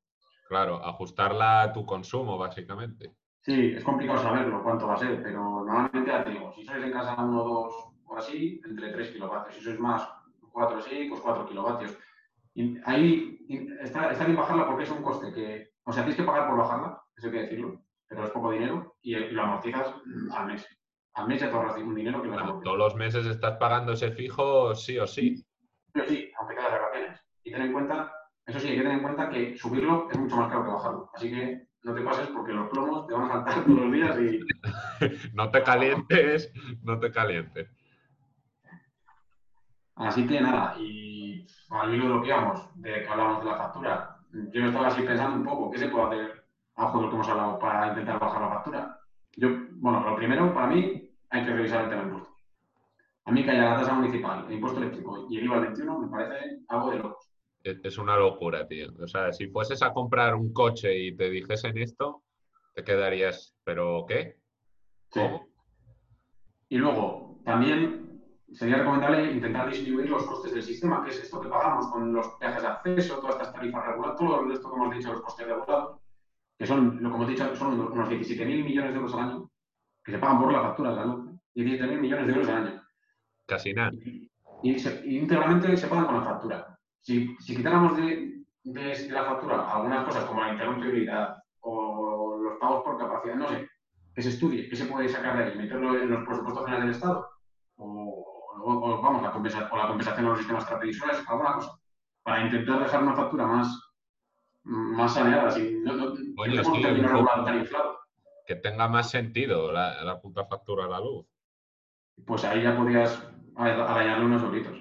Claro, 0.48 0.84
ajustarla 0.84 1.62
a 1.62 1.72
tu 1.72 1.84
consumo, 1.84 2.38
básicamente. 2.38 3.16
Sí, 3.40 3.72
es 3.76 3.84
complicado 3.84 4.18
saberlo 4.18 4.62
cuánto 4.62 4.86
va 4.86 4.94
a 4.94 4.98
ser, 4.98 5.22
pero 5.22 5.64
normalmente 5.64 6.10
ya 6.10 6.24
te 6.24 6.30
digo, 6.30 6.52
si 6.52 6.64
sois 6.64 6.82
en 6.82 6.92
casa 6.92 7.16
1, 7.18 7.44
2 7.44 7.74
o 8.06 8.16
así, 8.16 8.60
entre 8.64 8.92
3 8.92 9.10
kilovatios. 9.10 9.54
Si 9.56 9.62
sois 9.62 9.80
más, 9.80 10.08
4 10.52 10.78
así, 10.78 11.06
pues 11.08 11.20
4 11.20 11.46
kilovatios. 11.46 11.98
Y 12.54 12.78
ahí 12.84 13.44
está, 13.80 14.10
está, 14.10 14.24
bien 14.24 14.36
bajarla 14.36 14.66
porque 14.66 14.84
es 14.84 14.90
un 14.90 15.02
coste 15.02 15.32
que, 15.32 15.72
o 15.84 15.92
sea, 15.92 16.04
tienes 16.04 16.16
que 16.16 16.22
pagar 16.22 16.48
por 16.48 16.58
bajarla, 16.58 17.02
eso 17.16 17.26
hay 17.26 17.32
que 17.32 17.40
decirlo, 17.40 17.82
pero 18.06 18.24
es 18.24 18.30
poco 18.30 18.52
dinero 18.52 18.96
y 19.02 19.16
lo 19.16 19.42
amortizas 19.42 19.92
al 20.32 20.46
mes 20.46 20.66
al 21.14 21.28
mes 21.28 21.40
ya 21.40 21.48
te 21.48 21.56
ahorras 21.56 21.76
un 21.76 21.94
dinero 21.94 22.22
que 22.22 22.28
no 22.28 22.60
Todos 22.60 22.78
los 22.78 22.94
meses 22.96 23.26
estás 23.26 23.56
pagando 23.56 23.92
ese 23.92 24.10
fijo 24.10 24.74
sí 24.74 24.98
o 24.98 25.06
sí. 25.06 25.44
Pero 25.92 26.08
sí, 26.08 26.30
aunque 26.38 26.54
te 26.56 26.62
vacaciones. 26.62 27.20
Y 27.44 27.52
ten 27.52 27.62
en 27.62 27.72
cuenta, 27.72 28.12
eso 28.46 28.58
sí, 28.58 28.68
hay 28.68 28.76
que 28.76 28.82
tener 28.82 28.98
en 28.98 29.02
cuenta 29.02 29.30
que 29.30 29.56
subirlo 29.56 30.08
es 30.10 30.18
mucho 30.18 30.36
más 30.36 30.50
caro 30.50 30.64
que 30.64 30.70
bajarlo. 30.70 31.10
Así 31.14 31.30
que 31.30 31.68
no 31.84 31.94
te 31.94 32.00
pases 32.00 32.28
porque 32.28 32.52
los 32.52 32.68
plomos 32.68 33.06
te 33.06 33.14
van 33.14 33.24
a 33.24 33.32
saltar 33.32 33.64
todos 33.64 33.80
los 33.80 33.92
días 33.92 34.18
y... 34.18 34.40
no 35.34 35.50
te 35.50 35.62
calientes, 35.62 36.52
no 36.82 36.98
te 36.98 37.12
calientes. 37.12 37.70
Así 39.96 40.26
que 40.26 40.40
nada, 40.40 40.76
y 40.80 41.46
al 41.70 41.94
hilo 41.94 42.04
de 42.04 42.14
lo 42.14 42.22
que 42.22 42.28
íbamos, 42.28 42.80
de 42.80 43.02
que 43.02 43.08
hablamos 43.08 43.44
de 43.44 43.50
la 43.50 43.56
factura, 43.56 44.16
yo 44.32 44.64
estaba 44.64 44.88
así 44.88 45.02
pensando 45.02 45.36
un 45.36 45.44
poco, 45.44 45.70
¿qué 45.70 45.78
se 45.78 45.88
puede 45.88 46.06
hacer 46.06 46.44
a 46.74 46.88
juego 46.88 47.08
que 47.08 47.14
hemos 47.14 47.28
hablado 47.28 47.58
para 47.60 47.88
intentar 47.88 48.18
bajar 48.18 48.42
la 48.42 48.48
factura? 48.48 49.00
Yo, 49.36 49.48
bueno, 49.72 50.00
lo 50.00 50.16
primero, 50.16 50.52
para 50.52 50.66
mí, 50.68 51.03
hay 51.34 51.44
que 51.44 51.52
revisar 51.52 51.84
el 51.84 51.90
tema 51.90 52.02
de 52.02 52.08
impuestos. 52.08 52.34
A 53.24 53.32
mí 53.32 53.42
que 53.42 53.50
haya 53.50 53.70
la 53.70 53.76
tasa 53.76 53.94
municipal, 53.94 54.44
el 54.46 54.52
impuesto 54.52 54.78
eléctrico 54.78 55.26
y 55.28 55.38
el 55.38 55.44
IVA 55.46 55.60
21 55.60 55.98
me 55.98 56.08
parece 56.08 56.60
algo 56.68 56.90
de 56.90 56.98
locos. 56.98 57.28
Es 57.64 57.98
una 57.98 58.16
locura, 58.16 58.68
tío. 58.68 58.92
O 59.02 59.08
sea, 59.08 59.32
si 59.32 59.48
fueses 59.48 59.82
a 59.82 59.92
comprar 59.92 60.34
un 60.34 60.52
coche 60.52 60.96
y 60.96 61.16
te 61.16 61.30
dijesen 61.30 61.78
esto, 61.78 62.22
te 62.74 62.84
quedarías, 62.84 63.56
¿pero 63.64 64.04
qué? 64.06 64.36
¿Cómo? 65.08 65.46
Y 66.68 66.76
luego, 66.76 67.40
también 67.44 68.22
sería 68.52 68.76
recomendable 68.76 69.32
intentar 69.32 69.68
disminuir 69.70 70.10
los 70.10 70.24
costes 70.24 70.52
del 70.52 70.62
sistema, 70.62 71.02
que 71.02 71.10
es 71.10 71.24
esto 71.24 71.40
que 71.40 71.48
pagamos 71.48 71.88
con 71.88 72.12
los 72.12 72.28
peajes 72.38 72.62
de 72.62 72.68
acceso, 72.68 73.18
todas 73.18 73.36
estas 73.36 73.54
tarifas 73.54 73.86
reguladas, 73.86 74.18
todo 74.18 74.52
esto 74.52 74.70
que 74.70 74.76
hemos 74.76 74.96
dicho, 74.96 75.12
los 75.12 75.22
costes 75.22 75.46
regulados, 75.46 75.98
que 76.56 76.66
son, 76.66 77.02
lo 77.02 77.08
que 77.08 77.16
hemos 77.16 77.28
dicho, 77.28 77.56
son 77.56 77.80
unos 77.80 78.08
17.000 78.08 78.46
millones 78.64 78.92
de 78.92 78.96
euros 78.96 79.14
al 79.14 79.20
año, 79.20 79.50
que 80.04 80.12
se 80.12 80.18
pagan 80.18 80.38
por 80.38 80.52
la 80.52 80.62
factura 80.62 80.90
de 80.90 80.96
la 80.96 81.04
luz. 81.06 81.23
17.000 81.54 82.00
millones 82.00 82.26
de 82.26 82.32
euros 82.32 82.48
al 82.48 82.66
año. 82.66 82.82
Casi 83.46 83.72
nada. 83.72 83.92
Y, 84.02 84.30
íntegramente 84.62 85.76
se 85.76 85.88
pagan 85.88 86.06
con 86.06 86.16
la 86.16 86.24
factura. 86.24 86.78
Si, 87.00 87.36
si 87.38 87.56
quitáramos 87.56 87.96
de, 87.96 88.44
de, 88.64 89.08
la 89.10 89.24
factura 89.24 89.70
algunas 89.70 90.04
cosas 90.04 90.24
como 90.24 90.40
la 90.40 90.52
interrumpibilidad 90.52 91.36
o 91.60 92.38
los 92.42 92.58
pagos 92.58 92.82
por 92.82 92.98
capacidad, 92.98 93.34
no 93.36 93.48
sé, 93.48 93.68
que 94.14 94.22
se 94.22 94.30
estudie, 94.30 94.68
que 94.68 94.76
se 94.76 94.86
puede 94.86 95.08
sacar 95.08 95.36
de 95.36 95.44
ahí, 95.44 95.58
meterlo 95.58 95.98
en 96.00 96.10
los 96.10 96.24
presupuestos 96.24 96.64
finales 96.64 96.86
del 96.86 96.94
Estado, 96.94 97.28
o, 97.76 99.00
vamos, 99.02 99.22
la, 99.22 99.32
compensa, 99.32 99.68
o 99.70 99.76
la 99.76 99.88
compensación 99.88 100.26
a 100.26 100.28
los 100.30 100.38
sistemas 100.38 100.66
tradicionales, 100.66 101.24
alguna 101.28 101.54
cosa, 101.54 101.78
para 102.22 102.44
intentar 102.46 102.82
dejar 102.82 103.02
una 103.02 103.16
factura 103.16 103.46
más, 103.46 103.92
más 104.62 105.14
saneada, 105.14 105.50
sin, 105.50 105.82
no, 105.84 105.94
no, 105.94 106.14
Oye, 106.38 106.56
no 106.56 106.64
sí, 106.64 106.82
tan 106.82 107.58
inflado. 107.58 107.98
Que 108.46 108.56
tenga 108.56 108.88
más 108.88 109.10
sentido 109.10 109.72
la, 109.72 110.02
la 110.04 110.20
puta 110.20 110.46
factura 110.46 110.84
de 110.84 110.90
la 110.90 111.00
luz. 111.00 111.26
Pues 112.26 112.44
ahí 112.44 112.62
ya 112.62 112.76
podrías 112.76 113.22
arañarle 113.56 114.26
unos 114.26 114.42
solitos. 114.42 114.78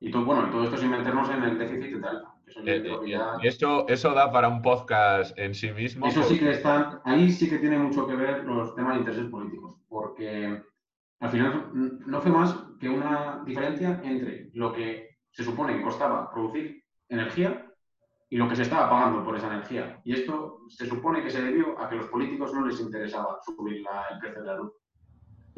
y 0.00 0.10
todo, 0.10 0.24
bueno, 0.24 0.48
y 0.48 0.50
todo 0.50 0.64
esto 0.64 0.76
sin 0.76 0.90
meternos 0.90 1.28
en 1.30 1.42
el 1.42 1.58
déficit 1.58 1.96
y 1.96 2.00
tal. 2.00 2.24
Eso, 3.42 3.86
eh, 3.86 3.86
eso, 3.88 4.14
da 4.14 4.32
para 4.32 4.48
un 4.48 4.62
podcast 4.62 5.38
en 5.38 5.54
sí 5.54 5.70
mismo. 5.72 6.06
Eso 6.06 6.22
sí 6.22 6.38
que 6.38 6.50
están, 6.50 7.00
ahí 7.04 7.30
sí 7.30 7.48
que 7.48 7.58
tiene 7.58 7.78
mucho 7.78 8.06
que 8.06 8.16
ver 8.16 8.44
los 8.44 8.74
temas 8.74 8.94
de 8.94 9.00
intereses 9.00 9.30
políticos, 9.30 9.76
porque 9.88 10.62
al 11.20 11.28
final 11.28 11.70
no 12.06 12.20
fue 12.20 12.30
más 12.30 12.56
que 12.80 12.88
una 12.88 13.42
diferencia 13.44 14.00
entre 14.02 14.50
lo 14.54 14.72
que 14.72 15.18
se 15.30 15.44
supone 15.44 15.76
que 15.76 15.82
costaba 15.82 16.30
producir 16.30 16.82
energía 17.08 17.66
y 18.30 18.36
lo 18.36 18.48
que 18.48 18.56
se 18.56 18.62
estaba 18.62 18.88
pagando 18.90 19.24
por 19.24 19.36
esa 19.36 19.48
energía. 19.48 20.00
Y 20.04 20.12
esto 20.12 20.60
se 20.68 20.86
supone 20.86 21.22
que 21.22 21.30
se 21.30 21.42
debió 21.42 21.78
a 21.78 21.88
que 21.88 21.96
a 21.96 21.98
los 21.98 22.08
políticos 22.08 22.52
no 22.54 22.66
les 22.66 22.80
interesaba 22.80 23.38
subir 23.44 23.84
el 24.10 24.18
precio 24.20 24.40
de 24.42 24.46
la 24.46 24.56
luz, 24.56 24.72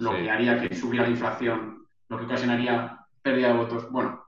lo 0.01 0.13
que 0.13 0.31
haría 0.31 0.61
que 0.61 0.75
subiera 0.75 1.05
la 1.05 1.11
inflación, 1.11 1.87
lo 2.09 2.19
que 2.19 2.25
ocasionaría 2.25 3.07
pérdida 3.23 3.49
de 3.49 3.55
votos. 3.55 3.91
Bueno, 3.91 4.25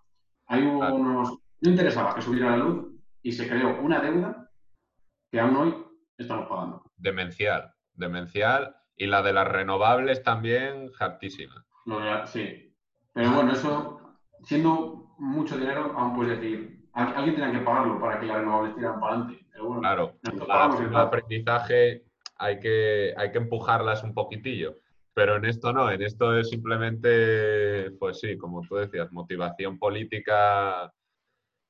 hay 0.47 0.63
unos 0.63 1.39
no 1.63 1.71
interesaba 1.71 2.15
que 2.15 2.23
subiera 2.23 2.51
la 2.51 2.57
luz 2.59 2.93
y 3.23 3.33
se 3.33 3.49
creó 3.49 3.81
una 3.81 4.01
deuda 4.01 4.51
que 5.31 5.41
aún 5.41 5.57
hoy 5.57 5.75
estamos 6.19 6.49
pagando. 6.49 6.83
Demencial, 6.97 7.73
demencial. 7.95 8.77
Y 8.97 9.07
la 9.07 9.23
de 9.23 9.33
las 9.33 9.49
renovables 9.49 10.23
también, 10.23 10.91
hartísima. 11.01 11.65
sí. 12.27 12.77
Pero 13.15 13.33
bueno, 13.33 13.53
eso, 13.53 14.19
siendo 14.45 15.15
mucho 15.19 15.57
dinero, 15.57 15.95
aún 15.97 16.15
puedes 16.15 16.39
decir, 16.39 16.89
alguien 16.93 17.35
tiene 17.35 17.53
que 17.53 17.65
pagarlo 17.65 17.99
para 17.99 18.21
que 18.21 18.27
las 18.27 18.39
renovables 18.39 18.75
tiran 18.75 19.01
para 19.01 19.15
adelante. 19.15 19.47
claro, 19.81 20.19
para 20.47 20.85
el 20.85 20.97
aprendizaje 20.97 22.05
hay 22.37 22.61
que, 22.61 23.15
hay 23.17 23.33
que 23.33 23.39
empujarlas 23.39 24.03
un 24.03 24.13
poquitillo. 24.13 24.77
Pero 25.15 25.37
en 25.37 25.45
esto 25.45 25.73
no, 25.73 25.91
en 25.91 26.03
esto 26.03 26.37
es 26.39 26.49
simplemente, 26.49 27.91
pues 27.93 28.21
sí, 28.21 28.39
como 28.39 28.63
tú 28.63 28.77
decías, 28.77 29.13
motivación 29.13 29.79
política 29.79 30.93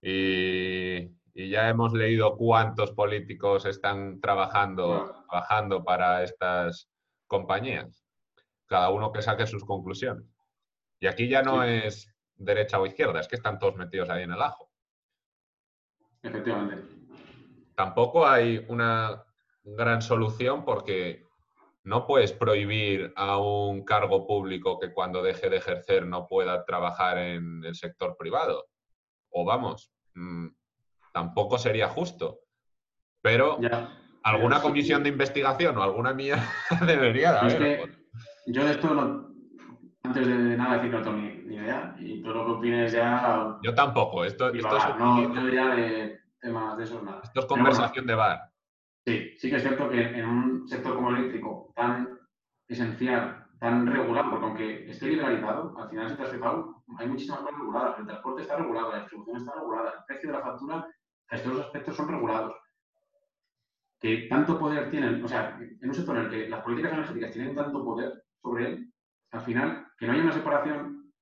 y, 0.01 1.11
ya 1.34 1.70
hemos 1.70 1.95
leído 1.95 2.36
cuántos 2.36 2.93
políticos 2.93 3.64
están 3.64 4.20
trabajando, 4.20 5.24
trabajando 5.30 5.82
para 5.82 6.22
estas 6.22 6.90
compañías. 7.26 8.05
Cada 8.66 8.90
uno 8.90 9.11
que 9.12 9.22
saque 9.22 9.47
sus 9.47 9.64
conclusiones. 9.64 10.26
Y 11.01 11.07
aquí 11.07 11.28
ya 11.28 11.43
no 11.43 11.64
es 11.64 12.14
derecha 12.34 12.78
o 12.78 12.86
izquierda, 12.86 13.20
es 13.20 13.28
que 13.28 13.36
están 13.36 13.59
todos 13.59 13.76
metidos 13.76 14.11
ahí 14.11 14.24
en 14.24 14.32
el 14.32 14.43
ajo. 14.43 14.70
Efectivamente. 16.22 16.95
Tampoco 17.74 18.26
hay 18.26 18.64
una 18.68 19.24
gran 19.64 20.03
solución 20.03 20.64
porque 20.64 21.26
no 21.85 22.07
puedes 22.07 22.33
prohibir 22.33 23.12
a 23.16 23.39
un 23.39 23.85
cargo 23.85 24.26
público 24.26 24.78
que 24.78 24.93
cuando 24.93 25.22
deje 25.22 25.51
de 25.51 25.57
ejercer 25.57 26.07
no 26.07 26.26
pueda 26.28 26.64
trabajar 26.64 27.18
en 27.18 27.64
el 27.64 27.74
sector 27.74 28.16
privado 28.16 28.66
o 29.30 29.45
vamos, 29.45 29.93
mm, 30.14 30.49
tampoco 31.12 31.59
sería 31.59 31.89
justo. 31.89 32.41
Pero 33.20 33.59
alguna 34.22 34.61
comisión 34.61 35.03
de 35.03 35.09
investigación 35.09 35.76
o 35.78 35.83
alguna 35.83 36.12
mía 36.12 36.37
debería 36.87 37.33
de 37.33 37.39
haber. 37.39 37.99
yo 38.47 38.64
de 38.64 38.70
esto, 38.70 38.95
no, 38.95 39.33
antes 40.05 40.26
de 40.26 40.57
nada 40.57 40.76
decir, 40.76 40.91
no 40.91 41.03
tengo 41.03 41.16
ni, 41.16 41.55
idea. 41.55 41.95
Y 41.99 42.22
todo 42.22 42.35
lo 42.35 42.47
que 42.47 42.53
opines 42.53 42.93
ya... 42.93 43.59
Yo 43.62 43.74
tampoco. 43.74 44.24
Esto, 44.24 44.49
esto 44.49 44.76
es, 44.76 44.97
no, 44.99 45.51
ya 45.51 45.74
de 45.74 46.20
temas 46.41 46.76
de 46.76 46.85
esos 46.85 47.03
nada. 47.03 47.20
Esto 47.22 47.41
es 47.41 47.47
conversación 47.47 48.07
de 48.07 48.14
bar. 48.14 48.51
Sí, 49.05 49.34
sí 49.36 49.50
que 49.50 49.57
es 49.57 49.62
cierto 49.62 49.88
que 49.88 50.00
en 50.00 50.28
un 50.28 50.68
sector 50.68 50.94
como 50.94 51.11
el 51.11 51.16
eléctrico 51.16 51.72
tan 51.74 52.18
esencial 52.68 53.42
tan 53.62 53.86
regulado, 53.86 54.30
porque 54.30 54.44
aunque 54.44 54.90
esté 54.90 55.07
liberalizado, 55.07 55.72
al 55.78 55.88
final 55.88 56.11
si 56.11 56.16
te 56.16 56.24
hay 56.98 57.09
muchísimas 57.09 57.40
cosas 57.42 57.59
reguladas. 57.61 57.98
El 58.00 58.07
transporte 58.07 58.42
está 58.42 58.57
regulado, 58.57 58.90
la 58.90 58.98
distribución 58.98 59.36
está 59.36 59.55
regulada, 59.55 59.90
el 59.90 60.05
precio 60.05 60.30
de 60.30 60.36
la 60.36 60.44
factura, 60.44 60.86
estos 61.30 61.61
aspectos 61.61 61.96
son 61.96 62.09
regulados. 62.09 62.57
Que 64.00 64.26
tanto 64.28 64.59
poder 64.59 64.90
tienen, 64.90 65.24
o 65.24 65.28
sea, 65.28 65.57
en 65.61 65.88
un 65.88 65.94
sector 65.94 66.16
en 66.16 66.24
el 66.24 66.30
que 66.30 66.48
las 66.48 66.61
políticas 66.62 66.92
energéticas 66.92 67.30
tienen 67.30 67.55
tanto 67.55 67.84
poder 67.84 68.24
sobre 68.42 68.66
él, 68.66 68.92
al 69.30 69.42
final, 69.42 69.86
que 69.96 70.07
no 70.09 70.12
haya 70.12 70.22
una 70.22 70.32
separación 70.32 71.12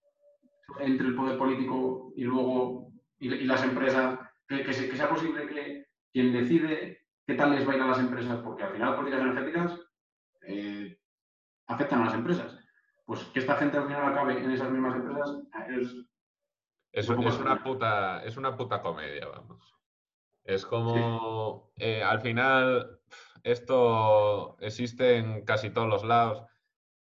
entre 0.78 1.08
el 1.08 1.14
poder 1.14 1.36
político 1.36 2.10
y 2.16 2.24
luego 2.24 2.90
y, 3.18 3.28
las 3.44 3.62
empresas, 3.62 4.18
que, 4.48 4.72
sea 4.72 5.10
posible 5.10 5.46
que 5.46 5.84
quien 6.10 6.32
decide 6.32 6.99
qué 7.26 7.34
tal 7.34 7.52
les 7.52 7.66
va 7.66 7.72
a 7.72 7.76
ir 7.76 7.82
a 7.82 7.86
las 7.86 7.98
empresas, 7.98 8.38
porque 8.40 8.64
al 8.64 8.72
final 8.72 8.90
las 8.90 8.98
políticas 8.98 9.26
energéticas 9.26 9.80
eh, 10.42 10.98
afectan 11.66 12.02
a 12.02 12.04
las 12.06 12.14
empresas. 12.14 12.58
Pues 13.06 13.24
que 13.24 13.40
esta 13.40 13.56
gente 13.56 13.76
al 13.76 13.86
final 13.86 14.12
acabe 14.12 14.38
en 14.38 14.50
esas 14.50 14.70
mismas 14.70 14.94
empresas 14.94 15.42
es... 15.68 15.94
Es, 16.92 17.08
una, 17.08 17.62
puta, 17.62 18.24
es 18.24 18.36
una 18.36 18.56
puta 18.56 18.82
comedia, 18.82 19.28
vamos. 19.28 19.74
Es 20.42 20.66
como, 20.66 21.70
eh, 21.76 22.02
al 22.02 22.20
final, 22.20 23.00
esto 23.44 24.56
existe 24.60 25.18
en 25.18 25.44
casi 25.44 25.70
todos 25.70 25.88
los 25.88 26.04
lados. 26.04 26.44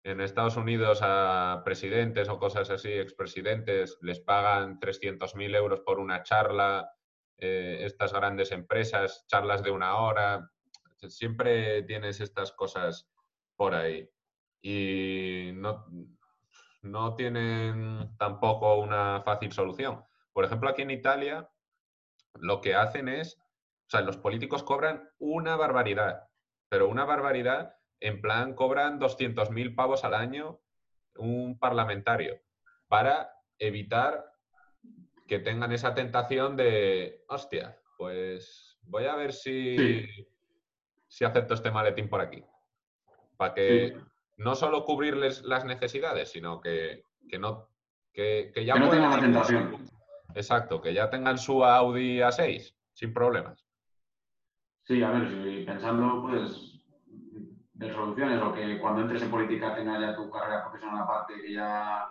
En 0.02 0.20
Estados 0.20 0.56
Unidos 0.56 1.00
a 1.02 1.62
presidentes 1.64 2.28
o 2.28 2.38
cosas 2.38 2.70
así, 2.70 2.92
expresidentes, 2.92 3.98
les 4.02 4.20
pagan 4.20 4.78
300.000 4.78 5.56
euros 5.56 5.80
por 5.80 5.98
una 5.98 6.22
charla. 6.22 6.95
Eh, 7.38 7.84
estas 7.84 8.12
grandes 8.12 8.50
empresas, 8.52 9.26
charlas 9.26 9.62
de 9.62 9.70
una 9.70 9.96
hora. 9.96 10.50
Siempre 11.08 11.82
tienes 11.82 12.20
estas 12.20 12.52
cosas 12.52 13.08
por 13.56 13.74
ahí 13.74 14.08
y 14.62 15.50
no, 15.54 15.86
no 16.82 17.14
tienen 17.14 18.16
tampoco 18.18 18.76
una 18.76 19.22
fácil 19.22 19.52
solución. 19.52 20.02
Por 20.32 20.44
ejemplo, 20.44 20.68
aquí 20.68 20.82
en 20.82 20.90
Italia 20.90 21.48
lo 22.34 22.60
que 22.60 22.74
hacen 22.74 23.08
es, 23.08 23.38
o 23.38 23.90
sea, 23.90 24.00
los 24.00 24.16
políticos 24.16 24.62
cobran 24.62 25.08
una 25.18 25.56
barbaridad, 25.56 26.28
pero 26.68 26.88
una 26.88 27.04
barbaridad, 27.04 27.76
en 28.00 28.20
plan, 28.20 28.54
cobran 28.54 28.98
200.000 28.98 29.74
pavos 29.74 30.04
al 30.04 30.14
año 30.14 30.60
un 31.16 31.58
parlamentario 31.58 32.40
para 32.88 33.30
evitar 33.58 34.35
que 35.26 35.38
tengan 35.40 35.72
esa 35.72 35.94
tentación 35.94 36.56
de, 36.56 37.24
hostia, 37.28 37.78
pues 37.96 38.78
voy 38.82 39.06
a 39.06 39.16
ver 39.16 39.32
si, 39.32 40.06
si 41.08 41.24
acepto 41.24 41.54
este 41.54 41.70
maletín 41.70 42.08
por 42.08 42.20
aquí. 42.20 42.44
Para 43.36 43.54
que, 43.54 43.96
no 44.36 44.54
solo 44.54 44.84
cubrirles 44.84 45.42
las 45.42 45.64
necesidades, 45.64 46.30
sino 46.30 46.60
que, 46.60 47.04
no 47.38 47.68
que, 48.12 48.52
ya 48.64 48.76
no 48.76 48.88
tengan 48.88 49.10
la 49.10 49.20
tentación. 49.20 49.86
Exacto, 50.34 50.80
que 50.80 50.92
ya 50.92 51.08
tengan 51.10 51.38
su 51.38 51.64
Audi 51.64 52.18
A6 52.18 52.74
sin 52.92 53.12
problemas. 53.12 53.66
Sí, 54.84 55.02
a 55.02 55.10
ver, 55.10 55.28
si 55.28 55.64
pensando 55.64 56.22
pues 56.22 56.76
de 57.72 57.92
soluciones 57.92 58.40
o 58.40 58.54
que 58.54 58.78
cuando 58.78 59.02
entres 59.02 59.22
en 59.22 59.30
política 59.30 59.74
tengas 59.74 60.00
ya 60.00 60.14
tu 60.14 60.30
carrera 60.30 60.62
profesional 60.62 61.02
aparte, 61.02 61.34
que 61.42 61.52
ya 61.52 62.08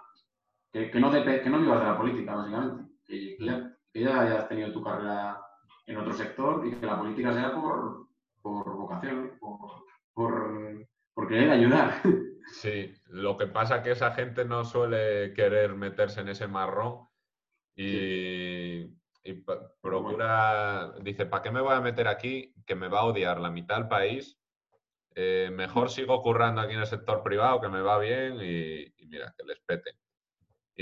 que, 0.72 1.00
no, 1.00 1.12
que 1.12 1.50
no 1.50 1.60
vivas 1.60 1.80
de 1.80 1.86
la 1.86 1.98
política, 1.98 2.36
básicamente. 2.36 2.85
Que, 3.08 3.38
ya, 3.40 4.22
hayas 4.22 4.50
tenido 4.50 4.72
tu 4.72 4.84
carrera 4.84 5.42
en 5.86 5.98
otro 5.98 6.14
sector 6.14 6.66
y 6.66 6.76
que 6.76 6.86
la 6.86 7.00
política 7.00 7.34
sea 7.34 7.54
por, 7.54 8.08
por 8.42 8.76
vocación, 8.76 9.38
por, 9.40 9.86
por, 10.14 10.88
por 11.14 11.28
querer 11.28 11.52
ayudar. 11.52 12.02
Sí, 12.52 12.94
lo 13.08 13.38
que 13.38 13.48
pasa 13.48 13.78
es 13.78 13.84
que 13.84 13.92
esa 13.92 14.12
gente 14.12 14.46
no 14.46 14.64
suele 14.64 15.34
querer 15.34 15.74
meterse 15.74 16.22
en 16.22 16.30
ese 16.30 16.48
marrón 16.48 17.08
y, 17.76 18.86
procura, 19.82 20.94
dice, 21.02 21.26
¿para 21.26 21.44
qué 21.44 21.52
me 21.52 21.62
voy 21.62 21.74
a 21.74 21.82
meter 21.82 22.08
aquí? 22.08 22.54
Que 22.66 22.76
me 22.76 22.88
va 22.88 23.00
a 23.00 23.06
odiar 23.06 23.40
la 23.40 23.50
mitad 23.50 23.78
del 23.78 23.88
país. 23.88 24.38
Eh, 25.16 25.50
mejor 25.52 25.90
sigo 25.90 26.22
currando 26.22 26.62
aquí 26.62 26.74
en 26.74 26.82
el 26.82 26.88
sector 26.88 27.24
privado, 27.24 27.60
que 27.62 27.70
me 27.70 27.82
va 27.82 27.98
bien 27.98 28.36
y, 28.36 28.94
mira, 29.08 29.34
que 29.38 29.44
les 29.46 29.60
peten. 29.62 29.96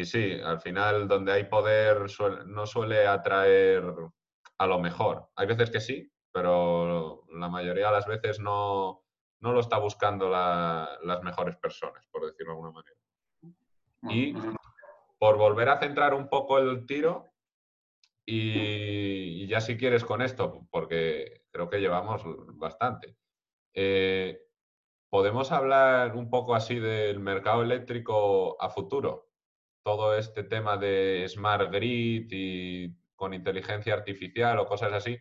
Y 0.03 0.05
sí, 0.05 0.33
al 0.43 0.59
final 0.59 1.07
donde 1.07 1.31
hay 1.31 1.45
poder 1.45 2.07
no 2.45 2.65
suele 2.65 3.07
atraer 3.07 3.85
a 4.57 4.67
lo 4.67 4.77
mejor. 4.77 5.29
Hay 5.37 5.47
veces 5.47 5.71
que 5.71 5.79
sí, 5.79 6.11
pero 6.29 7.23
la 7.31 7.47
mayoría 7.47 7.85
de 7.85 7.93
las 7.93 8.05
veces 8.05 8.41
no, 8.41 9.05
no 9.39 9.53
lo 9.53 9.61
está 9.61 9.77
buscando 9.77 10.27
las 10.27 11.23
mejores 11.23 11.55
personas, 11.55 12.05
por 12.11 12.25
decirlo 12.25 12.51
de 12.51 12.57
alguna 12.57 12.71
manera. 12.73 12.97
Y 14.09 14.35
por 15.17 15.37
volver 15.37 15.69
a 15.69 15.79
centrar 15.79 16.13
un 16.13 16.27
poco 16.27 16.57
el 16.57 16.85
tiro, 16.85 17.29
y, 18.25 19.47
ya 19.47 19.61
si 19.61 19.77
quieres 19.77 20.03
con 20.03 20.21
esto, 20.21 20.67
porque 20.69 21.45
creo 21.49 21.69
que 21.69 21.79
llevamos 21.79 22.23
bastante, 22.57 23.15
eh, 23.73 24.37
¿podemos 25.09 25.53
hablar 25.53 26.17
un 26.17 26.29
poco 26.29 26.55
así 26.55 26.77
del 26.77 27.21
mercado 27.21 27.63
eléctrico 27.63 28.61
a 28.61 28.69
futuro? 28.69 29.29
Todo 29.83 30.17
este 30.17 30.43
tema 30.43 30.77
de 30.77 31.25
smart 31.27 31.71
grid 31.71 32.27
y 32.31 32.89
con 33.15 33.33
inteligencia 33.33 33.93
artificial 33.93 34.59
o 34.59 34.65
cosas 34.65 34.93
así. 34.93 35.17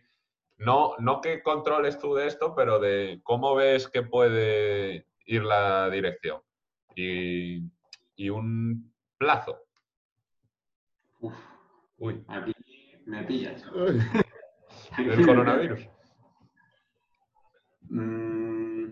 No, 0.57 0.95
no 0.99 1.21
que 1.21 1.41
controles 1.41 1.99
tú 1.99 2.15
de 2.15 2.27
esto, 2.27 2.55
pero 2.55 2.79
de 2.79 3.19
cómo 3.23 3.55
ves 3.55 3.87
que 3.87 4.03
puede 4.03 5.07
ir 5.25 5.43
la 5.43 5.89
dirección. 5.89 6.41
Y, 6.95 7.69
un 8.29 8.93
plazo. 9.17 9.59
Uy. 11.97 12.23
Aquí 12.27 12.53
me 13.05 13.23
pillas. 13.23 13.65
¿El 14.97 15.25
coronavirus? 15.25 15.87
Mm, 17.89 18.85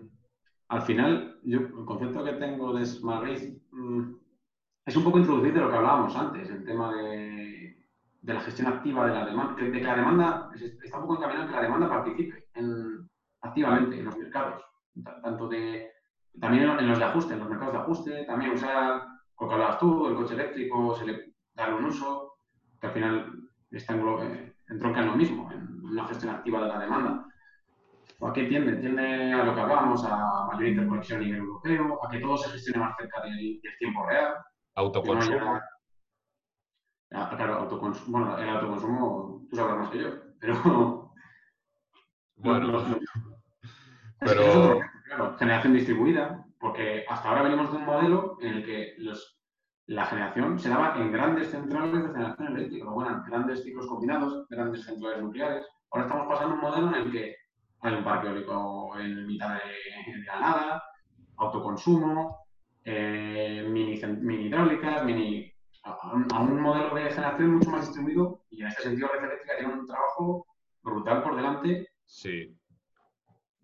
al 0.68 0.82
final, 0.82 1.40
yo 1.44 1.60
el 1.60 1.84
concepto 1.86 2.24
que 2.24 2.32
tengo 2.32 2.72
de 2.74 2.84
Smart 2.84 3.24
Grid 3.24 3.58
mm, 3.70 4.14
es 4.84 4.96
un 4.96 5.04
poco 5.04 5.18
introducir 5.18 5.52
de 5.52 5.60
lo 5.60 5.70
que 5.70 5.76
hablábamos 5.76 6.14
antes, 6.16 6.50
el 6.50 6.64
tema 6.64 6.92
de 6.92 7.42
de 8.22 8.34
la 8.34 8.40
gestión 8.40 8.68
activa 8.68 9.06
de 9.06 9.14
la 9.14 9.26
demanda, 9.26 9.60
de 9.60 9.72
que 9.72 9.82
la 9.82 9.96
demanda 9.96 10.50
está 10.54 10.98
un 10.98 11.02
poco 11.02 11.16
encaminado 11.16 11.48
que 11.48 11.54
la 11.54 11.62
demanda 11.62 11.88
participe 11.88 12.46
activamente 13.40 13.98
en 13.98 14.04
los 14.04 14.16
mercados, 14.16 14.64
tanto 15.22 15.48
de 15.48 15.90
también 16.40 16.70
en 16.70 16.88
los 16.88 16.98
de 16.98 17.04
ajuste, 17.04 17.34
en 17.34 17.40
los 17.40 17.48
mercados 17.48 17.74
de 17.74 17.80
ajuste, 17.80 18.24
también 18.24 18.52
usar 18.52 19.02
lo 19.38 19.48
que 19.48 19.54
hablabas 19.54 19.78
tú, 19.78 20.06
el 20.06 20.14
coche 20.14 20.34
eléctrico, 20.34 20.94
se 20.94 21.04
le 21.04 21.34
da 21.52 21.74
un 21.74 21.84
uso, 21.84 22.34
que 22.80 22.86
al 22.86 22.92
final 22.92 23.32
está 23.70 23.94
eh, 23.94 24.54
entronca 24.68 25.00
en 25.00 25.06
lo 25.06 25.16
mismo, 25.16 25.50
en 25.50 25.84
una 25.84 26.06
gestión 26.06 26.34
activa 26.34 26.62
de 26.62 26.68
la 26.68 26.78
demanda. 26.78 27.26
¿A 28.20 28.32
qué 28.32 28.44
tiende? 28.44 28.76
Tiende 28.76 29.32
a 29.32 29.44
lo 29.44 29.54
que 29.54 29.60
hablábamos, 29.60 30.04
a 30.04 30.46
mayor 30.46 30.68
interconexión 30.68 31.20
a 31.20 31.24
nivel 31.24 31.40
europeo, 31.40 31.98
a 32.02 32.08
que 32.08 32.20
todo 32.20 32.36
se 32.36 32.50
gestione 32.50 32.78
más 32.78 32.96
cerca 32.96 33.20
del, 33.22 33.60
tiempo 33.78 34.06
real. 34.06 34.36
Autoconsumo. 34.74 35.60
Ah, 37.14 37.34
claro, 37.36 37.54
autoconsumo, 37.56 38.18
bueno, 38.18 38.38
el 38.38 38.48
autoconsumo 38.48 39.46
tú 39.50 39.56
sabrás 39.56 39.78
más 39.78 39.90
que 39.90 40.00
yo, 40.00 40.08
pero... 40.40 40.54
Bueno, 42.34 42.84
pero... 44.18 44.80
claro, 45.04 45.36
generación 45.38 45.74
distribuida, 45.74 46.44
porque 46.58 47.04
hasta 47.08 47.28
ahora 47.28 47.42
venimos 47.42 47.70
de 47.70 47.76
un 47.76 47.84
modelo 47.84 48.36
en 48.40 48.54
el 48.54 48.64
que 48.64 48.94
los, 48.98 49.38
la 49.86 50.06
generación 50.06 50.58
se 50.58 50.70
daba 50.70 50.96
en 50.96 51.12
grandes 51.12 51.50
centrales 51.50 51.92
de 51.92 52.08
generación 52.08 52.56
eléctrica, 52.56 52.90
bueno, 52.90 53.22
grandes 53.28 53.62
ciclos 53.62 53.86
combinados, 53.86 54.48
grandes 54.48 54.84
centrales 54.84 55.22
nucleares. 55.22 55.66
Ahora 55.92 56.06
estamos 56.06 56.26
pasando 56.26 56.54
a 56.54 56.54
un 56.54 56.60
modelo 56.62 56.88
en 56.88 56.94
el 56.94 57.12
que 57.12 57.36
hay 57.82 57.94
un 57.94 58.04
parque 58.04 58.28
eólico 58.28 58.98
en 58.98 59.26
mitad 59.26 59.54
de, 59.54 60.12
de 60.12 60.24
la 60.24 60.40
nada, 60.40 60.82
autoconsumo, 61.36 62.41
eh, 62.84 63.66
mini, 63.68 64.00
mini 64.20 64.46
hidráulicas, 64.46 65.04
mini 65.04 65.52
a 65.84 66.40
un, 66.42 66.60
modelo 66.60 66.94
de 66.94 67.10
generación 67.10 67.54
mucho 67.54 67.70
más 67.70 67.86
distribuido 67.86 68.44
y 68.50 68.62
en 68.62 68.68
este 68.68 68.82
sentido 68.82 69.08
Red 69.08 69.24
Eléctrica 69.24 69.56
tiene 69.58 69.72
un 69.74 69.86
trabajo 69.86 70.46
brutal 70.82 71.22
por 71.22 71.36
delante 71.36 71.88
sí. 72.04 72.56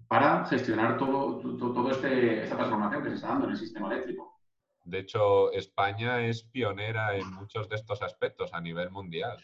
para 0.09 0.45
gestionar 0.47 0.99
todo, 0.99 1.39
todo, 1.59 1.91
este, 1.91 2.43
esta 2.43 2.57
transformación 2.57 3.03
que 3.03 3.11
se 3.11 3.15
está 3.17 3.29
dando 3.29 3.45
en 3.47 3.51
el 3.53 3.57
sistema 3.57 3.93
eléctrico. 3.93 4.37
De 4.85 5.01
hecho, 5.01 5.53
España 5.53 6.27
es 6.27 6.45
pionera 6.45 7.15
en 7.15 7.31
muchos 7.35 7.69
de 7.69 7.77
estos 7.77 8.01
aspectos 8.01 8.55
a 8.55 8.61
nivel 8.61 8.91
mundial. 8.91 9.37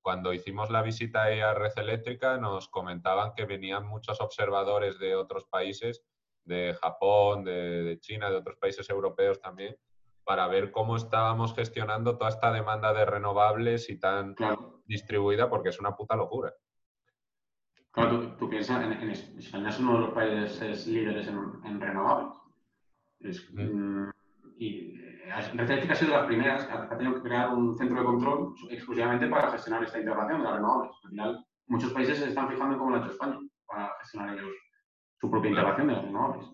Cuando 0.00 0.32
hicimos 0.32 0.70
la 0.70 0.80
visita 0.80 1.24
a 1.24 1.54
Red 1.54 1.72
Eléctrica 1.76 2.38
nos 2.38 2.68
comentaban 2.68 3.34
que 3.34 3.44
venían 3.44 3.84
muchos 3.84 4.20
observadores 4.20 5.00
de 5.00 5.16
otros 5.16 5.44
países, 5.46 6.04
de 6.44 6.74
Japón, 6.74 7.44
de, 7.44 7.82
de 7.82 8.00
China, 8.00 8.30
de 8.30 8.36
otros 8.36 8.56
países 8.56 8.88
europeos 8.90 9.40
también, 9.40 9.76
para 10.24 10.46
ver 10.46 10.70
cómo 10.70 10.96
estábamos 10.96 11.54
gestionando 11.54 12.16
toda 12.16 12.30
esta 12.30 12.52
demanda 12.52 12.92
de 12.92 13.04
renovables 13.04 13.88
y 13.90 13.98
tan 13.98 14.34
distribuida, 14.86 15.48
porque 15.48 15.70
es 15.70 15.80
una 15.80 15.96
puta 15.96 16.16
locura. 16.16 16.52
Claro, 17.90 18.36
tú, 18.36 18.48
piensas, 18.48 18.82
en, 18.82 19.10
España 19.10 19.68
es 19.68 19.78
uno 19.78 19.94
de 19.94 20.00
los 20.00 20.10
países 20.14 20.86
líderes 20.86 21.28
en, 21.28 21.80
renovables. 21.80 22.38
Mm, 23.52 24.08
y 24.56 24.96
Red 24.96 25.90
ha 25.90 25.94
sido 25.94 26.12
de 26.12 26.16
las 26.16 26.26
primeras 26.26 26.68
ha 26.70 26.96
tenido 26.96 27.14
que 27.14 27.28
crear 27.28 27.50
un 27.50 27.76
centro 27.76 27.98
de 27.98 28.04
control 28.04 28.54
exclusivamente 28.70 29.26
para 29.28 29.50
gestionar 29.50 29.84
esta 29.84 29.98
integración 29.98 30.38
de 30.38 30.44
las 30.44 30.54
renovables. 30.54 30.92
Al 31.04 31.10
final, 31.10 31.46
muchos 31.66 31.92
países 31.92 32.18
se 32.18 32.28
están 32.28 32.48
fijando 32.48 32.74
en 32.74 32.78
cómo 32.78 32.90
lo 32.90 32.96
ha 32.96 33.00
hecho 33.00 33.12
España 33.12 33.38
para 33.66 33.94
gestionar 34.00 34.34
ellos 34.38 34.50
su 35.22 35.30
propia 35.30 35.50
integración 35.50 35.86
de 35.86 35.92
las 35.92 36.04
renovables. 36.04 36.46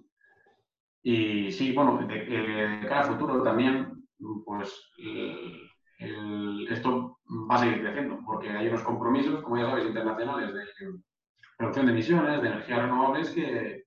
Y 1.03 1.51
sí, 1.53 1.73
bueno, 1.73 2.07
de, 2.07 2.81
cara 2.87 3.01
al 3.01 3.07
futuro 3.07 3.43
también, 3.43 4.05
pues 4.45 4.93
esto 6.71 7.19
va 7.51 7.55
a 7.55 7.59
seguir 7.59 7.81
creciendo, 7.81 8.21
porque 8.27 8.51
hay 8.51 8.69
unos 8.69 8.83
compromisos, 8.83 9.43
como 9.43 9.57
ya 9.57 9.71
sabéis, 9.71 9.87
internacionales 9.89 10.53
de 10.53 11.01
producción 11.57 11.87
de 11.87 11.93
emisiones, 11.93 12.43
de 12.43 12.49
energías 12.49 12.83
renovables, 12.83 13.31
que, 13.31 13.85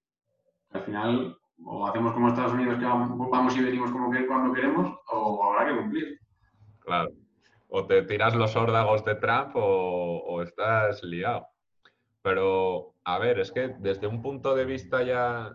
al 0.71 0.81
final 0.81 1.37
o 1.63 1.85
hacemos 1.85 2.13
como 2.13 2.29
Estados 2.29 2.53
Unidos, 2.53 2.79
que 2.79 2.85
vamos 2.85 3.55
y 3.55 3.63
venimos 3.63 3.91
como 3.91 4.09
que 4.09 4.25
cuando 4.25 4.51
queremos, 4.51 4.97
o 5.11 5.43
habrá 5.45 5.69
que 5.69 5.79
cumplir. 5.79 6.19
Claro. 6.79 7.11
O 7.67 7.85
te 7.85 8.01
tiras 8.01 8.35
los 8.35 8.55
órdagos 8.55 9.05
de 9.05 9.13
Trump 9.15 9.55
o, 9.55 10.23
o 10.25 10.41
estás 10.41 11.03
liado. 11.03 11.45
Pero, 12.23 12.90
a 13.03 13.19
ver, 13.19 13.39
es 13.39 13.51
que 13.51 13.75
desde 13.79 14.07
un 14.07 14.21
punto 14.21 14.55
de 14.55 14.65
vista 14.65 15.03
ya 15.03 15.51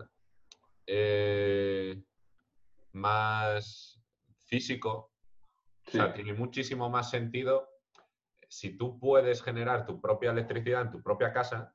eh, 0.85 2.01
más 2.93 4.01
físico, 4.45 5.11
o 5.87 5.91
sea, 5.91 6.13
tiene 6.13 6.33
muchísimo 6.33 6.89
más 6.89 7.09
sentido 7.09 7.69
si 8.49 8.77
tú 8.77 8.99
puedes 8.99 9.43
generar 9.43 9.85
tu 9.85 9.99
propia 9.99 10.31
electricidad 10.31 10.81
en 10.81 10.91
tu 10.91 11.01
propia 11.01 11.33
casa, 11.33 11.73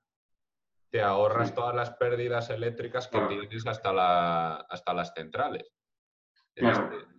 te 0.91 1.03
ahorras 1.03 1.55
todas 1.55 1.75
las 1.75 1.91
pérdidas 1.93 2.51
eléctricas 2.51 3.09
que 3.09 3.19
tienes 3.27 3.67
hasta, 3.67 3.93
la, 3.93 4.57
hasta 4.57 4.93
las 4.93 5.13
centrales. 5.15 5.73
Este, 6.55 7.12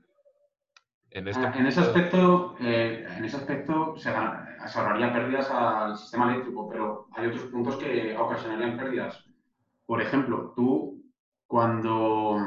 en, 1.14 1.27
este 1.27 1.45
ah, 1.45 1.53
en, 1.56 1.68
ese 1.68 1.80
aspecto, 1.80 2.56
eh, 2.60 3.06
en 3.18 3.23
ese 3.23 3.38
aspecto 3.38 3.95
se, 3.98 4.10
ahorrarían 4.10 5.14
pérdidas 5.14 5.49
al 5.52 5.95
sistema 5.95 6.31
eléctrico, 6.31 6.68
pero 6.68 7.07
hay 7.14 7.27
otros 7.27 7.44
puntos 7.44 7.76
que 7.77 8.18
ocasionarían 8.18 8.77
pérdidas. 8.77 9.23
Por 9.85 10.02
ejemplo, 10.02 10.53
tú 10.56 11.03
cuando 11.45 12.38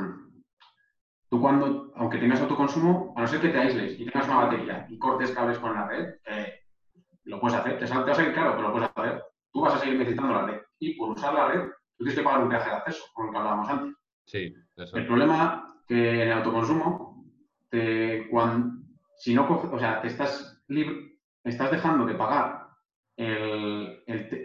tú 1.29 1.41
cuando, 1.41 1.93
aunque 1.95 2.19
tengas 2.19 2.41
autoconsumo, 2.41 3.15
a 3.17 3.21
no 3.21 3.27
ser 3.29 3.41
que 3.41 3.51
te 3.51 3.59
aísles 3.59 4.01
y 4.01 4.05
tengas 4.07 4.27
una 4.27 4.45
batería 4.47 4.87
y 4.89 4.99
cortes 4.99 5.31
cables 5.31 5.59
con 5.59 5.75
la 5.75 5.87
red, 5.87 6.15
eh, 6.27 6.61
lo 7.25 7.41
puedes 7.41 7.59
hacer. 7.59 7.79
Te, 7.79 7.87
vas 7.87 8.19
a 8.19 8.23
ir 8.23 8.35
claro, 8.35 8.57
pero 8.57 8.69
lo 8.69 8.73
puedes 8.73 8.91
hacer. 8.95 9.23
Tú 9.53 9.61
vas 9.61 9.75
a 9.75 9.79
seguir 9.79 9.99
necesitando 9.99 10.35
la 10.35 10.47
red. 10.47 10.61
Y 10.81 10.95
por 10.95 11.11
usar 11.11 11.35
la 11.35 11.49
red, 11.49 11.61
tú 11.97 12.05
tienes 12.05 12.17
que 12.17 12.23
pagar 12.23 12.43
un 12.43 12.49
viaje 12.49 12.69
de 12.69 12.77
acceso, 12.77 13.05
como 13.13 13.27
lo 13.27 13.33
que 13.33 13.39
hablábamos 13.39 13.69
antes. 13.69 13.95
Sí, 14.25 14.55
eso. 14.77 14.97
El 14.97 15.07
problema 15.07 15.83
que 15.87 16.23
en 16.23 16.29
el 16.29 16.33
autoconsumo, 16.33 17.06
te, 17.81 18.29
cuando, 18.31 18.83
si 19.17 19.35
no 19.35 19.47
o 19.49 19.79
sea, 19.79 20.01
te 20.01 20.09
estás, 20.09 20.63
libre, 20.69 21.19
estás 21.45 21.71
dejando 21.71 22.07
de 22.07 22.15
pagar 22.15 22.69
el, 23.17 24.03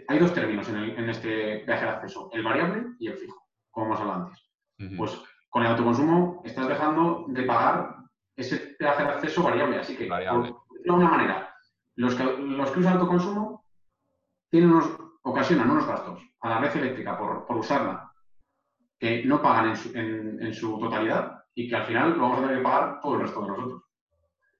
hay 0.08 0.18
dos 0.18 0.32
términos 0.34 0.68
en, 0.68 0.76
en 0.76 1.08
este 1.08 1.64
viaje 1.64 1.84
de 1.84 1.90
acceso, 1.90 2.28
el 2.32 2.42
variable 2.42 2.84
y 2.98 3.08
el 3.08 3.16
fijo, 3.16 3.46
como 3.70 3.86
hemos 3.86 4.00
hablado 4.00 4.22
antes. 4.24 4.50
Pues 4.96 5.22
con 5.48 5.62
el 5.62 5.68
autoconsumo 5.70 6.42
estás 6.44 6.66
dejando 6.68 7.24
de 7.28 7.42
pagar 7.44 7.96
ese 8.36 8.74
peaje 8.78 9.02
de 9.04 9.08
acceso 9.10 9.42
variable. 9.42 9.78
Así 9.78 9.96
que, 9.96 10.08
Variable. 10.08 10.50
por 10.50 10.62
decirlo 10.72 10.82
de 10.82 10.90
alguna 10.90 11.10
manera, 11.16 11.54
los 11.96 12.14
que, 12.14 12.24
los 12.24 12.70
que 12.70 12.80
usan 12.80 12.94
autoconsumo 12.94 13.64
tienen 14.50 14.70
unos, 14.72 14.96
ocasionan 15.22 15.70
unos 15.70 15.86
gastos 15.86 16.20
a 16.40 16.48
la 16.48 16.58
red 16.58 16.76
eléctrica 16.76 17.16
por, 17.18 17.46
por 17.46 17.56
usarla 17.58 18.12
que 18.98 19.24
no 19.24 19.40
pagan 19.40 19.68
en 19.70 19.76
su, 19.76 19.88
en- 19.96 20.42
en 20.42 20.54
su 20.54 20.78
totalidad 20.78 21.41
y 21.54 21.68
que 21.68 21.76
al 21.76 21.84
final 21.84 22.12
lo 22.12 22.22
vamos 22.22 22.38
a 22.38 22.42
tener 22.42 22.56
que 22.58 22.62
pagar 22.62 23.00
todo 23.00 23.14
el 23.14 23.20
resto 23.22 23.40
de 23.42 23.48
nosotros. 23.48 23.82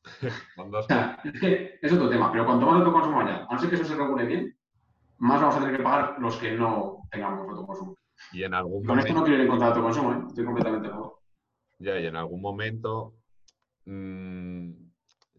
O 0.56 0.82
sea, 0.82 1.18
es 1.24 1.40
que 1.40 1.78
es 1.80 1.92
otro 1.92 2.08
tema, 2.10 2.30
pero 2.32 2.44
cuanto 2.44 2.66
más 2.66 2.76
autoconsumo 2.76 3.20
haya, 3.20 3.46
a 3.48 3.52
no 3.54 3.58
ser 3.58 3.68
que 3.70 3.76
eso 3.76 3.84
se 3.84 3.94
regule 3.96 4.24
bien, 4.26 4.56
más 5.18 5.40
vamos 5.40 5.56
a 5.56 5.60
tener 5.60 5.76
que 5.76 5.82
pagar 5.82 6.16
los 6.18 6.36
que 6.36 6.52
no 6.52 7.04
tengamos 7.10 7.48
autoconsumo. 7.48 7.96
y 8.32 8.42
en 8.42 8.54
algún 8.54 8.82
Y 8.82 8.86
con 8.86 8.98
esto 8.98 9.14
no 9.14 9.22
quiero 9.22 9.36
ir 9.36 9.40
en 9.42 9.48
contra 9.48 9.68
de 9.68 9.74
autoconsumo, 9.74 10.12
¿eh? 10.12 10.24
estoy 10.28 10.44
completamente 10.44 10.88
a 10.88 10.90
favor. 10.90 11.18
ya, 11.78 11.98
y 12.00 12.06
en 12.06 12.16
algún 12.16 12.40
momento 12.40 13.14
mm, 13.86 14.70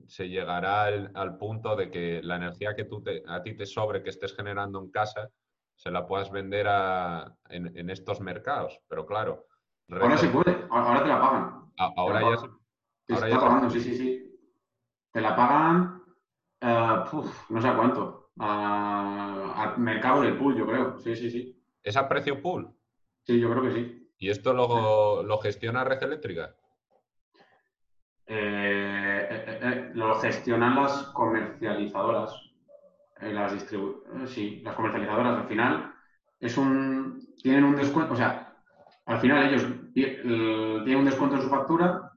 se 0.07 0.29
llegará 0.29 0.83
al, 0.85 1.11
al 1.13 1.37
punto 1.37 1.75
de 1.75 1.89
que 1.91 2.21
la 2.23 2.35
energía 2.37 2.75
que 2.75 2.85
tú 2.85 3.01
te- 3.01 3.23
a 3.27 3.41
ti 3.43 3.55
te 3.55 3.65
sobre 3.65 4.01
que 4.03 4.09
estés 4.09 4.35
generando 4.35 4.79
en 4.79 4.91
casa 4.91 5.29
se 5.75 5.91
la 5.91 6.05
puedas 6.07 6.31
vender 6.31 6.67
a- 6.69 7.35
en, 7.49 7.75
en 7.77 7.89
estos 7.89 8.21
mercados. 8.21 8.79
Pero 8.87 9.05
claro, 9.05 9.45
Ahora 9.89 10.17
se 10.17 10.25
Red- 10.27 10.33
puede, 10.33 10.65
ahora 10.69 11.03
te 11.03 11.09
la 11.09 11.21
pagan. 11.21 11.71
ahora 11.77 12.21
ya 12.21 12.37
se, 12.37 12.47
Te 13.05 13.13
ahora 13.13 13.27
está 13.27 13.29
ya 13.29 13.35
se- 13.39 13.45
pagando, 13.45 13.69
sí, 13.69 13.79
sí, 13.81 13.95
sí. 13.97 14.39
Te 15.11 15.21
la 15.21 15.35
pagan, 15.35 16.01
eh, 16.61 17.03
no 17.49 17.61
sé 17.61 17.67
a 17.67 17.75
cuánto, 17.75 18.29
a- 18.39 19.53
al 19.57 19.77
mercado 19.79 20.21
del 20.21 20.37
pool, 20.37 20.55
yo 20.57 20.65
creo. 20.65 20.99
Sí, 20.99 21.15
sí, 21.15 21.29
sí. 21.29 21.59
es 21.83 21.97
a 21.97 22.07
precio 22.07 22.41
pool. 22.41 22.73
Sí, 23.23 23.39
yo 23.39 23.49
creo 23.51 23.63
que 23.63 23.71
sí. 23.71 24.09
¿Y 24.17 24.29
esto 24.29 24.53
lo, 24.53 25.21
lo 25.23 25.37
gestiona 25.39 25.83
Red 25.83 26.03
Eléctrica? 26.03 26.55
Eh, 28.25 29.27
eh, 29.61 29.91
lo 29.95 30.15
gestionan 30.15 30.75
las 30.75 31.03
comercializadoras. 31.13 32.39
las 33.21 33.53
distribu- 33.53 34.01
sí, 34.27 34.61
las 34.63 34.75
comercializadoras. 34.75 35.39
Al 35.39 35.47
final 35.47 35.93
es 36.39 36.57
un, 36.57 37.25
tienen 37.41 37.63
un 37.63 37.75
descuento, 37.75 38.13
o 38.13 38.17
sea, 38.17 38.42
al 39.05 39.19
final 39.19 39.47
ellos 39.47 39.63
el- 39.95 40.81
tienen 40.83 40.99
un 40.99 41.05
descuento 41.05 41.35
en 41.35 41.41
su 41.41 41.49
factura 41.49 42.11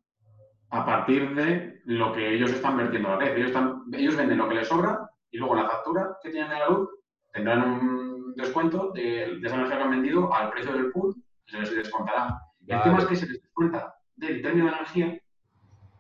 a 0.71 0.85
partir 0.85 1.35
de 1.35 1.81
lo 1.85 2.13
que 2.13 2.35
ellos 2.35 2.51
están 2.53 2.77
vertiendo 2.77 3.09
a 3.09 3.13
la 3.13 3.19
red. 3.19 3.37
Ellos, 3.37 3.49
están- 3.49 3.83
ellos 3.93 4.17
venden 4.17 4.39
lo 4.39 4.49
que 4.49 4.55
les 4.57 4.69
sobra 4.69 5.09
y 5.31 5.39
luego 5.39 5.55
la 5.55 5.69
factura 5.69 6.17
que 6.23 6.31
tienen 6.31 6.51
de 6.51 6.59
la 6.59 6.69
luz 6.69 6.89
tendrán 7.33 7.63
un 7.63 8.35
descuento 8.35 8.91
de, 8.93 9.39
de 9.41 9.47
esa 9.47 9.57
energía 9.57 9.77
que 9.79 9.83
han 9.85 9.91
vendido 9.91 10.33
al 10.33 10.51
precio 10.51 10.73
del 10.73 10.91
pool 10.93 11.15
y 11.47 11.51
se 11.53 11.61
les 11.61 11.75
descontará. 11.75 12.41
El 12.61 12.83
tema 12.83 12.99
es 12.99 13.07
que 13.07 13.17
se 13.17 13.27
les 13.27 13.43
descuenta 13.43 13.95
del 14.17 14.43
término 14.43 14.67
de 14.67 14.73
energía 14.73 15.21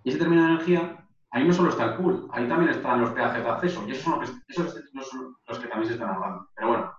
y 0.02 0.08
ese 0.08 0.18
término 0.18 0.42
de 0.42 0.48
energía, 0.52 1.06
ahí 1.30 1.46
no 1.46 1.52
solo 1.52 1.70
está 1.70 1.84
el 1.84 1.94
pool, 1.96 2.28
ahí 2.32 2.48
también 2.48 2.70
están 2.70 3.00
los 3.00 3.10
peajes 3.10 3.42
de 3.44 3.50
acceso 3.50 3.84
y 3.86 3.92
esos 3.92 4.02
son 4.04 4.20
los 4.20 4.30
que, 4.30 4.36
esos 4.48 4.72
son 5.08 5.36
los 5.46 5.58
que 5.58 5.68
también 5.68 5.88
se 5.88 5.94
están 5.94 6.10
ahorrando. 6.10 6.48
Pero 6.54 6.68
bueno, 6.68 6.92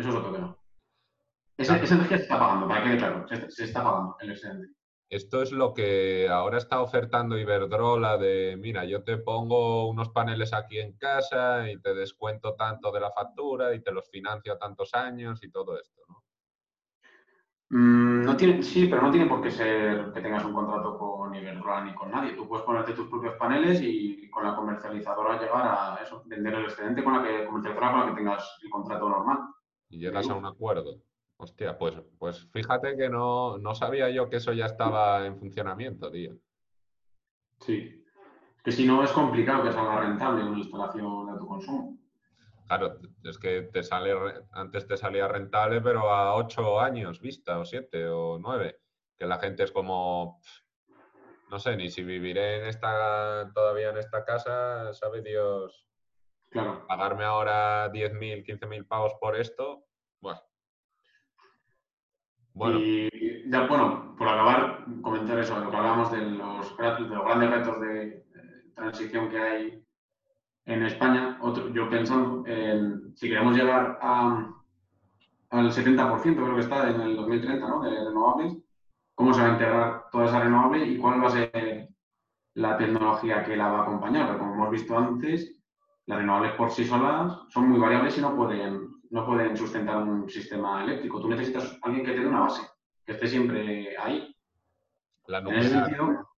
eso 0.00 0.08
es 0.10 0.14
otro 0.16 0.32
tema. 0.32 0.56
Esa, 1.56 1.76
esa 1.78 1.94
energía 1.94 2.18
se 2.18 2.22
está 2.24 2.38
pagando, 2.38 2.68
para 2.68 2.82
que 2.82 2.88
quede 2.90 2.98
claro, 2.98 3.26
se, 3.28 3.50
se 3.50 3.64
está 3.64 3.82
pagando 3.82 4.16
el 4.20 4.30
excedente. 4.30 4.68
Esto 5.08 5.40
es 5.40 5.52
lo 5.52 5.72
que 5.72 6.28
ahora 6.28 6.58
está 6.58 6.80
ofertando 6.80 7.38
Iberdrola 7.38 8.18
de, 8.18 8.56
mira, 8.58 8.84
yo 8.84 9.04
te 9.04 9.18
pongo 9.18 9.88
unos 9.88 10.08
paneles 10.08 10.52
aquí 10.52 10.78
en 10.78 10.96
casa 10.96 11.70
y 11.70 11.80
te 11.80 11.94
descuento 11.94 12.54
tanto 12.56 12.90
de 12.90 13.00
la 13.00 13.12
factura 13.12 13.72
y 13.72 13.80
te 13.80 13.92
los 13.92 14.10
financio 14.10 14.52
a 14.52 14.58
tantos 14.58 14.94
años 14.94 15.44
y 15.44 15.50
todo 15.50 15.78
esto, 15.78 16.02
¿no? 16.08 16.24
Mm, 17.68 18.24
no 18.24 18.36
tiene, 18.36 18.62
sí, 18.62 18.86
pero 18.86 19.02
no 19.02 19.10
tiene 19.10 19.26
por 19.26 19.42
qué 19.42 19.50
ser 19.50 20.12
que 20.12 20.20
tengas 20.20 20.44
un 20.44 20.54
contrato 20.54 20.98
con 20.98 21.34
Iberdrola 21.34 21.84
ni 21.84 21.94
con 21.94 22.10
nadie. 22.10 22.32
Tú 22.32 22.48
puedes 22.48 22.64
ponerte 22.64 22.92
tus 22.92 23.08
propios 23.08 23.34
paneles 23.34 23.80
y 23.82 24.28
con 24.30 24.44
la 24.44 24.54
comercializadora 24.54 25.40
llegar 25.40 25.66
a 25.66 26.02
eso, 26.02 26.22
vender 26.26 26.54
el 26.54 26.64
excedente 26.64 27.02
con 27.02 27.14
la 27.14 27.22
que, 27.22 27.44
comercializadora 27.46 27.90
con 27.90 28.00
la 28.00 28.06
que 28.06 28.16
tengas 28.16 28.58
el 28.62 28.70
contrato 28.70 29.08
normal. 29.08 29.38
Y 29.88 29.98
llegas 29.98 30.28
a 30.28 30.34
un 30.34 30.46
acuerdo. 30.46 31.00
Hostia, 31.38 31.76
pues, 31.76 31.94
pues 32.18 32.48
fíjate 32.52 32.96
que 32.96 33.08
no, 33.08 33.58
no 33.58 33.74
sabía 33.74 34.08
yo 34.10 34.28
que 34.28 34.36
eso 34.36 34.52
ya 34.52 34.66
estaba 34.66 35.26
en 35.26 35.38
funcionamiento, 35.38 36.10
tío. 36.10 36.36
Sí. 37.60 38.04
Que 38.64 38.72
si 38.72 38.86
no 38.86 39.04
es 39.04 39.12
complicado 39.12 39.62
que 39.62 39.72
salga 39.72 40.00
rentable 40.00 40.44
una 40.44 40.58
instalación 40.58 41.26
de 41.26 41.32
autoconsumo. 41.32 41.98
Claro, 42.66 42.98
es 43.22 43.38
que 43.38 43.62
te 43.62 43.82
sale, 43.82 44.12
antes 44.50 44.88
te 44.88 44.96
salía 44.96 45.28
rentable, 45.28 45.80
pero 45.80 46.10
a 46.10 46.34
ocho 46.34 46.80
años 46.80 47.20
vista, 47.20 47.58
o 47.60 47.64
siete, 47.64 48.08
o 48.08 48.38
nueve, 48.38 48.80
que 49.16 49.26
la 49.26 49.38
gente 49.38 49.62
es 49.62 49.70
como, 49.70 50.40
no 51.48 51.58
sé, 51.60 51.76
ni 51.76 51.90
si 51.90 52.02
viviré 52.02 52.58
en 52.58 52.66
esta, 52.66 53.52
todavía 53.54 53.90
en 53.90 53.98
esta 53.98 54.24
casa, 54.24 54.92
sabe 54.94 55.22
Dios, 55.22 55.86
Claro. 56.50 56.86
pagarme 56.88 57.24
ahora 57.24 57.88
10.000, 57.92 58.44
15.000 58.44 58.86
pavos 58.86 59.14
por 59.20 59.36
esto. 59.36 59.85
Bueno, 62.56 62.78
Y 62.80 63.10
ya, 63.50 63.66
bueno, 63.66 64.14
por 64.16 64.26
acabar, 64.28 64.86
comentar 65.02 65.38
eso, 65.38 65.60
lo 65.60 65.70
que 65.70 65.76
hablamos 65.76 66.10
de 66.10 66.22
los, 66.22 66.74
de 66.78 67.00
los 67.00 67.24
grandes 67.24 67.50
retos 67.50 67.80
de 67.82 68.08
eh, 68.08 68.24
transición 68.74 69.28
que 69.28 69.38
hay 69.38 69.84
en 70.64 70.82
España. 70.84 71.38
Otro, 71.42 71.68
yo 71.68 71.90
pensando 71.90 72.44
en 72.46 73.14
si 73.14 73.28
queremos 73.28 73.54
llegar 73.54 73.98
a, 74.00 74.50
al 75.50 75.70
70%, 75.70 76.22
creo 76.22 76.54
que 76.54 76.62
está 76.62 76.88
en 76.88 76.98
el 77.02 77.16
2030, 77.16 77.68
¿no? 77.68 77.82
De 77.82 77.90
renovables, 77.90 78.56
¿cómo 79.14 79.34
se 79.34 79.42
va 79.42 79.48
a 79.48 79.52
integrar 79.52 80.04
toda 80.10 80.24
esa 80.24 80.40
renovable 80.40 80.86
y 80.86 80.96
cuál 80.96 81.22
va 81.22 81.26
a 81.26 81.30
ser 81.30 81.90
la 82.54 82.78
tecnología 82.78 83.44
que 83.44 83.54
la 83.54 83.68
va 83.68 83.80
a 83.80 83.82
acompañar? 83.82 84.28
Porque 84.28 84.40
como 84.40 84.54
hemos 84.54 84.70
visto 84.70 84.96
antes, 84.96 85.60
las 86.06 86.18
renovables 86.20 86.52
por 86.52 86.70
sí 86.70 86.86
solas 86.86 87.38
son 87.50 87.68
muy 87.68 87.78
variables 87.78 88.16
y 88.16 88.22
no 88.22 88.34
pueden, 88.34 88.95
no 89.16 89.24
pueden 89.24 89.56
sustentar 89.56 89.96
un 89.96 90.28
sistema 90.28 90.84
eléctrico. 90.84 91.20
Tú 91.20 91.28
necesitas 91.28 91.78
alguien 91.80 92.04
que 92.04 92.12
te 92.12 92.20
dé 92.20 92.26
una 92.26 92.40
base, 92.40 92.68
que 93.04 93.12
esté 93.12 93.26
siempre 93.26 93.96
ahí. 93.96 94.36
la 95.26 95.38
En 95.38 95.54
ese 95.54 95.70
sentido, 95.70 96.28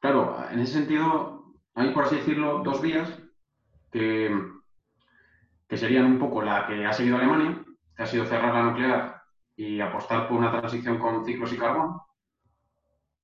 claro, 0.00 0.46
en 0.50 0.60
ese 0.60 0.72
sentido, 0.72 1.52
hay, 1.74 1.90
por 1.92 2.04
así 2.04 2.16
decirlo, 2.16 2.62
dos 2.64 2.80
vías 2.80 3.06
que, 3.90 4.34
que 5.68 5.76
serían 5.76 6.06
un 6.06 6.18
poco 6.18 6.40
la 6.40 6.66
que 6.66 6.86
ha 6.86 6.92
seguido 6.94 7.18
Alemania, 7.18 7.62
que 7.94 8.02
ha 8.02 8.06
sido 8.06 8.24
cerrar 8.24 8.54
la 8.54 8.62
nuclear 8.62 9.22
y 9.54 9.78
apostar 9.78 10.28
por 10.28 10.38
una 10.38 10.50
transición 10.50 10.98
con 10.98 11.22
ciclos 11.26 11.52
y 11.52 11.58
carbón. 11.58 11.98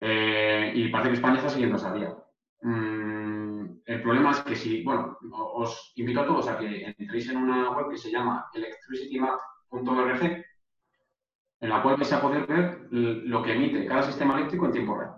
Eh, 0.00 0.72
y 0.74 0.88
parece 0.90 1.08
que 1.08 1.16
España 1.16 1.38
está 1.38 1.48
siguiendo 1.48 1.78
esa 1.78 1.94
vía. 1.94 2.14
Mm, 2.60 3.17
el 3.88 4.02
problema 4.02 4.32
es 4.32 4.40
que 4.40 4.54
si, 4.54 4.82
bueno, 4.82 5.16
os 5.32 5.94
invito 5.96 6.20
a 6.20 6.26
todos 6.26 6.46
a 6.46 6.58
que 6.58 6.94
entréis 6.98 7.30
en 7.30 7.38
una 7.38 7.70
web 7.70 7.88
que 7.88 7.96
se 7.96 8.10
llama 8.10 8.50
electricitymap.org, 8.52 10.44
en 11.60 11.68
la 11.70 11.82
cual 11.82 11.96
vais 11.96 12.12
a 12.12 12.20
poder 12.20 12.46
ver 12.46 12.86
lo 12.90 13.42
que 13.42 13.54
emite 13.54 13.86
cada 13.86 14.02
sistema 14.02 14.36
eléctrico 14.36 14.66
en 14.66 14.72
tiempo 14.72 14.94
real. 14.94 15.14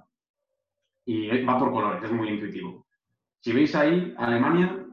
Y 1.04 1.42
va 1.42 1.58
por 1.58 1.72
colores, 1.72 2.04
es 2.04 2.12
muy 2.12 2.28
intuitivo. 2.28 2.86
Si 3.40 3.52
veis 3.52 3.74
ahí, 3.74 4.14
Alemania, 4.16 4.86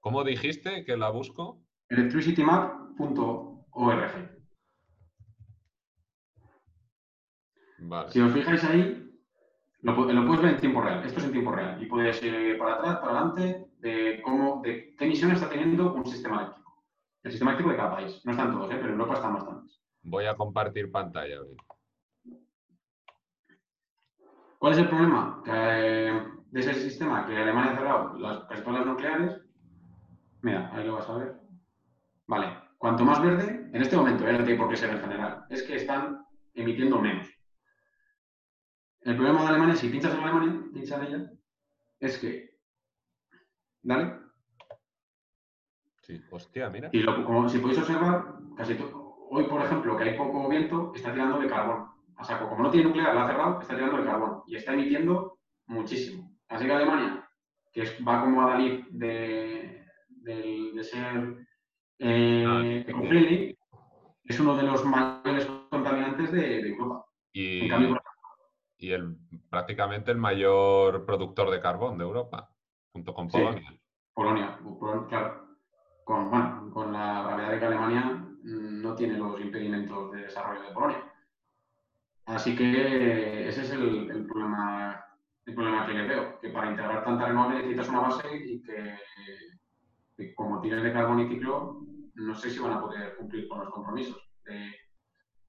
¿cómo 0.00 0.24
dijiste 0.24 0.86
que 0.86 0.96
la 0.96 1.10
busco? 1.10 1.60
electricitymap.org. 1.90 4.38
Vale. 7.80 8.10
Si 8.10 8.20
os 8.20 8.32
fijáis 8.32 8.64
ahí, 8.64 9.07
lo, 9.82 9.92
lo 10.12 10.26
puedes 10.26 10.42
ver 10.42 10.54
en 10.54 10.60
tiempo 10.60 10.80
real. 10.80 11.04
Esto 11.04 11.20
es 11.20 11.26
en 11.26 11.32
tiempo 11.32 11.52
real. 11.52 11.82
Y 11.82 11.86
puedes 11.86 12.22
ir 12.22 12.58
para 12.58 12.74
atrás, 12.74 12.96
para 12.98 13.12
adelante, 13.12 13.66
de 13.78 14.20
cómo, 14.22 14.60
de 14.62 14.94
qué 14.96 15.04
emisiones 15.04 15.40
está 15.40 15.50
teniendo 15.50 15.94
un 15.94 16.06
sistema 16.06 16.42
eléctrico. 16.42 16.84
El 17.22 17.30
sistema 17.30 17.50
eléctrico 17.52 17.70
de 17.70 17.76
cada 17.76 17.96
país. 17.96 18.20
No 18.24 18.32
están 18.32 18.52
todos, 18.52 18.70
¿eh? 18.70 18.78
pero 18.80 18.94
en 18.94 19.00
Europa 19.00 19.14
están 19.14 19.34
bastantes. 19.34 19.80
Voy 20.02 20.26
a 20.26 20.34
compartir 20.34 20.90
pantalla. 20.90 21.36
¿Cuál 24.58 24.72
es 24.72 24.78
el 24.78 24.88
problema? 24.88 25.42
Eh, 25.46 26.22
de 26.50 26.60
ese 26.60 26.74
sistema 26.74 27.26
que 27.26 27.36
Alemania 27.36 27.72
ha 27.72 27.76
cerrado 27.76 28.18
las 28.18 28.44
casi 28.44 28.62
todas 28.62 28.80
las 28.80 28.86
nucleares. 28.86 29.40
Mira, 30.42 30.70
ahí 30.72 30.84
lo 30.86 30.94
vas 30.94 31.08
a 31.08 31.16
ver. 31.16 31.36
Vale, 32.26 32.58
cuanto 32.78 33.04
más 33.04 33.22
verde, 33.22 33.70
en 33.72 33.82
este 33.82 33.96
momento, 33.96 34.26
eh, 34.26 34.32
no 34.32 34.44
tiene 34.44 34.58
por 34.58 34.68
qué 34.68 34.76
ser 34.76 34.90
en 34.90 35.00
general, 35.00 35.44
es 35.48 35.62
que 35.62 35.76
están 35.76 36.24
emitiendo 36.54 37.00
menos. 37.00 37.28
El 39.08 39.16
problema 39.16 39.40
de 39.40 39.48
Alemania, 39.48 39.74
si 39.74 39.88
pinchas 39.88 40.12
en 40.14 40.20
Alemania, 40.20 40.62
pincha 40.70 40.96
en 40.96 41.02
ella, 41.02 41.32
es 41.98 42.18
que. 42.18 42.58
¿Dale? 43.82 44.12
Sí, 46.02 46.20
hostia, 46.30 46.68
mira. 46.68 46.90
Y 46.92 47.00
lo- 47.00 47.24
como 47.24 47.48
si 47.48 47.58
podéis 47.58 47.78
observar, 47.78 48.34
casi 48.54 48.76
hoy, 49.30 49.44
por 49.44 49.62
ejemplo, 49.62 49.96
que 49.96 50.04
hay 50.04 50.16
poco 50.18 50.46
viento, 50.50 50.92
está 50.94 51.10
tirando 51.14 51.38
de 51.38 51.48
carbón. 51.48 51.88
A 52.16 52.24
saco, 52.24 52.50
como 52.50 52.64
no 52.64 52.70
tiene 52.70 52.88
nuclear, 52.88 53.14
la 53.14 53.24
ha 53.24 53.26
cerrado, 53.28 53.60
está 53.62 53.76
tirando 53.76 53.96
de 53.96 54.04
carbón 54.04 54.42
y 54.46 54.56
está 54.56 54.74
emitiendo 54.74 55.38
muchísimo. 55.68 56.36
Así 56.48 56.66
que 56.66 56.72
Alemania, 56.72 57.26
que 57.72 57.82
es- 57.84 57.96
va 58.06 58.20
como 58.20 58.42
a 58.42 58.50
Dalí 58.50 58.84
de, 58.90 59.86
del- 60.08 60.74
de 60.74 60.84
ser 60.84 61.46
eh, 61.98 62.44
Ah, 62.46 62.62
es 64.24 64.38
uno 64.40 64.54
de 64.54 64.62
los 64.64 64.84
mayores 64.84 65.46
contaminantes 65.70 66.30
de, 66.30 66.40
de 66.40 66.68
Europa. 66.68 67.06
Y, 67.32 67.60
En 67.62 67.68
cambio, 67.68 67.88
por 67.90 68.02
y 68.78 68.92
el, 68.92 69.16
prácticamente 69.50 70.10
el 70.12 70.18
mayor 70.18 71.04
productor 71.04 71.50
de 71.50 71.60
carbón 71.60 71.98
de 71.98 72.04
Europa, 72.04 72.50
junto 72.92 73.12
con 73.12 73.28
Polonia. 73.28 73.74
Polonia, 74.14 74.58
claro. 75.08 75.48
Con, 76.04 76.30
bueno, 76.30 76.70
con 76.72 76.92
la 76.92 77.22
gravedad 77.24 77.50
de 77.50 77.58
que 77.58 77.64
Alemania 77.66 78.24
no 78.42 78.94
tiene 78.94 79.18
los 79.18 79.40
impedimentos 79.40 80.12
de 80.12 80.22
desarrollo 80.22 80.62
de 80.62 80.72
Polonia. 80.72 81.12
Así 82.26 82.54
que 82.54 83.48
ese 83.48 83.62
es 83.62 83.70
el, 83.72 84.26
problema, 84.26 85.04
el 85.44 85.54
problema 85.54 85.86
que 85.86 85.94
le 85.94 86.06
veo, 86.06 86.38
que 86.40 86.50
para 86.50 86.70
integrar 86.70 87.04
tanta 87.04 87.26
renovable 87.26 87.56
necesitas 87.56 87.88
una 87.88 88.00
base 88.00 88.28
y 88.36 88.62
que, 88.62 90.34
como 90.34 90.60
tienes 90.60 90.82
de 90.82 90.92
carbón 90.92 91.20
y 91.20 91.28
ciclo, 91.28 91.80
no 92.14 92.34
sé 92.34 92.50
si 92.50 92.58
van 92.58 92.72
a 92.72 92.80
poder 92.80 93.16
cumplir 93.16 93.48
con 93.48 93.60
los 93.60 93.70
compromisos. 93.70 94.18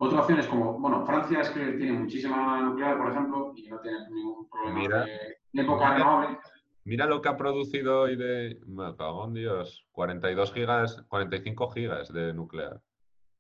Otra 0.02 0.22
opción 0.22 0.40
es 0.40 0.48
como, 0.48 0.80
bueno, 0.80 1.06
Francia 1.06 1.42
es 1.42 1.50
que 1.50 1.74
tiene 1.74 1.92
muchísima 1.92 2.62
nuclear, 2.62 2.98
por 2.98 3.12
ejemplo, 3.12 3.52
y 3.54 3.68
no 3.68 3.80
tiene 3.82 3.98
ningún 4.10 4.50
problema 4.50 5.04
de, 5.04 5.62
época 5.62 5.94
renovable. 5.94 6.40
Mira 6.86 7.06
lo 7.06 7.22
que 7.22 7.28
ha 7.28 7.36
producido 7.36 8.02
hoy 8.04 8.16
de, 8.16 8.62
me 8.66 8.96
cago 8.96 9.26
en 9.26 9.34
Dios, 9.34 9.86
42 9.92 10.54
gigas, 10.54 11.04
45 11.10 11.72
gigas 11.72 12.14
de 12.14 12.34
nuclear. 12.34 12.82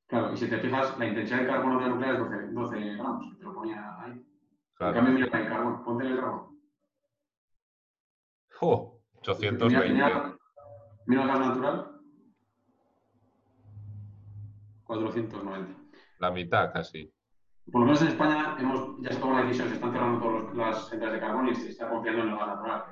Claro, 0.07 0.33
y 0.33 0.37
si 0.37 0.49
te 0.49 0.57
fijas, 0.57 0.99
la 0.99 1.05
intensidad 1.05 1.39
de 1.39 1.47
carbono 1.47 1.79
de 1.79 1.85
la 1.85 1.89
nuclear 1.93 2.15
es 2.15 2.19
12, 2.19 2.47
12 2.51 2.95
gramos, 2.95 3.37
te 3.37 3.43
lo 3.45 3.53
ponía 3.53 3.95
ahí. 4.01 4.21
Claro. 4.73 4.97
En 4.97 5.05
cambio, 5.05 5.25
mira 5.25 5.39
el 5.39 5.47
carbón, 5.47 5.83
ponte 5.85 6.07
el 6.07 6.19
carbón. 6.19 6.59
¡Oh! 8.59 8.99
820. 9.21 9.93
Mira, 9.93 10.37
mira, 11.05 11.21
el 11.21 11.27
gas 11.29 11.39
natural. 11.39 11.91
490. 14.83 15.88
La 16.19 16.31
mitad 16.31 16.71
casi. 16.71 17.11
Por 17.71 17.81
lo 17.81 17.85
menos 17.85 18.01
en 18.01 18.09
España 18.09 18.55
hemos, 18.59 19.01
ya 19.01 19.11
se 19.11 19.19
tomó 19.19 19.33
la 19.33 19.43
decisión, 19.43 19.69
se 19.69 19.75
están 19.75 19.91
cerrando 19.91 20.19
todas 20.19 20.55
las 20.55 20.89
centrales 20.89 21.15
de 21.15 21.27
carbón 21.27 21.47
y 21.49 21.55
se 21.55 21.69
está 21.69 21.89
confiando 21.89 22.23
en 22.23 22.29
el 22.29 22.37
gas 22.37 22.47
natural. 22.47 22.83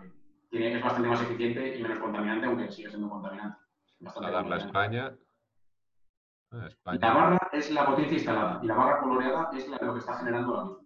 tiene, 0.50 0.78
es 0.78 0.84
bastante 0.84 1.10
más 1.10 1.22
eficiente 1.22 1.78
y 1.78 1.82
menos 1.82 2.00
contaminante, 2.00 2.46
aunque 2.46 2.72
sigue 2.72 2.90
siendo 2.90 3.10
contaminante. 3.10 3.58
a 4.06 4.32
darle 4.32 4.56
a 4.56 4.58
España 4.58 5.18
la 6.52 7.14
barra 7.14 7.50
es 7.52 7.72
la 7.72 7.86
potencia 7.86 8.18
instalada 8.18 8.60
y 8.64 8.68
la 8.68 8.76
barra 8.76 9.00
coloreada 9.00 9.50
es 9.54 9.68
la, 9.68 9.78
lo 9.82 9.94
que 9.94 10.00
está 10.00 10.18
generando 10.18 10.56
la 10.56 10.64
luz. 10.64 10.82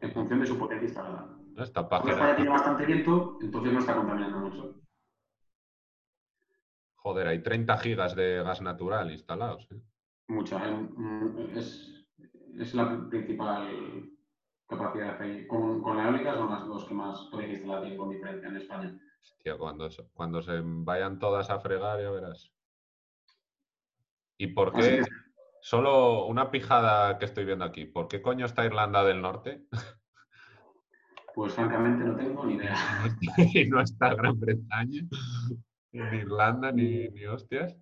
En 0.00 0.12
función 0.12 0.40
de 0.40 0.46
su 0.46 0.58
potencia 0.58 0.86
instalada. 0.86 1.28
Esta 1.56 1.88
página. 1.88 2.36
tiene 2.36 2.50
bastante 2.50 2.86
viento, 2.86 3.38
entonces 3.40 3.72
no 3.72 3.78
está 3.80 3.96
contaminando 3.96 4.38
mucho. 4.38 4.74
Joder, 6.96 7.28
hay 7.28 7.42
30 7.42 7.78
gigas 7.78 8.14
de 8.14 8.42
gas 8.44 8.60
natural 8.60 9.10
instalados. 9.10 9.66
¿eh? 9.72 9.80
Mucha. 10.28 10.62
Es, 11.54 12.06
es, 12.58 12.74
la 12.74 13.08
principal 13.08 14.10
capacidad. 14.68 15.18
Con, 15.46 15.82
con 15.82 15.96
la 15.96 16.08
eólica 16.08 16.34
son 16.34 16.50
las 16.50 16.66
dos 16.66 16.84
que 16.84 16.94
más 16.94 17.18
potencia 17.30 17.54
instalada 17.54 17.80
tienen 17.80 17.98
con 17.98 18.10
diferencia 18.10 18.48
en 18.48 18.56
España. 18.56 19.00
Hostia, 19.22 19.56
cuando, 19.56 19.88
cuando 20.12 20.42
se 20.42 20.60
vayan 20.62 21.18
todas 21.18 21.50
a 21.50 21.58
fregar, 21.60 22.00
ya 22.00 22.10
verás. 22.10 22.52
¿Y 24.36 24.48
por 24.48 24.72
qué? 24.74 25.02
Solo 25.60 26.26
una 26.26 26.50
pijada 26.50 27.18
que 27.18 27.24
estoy 27.24 27.44
viendo 27.44 27.64
aquí. 27.64 27.86
¿Por 27.86 28.06
qué 28.06 28.22
coño 28.22 28.46
está 28.46 28.64
Irlanda 28.64 29.04
del 29.04 29.20
Norte? 29.20 29.66
Pues 31.34 31.52
francamente 31.54 32.02
no 32.04 32.16
tengo 32.16 32.44
ni 32.46 32.54
idea. 32.54 32.74
y 33.54 33.66
no 33.66 33.80
está 33.80 34.12
Gran 34.12 34.40
Bretaña, 34.40 35.02
ni 35.92 36.16
Irlanda, 36.16 36.72
ni, 36.72 37.06
ni 37.10 37.26
hostias. 37.26 37.78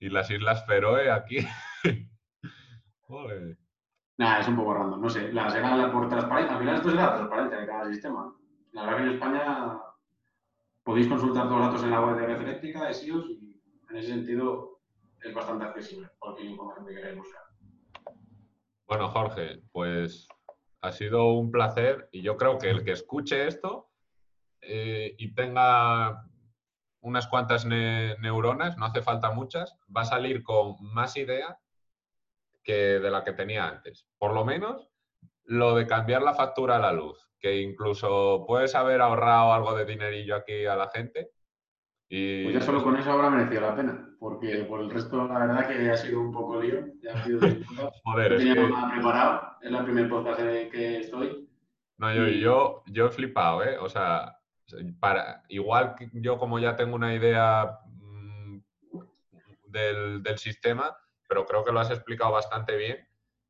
Y 0.00 0.08
las 0.08 0.30
Islas 0.30 0.64
Feroe 0.66 1.10
aquí. 1.10 1.46
Joder. 3.02 3.56
Nada, 4.16 4.40
es 4.40 4.48
un 4.48 4.56
poco 4.56 4.74
random, 4.74 5.00
no 5.00 5.08
sé. 5.08 5.32
La 5.32 5.48
será 5.48 5.92
por 5.92 6.08
transparencia. 6.08 6.54
Al 6.54 6.60
final 6.60 6.76
esto 6.76 6.90
será 6.90 7.14
transparente 7.14 7.56
de 7.56 7.66
cada 7.66 7.86
sistema. 7.86 8.34
La 8.72 8.82
verdad 8.82 8.96
que 8.96 9.02
en 9.02 9.10
España 9.10 9.80
podéis 10.82 11.08
consultar 11.08 11.44
todos 11.44 11.58
los 11.58 11.66
datos 11.68 11.82
en 11.84 11.90
la 11.90 12.00
web 12.00 12.16
de 12.16 12.26
red 12.26 12.40
eléctrica, 12.40 12.84
de 12.86 12.94
SIOS, 12.94 13.30
y 13.30 13.62
en 13.90 13.96
ese 13.96 14.08
sentido 14.08 14.80
es 15.22 15.34
bastante 15.34 15.64
accesible, 15.64 16.08
porque 16.18 16.44
información 16.44 16.86
que 16.86 16.94
queréis 16.94 17.18
buscar. 17.18 17.42
Bueno, 18.86 19.08
Jorge, 19.08 19.62
pues 19.72 20.26
ha 20.80 20.92
sido 20.92 21.32
un 21.34 21.50
placer 21.50 22.08
y 22.10 22.22
yo 22.22 22.36
creo 22.36 22.58
que 22.58 22.70
el 22.70 22.84
que 22.84 22.92
escuche 22.92 23.46
esto 23.46 23.90
eh, 24.60 25.14
y 25.18 25.34
tenga 25.34 26.26
unas 27.00 27.26
cuantas 27.26 27.66
neuronas, 27.66 28.76
no 28.76 28.86
hace 28.86 29.02
falta 29.02 29.30
muchas, 29.30 29.76
va 29.94 30.02
a 30.02 30.06
salir 30.06 30.42
con 30.42 30.76
más 30.80 31.16
idea 31.16 31.58
que 32.62 33.00
de 33.00 33.10
la 33.10 33.24
que 33.24 33.32
tenía 33.32 33.66
antes. 33.66 34.06
Por 34.18 34.34
lo 34.34 34.44
menos 34.44 34.88
lo 35.44 35.74
de 35.74 35.86
cambiar 35.86 36.22
la 36.22 36.34
factura 36.34 36.76
a 36.76 36.80
la 36.80 36.92
luz, 36.92 37.30
que 37.38 37.60
incluso 37.60 38.44
puedes 38.46 38.74
haber 38.74 39.00
ahorrado 39.00 39.52
algo 39.52 39.74
de 39.74 39.86
dinerillo 39.86 40.36
aquí 40.36 40.66
a 40.66 40.76
la 40.76 40.90
gente 40.90 41.30
pues 42.10 42.54
ya 42.54 42.60
solo 42.60 42.82
con 42.82 42.96
eso 42.96 43.12
habrá 43.12 43.30
merecido 43.30 43.60
la 43.60 43.76
pena, 43.76 44.08
porque 44.18 44.64
por 44.68 44.80
el 44.80 44.90
resto 44.90 45.28
la 45.28 45.46
verdad 45.46 45.68
que 45.68 45.90
ha 45.90 45.96
sido 45.96 46.20
un 46.20 46.32
poco 46.32 46.60
lío. 46.60 46.86
Ya 47.00 47.14
ha 47.14 47.24
sido 47.24 47.38
Joder, 48.04 48.32
no 48.32 48.38
tenía 48.38 48.68
nada 48.68 48.90
preparado, 48.92 49.42
es 49.62 49.70
la 49.70 49.84
primera 49.84 50.08
podcast 50.08 50.40
en 50.40 50.70
que 50.70 50.98
estoy. 50.98 51.48
No, 51.98 52.12
yo, 52.12 52.26
yo, 52.26 52.82
yo 52.86 53.06
he 53.06 53.10
flipado, 53.10 53.62
¿eh? 53.62 53.78
O 53.78 53.88
sea, 53.88 54.39
para, 54.98 55.42
igual 55.48 55.94
que 55.94 56.08
yo 56.14 56.38
como 56.38 56.58
ya 56.58 56.76
tengo 56.76 56.94
una 56.94 57.14
idea 57.14 57.78
mm, 57.86 58.58
del, 59.66 60.22
del 60.22 60.38
sistema, 60.38 60.96
pero 61.28 61.46
creo 61.46 61.64
que 61.64 61.72
lo 61.72 61.80
has 61.80 61.90
explicado 61.90 62.32
bastante 62.32 62.76
bien. 62.76 62.98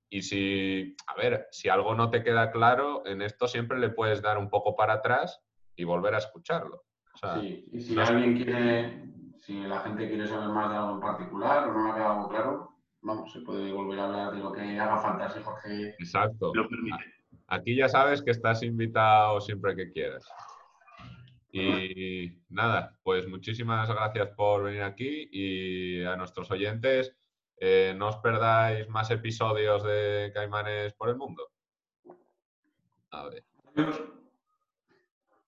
Y 0.09 0.23
si, 0.23 0.97
a 1.07 1.15
ver, 1.15 1.47
si 1.53 1.69
algo 1.69 1.95
no 1.95 2.11
te 2.11 2.25
queda 2.25 2.51
claro, 2.51 3.07
en 3.07 3.23
esto 3.23 3.47
siempre 3.47 3.79
le 3.79 3.91
puedes 3.91 4.21
dar 4.21 4.39
un 4.39 4.51
poco 4.51 4.75
para 4.75 4.95
atrás 4.95 5.41
y 5.77 5.85
volver 5.85 6.15
a 6.15 6.19
escucharlo 6.19 6.85
sí, 7.15 7.69
y 7.73 7.81
si 7.81 7.99
alguien 7.99 8.37
quiere, 8.37 9.05
si 9.41 9.63
la 9.63 9.81
gente 9.81 10.09
quiere 10.09 10.27
saber 10.27 10.49
más 10.49 10.71
de 10.71 10.77
algo 10.77 10.95
en 10.95 11.01
particular 11.01 11.69
o 11.69 11.73
no 11.73 11.85
me 11.85 11.91
ha 11.91 11.95
quedado 11.95 12.13
algo 12.13 12.29
claro, 12.29 12.77
vamos, 13.03 13.33
se 13.33 13.41
puede 13.41 13.73
volver 13.73 13.99
a 14.01 14.05
hablar 14.05 14.35
de 14.35 14.41
lo 14.41 14.53
que 14.53 14.79
haga 14.79 14.99
falta 14.99 15.31
si 15.31 15.43
Jorge 15.43 15.95
Exacto. 15.99 16.53
lo 16.55 16.69
permite. 16.69 17.05
Aquí 17.49 17.77
ya 17.77 17.89
sabes 17.89 18.23
que 18.23 18.31
estás 18.31 18.63
invitado 18.63 19.41
siempre 19.41 19.75
que 19.75 19.91
quieras. 19.91 20.25
Y 21.53 22.43
nada, 22.49 22.97
pues 23.03 23.27
muchísimas 23.27 23.89
gracias 23.89 24.29
por 24.37 24.65
venir 24.65 24.83
aquí 24.83 25.29
y 25.33 26.05
a 26.05 26.17
nuestros 26.17 26.51
oyentes, 26.51 27.17
eh, 27.57 27.95
no 27.97 28.09
os 28.09 28.17
perdáis 28.19 28.89
más 28.89 29.11
episodios 29.11 29.83
de 29.83 30.31
Caimanes 30.33 30.95
por 30.95 31.09
el 31.09 31.17
Mundo. 31.17 31.51
A 33.11 33.29
ver. 33.29 33.45